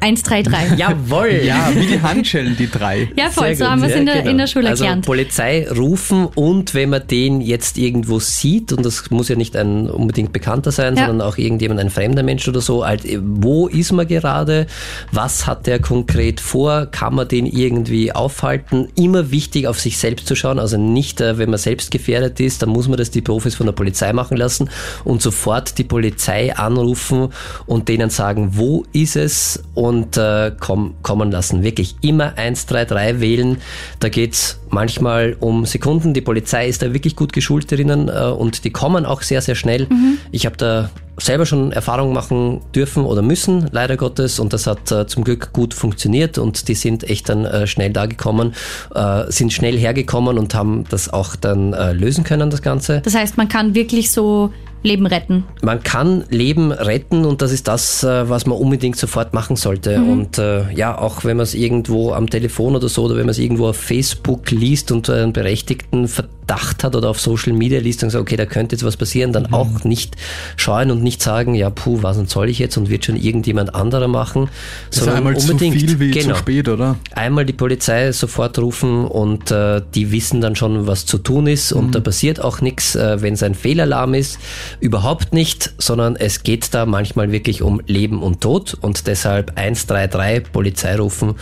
133. 0.01 0.77
Jawohl! 0.79 1.41
Ja, 1.45 1.69
wie 1.75 1.85
die 1.85 2.01
Handschellen, 2.01 2.57
die 2.57 2.69
drei. 2.69 3.07
Ja, 3.15 3.29
voll, 3.29 3.47
Sehr 3.47 3.55
so 3.57 3.63
gut. 3.65 3.71
haben 3.71 3.81
wir 3.81 3.87
es 3.89 3.93
Ja, 3.93 3.99
in, 3.99 4.05
der, 4.07 4.15
genau. 4.15 4.29
in 4.31 4.37
der 4.39 4.47
Schule 4.47 4.69
also 4.69 4.83
gelernt. 4.83 5.05
Polizei 5.05 5.67
rufen 5.69 6.25
und 6.33 6.73
wenn 6.73 6.89
man 6.89 7.05
den 7.07 7.39
jetzt 7.41 7.77
irgendwo 7.77 8.19
sieht, 8.19 8.73
und 8.73 8.83
das 8.83 9.11
muss 9.11 9.29
ja 9.29 9.35
nicht 9.35 9.55
ein 9.55 9.87
unbedingt 9.89 10.33
Bekannter 10.33 10.71
sein, 10.71 10.95
Ja. 10.95 11.05
sondern 11.05 11.27
auch 11.27 11.37
irgendjemand, 11.37 11.79
ein 11.79 11.91
fremder 11.91 12.23
Mensch 12.23 12.47
oder 12.47 12.61
so, 12.61 12.85
halt, 12.85 13.03
wo 13.21 13.67
ist 13.67 13.91
man 13.91 14.07
gerade, 14.07 14.65
was 15.11 15.45
hat 15.45 15.67
der 15.67 15.79
konkret 15.79 16.39
vor, 16.39 16.87
kann 16.87 17.13
man 17.13 17.27
den 17.27 17.45
irgendwie 17.45 18.11
aufhalten, 18.11 18.87
immer 18.95 19.29
wichtig 19.29 19.67
auf 19.67 19.79
sich 19.79 19.99
selbst 19.99 20.25
zu 20.25 20.35
schauen, 20.35 20.57
also 20.57 20.77
nicht, 20.77 21.21
äh, 21.21 21.37
wenn 21.37 21.51
man 21.51 21.59
selbst 21.59 21.91
gefährdet 21.91 22.39
ist, 22.39 22.63
dann 22.63 22.69
muss 22.69 22.87
man 22.87 22.97
das 22.97 23.11
die 23.11 23.21
Profis 23.21 23.53
von 23.53 23.67
der 23.67 23.73
Polizei 23.73 24.13
machen 24.13 24.35
lassen 24.37 24.67
und 25.03 25.21
sofort 25.21 25.77
die 25.77 25.83
Polizei 25.83 26.55
anrufen 26.55 27.27
und 27.67 27.87
denen 27.87 28.09
sagen, 28.09 28.49
wo 28.53 28.83
ist 28.93 29.15
es 29.15 29.61
und 29.75 29.90
äh, 30.17 30.51
komm, 30.59 30.95
kommen 31.01 31.31
lassen. 31.31 31.63
Wirklich 31.63 31.95
immer 32.01 32.33
133 32.37 33.19
wählen. 33.19 33.57
Da 33.99 34.09
geht's 34.09 34.59
manchmal 34.69 35.35
um 35.39 35.65
Sekunden. 35.65 36.13
Die 36.13 36.21
Polizei 36.21 36.67
ist 36.67 36.81
da 36.81 36.93
wirklich 36.93 37.15
gut 37.15 37.33
geschult 37.33 37.71
drinnen 37.71 38.09
äh, 38.09 38.25
und 38.25 38.63
die 38.63 38.71
kommen 38.71 39.05
auch 39.05 39.21
sehr, 39.21 39.41
sehr 39.41 39.55
schnell. 39.55 39.87
Ich 40.31 40.45
habe 40.45 40.57
da 40.57 40.89
selber 41.17 41.45
schon 41.45 41.71
Erfahrungen 41.71 42.13
machen 42.13 42.61
dürfen 42.73 43.05
oder 43.05 43.21
müssen, 43.21 43.67
leider 43.71 43.97
Gottes, 43.97 44.39
und 44.39 44.53
das 44.53 44.67
hat 44.67 44.91
äh, 44.91 45.07
zum 45.07 45.23
Glück 45.23 45.53
gut 45.53 45.73
funktioniert 45.73 46.37
und 46.37 46.67
die 46.67 46.75
sind 46.75 47.03
echt 47.09 47.29
dann 47.29 47.45
äh, 47.45 47.67
schnell 47.67 47.91
da 47.91 48.05
gekommen, 48.05 48.53
äh, 48.95 49.31
sind 49.31 49.53
schnell 49.53 49.77
hergekommen 49.77 50.37
und 50.37 50.55
haben 50.55 50.85
das 50.89 51.11
auch 51.11 51.35
dann 51.35 51.73
äh, 51.73 51.93
lösen 51.93 52.23
können, 52.23 52.49
das 52.49 52.61
Ganze. 52.61 53.01
Das 53.01 53.15
heißt, 53.15 53.37
man 53.37 53.47
kann 53.47 53.75
wirklich 53.75 54.11
so 54.11 54.51
Leben 54.83 55.05
retten. 55.05 55.43
Man 55.61 55.83
kann 55.83 56.23
Leben 56.29 56.71
retten 56.71 57.25
und 57.25 57.41
das 57.41 57.51
ist 57.51 57.67
das, 57.67 58.03
äh, 58.03 58.29
was 58.29 58.45
man 58.45 58.57
unbedingt 58.57 58.97
sofort 58.97 59.33
machen 59.33 59.55
sollte. 59.55 60.01
Und 60.01 60.37
äh, 60.37 60.71
ja, 60.73 60.97
auch 60.97 61.23
wenn 61.23 61.37
man 61.37 61.43
es 61.43 61.53
irgendwo 61.53 62.13
am 62.13 62.29
Telefon 62.29 62.75
oder 62.75 62.89
so 62.89 63.03
oder 63.03 63.15
wenn 63.15 63.25
man 63.25 63.31
es 63.31 63.39
irgendwo 63.39 63.67
auf 63.67 63.77
Facebook 63.77 64.49
liest 64.51 64.91
und 64.91 65.09
einen 65.09 65.33
berechtigten 65.33 66.07
Verdacht 66.07 66.83
hat 66.83 66.95
oder 66.95 67.09
auf 67.09 67.19
Social 67.19 67.53
Media 67.53 67.79
liest 67.79 68.03
und 68.03 68.09
sagt, 68.09 68.21
okay, 68.23 68.35
da 68.35 68.45
könnte 68.45 68.75
jetzt 68.75 68.83
was 68.83 68.97
passieren, 68.97 69.33
dann 69.33 69.53
auch 69.53 69.83
nicht 69.83 70.15
scheuen 70.57 70.89
und 70.91 71.03
nicht 71.03 71.21
sagen, 71.21 71.53
ja, 71.53 71.69
puh, 71.69 71.99
was 72.01 72.17
und 72.17 72.29
soll 72.29 72.49
ich 72.49 72.59
jetzt 72.59 72.75
und 72.77 72.89
wird 72.89 73.05
schon 73.05 73.15
irgendjemand 73.15 73.75
anderer 73.75 74.07
machen, 74.07 74.49
Das 74.89 75.01
ist 75.01 75.07
einmal 75.07 75.37
zu 75.37 75.57
viel 75.57 75.99
wie 75.99 76.11
genau, 76.11 76.33
zu 76.33 76.39
spät, 76.39 76.67
oder? 76.67 76.97
einmal 77.15 77.45
die 77.45 77.53
Polizei 77.53 78.11
sofort 78.11 78.57
rufen 78.59 79.05
und 79.05 79.51
äh, 79.51 79.81
die 79.93 80.11
wissen 80.11 80.41
dann 80.41 80.55
schon, 80.55 80.87
was 80.87 81.05
zu 81.05 81.19
tun 81.19 81.47
ist 81.47 81.71
und 81.71 81.95
da 81.95 81.99
passiert 81.99 82.41
auch 82.41 82.61
nichts, 82.61 82.95
äh, 82.95 83.21
wenn 83.21 83.35
es 83.35 83.43
ein 83.43 83.55
Fehlalarm 83.55 84.13
ist. 84.13 84.39
Überhaupt 84.79 85.33
nicht, 85.33 85.73
sondern 85.77 86.15
es 86.15 86.43
geht 86.43 86.73
da 86.73 86.85
manchmal 86.85 87.31
wirklich 87.31 87.61
um 87.61 87.81
Leben 87.87 88.21
und 88.21 88.41
Tod 88.41 88.77
und 88.81 89.07
deshalb 89.07 89.53
133 89.55 90.51
Polizei 90.51 90.95
rufen 90.95 91.35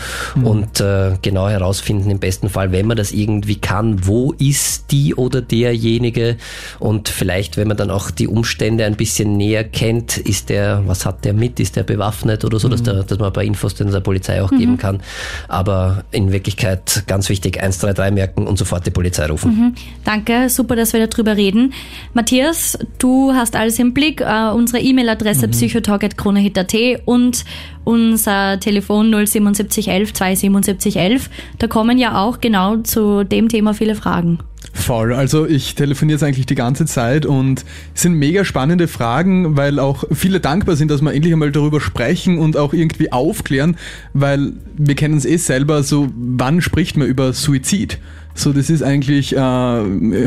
und 0.44 0.80
äh, 0.80 1.18
genau 1.22 1.48
herausfinden 1.50 2.10
im 2.10 2.20
besten 2.20 2.50
Fall, 2.50 2.72
wenn 2.72 2.88
man 2.88 2.98
das 2.98 3.12
irgendwie 3.12 3.56
kann, 3.56 4.06
wo 4.08 4.34
ist 4.34 4.92
die 4.92 5.16
oder 5.16 5.42
derjenige 5.42 6.38
und 6.80 7.10
vielleicht, 7.10 7.58
wenn 7.58 7.68
man 7.68 7.78
dann 7.78 7.92
auch 7.92 8.12
die 8.12 8.28
Umstände 8.28 8.86
ein 8.86 8.96
bisschen 8.96 9.38
näher 9.38 9.64
kennt, 9.64 10.18
ist 10.18 10.50
der, 10.50 10.84
was 10.86 11.06
hat 11.06 11.26
der 11.26 11.34
mit, 11.34 11.60
ist 11.60 11.76
der 11.76 11.84
bewaffnet 11.84 12.46
oder 12.46 12.60
so, 12.60 12.70
dass, 12.70 12.84
der, 12.84 13.04
dass 13.04 13.18
man 13.20 13.28
ein 13.28 13.34
paar 13.34 13.44
Infos 13.44 13.76
dann 13.76 13.92
der 13.92 14.00
Polizei 14.00 14.42
auch 14.42 14.52
geben 14.52 14.78
kann. 14.78 15.02
Aber 15.48 16.04
in 16.12 16.32
Wirklichkeit 16.32 17.04
ganz 17.08 17.30
wichtig, 17.30 17.62
133 17.62 18.14
merken 18.14 18.48
und 18.48 18.58
sofort 18.58 18.86
die 18.86 18.92
Polizei 18.92 19.26
rufen. 19.28 19.76
Danke, 20.04 20.50
super, 20.50 20.76
dass 20.76 20.94
wir 20.94 21.06
darüber 21.06 21.36
reden. 21.36 21.74
Matthias, 22.14 22.78
du 22.98 23.19
hast 23.34 23.56
alles 23.56 23.80
im 23.80 23.94
Blick. 23.94 24.22
Äh, 24.22 24.52
unsere 24.54 24.82
E-Mail-Adresse 24.82 25.48
psychotalk.kronehit.at 25.48 26.76
und 27.06 27.46
unser 27.84 28.60
Telefon 28.60 29.12
07711 29.12 30.14
27711. 30.14 31.30
Da 31.58 31.68
kommen 31.68 31.98
ja 31.98 32.22
auch 32.22 32.40
genau 32.40 32.78
zu 32.78 33.24
dem 33.24 33.50
Thema 33.50 33.74
viele 33.74 33.96
Fragen. 33.96 34.40
Voll. 34.74 35.14
Also 35.14 35.46
ich 35.46 35.76
telefoniere 35.76 36.16
jetzt 36.16 36.24
eigentlich 36.24 36.46
die 36.46 36.56
ganze 36.56 36.86
Zeit 36.86 37.26
und 37.26 37.66
es 37.96 38.02
sind 38.02 38.14
mega 38.14 38.46
spannende 38.46 38.88
Fragen, 38.88 39.58
weil 39.58 39.80
auch 39.80 40.04
viele 40.12 40.40
dankbar 40.40 40.76
sind, 40.76 40.92
dass 40.92 41.02
wir 41.02 41.14
endlich 41.14 41.34
einmal 41.34 41.52
darüber 41.52 41.82
sprechen 41.82 42.38
und 42.38 42.58
auch 42.58 42.74
irgendwie 42.74 43.12
aufklären, 43.12 43.78
weil 44.14 44.54
wir 44.78 44.96
kennen 44.96 45.18
es 45.18 45.26
eh 45.26 45.38
selber, 45.38 45.84
so 45.84 46.10
wann 46.16 46.62
spricht 46.62 46.98
man 46.98 47.08
über 47.08 47.34
Suizid? 47.34 48.00
So, 48.40 48.54
das 48.54 48.70
ist 48.70 48.82
eigentlich 48.82 49.36
äh, 49.36 49.40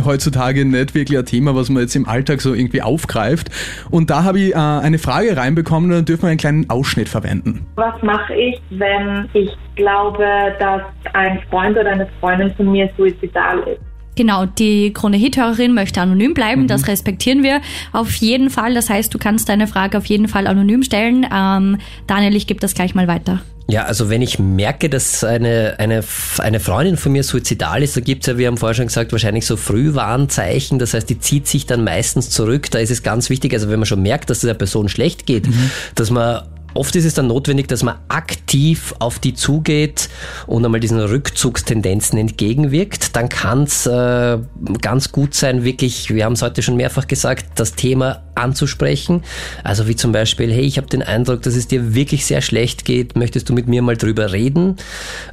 heutzutage 0.04 0.66
nicht 0.66 0.94
wirklich 0.94 1.18
ein 1.18 1.24
Thema, 1.24 1.54
was 1.54 1.70
man 1.70 1.82
jetzt 1.82 1.96
im 1.96 2.06
Alltag 2.06 2.42
so 2.42 2.52
irgendwie 2.52 2.82
aufgreift. 2.82 3.48
Und 3.90 4.10
da 4.10 4.24
habe 4.24 4.38
ich 4.38 4.52
äh, 4.52 4.58
eine 4.58 4.98
Frage 4.98 5.34
reinbekommen, 5.34 5.90
da 5.90 6.02
dürfen 6.02 6.24
wir 6.24 6.28
einen 6.28 6.38
kleinen 6.38 6.68
Ausschnitt 6.68 7.08
verwenden. 7.08 7.66
Was 7.76 8.02
mache 8.02 8.34
ich, 8.34 8.60
wenn 8.68 9.30
ich 9.32 9.50
glaube, 9.76 10.26
dass 10.58 10.82
ein 11.14 11.40
Freund 11.48 11.78
oder 11.78 11.90
eine 11.90 12.06
Freundin 12.20 12.52
von 12.54 12.70
mir 12.70 12.90
suizidal 12.98 13.60
ist? 13.60 13.91
Genau, 14.14 14.44
die 14.44 14.92
Krone-Hit-Hörerin 14.92 15.72
möchte 15.72 16.00
anonym 16.00 16.34
bleiben, 16.34 16.68
das 16.68 16.86
respektieren 16.86 17.42
wir 17.42 17.62
auf 17.92 18.12
jeden 18.16 18.50
Fall. 18.50 18.74
Das 18.74 18.90
heißt, 18.90 19.12
du 19.12 19.18
kannst 19.18 19.48
deine 19.48 19.66
Frage 19.66 19.96
auf 19.96 20.06
jeden 20.06 20.28
Fall 20.28 20.46
anonym 20.46 20.82
stellen. 20.82 21.26
Ähm, 21.32 21.78
Daniel, 22.06 22.36
ich 22.36 22.46
gebe 22.46 22.60
das 22.60 22.74
gleich 22.74 22.94
mal 22.94 23.08
weiter. 23.08 23.40
Ja, 23.68 23.84
also 23.84 24.10
wenn 24.10 24.20
ich 24.20 24.38
merke, 24.38 24.90
dass 24.90 25.24
eine, 25.24 25.76
eine, 25.78 26.04
eine 26.38 26.60
Freundin 26.60 26.96
von 26.96 27.12
mir 27.12 27.22
suizidal 27.22 27.82
ist, 27.82 27.96
da 27.96 28.00
gibt's 28.00 28.26
ja, 28.26 28.36
wir 28.36 28.48
haben 28.48 28.58
vorher 28.58 28.74
schon 28.74 28.88
gesagt, 28.88 29.12
wahrscheinlich 29.12 29.46
so 29.46 29.56
Frühwarnzeichen. 29.56 30.78
Das 30.78 30.92
heißt, 30.92 31.08
die 31.08 31.18
zieht 31.18 31.46
sich 31.46 31.64
dann 31.64 31.82
meistens 31.84 32.28
zurück. 32.28 32.70
Da 32.70 32.80
ist 32.80 32.90
es 32.90 33.02
ganz 33.02 33.30
wichtig, 33.30 33.54
also 33.54 33.70
wenn 33.70 33.78
man 33.78 33.86
schon 33.86 34.02
merkt, 34.02 34.28
dass 34.28 34.38
es 34.38 34.42
der 34.42 34.54
Person 34.54 34.88
schlecht 34.88 35.26
geht, 35.26 35.48
dass 35.94 36.10
man 36.10 36.42
Oft 36.74 36.96
ist 36.96 37.04
es 37.04 37.14
dann 37.14 37.26
notwendig, 37.26 37.68
dass 37.68 37.82
man 37.82 37.96
aktiv 38.08 38.94
auf 38.98 39.18
die 39.18 39.34
zugeht 39.34 40.08
und 40.46 40.64
einmal 40.64 40.80
diesen 40.80 41.00
Rückzugstendenzen 41.00 42.18
entgegenwirkt. 42.18 43.16
Dann 43.16 43.28
kann 43.28 43.64
es 43.64 43.86
äh, 43.86 44.38
ganz 44.80 45.12
gut 45.12 45.34
sein, 45.34 45.64
wirklich, 45.64 46.14
wir 46.14 46.24
haben 46.24 46.34
es 46.34 46.42
heute 46.42 46.62
schon 46.62 46.76
mehrfach 46.76 47.06
gesagt, 47.06 47.46
das 47.56 47.74
Thema 47.74 48.22
anzusprechen. 48.34 49.22
Also 49.64 49.88
wie 49.88 49.96
zum 49.96 50.12
Beispiel, 50.12 50.52
hey, 50.52 50.64
ich 50.64 50.78
habe 50.78 50.86
den 50.86 51.02
Eindruck, 51.02 51.42
dass 51.42 51.54
es 51.54 51.68
dir 51.68 51.94
wirklich 51.94 52.24
sehr 52.24 52.40
schlecht 52.40 52.84
geht, 52.84 53.16
möchtest 53.16 53.48
du 53.48 53.52
mit 53.52 53.68
mir 53.68 53.82
mal 53.82 53.96
drüber 53.96 54.32
reden? 54.32 54.76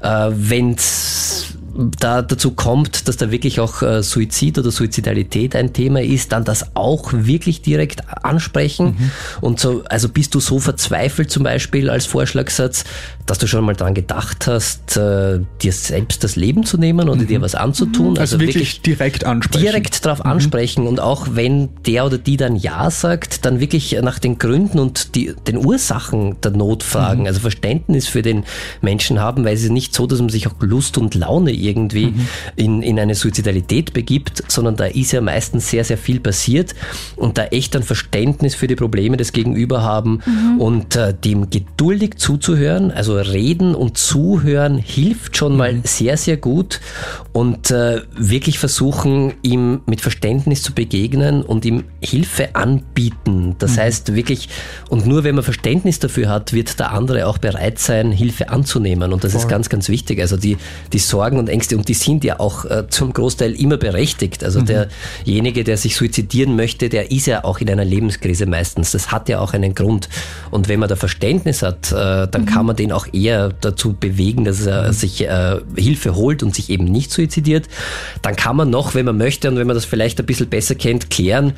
Äh, 0.02 0.30
wenn's 0.32 1.59
da 2.00 2.22
dazu 2.22 2.52
kommt, 2.52 3.08
dass 3.08 3.18
da 3.18 3.32
wirklich 3.32 3.60
auch 3.60 3.82
äh, 3.82 4.04
Suizid 4.04 4.58
oder 4.58 4.70
Suizidalität 4.70 5.56
ein 5.56 5.72
Thema 5.72 6.02
ist, 6.02 6.34
dann 6.34 6.44
das 6.44 6.76
auch 6.76 7.12
wirklich 7.14 7.62
direkt 7.62 8.04
ansprechen. 8.24 9.12
Und 9.40 9.60
so, 9.60 9.84
also 9.88 10.10
bist 10.10 10.36
du 10.36 10.40
so 10.40 10.60
verzweifelt 10.60 11.32
zum 11.32 11.44
Beispiel 11.44 11.90
als 11.90 12.06
Vorschlagssatz, 12.06 12.84
dass 13.26 13.38
du 13.38 13.48
schon 13.48 13.64
mal 13.64 13.76
dran 13.76 13.94
gedacht 13.94 14.48
hast, 14.48 14.98
äh, 14.98 15.40
dir 15.62 15.72
selbst 15.72 16.24
das 16.24 16.36
Leben 16.36 16.66
zu 16.66 16.78
nehmen 16.78 17.08
oder 17.08 17.24
dir 17.24 17.42
was 17.42 17.56
anzutun. 17.56 18.18
Also, 18.18 18.40
wirklich, 18.40 18.82
direkt 18.82 19.24
ansprechen. 19.24 19.64
direkt 19.64 20.06
darauf 20.06 20.26
ansprechen 20.26 20.86
und 20.88 21.00
auch 21.00 21.28
wenn 21.32 21.70
der 21.86 22.06
oder 22.06 22.18
die 22.18 22.36
dann 22.36 22.56
Ja 22.56 22.92
sagt, 22.92 23.46
dann 23.46 23.60
wirklich 23.60 23.98
nach 24.02 24.20
den 24.20 24.38
Gründen 24.38 24.80
und 24.80 25.16
die, 25.16 25.34
den 25.48 25.58
Ursachen 25.58 26.42
der 26.42 26.52
Not 26.52 26.84
fragen, 26.84 27.28
also 27.28 27.40
Verständnis 27.40 28.08
für 28.08 28.22
den 28.22 28.44
Menschen 28.82 29.20
haben, 29.20 29.46
weil 29.46 29.54
es 29.54 29.64
ist 29.64 29.72
nicht 29.72 29.94
so, 29.94 30.08
dass 30.08 30.20
man 30.20 30.30
sich 30.30 30.48
auch 30.48 30.56
Lust 30.60 30.98
und 30.98 31.16
Laune 31.16 31.52
irgendwie 31.52 31.69
in, 32.56 32.82
in 32.82 33.00
eine 33.00 33.16
Suizidalität 33.16 33.94
begibt, 33.94 34.44
sondern 34.48 34.76
da 34.76 34.86
ist 34.86 35.12
ja 35.12 35.22
meistens 35.22 35.70
sehr, 35.70 35.84
sehr 35.84 35.98
viel 35.98 36.20
passiert 36.20 36.76
und 37.16 37.38
da 37.38 37.46
echt 37.46 37.76
ein 37.76 37.84
Verständnis 37.84 38.56
für 38.56 38.68
die 38.68 38.76
Probleme 38.76 39.18
des 39.18 39.32
Gegenüber 39.32 39.82
haben 39.82 40.22
und 40.58 40.96
äh, 40.96 41.14
dem 41.14 41.50
geduldig 41.50 42.16
zuzuhören, 42.18 42.92
also 42.92 43.16
reden 43.16 43.76
und 43.76 43.98
zuhören 43.98 44.78
hilft 44.78 45.38
schon 45.38 45.56
mal 45.58 45.82
sehr, 45.84 46.18
sehr 46.18 46.38
gut 46.38 46.80
und 47.34 47.72
äh, 47.72 48.02
wirklich 48.16 48.60
versuchen, 48.60 49.34
ihm 49.42 49.82
mit 49.86 50.02
Verständnis 50.02 50.64
zu 50.64 50.74
begegnen 50.74 51.42
und 51.42 51.66
ihm 51.66 51.86
Hilfe 52.02 52.56
anbieten. 52.56 53.56
Das 53.60 53.78
heißt 53.78 54.16
wirklich, 54.16 54.50
und 54.90 55.06
nur 55.06 55.24
wenn 55.24 55.36
man 55.36 55.44
Verständnis 55.44 56.00
dafür 56.00 56.30
hat, 56.30 56.54
wird 56.54 56.80
der 56.80 56.92
andere 56.92 57.28
auch 57.28 57.38
bereit 57.38 57.80
sein, 57.80 58.12
Hilfe 58.12 58.50
anzunehmen. 58.50 59.14
Und 59.14 59.24
das 59.24 59.34
ist 59.36 59.48
ganz, 59.48 59.70
ganz 59.70 59.90
wichtig. 59.90 60.20
Also 60.20 60.38
die, 60.38 60.58
die 60.94 61.00
Sorgen 61.00 61.38
und 61.38 61.50
Ängste, 61.50 61.59
und 61.74 61.88
die 61.88 61.94
sind 61.94 62.24
ja 62.24 62.40
auch 62.40 62.66
äh, 62.66 62.88
zum 62.90 63.14
Großteil 63.14 63.54
immer 63.54 63.78
berechtigt. 63.78 64.44
Also 64.44 64.62
derjenige, 64.62 65.64
der 65.64 65.78
sich 65.78 65.96
suizidieren 65.96 66.56
möchte, 66.56 66.90
der 66.90 67.12
ist 67.12 67.28
ja 67.28 67.44
auch 67.44 67.60
in 67.60 67.70
einer 67.70 67.86
Lebenskrise 67.86 68.46
meistens. 68.46 68.92
Das 68.92 69.12
hat 69.12 69.30
ja 69.30 69.40
auch 69.40 69.54
einen 69.54 69.76
Grund. 69.76 70.10
Und 70.52 70.68
wenn 70.68 70.80
man 70.80 70.90
da 70.90 70.96
Verständnis 70.96 71.62
hat, 71.62 71.92
äh, 71.92 72.28
dann 72.28 72.46
kann 72.46 72.66
man 72.66 72.76
den 72.76 72.92
auch 72.92 73.08
eher 73.14 73.50
dazu 73.62 73.94
bewegen, 73.94 74.46
dass 74.46 74.66
er 74.66 74.94
sich 74.94 75.22
äh, 75.22 75.58
Hilfe 75.76 76.16
holt 76.16 76.44
und 76.44 76.56
sich 76.56 76.70
eben 76.70 76.86
nicht 76.86 77.12
suizidiert. 77.12 77.68
Dann 78.22 78.36
kann 78.36 78.56
man 78.56 78.70
noch, 78.70 78.96
wenn 78.96 79.06
man 79.06 79.18
möchte 79.18 79.50
und 79.50 79.58
wenn 79.58 79.68
man 79.68 79.76
das 79.76 79.86
vielleicht 79.86 80.20
ein 80.20 80.26
bisschen 80.26 80.50
besser 80.50 80.76
kennt, 80.76 81.10
klären, 81.10 81.54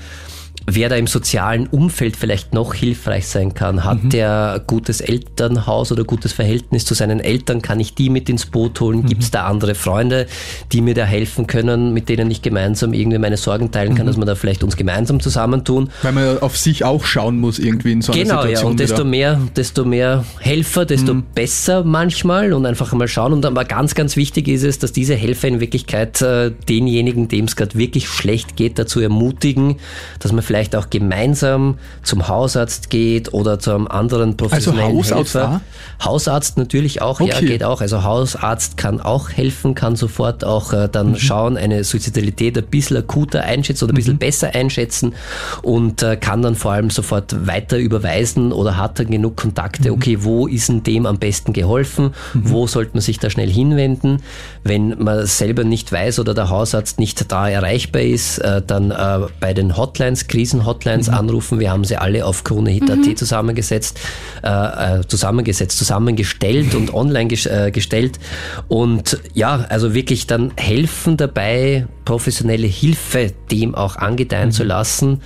wer 0.67 0.89
da 0.89 0.95
im 0.95 1.07
sozialen 1.07 1.67
Umfeld 1.67 2.15
vielleicht 2.15 2.53
noch 2.53 2.73
hilfreich 2.73 3.27
sein 3.27 3.53
kann. 3.53 3.83
Hat 3.83 4.03
mhm. 4.03 4.09
der 4.09 4.61
gutes 4.67 5.01
Elternhaus 5.01 5.91
oder 5.91 6.03
gutes 6.03 6.33
Verhältnis 6.33 6.85
zu 6.85 6.93
seinen 6.93 7.19
Eltern? 7.19 7.61
Kann 7.61 7.79
ich 7.79 7.95
die 7.95 8.09
mit 8.09 8.29
ins 8.29 8.45
Boot 8.45 8.79
holen? 8.79 9.01
Mhm. 9.01 9.07
Gibt 9.07 9.23
es 9.23 9.31
da 9.31 9.45
andere 9.47 9.75
Freunde, 9.75 10.27
die 10.71 10.81
mir 10.81 10.93
da 10.93 11.03
helfen 11.03 11.47
können, 11.47 11.93
mit 11.93 12.09
denen 12.09 12.29
ich 12.29 12.41
gemeinsam 12.41 12.93
irgendwie 12.93 13.17
meine 13.17 13.37
Sorgen 13.37 13.71
teilen 13.71 13.95
kann, 13.95 14.05
mhm. 14.05 14.11
dass 14.11 14.17
wir 14.17 14.25
da 14.25 14.35
vielleicht 14.35 14.63
uns 14.63 14.77
gemeinsam 14.77 15.19
zusammentun? 15.19 15.89
Weil 16.03 16.13
man 16.13 16.39
auf 16.39 16.57
sich 16.57 16.83
auch 16.83 17.03
schauen 17.05 17.39
muss 17.39 17.59
irgendwie 17.59 17.93
in 17.93 18.01
so 18.01 18.11
einer 18.11 18.23
genau, 18.23 18.41
Situation. 18.41 18.51
Genau, 18.51 18.67
ja. 18.67 18.71
Und 18.71 18.79
desto 18.79 19.05
mehr, 19.05 19.41
desto 19.55 19.85
mehr 19.85 20.25
Helfer, 20.39 20.85
desto 20.85 21.15
mhm. 21.15 21.23
besser 21.33 21.83
manchmal 21.83 22.53
und 22.53 22.65
einfach 22.65 22.91
mal 22.93 23.07
schauen. 23.07 23.33
Und 23.33 23.45
aber 23.45 23.65
ganz, 23.65 23.95
ganz 23.95 24.15
wichtig 24.15 24.47
ist 24.47 24.63
es, 24.63 24.79
dass 24.79 24.91
diese 24.91 25.15
Helfer 25.15 25.47
in 25.47 25.59
Wirklichkeit 25.59 26.21
äh, 26.21 26.51
denjenigen, 26.69 27.27
dem 27.27 27.45
es 27.45 27.55
gerade 27.55 27.75
wirklich 27.77 28.07
schlecht 28.07 28.55
geht, 28.55 28.77
dazu 28.77 28.99
ermutigen, 28.99 29.77
dass 30.19 30.31
man 30.31 30.43
vielleicht 30.51 30.75
auch 30.75 30.89
gemeinsam 30.89 31.77
zum 32.03 32.27
Hausarzt 32.27 32.89
geht 32.89 33.33
oder 33.33 33.57
zu 33.57 33.71
einem 33.73 33.87
anderen 33.87 34.35
professionellen 34.35 34.97
also 34.97 35.15
Hausarzt 35.15 35.35
Helfer. 35.35 35.61
Da? 35.99 36.05
Hausarzt 36.05 36.57
natürlich 36.57 37.01
auch, 37.01 37.21
okay. 37.21 37.31
ja, 37.31 37.39
geht 37.39 37.63
auch. 37.63 37.79
Also 37.79 38.03
Hausarzt 38.03 38.75
kann 38.75 38.99
auch 38.99 39.29
helfen, 39.29 39.75
kann 39.75 39.95
sofort 39.95 40.43
auch 40.43 40.73
äh, 40.73 40.89
dann 40.91 41.11
mhm. 41.11 41.15
schauen, 41.15 41.55
eine 41.55 41.85
Suizidalität 41.85 42.57
ein 42.57 42.65
bisschen 42.65 42.97
akuter 42.97 43.43
einschätzen 43.43 43.85
oder 43.85 43.93
ein 43.93 43.95
bisschen 43.95 44.15
mhm. 44.15 44.19
besser 44.19 44.53
einschätzen 44.53 45.13
und 45.61 46.03
äh, 46.03 46.17
kann 46.17 46.41
dann 46.41 46.55
vor 46.55 46.73
allem 46.73 46.89
sofort 46.89 47.47
weiter 47.47 47.77
überweisen 47.77 48.51
oder 48.51 48.75
hat 48.75 48.99
dann 48.99 49.09
genug 49.09 49.37
Kontakte, 49.37 49.87
mhm. 49.87 49.95
okay, 49.95 50.17
wo 50.19 50.47
ist 50.47 50.67
denn 50.67 50.83
dem 50.83 51.05
am 51.05 51.17
besten 51.17 51.53
geholfen, 51.53 52.13
mhm. 52.33 52.49
wo 52.49 52.67
sollte 52.67 52.91
man 52.95 53.01
sich 53.01 53.19
da 53.19 53.29
schnell 53.29 53.49
hinwenden. 53.49 54.21
Wenn 54.65 55.01
man 55.01 55.25
selber 55.25 55.63
nicht 55.63 55.93
weiß 55.93 56.19
oder 56.19 56.33
der 56.33 56.49
Hausarzt 56.49 56.99
nicht 56.99 57.31
da 57.31 57.47
erreichbar 57.47 58.01
ist, 58.01 58.39
äh, 58.39 58.61
dann 58.61 58.91
äh, 58.91 59.27
bei 59.39 59.53
den 59.53 59.77
Hotlines, 59.77 60.27
Krisenhotlines 60.41 61.07
mhm. 61.07 61.13
anrufen. 61.13 61.59
Wir 61.59 61.71
haben 61.71 61.83
sie 61.83 61.97
alle 61.97 62.25
auf 62.25 62.43
KroneHit.at 62.43 62.97
mhm. 62.97 63.15
zusammengesetzt, 63.15 63.99
äh, 64.43 64.99
äh, 64.99 65.07
zusammengesetzt, 65.07 65.77
zusammengestellt 65.77 66.73
und 66.73 66.91
online 66.93 67.27
ges 67.27 67.45
äh, 67.45 67.69
gestellt. 67.71 68.19
Und 68.67 69.19
ja, 69.35 69.65
also 69.69 69.93
wirklich 69.93 70.25
dann 70.25 70.51
helfen 70.57 71.15
dabei, 71.17 71.85
professionelle 72.05 72.65
Hilfe 72.65 73.33
dem 73.51 73.75
auch 73.75 73.97
angedeihen 73.97 74.49
mhm. 74.49 74.53
zu 74.53 74.63
lassen 74.63 75.21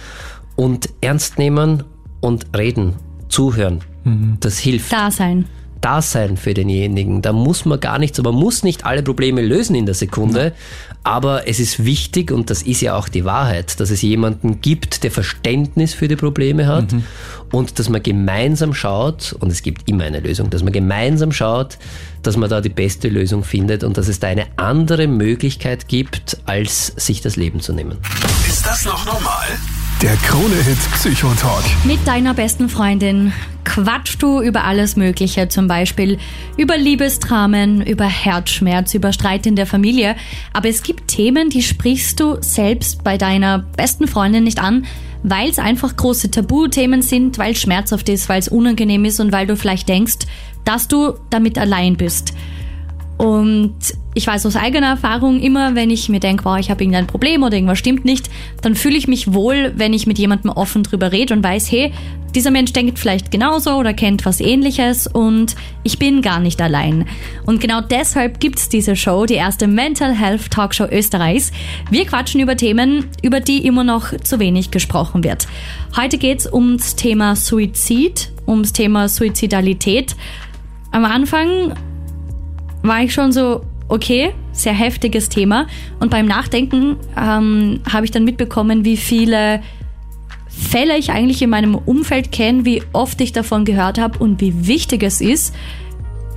und 0.57 0.89
ernst 0.99 1.39
nehmen 1.39 1.83
und 2.19 2.47
reden, 2.57 2.95
zuhören. 3.29 3.79
Mhm. 4.03 4.35
Das 4.41 4.57
hilft. 4.57 4.91
Da 4.91 5.11
sein 5.11 5.45
da 5.85 6.01
sein 6.01 6.35
für 6.35 6.55
denjenigen. 6.55 7.21
Da 7.21 7.31
muss 7.31 7.63
man 7.63 7.79
gar 7.79 7.99
nichts, 7.99 8.19
man 8.19 8.33
muss 8.33 8.63
nicht 8.63 8.85
alle 8.85 9.03
Probleme 9.03 9.43
lösen 9.43 9.75
in 9.75 9.85
der 9.85 9.93
Sekunde, 9.93 10.53
aber 11.03 11.47
es 11.47 11.59
ist 11.59 11.85
wichtig, 11.85 12.31
und 12.31 12.49
das 12.49 12.63
ist 12.63 12.81
ja 12.81 12.95
auch 12.95 13.07
die 13.07 13.23
Wahrheit, 13.23 13.79
dass 13.79 13.91
es 13.91 14.01
jemanden 14.01 14.61
gibt, 14.61 15.03
der 15.03 15.11
Verständnis 15.11 15.93
für 15.93 16.07
die 16.07 16.15
Probleme 16.15 16.65
hat 16.65 16.91
mhm. 16.91 17.03
und 17.51 17.77
dass 17.77 17.89
man 17.89 18.01
gemeinsam 18.01 18.73
schaut, 18.73 19.33
und 19.39 19.51
es 19.51 19.61
gibt 19.61 19.87
immer 19.87 20.05
eine 20.05 20.21
Lösung, 20.21 20.49
dass 20.49 20.63
man 20.63 20.73
gemeinsam 20.73 21.31
schaut, 21.31 21.77
dass 22.23 22.35
man 22.35 22.49
da 22.49 22.61
die 22.61 22.69
beste 22.69 23.07
Lösung 23.07 23.43
findet 23.43 23.83
und 23.83 23.99
dass 23.99 24.07
es 24.07 24.19
da 24.19 24.27
eine 24.27 24.47
andere 24.55 25.05
Möglichkeit 25.05 25.87
gibt, 25.87 26.39
als 26.47 26.87
sich 26.97 27.21
das 27.21 27.35
Leben 27.35 27.59
zu 27.59 27.73
nehmen. 27.73 27.99
Ist 28.47 28.65
das 28.65 28.85
noch 28.85 29.05
normal? 29.05 29.45
Der 30.05 30.17
Krone-Hit 30.17 30.77
Psychotalk. 30.91 31.63
Mit 31.83 31.97
deiner 32.05 32.35
besten 32.35 32.69
Freundin 32.69 33.33
quatschst 33.63 34.21
du 34.21 34.39
über 34.39 34.63
alles 34.63 34.95
Mögliche, 34.95 35.49
zum 35.49 35.67
Beispiel 35.67 36.19
über 36.57 36.77
Liebesdramen, 36.77 37.81
über 37.81 38.05
Herzschmerz, 38.05 38.93
über 38.93 39.11
Streit 39.13 39.47
in 39.47 39.55
der 39.55 39.65
Familie. 39.65 40.15
Aber 40.53 40.69
es 40.69 40.83
gibt 40.83 41.07
Themen, 41.07 41.49
die 41.49 41.63
sprichst 41.63 42.19
du 42.19 42.37
selbst 42.39 43.03
bei 43.03 43.17
deiner 43.17 43.65
besten 43.77 44.07
Freundin 44.07 44.43
nicht 44.43 44.59
an, 44.59 44.85
weil 45.23 45.49
es 45.49 45.57
einfach 45.57 45.95
große 45.95 46.29
Tabuthemen 46.29 47.01
sind, 47.01 47.39
weil 47.39 47.53
es 47.53 47.61
schmerzhaft 47.61 48.07
ist, 48.07 48.29
weil 48.29 48.37
es 48.37 48.47
unangenehm 48.47 49.05
ist 49.05 49.19
und 49.19 49.31
weil 49.31 49.47
du 49.47 49.57
vielleicht 49.57 49.89
denkst, 49.89 50.27
dass 50.65 50.87
du 50.87 51.15
damit 51.31 51.57
allein 51.57 51.97
bist. 51.97 52.35
Und 53.17 53.75
ich 54.13 54.27
weiß 54.27 54.45
aus 54.45 54.55
eigener 54.55 54.87
Erfahrung 54.87 55.39
immer, 55.39 55.75
wenn 55.75 55.89
ich 55.89 56.09
mir 56.09 56.19
denke, 56.19 56.45
wow, 56.45 56.57
ich 56.57 56.69
habe 56.69 56.83
irgendein 56.83 57.07
Problem 57.07 57.43
oder 57.43 57.55
irgendwas 57.55 57.79
stimmt 57.79 58.05
nicht, 58.05 58.29
dann 58.61 58.75
fühle 58.75 58.97
ich 58.97 59.07
mich 59.07 59.33
wohl, 59.33 59.73
wenn 59.75 59.93
ich 59.93 60.07
mit 60.07 60.17
jemandem 60.19 60.51
offen 60.51 60.83
drüber 60.83 61.11
rede 61.11 61.33
und 61.33 61.43
weiß, 61.43 61.71
hey, 61.71 61.93
dieser 62.35 62.51
Mensch 62.51 62.73
denkt 62.73 62.99
vielleicht 62.99 63.31
genauso 63.31 63.75
oder 63.75 63.93
kennt 63.93 64.25
was 64.25 64.41
ähnliches 64.41 65.07
und 65.07 65.55
ich 65.83 65.97
bin 65.99 66.21
gar 66.21 66.41
nicht 66.41 66.61
allein. 66.61 67.07
Und 67.45 67.61
genau 67.61 67.79
deshalb 67.79 68.41
gibt's 68.41 68.67
diese 68.67 68.97
Show, 68.97 69.25
die 69.25 69.35
erste 69.35 69.67
Mental 69.67 70.13
Health 70.13 70.51
Talkshow 70.51 70.85
Österreichs. 70.91 71.53
Wir 71.89 72.05
quatschen 72.05 72.41
über 72.41 72.57
Themen, 72.57 73.05
über 73.21 73.39
die 73.39 73.65
immer 73.65 73.85
noch 73.85 74.17
zu 74.17 74.39
wenig 74.39 74.71
gesprochen 74.71 75.23
wird. 75.23 75.47
Heute 75.95 76.17
geht's 76.17 76.51
ums 76.51 76.97
Thema 76.97 77.37
Suizid, 77.37 78.31
ums 78.45 78.73
Thema 78.73 79.07
Suizidalität. 79.07 80.17
Am 80.91 81.05
Anfang 81.05 81.73
war 82.87 83.03
ich 83.03 83.13
schon 83.13 83.31
so, 83.31 83.61
okay, 83.87 84.33
sehr 84.51 84.73
heftiges 84.73 85.29
Thema. 85.29 85.67
Und 85.99 86.11
beim 86.11 86.25
Nachdenken 86.25 86.97
ähm, 87.17 87.81
habe 87.91 88.05
ich 88.05 88.11
dann 88.11 88.23
mitbekommen, 88.23 88.85
wie 88.85 88.97
viele 88.97 89.61
Fälle 90.47 90.97
ich 90.97 91.11
eigentlich 91.11 91.41
in 91.41 91.49
meinem 91.49 91.75
Umfeld 91.75 92.31
kenne, 92.31 92.63
wie 92.63 92.81
oft 92.93 93.19
ich 93.19 93.33
davon 93.33 93.65
gehört 93.65 93.99
habe 93.99 94.19
und 94.19 94.39
wie 94.39 94.67
wichtig 94.67 95.03
es 95.03 95.19
ist, 95.19 95.53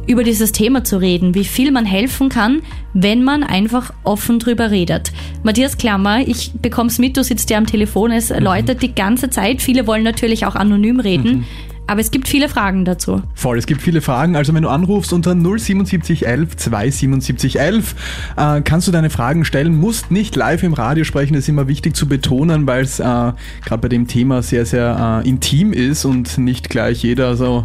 über 0.08 0.24
dieses 0.24 0.52
Thema 0.52 0.82
zu 0.84 0.96
reden, 0.96 1.34
wie 1.34 1.44
viel 1.44 1.70
man 1.70 1.84
helfen 1.84 2.30
kann, 2.30 2.62
wenn 2.94 3.22
man 3.22 3.44
einfach 3.44 3.92
offen 4.04 4.38
drüber 4.38 4.70
redet. 4.70 5.12
Matthias 5.42 5.76
Klammer, 5.76 6.26
ich 6.26 6.52
bekomme 6.54 6.88
es 6.88 6.98
mit, 6.98 7.16
du 7.16 7.22
sitzt 7.22 7.50
ja 7.50 7.58
am 7.58 7.66
Telefon, 7.66 8.10
es 8.10 8.30
mhm. 8.30 8.38
läutet 8.38 8.82
die 8.82 8.94
ganze 8.94 9.28
Zeit. 9.28 9.60
Viele 9.60 9.86
wollen 9.86 10.02
natürlich 10.02 10.46
auch 10.46 10.56
anonym 10.56 10.98
reden. 10.98 11.38
Mhm. 11.38 11.44
Aber 11.88 12.02
es 12.02 12.10
gibt 12.10 12.28
viele 12.28 12.50
Fragen 12.50 12.84
dazu. 12.84 13.22
Voll, 13.34 13.56
es 13.56 13.66
gibt 13.66 13.80
viele 13.80 14.02
Fragen. 14.02 14.36
Also 14.36 14.52
wenn 14.52 14.62
du 14.62 14.68
anrufst 14.68 15.10
unter 15.14 15.30
07711 15.32 16.54
27711, 16.56 17.94
äh, 18.36 18.60
kannst 18.60 18.86
du 18.86 18.92
deine 18.92 19.08
Fragen 19.08 19.46
stellen, 19.46 19.74
musst 19.74 20.10
nicht 20.10 20.36
live 20.36 20.62
im 20.64 20.74
Radio 20.74 21.04
sprechen. 21.04 21.32
Das 21.32 21.44
ist 21.44 21.48
immer 21.48 21.66
wichtig 21.66 21.96
zu 21.96 22.06
betonen, 22.06 22.66
weil 22.66 22.84
es 22.84 23.00
äh, 23.00 23.04
gerade 23.04 23.78
bei 23.80 23.88
dem 23.88 24.06
Thema 24.06 24.42
sehr, 24.42 24.66
sehr 24.66 25.22
äh, 25.24 25.28
intim 25.28 25.72
ist 25.72 26.04
und 26.04 26.36
nicht 26.36 26.68
gleich 26.68 27.02
jeder 27.02 27.36
so 27.36 27.64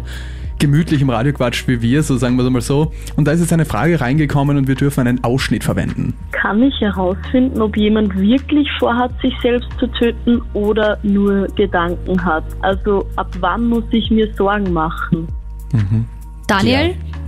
gemütlich 0.58 1.02
im 1.02 1.10
Radio 1.10 1.32
quatscht 1.32 1.68
wie 1.68 1.82
wir, 1.82 2.02
so 2.02 2.16
sagen 2.16 2.36
wir 2.36 2.44
es 2.44 2.50
mal 2.50 2.60
so. 2.60 2.92
Und 3.16 3.26
da 3.26 3.32
ist 3.32 3.40
jetzt 3.40 3.52
eine 3.52 3.64
Frage 3.64 4.00
reingekommen 4.00 4.56
und 4.56 4.68
wir 4.68 4.74
dürfen 4.74 5.06
einen 5.06 5.22
Ausschnitt 5.24 5.64
verwenden. 5.64 6.14
Kann 6.32 6.62
ich 6.62 6.74
herausfinden, 6.80 7.60
ob 7.60 7.76
jemand 7.76 8.18
wirklich 8.18 8.68
vorhat, 8.78 9.10
sich 9.20 9.34
selbst 9.42 9.68
zu 9.78 9.86
töten 9.88 10.42
oder 10.52 10.98
nur 11.02 11.46
Gedanken 11.56 12.24
hat? 12.24 12.44
Also 12.60 13.06
ab 13.16 13.28
wann 13.40 13.68
muss 13.68 13.84
ich 13.90 14.10
mir 14.10 14.32
Sorgen 14.34 14.72
machen? 14.72 15.28
Mhm. 15.72 16.04
Daniel? 16.46 16.90
Ja. 16.90 17.23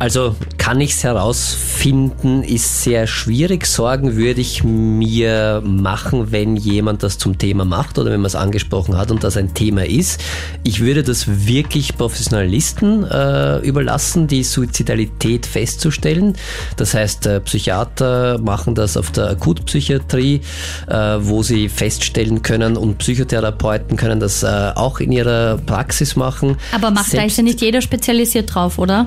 Also 0.00 0.36
kann 0.58 0.80
ich 0.80 0.92
es 0.92 1.02
herausfinden, 1.02 2.44
ist 2.44 2.84
sehr 2.84 3.08
schwierig. 3.08 3.66
Sorgen 3.66 4.14
würde 4.14 4.40
ich 4.40 4.62
mir 4.62 5.60
machen, 5.64 6.30
wenn 6.30 6.54
jemand 6.54 7.02
das 7.02 7.18
zum 7.18 7.36
Thema 7.36 7.64
macht 7.64 7.98
oder 7.98 8.12
wenn 8.12 8.20
man 8.20 8.26
es 8.26 8.36
angesprochen 8.36 8.96
hat 8.96 9.10
und 9.10 9.24
das 9.24 9.36
ein 9.36 9.54
Thema 9.54 9.84
ist. 9.84 10.20
Ich 10.62 10.78
würde 10.78 11.02
das 11.02 11.46
wirklich 11.46 11.96
Professionalisten 11.96 13.04
äh, 13.10 13.58
überlassen, 13.58 14.28
die 14.28 14.44
Suizidalität 14.44 15.46
festzustellen. 15.46 16.36
Das 16.76 16.94
heißt, 16.94 17.26
äh, 17.26 17.40
Psychiater 17.40 18.38
machen 18.38 18.76
das 18.76 18.96
auf 18.96 19.10
der 19.10 19.30
Akutpsychiatrie, 19.30 20.42
äh, 20.86 20.94
wo 21.18 21.42
sie 21.42 21.68
feststellen 21.68 22.42
können 22.42 22.76
und 22.76 22.98
Psychotherapeuten 22.98 23.96
können 23.96 24.20
das 24.20 24.44
äh, 24.44 24.46
auch 24.76 25.00
in 25.00 25.10
ihrer 25.10 25.56
Praxis 25.58 26.14
machen. 26.14 26.56
Aber 26.72 26.92
macht 26.92 27.12
da 27.14 27.24
ist 27.24 27.36
ja 27.36 27.42
nicht 27.42 27.60
jeder 27.60 27.82
spezialisiert 27.82 28.54
drauf, 28.54 28.78
oder? 28.78 29.06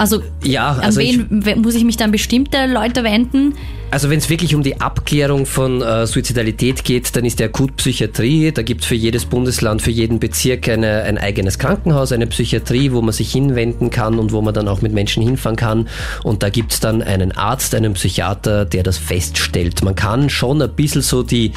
Also, 0.00 0.22
ja, 0.42 0.78
also 0.80 0.98
an 0.98 1.06
wen 1.06 1.42
ich, 1.44 1.56
muss 1.56 1.74
ich 1.74 1.84
mich 1.84 1.98
dann 1.98 2.10
bestimmte 2.10 2.64
Leute 2.64 3.04
wenden? 3.04 3.52
Also 3.90 4.08
wenn 4.08 4.16
es 4.16 4.30
wirklich 4.30 4.54
um 4.54 4.62
die 4.62 4.80
Abklärung 4.80 5.44
von 5.44 5.82
äh, 5.82 6.06
Suizidalität 6.06 6.84
geht, 6.84 7.14
dann 7.16 7.26
ist 7.26 7.38
die 7.38 7.44
Akutpsychiatrie, 7.44 8.50
da 8.52 8.62
gibt 8.62 8.80
es 8.80 8.86
für 8.86 8.94
jedes 8.94 9.26
Bundesland, 9.26 9.82
für 9.82 9.90
jeden 9.90 10.18
Bezirk 10.18 10.70
eine, 10.70 11.02
ein 11.02 11.18
eigenes 11.18 11.58
Krankenhaus, 11.58 12.12
eine 12.12 12.26
Psychiatrie, 12.28 12.92
wo 12.92 13.02
man 13.02 13.12
sich 13.12 13.30
hinwenden 13.30 13.90
kann 13.90 14.18
und 14.18 14.32
wo 14.32 14.40
man 14.40 14.54
dann 14.54 14.68
auch 14.68 14.80
mit 14.80 14.94
Menschen 14.94 15.22
hinfahren 15.22 15.56
kann. 15.56 15.86
Und 16.22 16.42
da 16.42 16.48
gibt 16.48 16.72
es 16.72 16.80
dann 16.80 17.02
einen 17.02 17.32
Arzt, 17.32 17.74
einen 17.74 17.92
Psychiater, 17.92 18.64
der 18.64 18.82
das 18.82 18.96
feststellt. 18.96 19.84
Man 19.84 19.96
kann 19.96 20.30
schon 20.30 20.62
ein 20.62 20.70
bisschen 20.70 21.02
so 21.02 21.22
die 21.22 21.52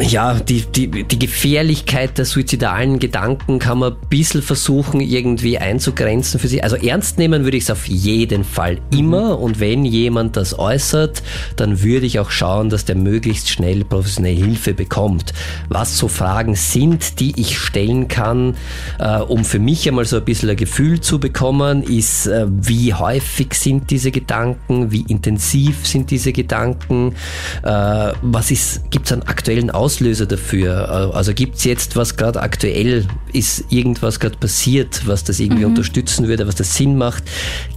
ja, 0.00 0.34
die, 0.34 0.62
die, 0.62 1.04
die 1.04 1.18
Gefährlichkeit 1.18 2.18
der 2.18 2.24
suizidalen 2.24 2.98
Gedanken 2.98 3.58
kann 3.58 3.78
man 3.78 3.92
ein 3.92 4.08
bisschen 4.08 4.42
versuchen, 4.42 5.00
irgendwie 5.00 5.58
einzugrenzen 5.58 6.40
für 6.40 6.48
sich. 6.48 6.64
Also 6.64 6.76
ernst 6.76 7.18
nehmen 7.18 7.44
würde 7.44 7.56
ich 7.56 7.64
es 7.64 7.70
auf 7.70 7.86
jeden 7.86 8.44
Fall 8.44 8.78
immer 8.90 9.36
mhm. 9.36 9.42
und 9.42 9.60
wenn 9.60 9.84
jemand 9.84 10.36
das 10.36 10.58
äußert, 10.58 11.22
dann 11.56 11.82
würde 11.82 12.06
ich 12.06 12.18
auch 12.18 12.30
schauen, 12.30 12.70
dass 12.70 12.84
der 12.84 12.96
möglichst 12.96 13.48
schnell 13.50 13.84
professionelle 13.84 14.36
Hilfe 14.36 14.74
bekommt. 14.74 15.32
Was 15.68 15.96
so 15.98 16.08
Fragen 16.08 16.54
sind, 16.54 17.20
die 17.20 17.38
ich 17.40 17.58
stellen 17.58 18.08
kann, 18.08 18.56
äh, 18.98 19.18
um 19.18 19.44
für 19.44 19.58
mich 19.58 19.88
einmal 19.88 20.04
so 20.04 20.16
ein 20.16 20.24
bisschen 20.24 20.50
ein 20.50 20.56
Gefühl 20.56 21.00
zu 21.00 21.20
bekommen, 21.20 21.82
ist, 21.82 22.26
äh, 22.26 22.46
wie 22.48 22.94
häufig 22.94 23.54
sind 23.54 23.90
diese 23.90 24.10
Gedanken, 24.10 24.90
wie 24.90 25.02
intensiv 25.02 25.86
sind 25.86 26.10
diese 26.10 26.32
Gedanken, 26.32 27.14
äh, 27.62 28.12
was 28.22 28.50
ist, 28.50 28.90
gibt 28.90 29.06
es 29.06 29.12
einen 29.12 29.22
aktuellen 29.40 29.70
Auslöser 29.70 30.26
dafür? 30.26 31.10
Äh, 31.12 31.16
Also 31.16 31.32
gibt 31.32 31.56
es 31.56 31.64
jetzt 31.64 31.96
was 31.96 32.16
gerade 32.16 32.42
aktuell? 32.42 33.06
Ist 33.32 33.64
irgendwas 33.70 34.20
gerade 34.20 34.36
passiert, 34.36 35.06
was 35.06 35.24
das 35.24 35.40
irgendwie 35.40 35.64
unterstützen 35.64 36.28
würde, 36.28 36.46
was 36.46 36.56
das 36.56 36.76
Sinn 36.76 36.98
macht? 36.98 37.24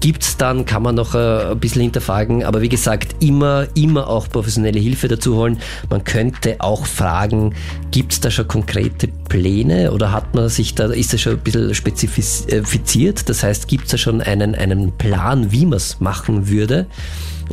Gibt 0.02 0.23
es 0.23 0.35
dann, 0.35 0.65
kann 0.65 0.84
man 0.84 0.95
noch 0.95 1.15
äh, 1.15 1.52
ein 1.52 1.60
bisschen 1.60 1.81
hinterfragen, 1.81 2.44
aber 2.44 2.61
wie 2.61 2.69
gesagt, 2.69 3.23
immer, 3.23 3.68
immer 3.76 4.07
auch 4.07 4.27
professionelle 4.27 4.80
Hilfe 4.80 5.07
dazu 5.07 5.35
holen. 5.38 5.57
Man 5.90 6.03
könnte 6.03 6.57
auch 6.60 6.85
fragen, 6.85 7.56
gibt 7.91 8.11
es 8.11 8.19
da 8.19 8.30
schon 8.30 8.48
konkrete 8.49 9.07
Pläne 9.30 9.94
oder 9.94 10.11
hat 10.11 10.35
man 10.35 10.49
sich 10.49 10.76
da, 10.76 10.91
ist 10.91 11.14
das 11.14 11.22
schon 11.22 11.34
ein 11.34 11.40
bisschen 11.40 11.73
spezifiziert? 11.73 13.30
Das 13.30 13.41
heißt, 13.41 13.69
gibt 13.69 13.85
es 13.85 13.91
da 13.91 13.98
schon 13.98 14.19
einen, 14.19 14.53
einen 14.53 14.91
Plan, 14.98 15.52
wie 15.53 15.65
man 15.65 15.77
es 15.77 16.02
machen 16.02 16.49
würde? 16.49 16.88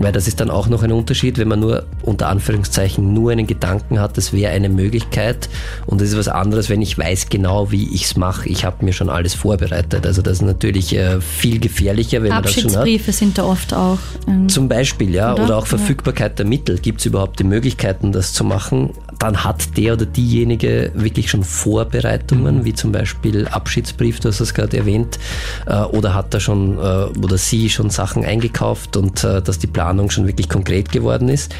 Weil 0.00 0.12
das 0.12 0.26
ist 0.26 0.40
dann 0.40 0.50
auch 0.50 0.66
noch 0.68 0.82
ein 0.82 0.92
Unterschied, 0.92 1.36
wenn 1.38 1.46
man 1.48 1.60
nur 1.60 1.84
unter 2.02 2.28
Anführungszeichen 2.28 3.12
nur 3.12 3.30
einen 3.32 3.46
Gedanken 3.46 4.00
hat, 4.00 4.16
das 4.16 4.32
wäre 4.32 4.50
eine 4.52 4.70
Möglichkeit. 4.70 5.48
Und 5.86 6.00
das 6.00 6.08
ist 6.08 6.16
was 6.18 6.28
anderes, 6.28 6.70
wenn 6.70 6.80
ich 6.80 6.96
weiß 6.96 7.28
genau, 7.28 7.70
wie 7.70 7.94
ich 7.94 8.04
es 8.04 8.16
mache. 8.16 8.48
Ich 8.48 8.64
habe 8.64 8.82
mir 8.84 8.94
schon 8.94 9.10
alles 9.10 9.34
vorbereitet. 9.34 10.06
Also 10.06 10.22
das 10.22 10.38
ist 10.38 10.42
natürlich 10.42 10.96
äh, 10.96 11.20
viel 11.20 11.60
gefährlicher, 11.60 12.22
wenn 12.22 12.30
man 12.30 12.42
das 12.42 12.54
schon 12.54 12.64
hat. 12.70 12.78
Abschiedsbriefe 12.78 13.12
sind 13.12 13.36
da 13.36 13.44
oft 13.44 13.74
auch. 13.74 13.98
ähm, 14.26 14.48
Zum 14.48 14.68
Beispiel, 14.68 15.14
ja, 15.14 15.34
Oder? 15.34 15.44
oder, 15.44 15.56
auch 15.58 15.66
Ja. 15.66 15.76
Verfügbarkeit 15.76 16.38
der 16.38 16.46
Mittel. 16.46 16.78
Gibt 16.78 17.00
es 17.00 17.06
überhaupt 17.06 17.38
die 17.38 17.44
Möglichkeiten, 17.44 18.10
das 18.10 18.32
zu 18.32 18.42
machen? 18.42 18.90
Dann 19.18 19.44
hat 19.44 19.76
der 19.76 19.92
oder 19.92 20.06
diejenige 20.06 20.92
wirklich 20.94 21.30
schon 21.30 21.44
Vorbereitungen, 21.44 22.64
wie 22.64 22.72
zum 22.72 22.90
Beispiel 22.90 23.46
Abschiedsbrief, 23.48 24.18
du 24.20 24.28
hast 24.28 24.40
es 24.40 24.54
gerade 24.54 24.78
erwähnt, 24.78 25.18
äh, 25.66 25.74
oder 25.76 26.14
hat 26.14 26.32
da 26.32 26.40
schon 26.40 26.78
äh, 26.78 26.80
oder 27.18 27.36
sie 27.36 27.68
schon 27.68 27.90
Sachen 27.90 28.24
eingekauft 28.24 28.96
und 28.96 29.22
äh, 29.24 29.42
dass 29.42 29.58
die 29.58 29.66
Planung 29.66 29.89
schon 30.10 30.26
wirklich 30.26 30.48
konkret 30.48 30.92
geworden 30.92 31.28
ist. 31.28 31.54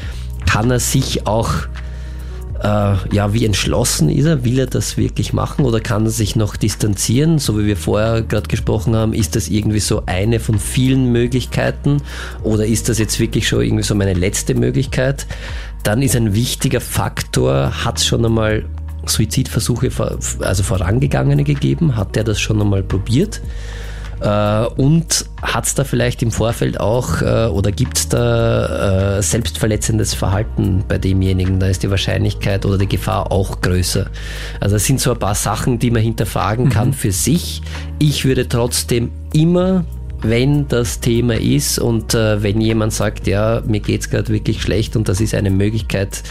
Kann 0.45 0.71
er 0.71 0.79
sich 0.79 1.27
auch 1.27 1.67
äh, 2.63 2.95
ja, 3.11 3.33
wie 3.33 3.45
entschlossen 3.45 4.09
ist 4.09 4.25
er? 4.25 4.43
Will 4.43 4.59
er 4.59 4.67
das 4.67 4.95
wirklich 4.95 5.33
machen 5.33 5.65
oder 5.65 5.79
kann 5.79 6.05
er 6.05 6.11
sich 6.11 6.35
noch 6.35 6.55
distanzieren? 6.55 7.39
So 7.39 7.57
wie 7.57 7.65
wir 7.65 7.77
vorher 7.77 8.21
gerade 8.21 8.47
gesprochen 8.47 8.95
haben, 8.95 9.13
ist 9.13 9.35
das 9.35 9.49
irgendwie 9.49 9.79
so 9.79 10.03
eine 10.05 10.39
von 10.39 10.59
vielen 10.59 11.11
Möglichkeiten 11.11 12.03
oder 12.43 12.65
ist 12.65 12.87
das 12.89 12.99
jetzt 12.99 13.19
wirklich 13.19 13.47
schon 13.47 13.61
irgendwie 13.61 13.83
so 13.83 13.95
meine 13.95 14.13
letzte 14.13 14.53
Möglichkeit? 14.53 15.25
Dann 15.83 16.03
ist 16.03 16.15
ein 16.15 16.35
wichtiger 16.35 16.81
Faktor, 16.81 17.83
hat 17.83 17.97
es 17.97 18.05
schon 18.05 18.23
einmal 18.23 18.65
Suizidversuche, 19.07 19.89
also 20.41 20.63
vorangegangene 20.63 21.43
gegeben? 21.43 21.95
Hat 21.95 22.15
der 22.15 22.23
das 22.23 22.39
schon 22.39 22.61
einmal 22.61 22.83
probiert? 22.83 23.41
Äh, 24.21 24.65
und 24.75 25.25
hat 25.41 25.65
es 25.65 25.73
da 25.73 25.83
vielleicht 25.83 26.21
im 26.21 26.31
Vorfeld 26.31 26.79
auch 26.79 27.21
äh, 27.21 27.47
oder 27.47 27.71
gibt 27.71 27.97
es 27.97 28.09
da 28.09 29.17
äh, 29.17 29.21
selbstverletzendes 29.21 30.13
Verhalten 30.13 30.83
bei 30.87 30.99
demjenigen? 30.99 31.59
Da 31.59 31.67
ist 31.67 31.81
die 31.81 31.89
Wahrscheinlichkeit 31.89 32.65
oder 32.65 32.77
die 32.77 32.87
Gefahr 32.87 33.31
auch 33.31 33.61
größer. 33.61 34.07
Also 34.59 34.75
das 34.75 34.85
sind 34.85 34.99
so 34.99 35.11
ein 35.13 35.19
paar 35.19 35.35
Sachen, 35.35 35.79
die 35.79 35.89
man 35.89 36.03
hinterfragen 36.03 36.69
kann 36.69 36.93
für 36.93 37.11
sich. 37.11 37.63
Ich 37.97 38.23
würde 38.25 38.47
trotzdem 38.47 39.11
immer 39.33 39.85
wenn 40.23 40.67
das 40.67 40.99
Thema 40.99 41.33
ist 41.33 41.79
und 41.79 42.13
äh, 42.13 42.43
wenn 42.43 42.61
jemand 42.61 42.93
sagt, 42.93 43.25
ja, 43.25 43.63
mir 43.65 43.79
geht's 43.79 44.11
gerade 44.11 44.29
wirklich 44.29 44.61
schlecht 44.61 44.95
und 44.95 45.09
das 45.09 45.19
ist 45.19 45.33
eine 45.33 45.49
Möglichkeit, 45.49 46.21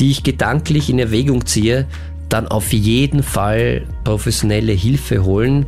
die 0.00 0.10
ich 0.10 0.22
gedanklich 0.22 0.88
in 0.88 0.98
Erwägung 0.98 1.44
ziehe, 1.44 1.86
dann 2.28 2.48
auf 2.48 2.72
jeden 2.72 3.22
Fall 3.22 3.86
professionelle 4.04 4.72
Hilfe 4.72 5.24
holen, 5.24 5.66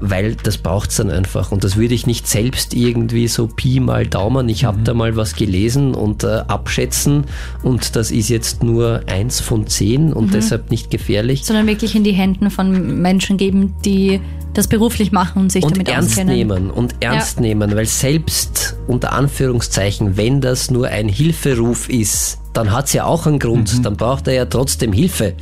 weil 0.00 0.34
das 0.36 0.58
braucht's 0.58 0.96
dann 0.96 1.10
einfach. 1.10 1.52
Und 1.52 1.64
das 1.64 1.76
würde 1.76 1.94
ich 1.94 2.06
nicht 2.06 2.26
selbst 2.26 2.74
irgendwie 2.74 3.28
so 3.28 3.46
Pi 3.46 3.80
mal 3.80 4.06
Daumen, 4.06 4.48
ich 4.48 4.64
habe 4.64 4.78
da 4.82 4.94
mal 4.94 5.16
was 5.16 5.34
gelesen 5.34 5.94
und 5.94 6.24
äh, 6.24 6.42
abschätzen 6.46 7.24
und 7.62 7.96
das 7.96 8.10
ist 8.10 8.28
jetzt 8.28 8.62
nur 8.62 9.02
eins 9.06 9.40
von 9.40 9.66
zehn 9.66 10.12
und 10.12 10.34
deshalb 10.34 10.70
nicht 10.70 10.90
gefährlich. 10.90 11.44
sondern 11.44 11.66
wirklich 11.66 11.94
in 11.94 12.04
die 12.04 12.12
Händen 12.12 12.50
von 12.50 13.00
Menschen 13.00 13.36
geben, 13.36 13.74
die 13.84 14.20
das 14.54 14.68
beruflich 14.68 15.12
machen 15.12 15.42
und 15.42 15.52
sich 15.52 15.64
und 15.64 15.72
damit 15.72 15.88
ernst 15.88 16.10
auskennen. 16.10 16.34
nehmen 16.34 16.70
und 16.70 16.94
ernst 17.00 17.40
nehmen, 17.40 17.74
weil 17.76 17.86
selbst 17.86 18.76
unter 18.86 19.12
Anführungszeichen, 19.12 20.16
wenn 20.16 20.40
das 20.40 20.70
nur 20.70 20.88
ein 20.88 21.08
Hilferuf 21.08 21.88
ist, 21.88 22.38
dann 22.56 22.72
hat's 22.72 22.92
ja 22.92 23.04
auch 23.04 23.26
einen 23.26 23.38
Grund, 23.38 23.84
dann 23.84 23.96
braucht 23.96 24.26
er 24.28 24.34
ja 24.34 24.44
trotzdem 24.46 24.92
Hilfe. 24.92 25.34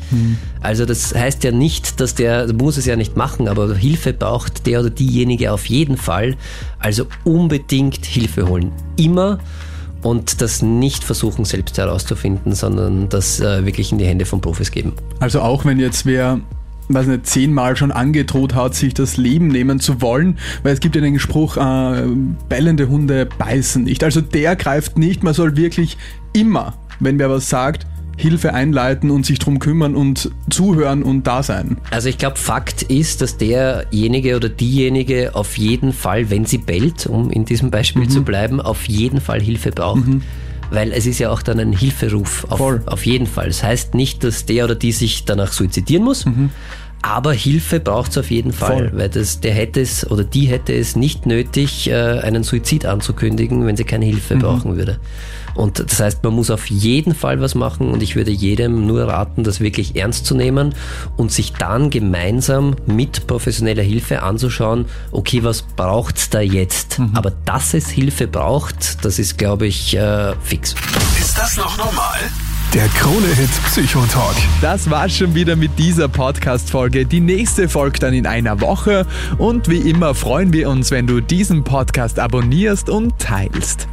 Also 0.60 0.84
das 0.84 1.14
heißt 1.14 1.44
ja 1.44 1.52
nicht, 1.52 2.00
dass 2.00 2.14
der, 2.14 2.52
muss 2.52 2.76
es 2.76 2.86
ja 2.86 2.96
nicht 2.96 3.16
machen, 3.16 3.46
aber 3.48 3.74
Hilfe 3.74 4.12
braucht 4.12 4.66
der 4.66 4.80
oder 4.80 4.90
diejenige 4.90 5.52
auf 5.52 5.66
jeden 5.66 5.96
Fall. 5.96 6.36
Also 6.78 7.06
unbedingt 7.22 8.04
Hilfe 8.04 8.48
holen. 8.48 8.72
Immer 8.96 9.38
und 10.02 10.42
das 10.42 10.60
nicht 10.60 11.04
versuchen 11.04 11.44
selbst 11.44 11.78
herauszufinden, 11.78 12.54
sondern 12.54 13.08
das 13.08 13.40
äh, 13.40 13.64
wirklich 13.64 13.92
in 13.92 13.98
die 13.98 14.06
Hände 14.06 14.26
von 14.26 14.40
Profis 14.40 14.70
geben. 14.70 14.92
Also 15.20 15.40
auch 15.40 15.64
wenn 15.64 15.78
jetzt 15.78 16.06
wer 16.06 16.40
weiß 16.88 17.06
nicht, 17.06 17.26
zehnmal 17.26 17.76
schon 17.76 17.92
angedroht 17.92 18.54
hat, 18.54 18.74
sich 18.74 18.92
das 18.92 19.16
Leben 19.16 19.48
nehmen 19.48 19.80
zu 19.80 20.02
wollen, 20.02 20.38
weil 20.62 20.74
es 20.74 20.80
gibt 20.80 20.94
ja 20.96 21.00
den 21.00 21.18
Spruch, 21.18 21.56
äh, 21.56 22.02
bellende 22.48 22.88
Hunde 22.88 23.26
beißen 23.38 23.84
nicht. 23.84 24.04
Also 24.04 24.20
der 24.20 24.56
greift 24.56 24.98
nicht, 24.98 25.22
man 25.22 25.32
soll 25.32 25.56
wirklich 25.56 25.96
immer, 26.34 26.74
wenn 27.00 27.18
wer 27.18 27.30
was 27.30 27.48
sagt, 27.48 27.86
Hilfe 28.16 28.54
einleiten 28.54 29.10
und 29.10 29.26
sich 29.26 29.38
drum 29.38 29.58
kümmern 29.58 29.96
und 29.96 30.30
zuhören 30.48 31.02
und 31.02 31.26
da 31.26 31.42
sein. 31.42 31.78
Also 31.90 32.08
ich 32.08 32.18
glaube, 32.18 32.36
Fakt 32.36 32.82
ist, 32.82 33.20
dass 33.20 33.36
derjenige 33.36 34.36
oder 34.36 34.48
diejenige 34.48 35.34
auf 35.34 35.58
jeden 35.58 35.92
Fall, 35.92 36.30
wenn 36.30 36.44
sie 36.44 36.58
bellt, 36.58 37.06
um 37.06 37.30
in 37.30 37.44
diesem 37.44 37.70
Beispiel 37.70 38.08
zu 38.08 38.22
bleiben, 38.22 38.60
auf 38.60 38.86
jeden 38.88 39.20
Fall 39.20 39.40
Hilfe 39.40 39.72
braucht. 39.72 40.04
Weil 40.70 40.92
es 40.92 41.06
ist 41.06 41.18
ja 41.18 41.30
auch 41.30 41.42
dann 41.42 41.60
ein 41.60 41.72
Hilferuf, 41.72 42.46
auf, 42.48 42.58
Voll. 42.58 42.82
auf 42.86 43.04
jeden 43.04 43.26
Fall. 43.26 43.48
Das 43.48 43.62
heißt 43.62 43.94
nicht, 43.94 44.24
dass 44.24 44.46
der 44.46 44.64
oder 44.64 44.74
die 44.74 44.92
sich 44.92 45.24
danach 45.24 45.52
suizidieren 45.52 46.04
muss, 46.04 46.24
aber 47.02 47.34
Hilfe 47.34 47.80
braucht 47.80 48.12
es 48.12 48.18
auf 48.18 48.30
jeden 48.30 48.52
Fall, 48.52 48.88
Voll. 48.88 48.98
weil 48.98 49.08
das, 49.10 49.40
der 49.40 49.52
hätte 49.52 49.80
es 49.82 50.10
oder 50.10 50.24
die 50.24 50.46
hätte 50.46 50.72
es 50.72 50.96
nicht 50.96 51.26
nötig, 51.26 51.90
äh, 51.90 51.94
einen 51.94 52.44
Suizid 52.44 52.86
anzukündigen, 52.86 53.66
wenn 53.66 53.76
sie 53.76 53.84
keine 53.84 54.06
Hilfe 54.06 54.36
brauchen 54.36 54.76
würde. 54.76 54.98
Und 55.54 55.78
das 55.78 56.00
heißt, 56.00 56.22
man 56.24 56.34
muss 56.34 56.50
auf 56.50 56.66
jeden 56.66 57.14
Fall 57.14 57.40
was 57.40 57.54
machen 57.54 57.90
und 57.90 58.02
ich 58.02 58.16
würde 58.16 58.30
jedem 58.30 58.86
nur 58.86 59.04
raten, 59.08 59.44
das 59.44 59.60
wirklich 59.60 59.96
ernst 59.96 60.26
zu 60.26 60.34
nehmen 60.34 60.74
und 61.16 61.32
sich 61.32 61.52
dann 61.52 61.90
gemeinsam 61.90 62.76
mit 62.86 63.26
professioneller 63.26 63.82
Hilfe 63.82 64.22
anzuschauen, 64.22 64.86
okay, 65.12 65.44
was 65.44 65.62
braucht's 65.62 66.30
da 66.30 66.40
jetzt? 66.40 67.00
Aber 67.14 67.32
dass 67.44 67.74
es 67.74 67.88
Hilfe 67.88 68.26
braucht, 68.26 69.04
das 69.04 69.18
ist, 69.18 69.38
glaube 69.38 69.66
ich, 69.66 69.96
äh, 69.96 70.34
fix. 70.42 70.74
Ist 71.18 71.38
das 71.38 71.56
noch 71.56 71.76
normal? 71.78 72.18
Der 72.74 72.88
Krone-Hit 72.88 73.50
Psychotalk. 73.66 74.34
Das 74.60 74.90
war's 74.90 75.16
schon 75.16 75.36
wieder 75.36 75.54
mit 75.54 75.78
dieser 75.78 76.08
Podcast-Folge. 76.08 77.06
Die 77.06 77.20
nächste 77.20 77.68
folgt 77.68 78.02
dann 78.02 78.14
in 78.14 78.26
einer 78.26 78.60
Woche. 78.60 79.06
Und 79.38 79.68
wie 79.68 79.88
immer 79.88 80.12
freuen 80.16 80.52
wir 80.52 80.68
uns, 80.68 80.90
wenn 80.90 81.06
du 81.06 81.20
diesen 81.20 81.62
Podcast 81.62 82.18
abonnierst 82.18 82.88
und 82.88 83.16
teilst. 83.20 83.78